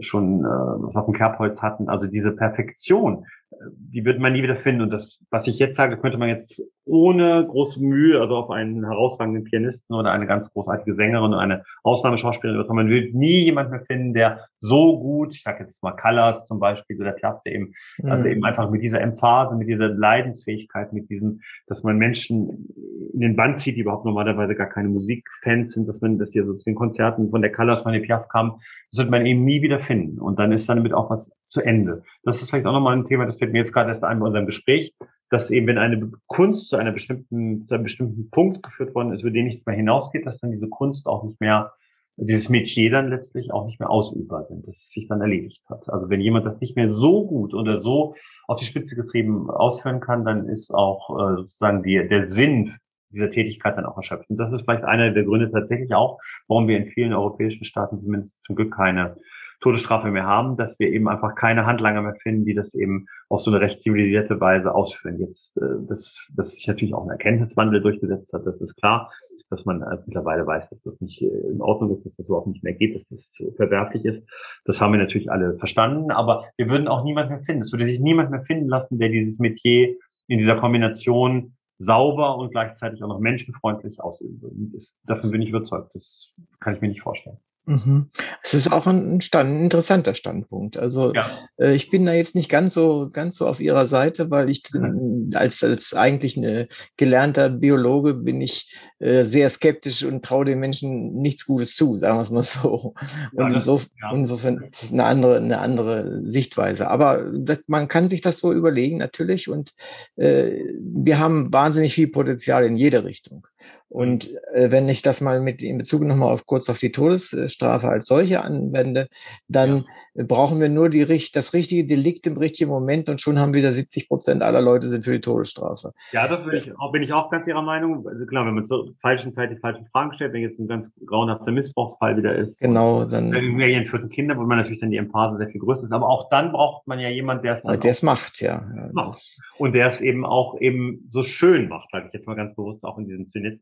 schon 0.00 0.40
äh, 0.40 0.48
was 0.48 0.96
auf 0.96 1.06
dem 1.06 1.14
Kerbholz 1.14 1.62
hatten. 1.62 1.88
Also 1.88 2.08
diese 2.08 2.32
Perfektion, 2.32 3.26
die 3.70 4.04
wird 4.04 4.18
man 4.18 4.32
nie 4.32 4.42
wieder 4.42 4.56
finden. 4.56 4.82
Und 4.82 4.90
das, 4.90 5.24
was 5.30 5.46
ich 5.46 5.58
jetzt 5.58 5.76
sage, 5.76 5.96
könnte 5.98 6.18
man 6.18 6.28
jetzt 6.28 6.62
ohne 6.86 7.46
große 7.46 7.80
Mühe, 7.82 8.20
also 8.20 8.36
auf 8.36 8.50
einen 8.50 8.84
herausragenden 8.84 9.44
Pianisten 9.44 9.94
oder 9.94 10.12
eine 10.12 10.26
ganz 10.26 10.52
großartige 10.52 10.94
Sängerin 10.94 11.32
oder 11.32 11.38
eine 11.38 11.64
Ausnahmeschauspielerin 11.82 12.60
übertragen. 12.60 12.76
Man 12.76 12.90
wird 12.90 13.14
nie 13.14 13.44
jemanden 13.44 13.72
mehr 13.72 13.84
finden, 13.86 14.14
der 14.14 14.40
so 14.60 15.00
gut, 15.00 15.34
ich 15.34 15.42
sage 15.42 15.64
jetzt 15.64 15.82
mal 15.82 15.92
Callas 15.92 16.46
zum 16.46 16.58
Beispiel 16.58 17.00
oder 17.00 17.12
Piaf, 17.12 17.42
der 17.44 17.54
eben, 17.54 17.72
mhm. 17.98 18.10
also 18.10 18.26
eben 18.26 18.44
einfach 18.44 18.70
mit 18.70 18.82
dieser 18.82 19.00
Emphase, 19.00 19.56
mit 19.56 19.68
dieser 19.68 19.88
Leidensfähigkeit, 19.88 20.92
mit 20.92 21.08
diesem, 21.08 21.40
dass 21.66 21.82
man 21.82 21.96
Menschen 21.96 22.68
in 23.12 23.20
den 23.20 23.36
Band 23.36 23.60
zieht, 23.60 23.76
die 23.76 23.80
überhaupt 23.80 24.04
normalerweise 24.04 24.54
gar 24.54 24.68
keine 24.68 24.88
Musikfans 24.88 25.72
sind, 25.72 25.88
dass 25.88 26.00
man 26.00 26.18
das 26.18 26.32
hier 26.32 26.44
so 26.44 26.54
zu 26.54 26.64
den 26.64 26.74
Konzerten 26.74 27.30
von 27.30 27.40
der 27.40 27.52
Callas, 27.52 27.82
von 27.82 27.92
der 27.92 28.00
Piaf 28.00 28.28
kam, 28.28 28.58
das 28.90 29.00
wird 29.00 29.10
man 29.10 29.26
eben 29.26 29.44
nie 29.44 29.62
wieder 29.62 29.80
finden. 29.80 30.20
Und 30.20 30.38
dann 30.38 30.52
ist 30.52 30.68
damit 30.68 30.92
auch 30.92 31.10
was 31.10 31.32
zu 31.48 31.62
Ende. 31.62 32.02
Das 32.22 32.42
ist 32.42 32.50
vielleicht 32.50 32.66
auch 32.66 32.72
nochmal 32.72 32.96
ein 32.96 33.04
Thema, 33.04 33.24
das 33.24 33.38
fällt 33.44 33.52
mir 33.52 33.58
jetzt 33.58 33.72
gerade 33.72 33.90
erst 33.90 34.04
ein 34.04 34.20
bei 34.20 34.26
unserem 34.26 34.46
Gespräch, 34.46 34.94
dass 35.28 35.50
eben, 35.50 35.66
wenn 35.66 35.78
eine 35.78 36.10
Kunst 36.26 36.70
zu 36.70 36.76
einer 36.76 36.92
bestimmten, 36.92 37.66
zu 37.68 37.74
einem 37.74 37.84
bestimmten 37.84 38.30
Punkt 38.30 38.62
geführt 38.62 38.94
worden 38.94 39.12
ist, 39.12 39.20
über 39.20 39.30
den 39.30 39.44
nichts 39.44 39.66
mehr 39.66 39.76
hinausgeht, 39.76 40.24
dass 40.24 40.40
dann 40.40 40.50
diese 40.50 40.68
Kunst 40.68 41.06
auch 41.06 41.24
nicht 41.24 41.40
mehr, 41.40 41.72
dieses 42.16 42.48
Metier 42.48 42.90
dann 42.90 43.10
letztlich 43.10 43.52
auch 43.52 43.66
nicht 43.66 43.80
mehr 43.80 43.90
ausübbar 43.90 44.44
sind, 44.44 44.66
dass 44.66 44.78
es 44.78 44.90
sich 44.90 45.08
dann 45.08 45.20
erledigt 45.20 45.62
hat. 45.68 45.90
Also 45.90 46.08
wenn 46.08 46.20
jemand 46.20 46.46
das 46.46 46.60
nicht 46.60 46.76
mehr 46.76 46.94
so 46.94 47.26
gut 47.26 47.52
oder 47.52 47.82
so 47.82 48.14
auf 48.46 48.58
die 48.58 48.66
Spitze 48.66 48.94
getrieben 48.94 49.50
ausführen 49.50 50.00
kann, 50.00 50.24
dann 50.24 50.48
ist 50.48 50.72
auch 50.72 51.10
äh, 51.10 51.36
sozusagen 51.36 51.82
die, 51.82 52.06
der 52.08 52.28
Sinn 52.28 52.72
dieser 53.10 53.30
Tätigkeit 53.30 53.76
dann 53.76 53.84
auch 53.84 53.96
erschöpft. 53.96 54.30
Und 54.30 54.38
das 54.38 54.52
ist 54.52 54.62
vielleicht 54.62 54.84
einer 54.84 55.10
der 55.10 55.24
Gründe 55.24 55.50
tatsächlich 55.50 55.92
auch, 55.94 56.18
warum 56.48 56.68
wir 56.68 56.78
in 56.78 56.86
vielen 56.86 57.12
europäischen 57.12 57.64
Staaten 57.64 57.98
zumindest 57.98 58.42
zum 58.42 58.56
Glück 58.56 58.74
keine 58.74 59.16
Todesstrafe 59.60 60.10
mehr 60.10 60.26
haben, 60.26 60.56
dass 60.56 60.78
wir 60.78 60.88
eben 60.90 61.08
einfach 61.08 61.34
keine 61.34 61.66
Handlanger 61.66 62.02
mehr 62.02 62.16
finden, 62.22 62.44
die 62.44 62.54
das 62.54 62.74
eben 62.74 63.06
auf 63.28 63.40
so 63.40 63.50
eine 63.50 63.60
recht 63.60 63.80
zivilisierte 63.80 64.40
Weise 64.40 64.74
ausführen. 64.74 65.18
Jetzt, 65.18 65.56
äh, 65.56 65.86
dass, 65.88 66.30
dass 66.36 66.52
sich 66.52 66.66
natürlich 66.66 66.94
auch 66.94 67.04
ein 67.04 67.10
Erkenntniswandel 67.10 67.80
durchgesetzt 67.80 68.32
hat, 68.32 68.46
das 68.46 68.60
ist 68.60 68.76
klar, 68.76 69.10
dass 69.50 69.64
man 69.64 69.82
also 69.82 70.02
mittlerweile 70.06 70.46
weiß, 70.46 70.70
dass 70.70 70.82
das 70.82 71.00
nicht 71.00 71.22
äh, 71.22 71.26
in 71.26 71.60
Ordnung 71.60 71.94
ist, 71.94 72.06
dass 72.06 72.16
das 72.16 72.28
überhaupt 72.28 72.48
nicht 72.48 72.64
mehr 72.64 72.74
geht, 72.74 72.94
dass 72.94 73.08
das 73.08 73.32
verwerflich 73.56 74.04
ist. 74.04 74.22
Das 74.64 74.80
haben 74.80 74.92
wir 74.92 74.98
natürlich 74.98 75.30
alle 75.30 75.56
verstanden, 75.58 76.10
aber 76.10 76.44
wir 76.56 76.68
würden 76.68 76.88
auch 76.88 77.04
niemand 77.04 77.30
mehr 77.30 77.40
finden. 77.40 77.62
Es 77.62 77.72
würde 77.72 77.86
sich 77.86 78.00
niemand 78.00 78.30
mehr 78.30 78.42
finden 78.42 78.68
lassen, 78.68 78.98
der 78.98 79.08
dieses 79.08 79.38
Metier 79.38 79.96
in 80.26 80.38
dieser 80.38 80.56
Kombination 80.56 81.54
sauber 81.78 82.38
und 82.38 82.50
gleichzeitig 82.50 83.02
auch 83.02 83.08
noch 83.08 83.20
menschenfreundlich 83.20 84.00
ausüben 84.00 84.40
würde. 84.40 84.56
Davon 85.04 85.30
bin 85.30 85.42
ich 85.42 85.48
überzeugt. 85.48 85.94
Das 85.94 86.32
kann 86.60 86.74
ich 86.74 86.80
mir 86.80 86.88
nicht 86.88 87.02
vorstellen. 87.02 87.38
Mhm. 87.66 88.08
Es 88.42 88.52
ist 88.52 88.70
auch 88.70 88.86
ein, 88.86 89.20
Stand, 89.22 89.50
ein 89.50 89.62
interessanter 89.62 90.14
Standpunkt. 90.14 90.76
Also 90.76 91.12
ja. 91.14 91.30
äh, 91.58 91.74
ich 91.74 91.88
bin 91.88 92.04
da 92.04 92.12
jetzt 92.12 92.34
nicht 92.34 92.50
ganz 92.50 92.74
so 92.74 93.08
ganz 93.10 93.36
so 93.36 93.46
auf 93.46 93.60
Ihrer 93.60 93.86
Seite, 93.86 94.30
weil 94.30 94.50
ich 94.50 94.62
mhm. 94.72 95.30
als 95.34 95.64
als 95.64 95.94
eigentlich 95.94 96.36
eine 96.36 96.68
gelernter 96.96 97.48
Biologe 97.48 98.14
bin 98.14 98.40
ich 98.40 98.74
äh, 98.98 99.24
sehr 99.24 99.48
skeptisch 99.48 100.04
und 100.04 100.24
traue 100.24 100.44
den 100.44 100.60
Menschen 100.60 101.14
nichts 101.14 101.46
Gutes 101.46 101.74
zu, 101.74 101.96
sagen 101.96 102.18
wir 102.18 102.22
es 102.22 102.30
mal 102.30 102.42
so. 102.44 102.94
Und 103.32 103.50
ja, 103.50 103.54
insofern, 103.54 103.90
ja. 104.02 104.12
insofern 104.12 104.68
ist 104.70 104.92
eine 104.92 105.04
andere 105.04 105.36
eine 105.38 105.58
andere 105.58 106.22
Sichtweise. 106.26 106.88
Aber 106.88 107.30
das, 107.34 107.60
man 107.66 107.88
kann 107.88 108.08
sich 108.08 108.20
das 108.20 108.40
so 108.40 108.52
überlegen 108.52 108.98
natürlich 108.98 109.48
und 109.48 109.72
äh, 110.16 110.58
wir 110.78 111.18
haben 111.18 111.50
wahnsinnig 111.50 111.94
viel 111.94 112.08
Potenzial 112.08 112.66
in 112.66 112.76
jede 112.76 113.04
Richtung. 113.04 113.46
Und 113.94 114.28
äh, 114.52 114.72
wenn 114.72 114.88
ich 114.88 115.02
das 115.02 115.20
mal 115.20 115.40
mit 115.40 115.62
in 115.62 115.78
Bezug 115.78 116.02
nochmal 116.02 116.32
auf 116.32 116.46
kurz 116.46 116.68
auf 116.68 116.78
die 116.78 116.90
Todesstrafe 116.90 117.88
als 117.88 118.06
solche 118.06 118.42
anwende, 118.42 119.06
dann 119.46 119.84
ja. 120.14 120.24
brauchen 120.24 120.60
wir 120.60 120.68
nur 120.68 120.88
die, 120.88 121.06
das 121.32 121.54
richtige 121.54 121.86
Delikt 121.86 122.26
im 122.26 122.36
richtigen 122.36 122.70
Moment 122.70 123.08
und 123.08 123.20
schon 123.20 123.38
haben 123.38 123.54
wieder 123.54 123.70
70 123.70 124.08
Prozent 124.08 124.42
aller 124.42 124.60
Leute 124.60 124.88
sind 124.88 125.04
für 125.04 125.12
die 125.12 125.20
Todesstrafe. 125.20 125.92
Ja, 126.10 126.26
das 126.26 126.44
bin 126.44 126.54
ich, 126.54 126.76
auch, 126.76 126.90
bin 126.90 127.04
ich 127.04 127.12
auch 127.12 127.30
ganz 127.30 127.46
Ihrer 127.46 127.62
Meinung. 127.62 128.04
Also 128.08 128.26
klar, 128.26 128.44
wenn 128.46 128.54
man 128.54 128.64
so 128.64 128.90
falschen 129.00 129.32
Zeit 129.32 129.52
die 129.52 129.58
falschen 129.58 129.86
Fragen 129.86 130.12
stellt, 130.14 130.32
wenn 130.32 130.42
jetzt 130.42 130.58
ein 130.58 130.66
ganz 130.66 130.90
grauenhafter 131.06 131.52
Missbrauchsfall 131.52 132.16
wieder 132.16 132.34
ist. 132.34 132.60
Genau, 132.60 133.04
dann. 133.04 133.32
Wenn 133.32 133.56
wir 133.56 133.68
entführten 133.68 134.08
Kinder, 134.08 134.36
wo 134.36 134.42
man 134.42 134.58
natürlich 134.58 134.80
dann 134.80 134.90
die 134.90 134.96
Emphase 134.96 135.36
sehr 135.36 135.50
viel 135.50 135.60
größer 135.60 135.84
ist. 135.84 135.92
Aber 135.92 136.08
auch 136.08 136.28
dann 136.30 136.50
braucht 136.50 136.86
man 136.88 136.98
ja 136.98 137.10
jemand, 137.10 137.44
der 137.44 137.54
es 137.54 137.62
dann. 137.62 137.78
Der 137.78 137.90
es 137.92 138.02
macht, 138.02 138.40
ja. 138.40 138.66
ja 138.76 138.90
macht. 138.92 139.38
Und 139.58 139.74
der 139.74 139.86
es 139.86 140.00
eben 140.00 140.26
auch 140.26 140.58
eben 140.60 141.06
so 141.10 141.22
schön 141.22 141.68
macht, 141.68 141.90
sage 141.92 142.06
ich 142.08 142.12
jetzt 142.12 142.26
mal 142.26 142.34
ganz 142.34 142.56
bewusst, 142.56 142.84
auch 142.84 142.98
in 142.98 143.06
diesem 143.06 143.28
Zynismus. 143.30 143.53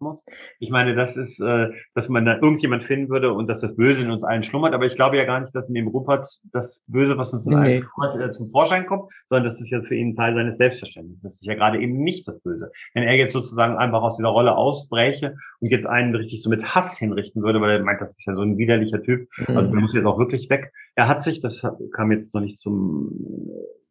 Ich 0.58 0.70
meine, 0.70 0.94
das 0.94 1.16
ist, 1.16 1.40
äh, 1.40 1.68
dass 1.94 2.08
man 2.08 2.24
da 2.24 2.38
irgendjemand 2.40 2.84
finden 2.84 3.08
würde 3.08 3.32
und 3.32 3.48
dass 3.48 3.60
das 3.60 3.76
Böse 3.76 4.02
in 4.02 4.10
uns 4.10 4.24
allen 4.24 4.42
schlummert. 4.42 4.74
Aber 4.74 4.86
ich 4.86 4.96
glaube 4.96 5.16
ja 5.16 5.24
gar 5.24 5.40
nicht, 5.40 5.54
dass 5.54 5.68
in 5.68 5.74
dem 5.74 5.88
Rupert 5.88 6.26
das 6.52 6.82
Böse, 6.86 7.18
was 7.18 7.32
uns 7.32 7.46
in 7.46 7.52
nee. 7.52 7.58
allen 7.58 7.84
schlummert, 7.84 8.16
äh, 8.16 8.32
zum 8.32 8.50
Vorschein 8.50 8.86
kommt, 8.86 9.10
sondern 9.28 9.44
das 9.44 9.60
ist 9.60 9.70
ja 9.70 9.82
für 9.82 9.94
ihn 9.94 10.16
Teil 10.16 10.34
seines 10.34 10.58
Selbstverständnisses. 10.58 11.22
Das 11.22 11.34
ist 11.34 11.46
ja 11.46 11.54
gerade 11.54 11.80
eben 11.80 12.02
nicht 12.02 12.26
das 12.28 12.40
Böse. 12.40 12.70
Wenn 12.94 13.04
er 13.04 13.14
jetzt 13.14 13.32
sozusagen 13.32 13.76
einfach 13.76 14.02
aus 14.02 14.16
dieser 14.16 14.30
Rolle 14.30 14.56
ausbreche 14.56 15.36
und 15.60 15.70
jetzt 15.70 15.86
einen 15.86 16.14
richtig 16.14 16.42
so 16.42 16.50
mit 16.50 16.74
Hass 16.74 16.98
hinrichten 16.98 17.42
würde, 17.42 17.60
weil 17.60 17.70
er 17.70 17.84
meint, 17.84 18.00
das 18.00 18.10
ist 18.10 18.26
ja 18.26 18.34
so 18.34 18.42
ein 18.42 18.58
widerlicher 18.58 19.02
Typ. 19.02 19.28
Mhm. 19.36 19.56
Also 19.56 19.70
der 19.70 19.80
muss 19.80 19.94
jetzt 19.94 20.06
auch 20.06 20.18
wirklich 20.18 20.48
weg. 20.50 20.72
Er 20.94 21.08
hat 21.08 21.22
sich, 21.22 21.40
das 21.40 21.62
kam 21.92 22.12
jetzt 22.12 22.34
noch 22.34 22.40
nicht 22.40 22.58
zum, 22.58 23.10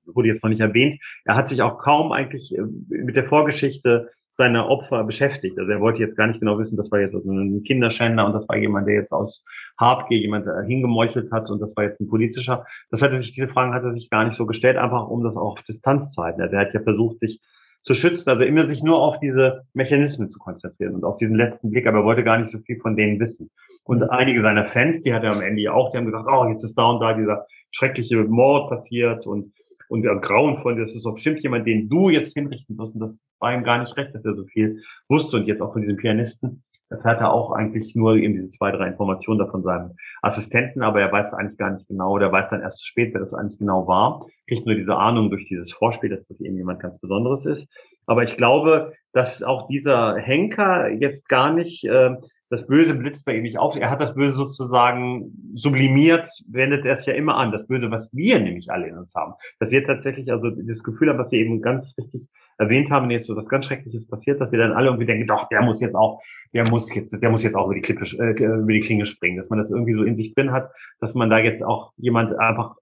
wurde 0.05 0.27
jetzt 0.27 0.43
noch 0.43 0.49
nicht 0.49 0.61
erwähnt, 0.61 0.99
er 1.25 1.35
hat 1.35 1.49
sich 1.49 1.61
auch 1.61 1.77
kaum 1.79 2.11
eigentlich 2.11 2.55
äh, 2.55 2.61
mit 2.89 3.15
der 3.15 3.25
Vorgeschichte 3.25 4.09
seiner 4.41 4.68
Opfer 4.69 5.03
beschäftigt. 5.03 5.57
Also 5.59 5.72
er 5.72 5.80
wollte 5.80 6.01
jetzt 6.01 6.18
gar 6.18 6.26
nicht 6.27 6.39
genau 6.39 6.57
wissen, 6.57 6.76
das 6.76 6.91
war 6.91 6.99
jetzt 6.99 7.13
so 7.13 7.19
ein 7.19 7.63
Kinderschänder 7.63 8.26
und 8.26 8.34
das 8.34 8.49
war 8.49 8.57
jemand, 8.57 8.88
der 8.88 8.95
jetzt 8.95 9.11
aus 9.11 9.45
Habgier 9.80 10.18
jemand 10.18 10.47
äh, 10.47 10.65
hingemeuchelt 10.65 11.31
hat 11.31 11.51
und 11.51 11.61
das 11.61 11.77
war 11.77 11.84
jetzt 11.84 12.01
ein 12.01 12.07
politischer. 12.07 12.65
Das 12.89 13.03
hatte 13.03 13.18
sich, 13.18 13.34
diese 13.34 13.47
Fragen 13.47 13.73
hat 13.73 13.84
er 13.84 13.93
sich 13.93 14.09
gar 14.09 14.26
nicht 14.26 14.35
so 14.35 14.47
gestellt, 14.47 14.77
einfach 14.77 15.07
um 15.07 15.23
das 15.23 15.38
auch 15.38 15.53
auf 15.53 15.61
Distanz 15.61 16.11
zu 16.11 16.23
halten. 16.23 16.41
Also 16.41 16.55
er 16.55 16.61
hat 16.61 16.73
ja 16.73 16.81
versucht, 16.81 17.19
sich 17.19 17.39
zu 17.84 17.93
schützen, 17.93 18.30
also 18.30 18.43
immer 18.43 18.68
sich 18.68 18.84
nur 18.84 19.01
auf 19.01 19.19
diese 19.19 19.63
Mechanismen 19.73 20.30
zu 20.30 20.39
konzentrieren 20.39 20.95
und 20.95 21.03
auf 21.03 21.18
diesen 21.18 21.35
letzten 21.35 21.72
Blick, 21.72 21.88
aber 21.88 21.99
er 21.99 22.05
wollte 22.05 22.23
gar 22.23 22.38
nicht 22.38 22.51
so 22.51 22.59
viel 22.59 22.80
von 22.80 22.95
denen 22.95 23.19
wissen. 23.19 23.49
Und 23.84 23.99
mhm. 23.99 24.09
einige 24.09 24.41
seiner 24.41 24.65
Fans, 24.65 25.01
die 25.01 25.13
hat 25.13 25.23
er 25.23 25.34
am 25.34 25.41
Ende 25.41 25.61
ja 25.61 25.73
auch, 25.73 25.91
die 25.91 25.97
haben 25.97 26.05
gesagt, 26.05 26.27
oh, 26.31 26.47
jetzt 26.47 26.63
ist 26.63 26.76
da 26.76 26.89
und 26.89 26.99
da 26.99 27.13
dieser 27.13 27.45
schreckliche 27.72 28.18
Mord 28.23 28.69
passiert 28.69 29.26
und 29.27 29.53
und 29.91 30.03
der 30.03 30.15
Grauen 30.15 30.55
von, 30.55 30.77
das 30.77 30.95
ist 30.95 31.05
doch 31.05 31.15
bestimmt 31.15 31.43
jemand, 31.43 31.68
den 31.68 31.89
du 31.89 32.09
jetzt 32.09 32.34
hinrichten 32.34 32.77
wirst. 32.77 32.93
Und 32.93 33.01
das 33.01 33.27
war 33.39 33.53
ihm 33.53 33.65
gar 33.65 33.77
nicht 33.77 33.95
recht, 33.97 34.15
dass 34.15 34.23
er 34.23 34.35
so 34.35 34.45
viel 34.45 34.81
wusste. 35.09 35.35
Und 35.35 35.47
jetzt 35.47 35.61
auch 35.61 35.73
von 35.73 35.81
diesem 35.81 35.97
Pianisten 35.97 36.63
erfährt 36.89 37.19
er 37.19 37.34
auch 37.34 37.51
eigentlich 37.51 37.93
nur 37.93 38.15
eben 38.15 38.34
diese 38.34 38.49
zwei, 38.49 38.72
drei 38.72 38.88
Informationen 38.88 39.39
da 39.39 39.47
von 39.47 39.63
seinem 39.63 39.91
Assistenten, 40.22 40.81
aber 40.81 41.01
er 41.01 41.11
weiß 41.11 41.34
eigentlich 41.34 41.57
gar 41.57 41.72
nicht 41.72 41.89
genau, 41.89 42.13
oder 42.13 42.31
weiß 42.31 42.51
dann 42.51 42.61
erst 42.61 42.80
zu 42.80 42.85
spät, 42.85 43.13
wer 43.13 43.19
das 43.19 43.34
eigentlich 43.34 43.59
genau 43.59 43.85
war. 43.85 44.26
Kriegt 44.47 44.65
nur 44.65 44.76
diese 44.76 44.95
Ahnung 44.95 45.30
durch 45.30 45.45
dieses 45.49 45.73
Vorspiel, 45.73 46.09
dass 46.09 46.27
das 46.30 46.39
eben 46.39 46.55
jemand 46.55 46.80
ganz 46.80 46.97
Besonderes 46.99 47.45
ist. 47.45 47.68
Aber 48.05 48.23
ich 48.23 48.38
glaube, 48.38 48.93
dass 49.11 49.43
auch 49.43 49.68
dieser 49.68 50.15
Henker 50.15 50.89
jetzt 50.89 51.27
gar 51.27 51.53
nicht 51.53 51.84
äh, 51.84 52.15
das 52.51 52.67
Böse 52.67 52.93
blitzt 52.93 53.25
bei 53.25 53.37
ihm 53.37 53.43
nicht 53.43 53.57
auf. 53.57 53.77
Er 53.77 53.89
hat 53.89 54.01
das 54.01 54.13
Böse 54.13 54.33
sozusagen 54.33 55.31
sublimiert, 55.55 56.27
wendet 56.49 56.85
er 56.85 56.97
es 56.97 57.05
ja 57.05 57.13
immer 57.13 57.37
an. 57.37 57.53
Das 57.53 57.65
Böse, 57.65 57.89
was 57.91 58.13
wir 58.13 58.41
nämlich 58.41 58.69
alle 58.69 58.89
in 58.89 58.97
uns 58.97 59.15
haben. 59.15 59.33
Dass 59.59 59.71
wir 59.71 59.85
tatsächlich 59.85 60.29
also 60.29 60.49
das 60.49 60.83
Gefühl 60.83 61.09
haben, 61.09 61.17
was 61.17 61.29
Sie 61.29 61.37
eben 61.37 61.61
ganz 61.61 61.95
richtig 61.97 62.27
erwähnt 62.57 62.91
haben, 62.91 63.09
jetzt 63.09 63.27
so 63.27 63.37
was 63.37 63.47
ganz 63.47 63.65
Schreckliches 63.65 64.05
passiert, 64.05 64.41
dass 64.41 64.51
wir 64.51 64.59
dann 64.59 64.73
alle 64.73 64.87
irgendwie 64.87 65.05
denken, 65.05 65.27
doch, 65.27 65.47
der 65.47 65.61
muss 65.61 65.79
jetzt 65.79 65.95
auch, 65.95 66.21
der 66.53 66.69
muss 66.69 66.93
jetzt, 66.93 67.23
der 67.23 67.29
muss 67.29 67.41
jetzt 67.41 67.55
auch 67.55 67.67
über 67.67 67.75
die 67.75 67.81
Klippe, 67.81 68.03
äh, 68.03 68.43
über 68.43 68.73
die 68.73 68.81
Klinge 68.81 69.05
springen, 69.05 69.37
dass 69.37 69.49
man 69.49 69.57
das 69.57 69.71
irgendwie 69.71 69.93
so 69.93 70.03
in 70.03 70.17
sich 70.17 70.35
drin 70.35 70.51
hat, 70.51 70.71
dass 70.99 71.15
man 71.15 71.29
da 71.29 71.39
jetzt 71.39 71.63
auch 71.63 71.93
jemand 71.95 72.37
einfach 72.37 72.75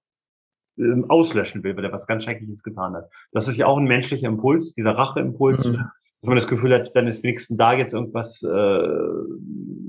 ähm, 0.79 1.05
auslöschen 1.09 1.63
will, 1.63 1.77
weil 1.77 1.85
er 1.85 1.93
was 1.93 2.07
ganz 2.07 2.23
Schreckliches 2.23 2.63
getan 2.63 2.95
hat. 2.95 3.07
Das 3.33 3.47
ist 3.47 3.57
ja 3.57 3.67
auch 3.67 3.77
ein 3.77 3.85
menschlicher 3.85 4.27
Impuls, 4.27 4.73
dieser 4.73 4.97
Racheimpuls, 4.97 5.67
mhm 5.67 5.85
dass 6.21 6.27
man 6.27 6.35
das 6.35 6.47
Gefühl 6.47 6.73
hat, 6.73 6.93
dann 6.95 7.07
ist 7.07 7.23
wenigstens 7.23 7.57
da 7.57 7.73
jetzt 7.73 7.93
irgendwas, 7.93 8.43
äh, 8.43 8.47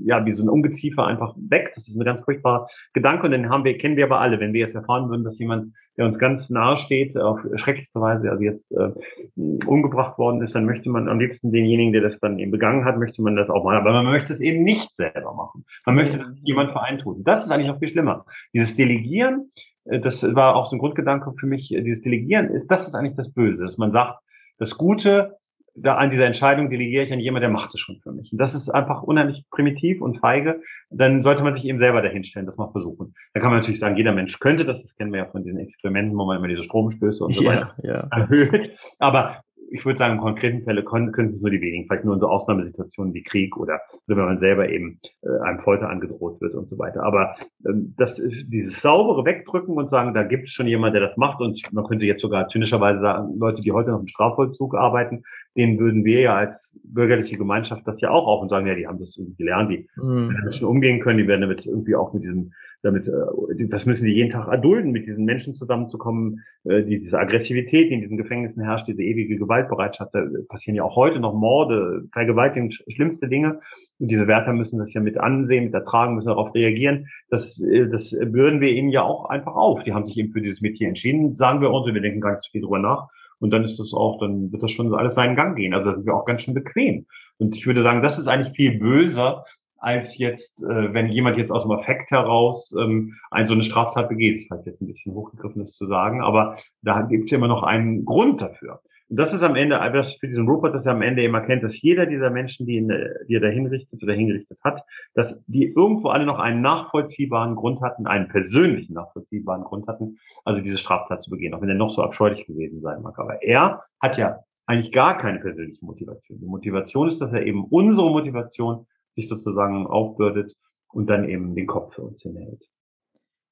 ja, 0.05 0.25
wie 0.25 0.31
so 0.31 0.43
ein 0.43 0.49
Ungeziefer 0.49 1.05
einfach 1.05 1.35
weg. 1.37 1.71
Das 1.75 1.89
ist 1.89 1.95
ein 1.95 2.05
ganz 2.05 2.21
furchtbarer 2.21 2.67
Gedanke. 2.93 3.25
Und 3.25 3.31
den 3.31 3.49
haben 3.49 3.65
wir, 3.65 3.77
kennen 3.77 3.97
wir 3.97 4.05
aber 4.05 4.21
alle. 4.21 4.39
Wenn 4.39 4.53
wir 4.53 4.61
jetzt 4.61 4.75
erfahren 4.75 5.09
würden, 5.09 5.25
dass 5.25 5.37
jemand, 5.39 5.73
der 5.97 6.05
uns 6.05 6.17
ganz 6.17 6.49
nahe 6.49 6.77
steht, 6.77 7.17
auf 7.17 7.41
schrecklichste 7.55 7.99
Weise, 7.99 8.31
also 8.31 8.43
jetzt 8.43 8.71
äh, 8.71 8.91
umgebracht 9.35 10.17
worden 10.17 10.41
ist, 10.41 10.55
dann 10.55 10.65
möchte 10.65 10.89
man 10.89 11.09
am 11.09 11.19
liebsten 11.19 11.51
denjenigen, 11.51 11.91
der 11.91 12.01
das 12.01 12.19
dann 12.21 12.39
eben 12.39 12.51
begangen 12.51 12.85
hat, 12.85 12.97
möchte 12.97 13.21
man 13.21 13.35
das 13.35 13.49
auch 13.49 13.65
machen. 13.65 13.77
Aber 13.77 13.91
man 13.91 14.05
möchte 14.05 14.31
es 14.31 14.39
eben 14.39 14.63
nicht 14.63 14.95
selber 14.95 15.33
machen. 15.33 15.65
Man 15.85 15.95
möchte, 15.95 16.17
dass 16.17 16.33
jemand 16.43 16.71
für 16.71 16.81
einen 16.81 16.99
tut. 16.99 17.27
Das 17.27 17.45
ist 17.45 17.51
eigentlich 17.51 17.67
noch 17.67 17.79
viel 17.79 17.89
schlimmer. 17.89 18.25
Dieses 18.53 18.75
Delegieren, 18.75 19.49
äh, 19.83 19.99
das 19.99 20.23
war 20.33 20.55
auch 20.55 20.65
so 20.65 20.77
ein 20.77 20.79
Grundgedanke 20.79 21.33
für 21.37 21.45
mich, 21.45 21.73
äh, 21.73 21.81
dieses 21.81 22.01
Delegieren 22.01 22.51
ist, 22.51 22.67
das 22.67 22.87
ist 22.87 22.95
eigentlich 22.95 23.17
das 23.17 23.33
Böse, 23.33 23.63
dass 23.63 23.77
man 23.77 23.91
sagt, 23.91 24.17
das 24.59 24.77
Gute 24.77 25.40
da 25.73 25.95
an 25.95 26.09
dieser 26.09 26.25
Entscheidung 26.25 26.69
delegiere 26.69 27.05
ich 27.05 27.13
an 27.13 27.19
jemand, 27.19 27.43
der 27.43 27.49
macht 27.49 27.73
es 27.73 27.79
schon 27.79 27.99
für 28.01 28.11
mich. 28.11 28.31
Und 28.31 28.37
das 28.37 28.53
ist 28.53 28.69
einfach 28.69 29.03
unheimlich 29.03 29.45
primitiv 29.49 30.01
und 30.01 30.19
feige. 30.19 30.61
Dann 30.89 31.23
sollte 31.23 31.43
man 31.43 31.55
sich 31.55 31.65
eben 31.65 31.79
selber 31.79 32.01
dahinstellen, 32.01 32.45
das 32.45 32.57
mal 32.57 32.71
versuchen. 32.71 33.13
Da 33.33 33.39
kann 33.39 33.51
man 33.51 33.59
natürlich 33.59 33.79
sagen, 33.79 33.95
jeder 33.95 34.11
Mensch 34.11 34.39
könnte 34.39 34.65
das. 34.65 34.81
Das 34.81 34.95
kennen 34.95 35.11
wir 35.11 35.19
ja 35.19 35.25
von 35.25 35.43
diesen 35.43 35.59
Experimenten, 35.59 36.17
wo 36.17 36.25
man 36.25 36.37
immer 36.37 36.47
diese 36.47 36.63
Stromstöße 36.63 37.23
und 37.23 37.35
so 37.35 37.45
weiter 37.45 37.75
ja. 37.83 38.07
erhöht. 38.11 38.77
Aber 38.99 39.43
ich 39.71 39.85
würde 39.85 39.97
sagen, 39.97 40.15
in 40.15 40.19
konkreten 40.19 40.63
Fällen 40.63 40.83
können, 40.85 41.11
können 41.11 41.33
es 41.33 41.41
nur 41.41 41.49
die 41.49 41.61
wenigen, 41.61 41.87
vielleicht 41.87 42.03
nur 42.03 42.15
in 42.15 42.19
so 42.19 42.27
Ausnahmesituationen 42.27 43.13
wie 43.13 43.23
Krieg 43.23 43.55
oder, 43.57 43.79
wenn 44.07 44.17
man 44.17 44.39
selber 44.39 44.69
eben 44.69 44.99
äh, 45.23 45.29
einem 45.43 45.59
Folter 45.59 45.89
angedroht 45.89 46.41
wird 46.41 46.53
und 46.55 46.67
so 46.67 46.77
weiter. 46.77 47.03
Aber 47.03 47.35
ähm, 47.65 47.93
das 47.97 48.19
ist 48.19 48.45
dieses 48.49 48.81
saubere 48.81 49.25
Wegdrücken 49.25 49.75
und 49.75 49.89
sagen, 49.89 50.13
da 50.13 50.23
gibt 50.23 50.45
es 50.45 50.51
schon 50.51 50.67
jemand, 50.67 50.93
der 50.93 51.01
das 51.01 51.17
macht 51.17 51.41
und 51.41 51.61
man 51.71 51.85
könnte 51.85 52.05
jetzt 52.05 52.21
sogar 52.21 52.49
zynischerweise 52.49 52.99
sagen, 52.99 53.37
Leute, 53.39 53.61
die 53.61 53.71
heute 53.71 53.91
noch 53.91 54.01
im 54.01 54.07
Strafvollzug 54.07 54.75
arbeiten, 54.75 55.23
denen 55.55 55.79
würden 55.79 56.03
wir 56.03 56.19
ja 56.19 56.35
als 56.35 56.79
bürgerliche 56.83 57.37
Gemeinschaft 57.37 57.87
das 57.87 58.01
ja 58.01 58.09
auch 58.09 58.27
auf 58.27 58.41
und 58.41 58.49
sagen, 58.49 58.67
ja, 58.67 58.75
die 58.75 58.87
haben 58.87 58.99
das 58.99 59.17
irgendwie 59.17 59.37
gelernt, 59.37 59.71
die 59.71 59.87
mhm. 59.95 60.35
damit 60.37 60.55
schon 60.55 60.67
umgehen 60.67 60.99
können, 60.99 61.17
die 61.17 61.27
werden 61.27 61.41
damit 61.41 61.65
irgendwie 61.65 61.95
auch 61.95 62.13
mit 62.13 62.23
diesem 62.23 62.51
damit, 62.83 63.07
äh, 63.07 63.67
das 63.67 63.85
müssen 63.85 64.05
die 64.05 64.13
jeden 64.13 64.31
Tag 64.31 64.47
erdulden, 64.47 64.91
mit 64.91 65.07
diesen 65.07 65.25
Menschen 65.25 65.53
zusammenzukommen, 65.53 66.41
äh, 66.63 66.83
die, 66.83 66.99
diese 66.99 67.19
Aggressivität, 67.19 67.89
die 67.89 67.95
in 67.95 68.01
diesen 68.01 68.17
Gefängnissen 68.17 68.63
herrscht, 68.63 68.87
diese 68.87 69.03
ewige 69.03 69.37
Gewaltbereitschaft, 69.37 70.13
da 70.13 70.23
passieren 70.49 70.75
ja 70.75 70.83
auch 70.83 70.95
heute 70.95 71.19
noch 71.19 71.33
Morde, 71.33 72.07
Vergewaltigung, 72.11 72.71
schlimmste 72.71 73.27
Dinge. 73.27 73.59
Und 73.99 74.11
diese 74.11 74.27
Wärter 74.27 74.53
müssen 74.53 74.79
das 74.79 74.93
ja 74.93 75.01
mit 75.01 75.17
ansehen, 75.17 75.65
mit 75.65 75.73
ertragen, 75.73 76.15
müssen 76.15 76.29
darauf 76.29 76.53
reagieren. 76.55 77.07
Das, 77.29 77.59
äh, 77.61 77.87
das 77.87 78.11
bürden 78.11 78.61
wir 78.61 78.71
ihnen 78.71 78.89
ja 78.89 79.03
auch 79.03 79.25
einfach 79.25 79.55
auf. 79.55 79.83
Die 79.83 79.93
haben 79.93 80.05
sich 80.05 80.17
eben 80.17 80.31
für 80.31 80.41
dieses 80.41 80.61
Metier 80.61 80.87
entschieden, 80.87 81.35
sagen 81.35 81.61
wir 81.61 81.71
uns, 81.71 81.87
und 81.87 81.93
wir 81.93 82.01
denken 82.01 82.21
gar 82.21 82.31
nicht 82.31 82.43
so 82.43 82.51
viel 82.51 82.61
drüber 82.61 82.79
nach. 82.79 83.07
Und 83.39 83.51
dann 83.51 83.63
ist 83.63 83.79
das 83.79 83.93
auch, 83.93 84.19
dann 84.19 84.51
wird 84.51 84.61
das 84.61 84.71
schon 84.71 84.93
alles 84.93 85.15
seinen 85.15 85.35
Gang 85.35 85.55
gehen. 85.55 85.73
Also 85.73 85.89
da 85.89 85.95
sind 85.95 86.05
wir 86.05 86.13
auch 86.13 86.25
ganz 86.25 86.43
schön 86.43 86.53
bequem. 86.53 87.07
Und 87.39 87.55
ich 87.55 87.65
würde 87.65 87.81
sagen, 87.81 88.03
das 88.03 88.19
ist 88.19 88.27
eigentlich 88.27 88.55
viel 88.55 88.77
böser, 88.77 89.45
als 89.81 90.17
jetzt, 90.17 90.63
äh, 90.63 90.93
wenn 90.93 91.09
jemand 91.09 91.37
jetzt 91.37 91.51
aus 91.51 91.63
dem 91.63 91.71
Affekt 91.71 92.11
heraus 92.11 92.73
ähm, 92.79 93.15
ein, 93.31 93.47
so 93.47 93.53
eine 93.53 93.63
Straftat 93.63 94.09
begeht. 94.09 94.35
Das 94.35 94.43
ist 94.43 94.51
halt 94.51 94.65
jetzt 94.65 94.81
ein 94.81 94.87
bisschen 94.87 95.13
hochgegriffen, 95.13 95.61
das 95.61 95.73
zu 95.73 95.87
sagen, 95.87 96.21
aber 96.21 96.55
da 96.83 97.01
gibt 97.01 97.25
es 97.25 97.31
immer 97.31 97.47
noch 97.47 97.63
einen 97.63 98.05
Grund 98.05 98.41
dafür. 98.41 98.81
Und 99.09 99.17
das 99.17 99.33
ist 99.33 99.43
am 99.43 99.55
Ende, 99.55 99.77
das 99.91 100.15
für 100.15 100.27
diesen 100.27 100.47
Rupert, 100.47 100.73
dass 100.73 100.85
er 100.85 100.93
am 100.93 101.01
Ende 101.01 101.23
immer 101.23 101.41
kennt, 101.41 101.63
dass 101.63 101.81
jeder 101.81 102.05
dieser 102.05 102.29
Menschen, 102.29 102.65
die, 102.65 102.77
ihn, 102.77 102.93
die 103.27 103.35
er 103.35 103.41
da 103.41 103.49
hinrichtet 103.49 104.01
oder 104.01 104.13
hingerichtet 104.13 104.57
hat, 104.63 104.83
dass 105.15 105.37
die 105.47 105.65
irgendwo 105.65 106.09
alle 106.09 106.25
noch 106.25 106.39
einen 106.39 106.61
nachvollziehbaren 106.61 107.55
Grund 107.55 107.81
hatten, 107.81 108.07
einen 108.07 108.29
persönlichen 108.29 108.93
nachvollziehbaren 108.93 109.63
Grund 109.63 109.87
hatten, 109.87 110.17
also 110.45 110.61
diese 110.61 110.77
Straftat 110.77 111.23
zu 111.23 111.29
begehen, 111.29 111.53
auch 111.53 111.61
wenn 111.61 111.67
er 111.67 111.75
noch 111.75 111.89
so 111.89 112.03
abscheulich 112.03 112.45
gewesen 112.45 112.79
sein 112.81 113.01
mag. 113.01 113.19
Aber 113.19 113.43
er 113.43 113.81
hat 113.99 114.17
ja 114.17 114.39
eigentlich 114.65 114.93
gar 114.93 115.17
keine 115.17 115.39
persönliche 115.39 115.83
Motivation. 115.83 116.39
Die 116.39 116.45
Motivation 116.45 117.09
ist, 117.09 117.19
dass 117.19 117.33
er 117.33 117.45
eben 117.45 117.65
unsere 117.65 118.09
Motivation 118.09 118.85
sich 119.13 119.27
sozusagen 119.27 119.87
aufbürdet 119.87 120.55
und 120.89 121.07
dann 121.07 121.27
eben 121.27 121.55
den 121.55 121.67
Kopf 121.67 121.95
für 121.95 122.03
uns 122.03 122.21
hinhält. 122.21 122.67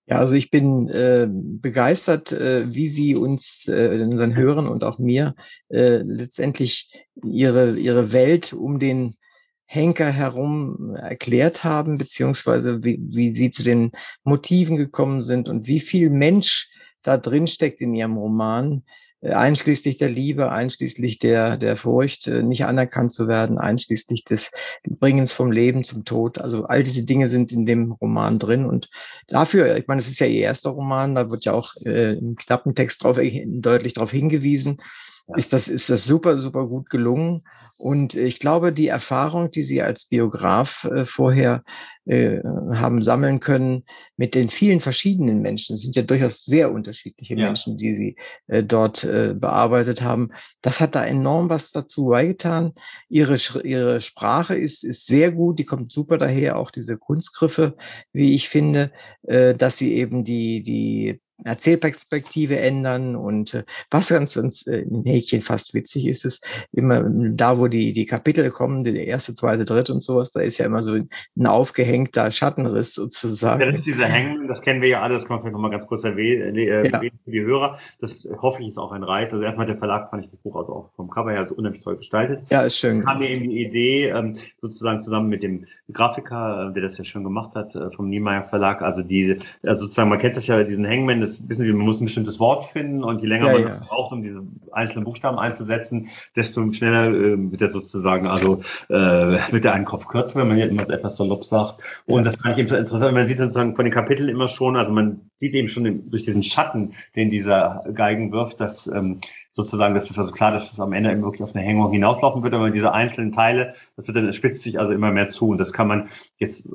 Ja, 0.09 0.17
also 0.17 0.33
ich 0.33 0.49
bin 0.49 0.89
äh, 0.89 1.27
begeistert, 1.29 2.31
äh, 2.31 2.73
wie 2.73 2.87
Sie 2.87 3.15
uns, 3.15 3.67
äh, 3.67 4.01
unseren 4.01 4.35
Hörern 4.35 4.67
und 4.67 4.83
auch 4.83 4.97
mir, 4.97 5.35
äh, 5.69 5.97
letztendlich 5.97 7.05
ihre, 7.23 7.77
ihre 7.77 8.11
Welt 8.11 8.51
um 8.53 8.79
den 8.79 9.17
Henker 9.65 10.09
herum 10.09 10.95
erklärt 10.95 11.63
haben, 11.63 11.99
beziehungsweise 11.99 12.83
wie, 12.83 12.99
wie 12.99 13.29
Sie 13.29 13.51
zu 13.51 13.61
den 13.61 13.91
Motiven 14.23 14.77
gekommen 14.77 15.21
sind 15.21 15.47
und 15.47 15.67
wie 15.67 15.79
viel 15.79 16.09
Mensch 16.09 16.71
da 17.03 17.17
drin 17.17 17.45
steckt 17.45 17.79
in 17.79 17.93
Ihrem 17.93 18.17
Roman. 18.17 18.83
Äh, 19.21 19.33
einschließlich 19.33 19.97
der 19.97 20.09
Liebe, 20.09 20.51
einschließlich 20.51 21.19
der, 21.19 21.57
der 21.57 21.75
Furcht, 21.75 22.27
äh, 22.27 22.43
nicht 22.43 22.65
anerkannt 22.65 23.11
zu 23.11 23.27
werden, 23.27 23.57
einschließlich 23.57 24.23
des 24.23 24.51
Bringens 24.87 25.31
vom 25.31 25.51
Leben 25.51 25.83
zum 25.83 26.05
Tod. 26.05 26.39
Also 26.39 26.65
all 26.65 26.83
diese 26.83 27.03
Dinge 27.03 27.29
sind 27.29 27.51
in 27.51 27.65
dem 27.65 27.91
Roman 27.91 28.39
drin. 28.39 28.65
Und 28.65 28.89
dafür, 29.27 29.77
ich 29.77 29.87
meine, 29.87 30.01
es 30.01 30.09
ist 30.09 30.19
ja 30.19 30.27
Ihr 30.27 30.43
erster 30.43 30.71
Roman, 30.71 31.15
da 31.15 31.29
wird 31.29 31.45
ja 31.45 31.53
auch 31.53 31.75
äh, 31.85 32.13
im 32.13 32.35
Klappentext 32.35 33.03
drauf, 33.03 33.17
äh, 33.17 33.45
deutlich 33.47 33.93
darauf 33.93 34.11
hingewiesen. 34.11 34.81
Ja. 35.29 35.35
ist, 35.37 35.53
das, 35.53 35.67
ist 35.67 35.89
das 35.89 36.05
super, 36.05 36.39
super 36.39 36.67
gut 36.67 36.89
gelungen. 36.89 37.43
Und 37.79 38.13
ich 38.13 38.39
glaube, 38.39 38.73
die 38.73 38.89
Erfahrung, 38.89 39.51
die 39.51 39.63
Sie 39.63 39.81
als 39.81 40.03
Biograf 40.03 40.83
äh, 40.83 41.05
vorher 41.05 41.63
äh, 42.05 42.39
haben 42.73 43.01
sammeln 43.01 43.39
können 43.39 43.85
mit 44.17 44.35
den 44.35 44.49
vielen 44.49 44.81
verschiedenen 44.81 45.41
Menschen, 45.41 45.77
sind 45.77 45.95
ja 45.95 46.01
durchaus 46.01 46.43
sehr 46.43 46.73
unterschiedliche 46.73 47.35
ja. 47.35 47.45
Menschen, 47.45 47.77
die 47.77 47.93
Sie 47.93 48.17
äh, 48.47 48.65
dort 48.65 49.05
äh, 49.05 49.33
bearbeitet 49.33 50.01
haben, 50.01 50.31
das 50.61 50.81
hat 50.81 50.93
da 50.93 51.05
enorm 51.05 51.49
was 51.49 51.71
dazu 51.71 52.07
beigetan. 52.07 52.73
Ihre, 53.07 53.37
ihre 53.63 54.01
Sprache 54.01 54.55
ist, 54.55 54.83
ist 54.83 55.07
sehr 55.07 55.31
gut, 55.31 55.57
die 55.57 55.65
kommt 55.65 55.93
super 55.93 56.17
daher, 56.17 56.57
auch 56.57 56.71
diese 56.71 56.97
Kunstgriffe, 56.97 57.77
wie 58.11 58.35
ich 58.35 58.49
finde, 58.49 58.91
äh, 59.23 59.55
dass 59.55 59.77
sie 59.77 59.93
eben 59.93 60.25
die, 60.25 60.63
die 60.63 61.21
Erzählperspektive 61.43 62.59
ändern 62.59 63.15
und 63.15 63.53
äh, 63.53 63.63
was 63.89 64.09
ganz, 64.09 64.35
ganz 64.35 64.67
äh, 64.67 64.81
ein 64.81 65.03
Häkchen 65.05 65.41
fast 65.41 65.73
witzig 65.73 66.07
ist, 66.07 66.25
ist 66.25 66.47
immer 66.71 67.03
da, 67.09 67.57
wo 67.57 67.67
die, 67.67 67.93
die 67.93 68.05
Kapitel 68.05 68.49
kommen, 68.49 68.83
die 68.83 68.97
erste, 68.97 69.33
zweite, 69.33 69.65
dritte 69.65 69.93
und 69.93 70.01
sowas, 70.01 70.31
da 70.31 70.41
ist 70.41 70.57
ja 70.57 70.65
immer 70.65 70.83
so 70.83 70.95
ein 70.95 71.45
aufgehängter 71.45 72.31
Schattenriss 72.31 72.93
sozusagen. 72.93 73.61
Ja, 73.61 73.67
das 73.67 73.79
ist 73.79 73.85
dieser 73.85 74.05
Hängen, 74.05 74.47
das 74.47 74.61
kennen 74.61 74.81
wir 74.81 74.89
ja 74.89 75.01
alle, 75.01 75.15
das 75.15 75.25
kann 75.25 75.35
man 75.35 75.41
vielleicht 75.41 75.53
nochmal 75.53 75.71
ganz 75.71 75.87
kurz 75.87 76.03
erwähnen, 76.03 76.55
äh, 76.55 76.63
äh, 76.63 76.89
ja. 76.89 76.99
für 76.99 77.31
die 77.31 77.41
Hörer. 77.41 77.79
Das 77.99 78.27
hoffe 78.41 78.61
ich 78.61 78.69
ist 78.69 78.77
auch 78.77 78.91
ein 78.91 79.03
Reiz. 79.03 79.31
Also 79.31 79.43
erstmal 79.43 79.65
der 79.65 79.77
Verlag 79.77 80.09
fand 80.09 80.25
ich 80.25 80.31
das 80.31 80.39
Buch 80.41 80.55
also 80.55 80.73
auch 80.73 80.89
vom 80.95 81.09
Cover 81.09 81.31
her 81.31 81.47
unheimlich 81.55 81.83
toll 81.83 81.97
gestaltet. 81.97 82.41
Ja, 82.49 82.61
ist 82.61 82.77
schön. 82.77 83.05
Haben 83.05 83.21
wir 83.21 83.29
eben 83.29 83.49
die 83.49 83.63
Idee, 83.63 84.09
ähm, 84.09 84.37
sozusagen 84.61 85.01
zusammen 85.01 85.29
mit 85.29 85.43
dem 85.43 85.65
Grafiker, 85.91 86.71
der 86.75 86.83
das 86.83 86.97
ja 86.97 87.03
schon 87.03 87.23
gemacht 87.23 87.55
hat, 87.55 87.73
vom 87.95 88.09
Niemeyer 88.09 88.43
Verlag, 88.43 88.81
also 88.81 89.01
diese, 89.01 89.39
also 89.63 89.83
sozusagen, 89.83 90.09
man 90.09 90.19
kennt 90.19 90.37
das 90.37 90.45
ja, 90.47 90.63
diesen 90.63 90.87
Hangman, 90.87 91.21
das 91.29 91.49
wissen 91.49 91.63
Sie, 91.63 91.73
man 91.73 91.85
muss 91.85 91.99
ein 92.01 92.05
bestimmtes 92.05 92.39
Wort 92.39 92.71
finden 92.71 93.03
und 93.03 93.21
je 93.21 93.27
länger 93.27 93.47
ja, 93.47 93.53
man 93.53 93.61
ja. 93.61 93.81
braucht, 93.87 94.11
um 94.11 94.21
diese 94.21 94.41
einzelnen 94.71 95.05
Buchstaben 95.05 95.39
einzusetzen, 95.39 96.09
desto 96.35 96.71
schneller 96.73 97.07
äh, 97.09 97.51
wird 97.51 97.61
er 97.61 97.69
sozusagen, 97.69 98.27
also 98.27 98.61
äh, 98.89 98.95
wird 98.95 99.65
er 99.65 99.73
einen 99.73 99.85
Kopf 99.85 100.07
kürzer, 100.07 100.39
wenn 100.39 100.47
man 100.47 100.57
hier 100.57 100.69
immer 100.69 100.89
etwas 100.89 101.17
salopp 101.17 101.45
sagt. 101.45 101.81
Und 102.05 102.25
das 102.25 102.35
fand 102.35 102.53
ich 102.53 102.59
eben 102.59 102.67
so 102.67 102.75
interessant, 102.75 103.13
man 103.13 103.27
sieht 103.27 103.39
sozusagen 103.39 103.75
von 103.75 103.85
den 103.85 103.93
Kapiteln 103.93 104.29
immer 104.29 104.47
schon, 104.47 104.75
also 104.75 104.91
man 104.91 105.21
sieht 105.39 105.53
eben 105.53 105.67
schon 105.67 106.09
durch 106.09 106.23
diesen 106.23 106.43
Schatten, 106.43 106.93
den 107.15 107.29
dieser 107.29 107.83
Geigen 107.93 108.31
wirft, 108.31 108.59
dass 108.59 108.87
ähm, 108.87 109.19
sozusagen, 109.51 109.95
das 109.95 110.09
ist 110.09 110.17
also 110.17 110.31
klar, 110.31 110.51
dass 110.51 110.71
es 110.71 110.79
am 110.79 110.93
Ende 110.93 111.11
eben 111.11 111.23
wirklich 111.23 111.43
auf 111.43 111.55
eine 111.55 111.63
Hängung 111.63 111.91
hinauslaufen 111.91 112.43
wird, 112.43 112.53
aber 112.53 112.69
diese 112.69 112.93
einzelnen 112.93 113.31
Teile, 113.31 113.73
das 113.95 114.07
wird 114.07 114.17
dann 114.17 114.31
spitzt 114.33 114.61
sich 114.61 114.79
also 114.79 114.93
immer 114.93 115.11
mehr 115.11 115.29
zu. 115.29 115.49
Und 115.49 115.57
das 115.57 115.73
kann 115.73 115.87
man 115.87 116.09
jetzt 116.37 116.65
äh, 116.65 116.69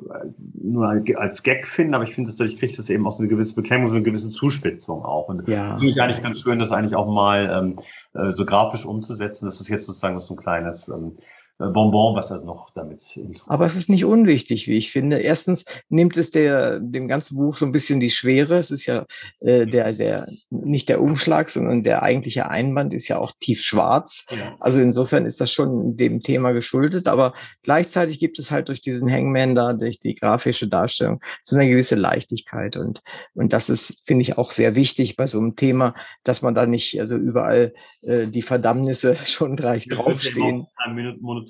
nur 0.53 1.03
als 1.15 1.43
Gag 1.43 1.67
finden, 1.67 1.93
aber 1.93 2.03
ich 2.03 2.13
finde, 2.13 2.31
dadurch 2.31 2.59
kriegt 2.59 2.77
es 2.77 2.89
eben 2.89 3.07
auch 3.07 3.13
so 3.13 3.19
eine 3.19 3.27
gewisse 3.27 3.55
Beklemmung, 3.55 3.89
so 3.89 3.95
eine 3.95 4.03
gewisse 4.03 4.29
Zuspitzung 4.29 5.03
auch. 5.03 5.29
Und 5.29 5.47
ja. 5.47 5.77
finde 5.77 5.91
ich 5.91 6.01
eigentlich 6.01 6.21
ganz 6.21 6.39
schön, 6.39 6.59
das 6.59 6.71
eigentlich 6.71 6.95
auch 6.95 7.07
mal 7.07 7.49
ähm, 7.51 7.79
äh, 8.13 8.33
so 8.33 8.45
grafisch 8.45 8.85
umzusetzen. 8.85 9.45
Das 9.45 9.59
ist 9.61 9.69
jetzt 9.69 9.85
sozusagen 9.85 10.19
so 10.19 10.33
ein 10.33 10.37
kleines 10.37 10.87
ähm, 10.87 11.17
äh, 11.17 11.21
Bonbon, 11.57 12.15
was 12.15 12.31
also 12.31 12.45
noch 12.45 12.69
damit. 12.71 13.17
Aber 13.47 13.65
es 13.65 13.77
ist 13.77 13.89
nicht 13.89 14.03
unwichtig, 14.03 14.67
wie 14.67 14.75
ich 14.75 14.91
finde. 14.91 15.19
Erstens 15.19 15.63
nimmt 15.87 16.17
es 16.17 16.31
der, 16.31 16.79
dem 16.81 17.07
ganzen 17.07 17.37
Buch 17.37 17.55
so 17.55 17.65
ein 17.65 17.71
bisschen 17.71 18.01
die 18.01 18.09
Schwere. 18.09 18.57
Es 18.57 18.71
ist 18.71 18.85
ja 18.85 19.05
äh, 19.39 19.65
der, 19.65 19.93
der, 19.93 20.27
nicht 20.49 20.89
der 20.89 21.01
Umschlag, 21.01 21.49
sondern 21.49 21.83
der 21.83 22.03
eigentliche 22.03 22.49
Einband 22.49 22.93
ist 22.93 23.07
ja 23.07 23.19
auch 23.19 23.31
tief 23.39 23.61
schwarz. 23.61 24.25
Ja. 24.31 24.57
Also 24.59 24.81
insofern 24.81 25.25
ist 25.25 25.39
das 25.39 25.49
schon 25.49 25.95
dem 25.95 26.21
Thema 26.21 26.51
geschuldet. 26.51 27.07
Aber 27.07 27.33
gleichzeitig 27.63 28.19
gibt 28.19 28.37
es 28.37 28.51
halt 28.51 28.67
durch 28.67 28.81
diesen 28.81 29.09
Hangman 29.09 29.55
da, 29.55 29.71
durch 29.71 29.99
die 29.99 30.13
grafische 30.13 30.67
Darstellung, 30.67 31.21
so 31.43 31.55
eine 31.55 31.69
gewisse 31.69 31.95
Leichtigkeit. 31.95 32.75
Und, 32.75 33.01
und 33.33 33.53
das 33.53 33.69
ist, 33.69 34.01
finde 34.05 34.23
ich, 34.23 34.37
auch 34.37 34.51
sehr 34.51 34.75
wichtig 34.75 35.15
bei 35.15 35.25
so 35.25 35.39
einem 35.39 35.55
Thema, 35.55 35.93
dass 36.25 36.41
man 36.41 36.53
da 36.53 36.65
nicht 36.65 36.99
also 36.99 37.15
überall 37.15 37.73
äh, 38.01 38.27
die 38.27 38.41
Verdammnisse 38.41 39.15
schon 39.25 39.55
gleich 39.55 39.87
draufstehen 39.87 40.67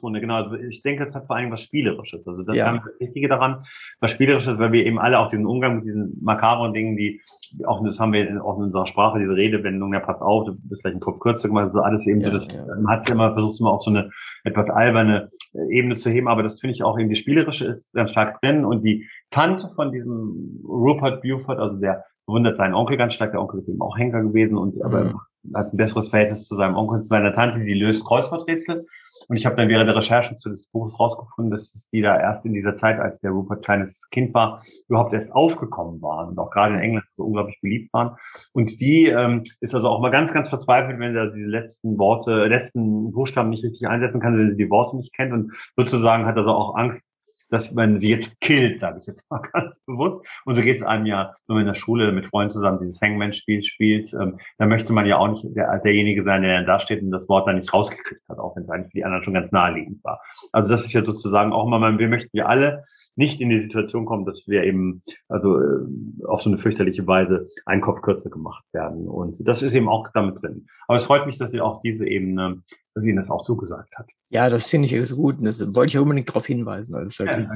Monotone, 0.02 0.22
genau. 0.22 0.36
Also 0.36 0.56
ich 0.56 0.82
denke, 0.82 1.04
es 1.04 1.16
hat 1.16 1.28
vor 1.28 1.36
allem 1.36 1.52
was 1.52 1.62
Spielerisches. 1.62 2.28
Also 2.28 2.44
das 2.44 2.56
ja. 2.56 2.76
ist 2.76 2.86
das 2.86 3.00
Wichtige 3.00 3.28
daran, 3.28 3.64
was 4.00 4.12
Spielerisches, 4.12 4.58
weil 4.60 4.72
wir 4.72 4.86
eben 4.86 5.00
alle 5.00 5.20
auch 5.20 5.30
diesen 5.30 5.46
Umgang 5.46 5.78
mit 5.78 5.86
diesen 5.86 6.18
makabren 6.22 6.74
Dingen, 6.74 6.98
die 6.98 7.22
auch, 7.66 7.84
das 7.84 8.00
haben 8.00 8.14
wir 8.14 8.44
auch 8.44 8.58
in 8.58 8.66
unserer 8.66 8.88
Sprache, 8.88 9.20
diese 9.20 9.36
Redewendung, 9.36 9.94
ja, 9.94 10.00
pass 10.00 10.22
auf, 10.22 10.46
du 10.46 10.56
bist 10.64 10.82
vielleicht 10.82 10.98
ein 10.98 11.02
Kopf 11.02 11.20
kürzer 11.20 11.48
gemacht, 11.48 11.74
so 11.74 11.82
alles 11.82 12.06
eben 12.08 12.22
ja, 12.22 12.28
so, 12.28 12.34
das, 12.34 12.48
ja. 12.52 12.66
man 12.66 12.88
hat 12.88 13.08
ja 13.08 13.16
immer 13.16 13.34
versucht, 13.34 13.60
immer 13.60 13.72
auch 13.72 13.82
so 13.82 13.92
eine 13.92 14.10
etwas 14.44 14.70
alberne 14.70 15.30
äh, 15.54 15.78
Ebene 15.78 15.96
zu 15.96 16.10
heben, 16.10 16.28
aber 16.28 16.44
das 16.44 16.60
finde 16.60 16.74
ich 16.74 16.84
auch 16.84 16.98
eben, 17.00 17.10
die 17.10 17.16
Spielerische 17.16 17.66
ist 17.66 17.94
ganz 17.94 18.12
stark 18.12 18.42
drin 18.42 18.66
und 18.66 18.84
die 18.84 19.08
Tante 19.30 19.70
von 19.76 19.92
diesem 19.92 20.62
Rupert 20.68 21.22
Buford, 21.22 21.60
also 21.60 21.78
der 21.78 22.04
bewundert 22.26 22.58
seinen 22.58 22.74
Onkel 22.74 22.98
ganz 22.98 23.14
stark, 23.14 23.32
der 23.32 23.42
Onkel 23.42 23.60
ist 23.60 23.70
eben 23.70 23.82
auch 23.82 23.98
Henker 23.98 24.24
gewesen 24.24 24.58
und 24.58 24.84
aber 24.84 25.06
mhm. 25.06 25.56
hat 25.56 25.74
ein 25.74 25.78
besseres 25.78 26.10
Verhältnis 26.10 26.46
zu 26.46 26.56
seinem 26.56 26.76
Onkel 26.76 26.98
und 26.98 27.04
zu 27.04 27.10
seiner 27.10 27.34
Tante, 27.34 27.64
die 27.64 27.74
löst 27.74 28.06
Kreuzworträtsel 28.06 28.86
und 29.28 29.38
ich 29.38 29.46
habe 29.46 29.56
dann 29.56 29.70
während 29.70 29.90
der 29.90 29.96
Recherche 29.96 30.36
zu 30.36 30.50
des 30.50 30.68
Buches 30.68 31.00
rausgefunden, 31.00 31.52
dass 31.52 31.90
die 31.92 32.02
da 32.02 32.20
erst 32.20 32.46
in 32.46 32.54
dieser 32.54 32.76
Zeit, 32.76 33.00
als 33.00 33.20
der 33.20 33.32
Rupert 33.32 33.64
kleines 33.64 34.10
Kind 34.10 34.34
war, 34.34 34.62
überhaupt 34.88 35.14
erst 35.14 35.32
aufgekommen 35.34 36.02
waren 36.02 36.30
und 36.30 36.40
auch 36.40 36.52
gerade 36.52 36.76
in 36.76 36.82
England 36.82 37.06
so 37.18 37.24
unglaublich 37.24 37.60
beliebt 37.62 37.94
waren. 37.94 38.18
Und 38.54 38.80
die 38.80 39.06
ähm, 39.08 39.44
ist 39.62 39.74
also 39.74 39.90
auch 39.90 40.02
mal 40.02 40.12
ganz, 40.12 40.34
ganz 40.34 40.50
verzweifelt, 40.50 41.00
wenn 41.00 41.16
er 41.16 41.32
diese 41.32 41.50
letzten 41.50 41.98
Worte, 41.98 42.46
letzten 42.46 43.12
Buchstaben 43.12 43.50
nicht 43.50 43.64
richtig 43.64 43.88
einsetzen 43.88 44.22
kann, 44.22 44.38
wenn 44.38 44.52
sie 44.52 44.58
die 44.58 44.70
Worte 44.70 44.96
nicht 44.98 45.14
kennt 45.14 45.34
und 45.34 45.54
sozusagen 45.76 46.26
hat 46.26 46.38
also 46.38 46.52
auch 46.52 46.76
Angst, 46.76 47.06
dass 47.50 47.72
man 47.74 48.00
sie 48.00 48.10
jetzt 48.10 48.40
killt, 48.42 48.80
sage 48.80 49.00
ich 49.00 49.08
jetzt 49.08 49.24
mal 49.30 49.42
ganz 49.54 49.80
bewusst. 49.86 50.26
Und 50.46 50.56
so 50.56 50.62
geht 50.62 50.78
es 50.78 50.84
einem 50.84 51.06
ja, 51.06 51.36
wenn 51.48 51.56
man 51.56 51.62
in 51.62 51.68
der 51.68 51.76
Schule 51.76 52.12
mit 52.12 52.28
Freunden 52.28 52.52
zusammen 52.52 52.80
dieses 52.80 53.02
Hangman-Spiel 53.02 53.64
spielt, 53.64 54.14
ähm, 54.14 54.40
da 54.58 54.66
möchte 54.66 54.94
man 54.94 55.06
ja 55.06 55.18
auch 55.18 55.28
nicht 55.28 55.46
der, 55.56 55.80
derjenige 55.80 56.24
sein, 56.24 56.42
der 56.42 56.58
dann 56.58 56.66
da 56.66 56.80
steht 56.80 57.02
und 57.02 57.12
das 57.12 57.30
Wort 57.30 57.48
dann 57.48 57.58
nicht 57.58 57.74
rausgekriegt 57.74 58.22
hat, 58.30 58.40
auch 58.40 58.56
wenn 58.56 58.64
es 58.64 58.70
eigentlich 58.70 58.92
für 58.92 58.98
die 58.98 59.06
anderen 59.06 59.24
schon 59.24 59.34
ganz 59.34 59.52
naheliegend 59.52 60.04
war. 60.04 60.22
Also 60.52 60.70
das 60.70 60.86
ist 60.86 60.94
ja 60.94 61.06
sozusagen 61.06 61.54
auch 61.54 61.66
immer, 61.66 61.98
wir 61.98 62.08
möchten 62.08 62.36
ja 62.36 62.46
alle 62.46 62.86
nicht 63.16 63.40
in 63.40 63.50
die 63.50 63.62
Situation 63.62 64.06
kommen, 64.06 64.26
dass 64.26 64.44
wir 64.48 64.64
eben 64.64 65.02
also 65.30 65.60
äh, 65.60 65.86
auf 66.28 66.42
so 66.42 66.50
eine 66.50 66.60
fürchterliche 66.60 67.08
Weise 67.08 67.48
einen 67.66 67.82
Kopf 67.82 68.02
kürzer 68.02 68.30
gemacht 68.30 68.64
werden. 68.74 69.08
Und 69.08 69.38
das 69.48 69.62
ist 69.62 69.74
eben 69.74 69.88
auch 69.88 70.08
damit 70.14 70.42
drin. 70.42 70.68
Aber 70.88 70.98
es 70.98 71.06
freut 71.06 71.26
mich, 71.26 71.38
dass 71.38 71.52
Sie 71.52 71.62
auch 71.62 71.82
diese 71.82 72.08
Ebene, 72.08 72.62
dass 72.94 73.04
Ihnen 73.06 73.16
das 73.16 73.30
auch 73.30 73.44
zugesagt 73.44 73.96
hat. 73.96 74.10
Ja, 74.30 74.50
das 74.50 74.68
finde 74.68 74.88
ich 74.88 75.08
so 75.08 75.16
gut. 75.16 75.38
Und 75.38 75.46
das 75.46 75.62
wollte 75.76 75.96
ich 75.96 75.98
unbedingt 75.98 76.28
darauf 76.28 76.46
hinweisen. 76.46 76.94
Also 76.94 77.24
ja, 77.24 77.40
ja. 77.40 77.52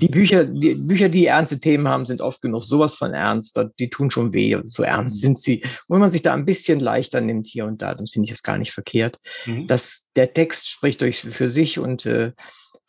Die 0.00 0.08
Bücher, 0.08 0.44
die 0.44 0.76
Bücher, 0.76 1.08
die 1.08 1.26
ernste 1.26 1.58
Themen 1.58 1.88
haben, 1.88 2.06
sind 2.06 2.20
oft 2.20 2.40
genug 2.40 2.62
sowas 2.62 2.94
von 2.94 3.12
ernst. 3.12 3.60
Die 3.80 3.90
tun 3.90 4.10
schon 4.10 4.32
weh. 4.32 4.56
So 4.68 4.84
ernst 4.84 5.16
mhm. 5.16 5.20
sind 5.20 5.38
sie. 5.38 5.62
Und 5.88 5.94
wenn 5.94 6.00
man 6.00 6.10
sich 6.10 6.22
da 6.22 6.34
ein 6.34 6.44
bisschen 6.44 6.78
leichter 6.78 7.20
nimmt 7.20 7.48
hier 7.48 7.66
und 7.66 7.82
da, 7.82 7.94
dann 7.94 8.06
finde 8.06 8.26
ich 8.26 8.32
es 8.32 8.44
gar 8.44 8.58
nicht 8.58 8.72
verkehrt. 8.72 9.18
Mhm. 9.46 9.66
Das, 9.66 10.08
der 10.14 10.32
Text 10.32 10.68
spricht 10.70 11.00
durch 11.00 11.20
für 11.20 11.50
sich 11.50 11.80
und 11.80 12.06
äh, 12.06 12.32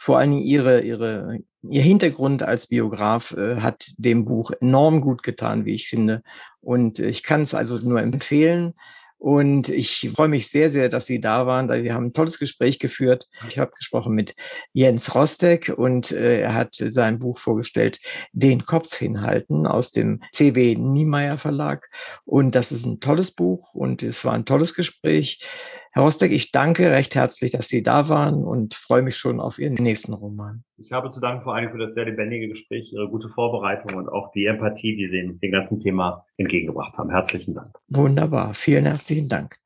vor 0.01 0.17
allen 0.17 0.31
Dingen 0.31 0.43
ihre, 0.43 0.81
ihre, 0.81 1.37
ihr 1.61 1.83
Hintergrund 1.83 2.41
als 2.41 2.65
Biograf 2.65 3.33
äh, 3.33 3.57
hat 3.57 3.85
dem 3.99 4.25
Buch 4.25 4.49
enorm 4.59 4.99
gut 4.99 5.21
getan, 5.21 5.63
wie 5.65 5.75
ich 5.75 5.87
finde. 5.87 6.23
Und 6.59 6.97
äh, 6.97 7.07
ich 7.07 7.21
kann 7.21 7.41
es 7.41 7.53
also 7.53 7.77
nur 7.77 8.01
empfehlen. 8.01 8.73
Und 9.19 9.69
ich 9.69 10.09
freue 10.15 10.27
mich 10.27 10.49
sehr, 10.49 10.71
sehr, 10.71 10.89
dass 10.89 11.05
Sie 11.05 11.21
da 11.21 11.45
waren. 11.45 11.69
Wir 11.69 11.93
haben 11.93 12.07
ein 12.07 12.13
tolles 12.13 12.39
Gespräch 12.39 12.79
geführt. 12.79 13.27
Ich 13.47 13.59
habe 13.59 13.69
gesprochen 13.77 14.15
mit 14.15 14.33
Jens 14.73 15.13
Rostek 15.13 15.71
und 15.77 16.11
äh, 16.11 16.41
er 16.41 16.55
hat 16.55 16.73
sein 16.73 17.19
Buch 17.19 17.37
vorgestellt, 17.37 17.99
Den 18.31 18.63
Kopf 18.63 18.97
hinhalten 18.97 19.67
aus 19.67 19.91
dem 19.91 20.21
CW 20.31 20.77
Niemeyer 20.77 21.37
Verlag. 21.37 21.91
Und 22.25 22.55
das 22.55 22.71
ist 22.71 22.87
ein 22.87 23.01
tolles 23.01 23.29
Buch 23.29 23.75
und 23.75 24.01
es 24.01 24.25
war 24.25 24.33
ein 24.33 24.45
tolles 24.45 24.73
Gespräch. 24.73 25.45
Herr 25.93 26.03
Rostek, 26.03 26.31
ich 26.31 26.53
danke 26.53 26.89
recht 26.89 27.15
herzlich, 27.15 27.51
dass 27.51 27.67
Sie 27.67 27.83
da 27.83 28.07
waren 28.07 28.45
und 28.45 28.75
freue 28.75 29.01
mich 29.01 29.17
schon 29.17 29.41
auf 29.41 29.59
Ihren 29.59 29.73
nächsten 29.73 30.13
Roman. 30.13 30.63
Ich 30.77 30.93
habe 30.93 31.09
zu 31.09 31.19
danken 31.19 31.43
vor 31.43 31.53
allem 31.53 31.69
für 31.69 31.79
das 31.79 31.93
sehr 31.95 32.05
lebendige 32.05 32.47
Gespräch, 32.47 32.93
Ihre 32.93 33.09
gute 33.09 33.27
Vorbereitung 33.27 33.97
und 33.97 34.07
auch 34.07 34.31
die 34.31 34.45
Empathie, 34.45 34.95
die 34.95 35.09
Sie 35.09 35.37
dem 35.37 35.51
ganzen 35.51 35.81
Thema 35.81 36.25
entgegengebracht 36.37 36.97
haben. 36.97 37.09
Herzlichen 37.09 37.55
Dank. 37.55 37.77
Wunderbar. 37.89 38.53
Vielen 38.53 38.85
herzlichen 38.85 39.27
Dank. 39.27 39.57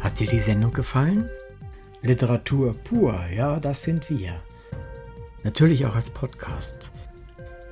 Hat 0.00 0.18
dir 0.18 0.26
die 0.26 0.38
Sendung 0.38 0.72
gefallen? 0.72 1.28
Literatur 2.00 2.74
pur, 2.82 3.14
ja, 3.36 3.60
das 3.60 3.82
sind 3.82 4.08
wir. 4.08 4.42
Natürlich 5.44 5.84
auch 5.84 5.96
als 5.96 6.08
Podcast. 6.08 6.90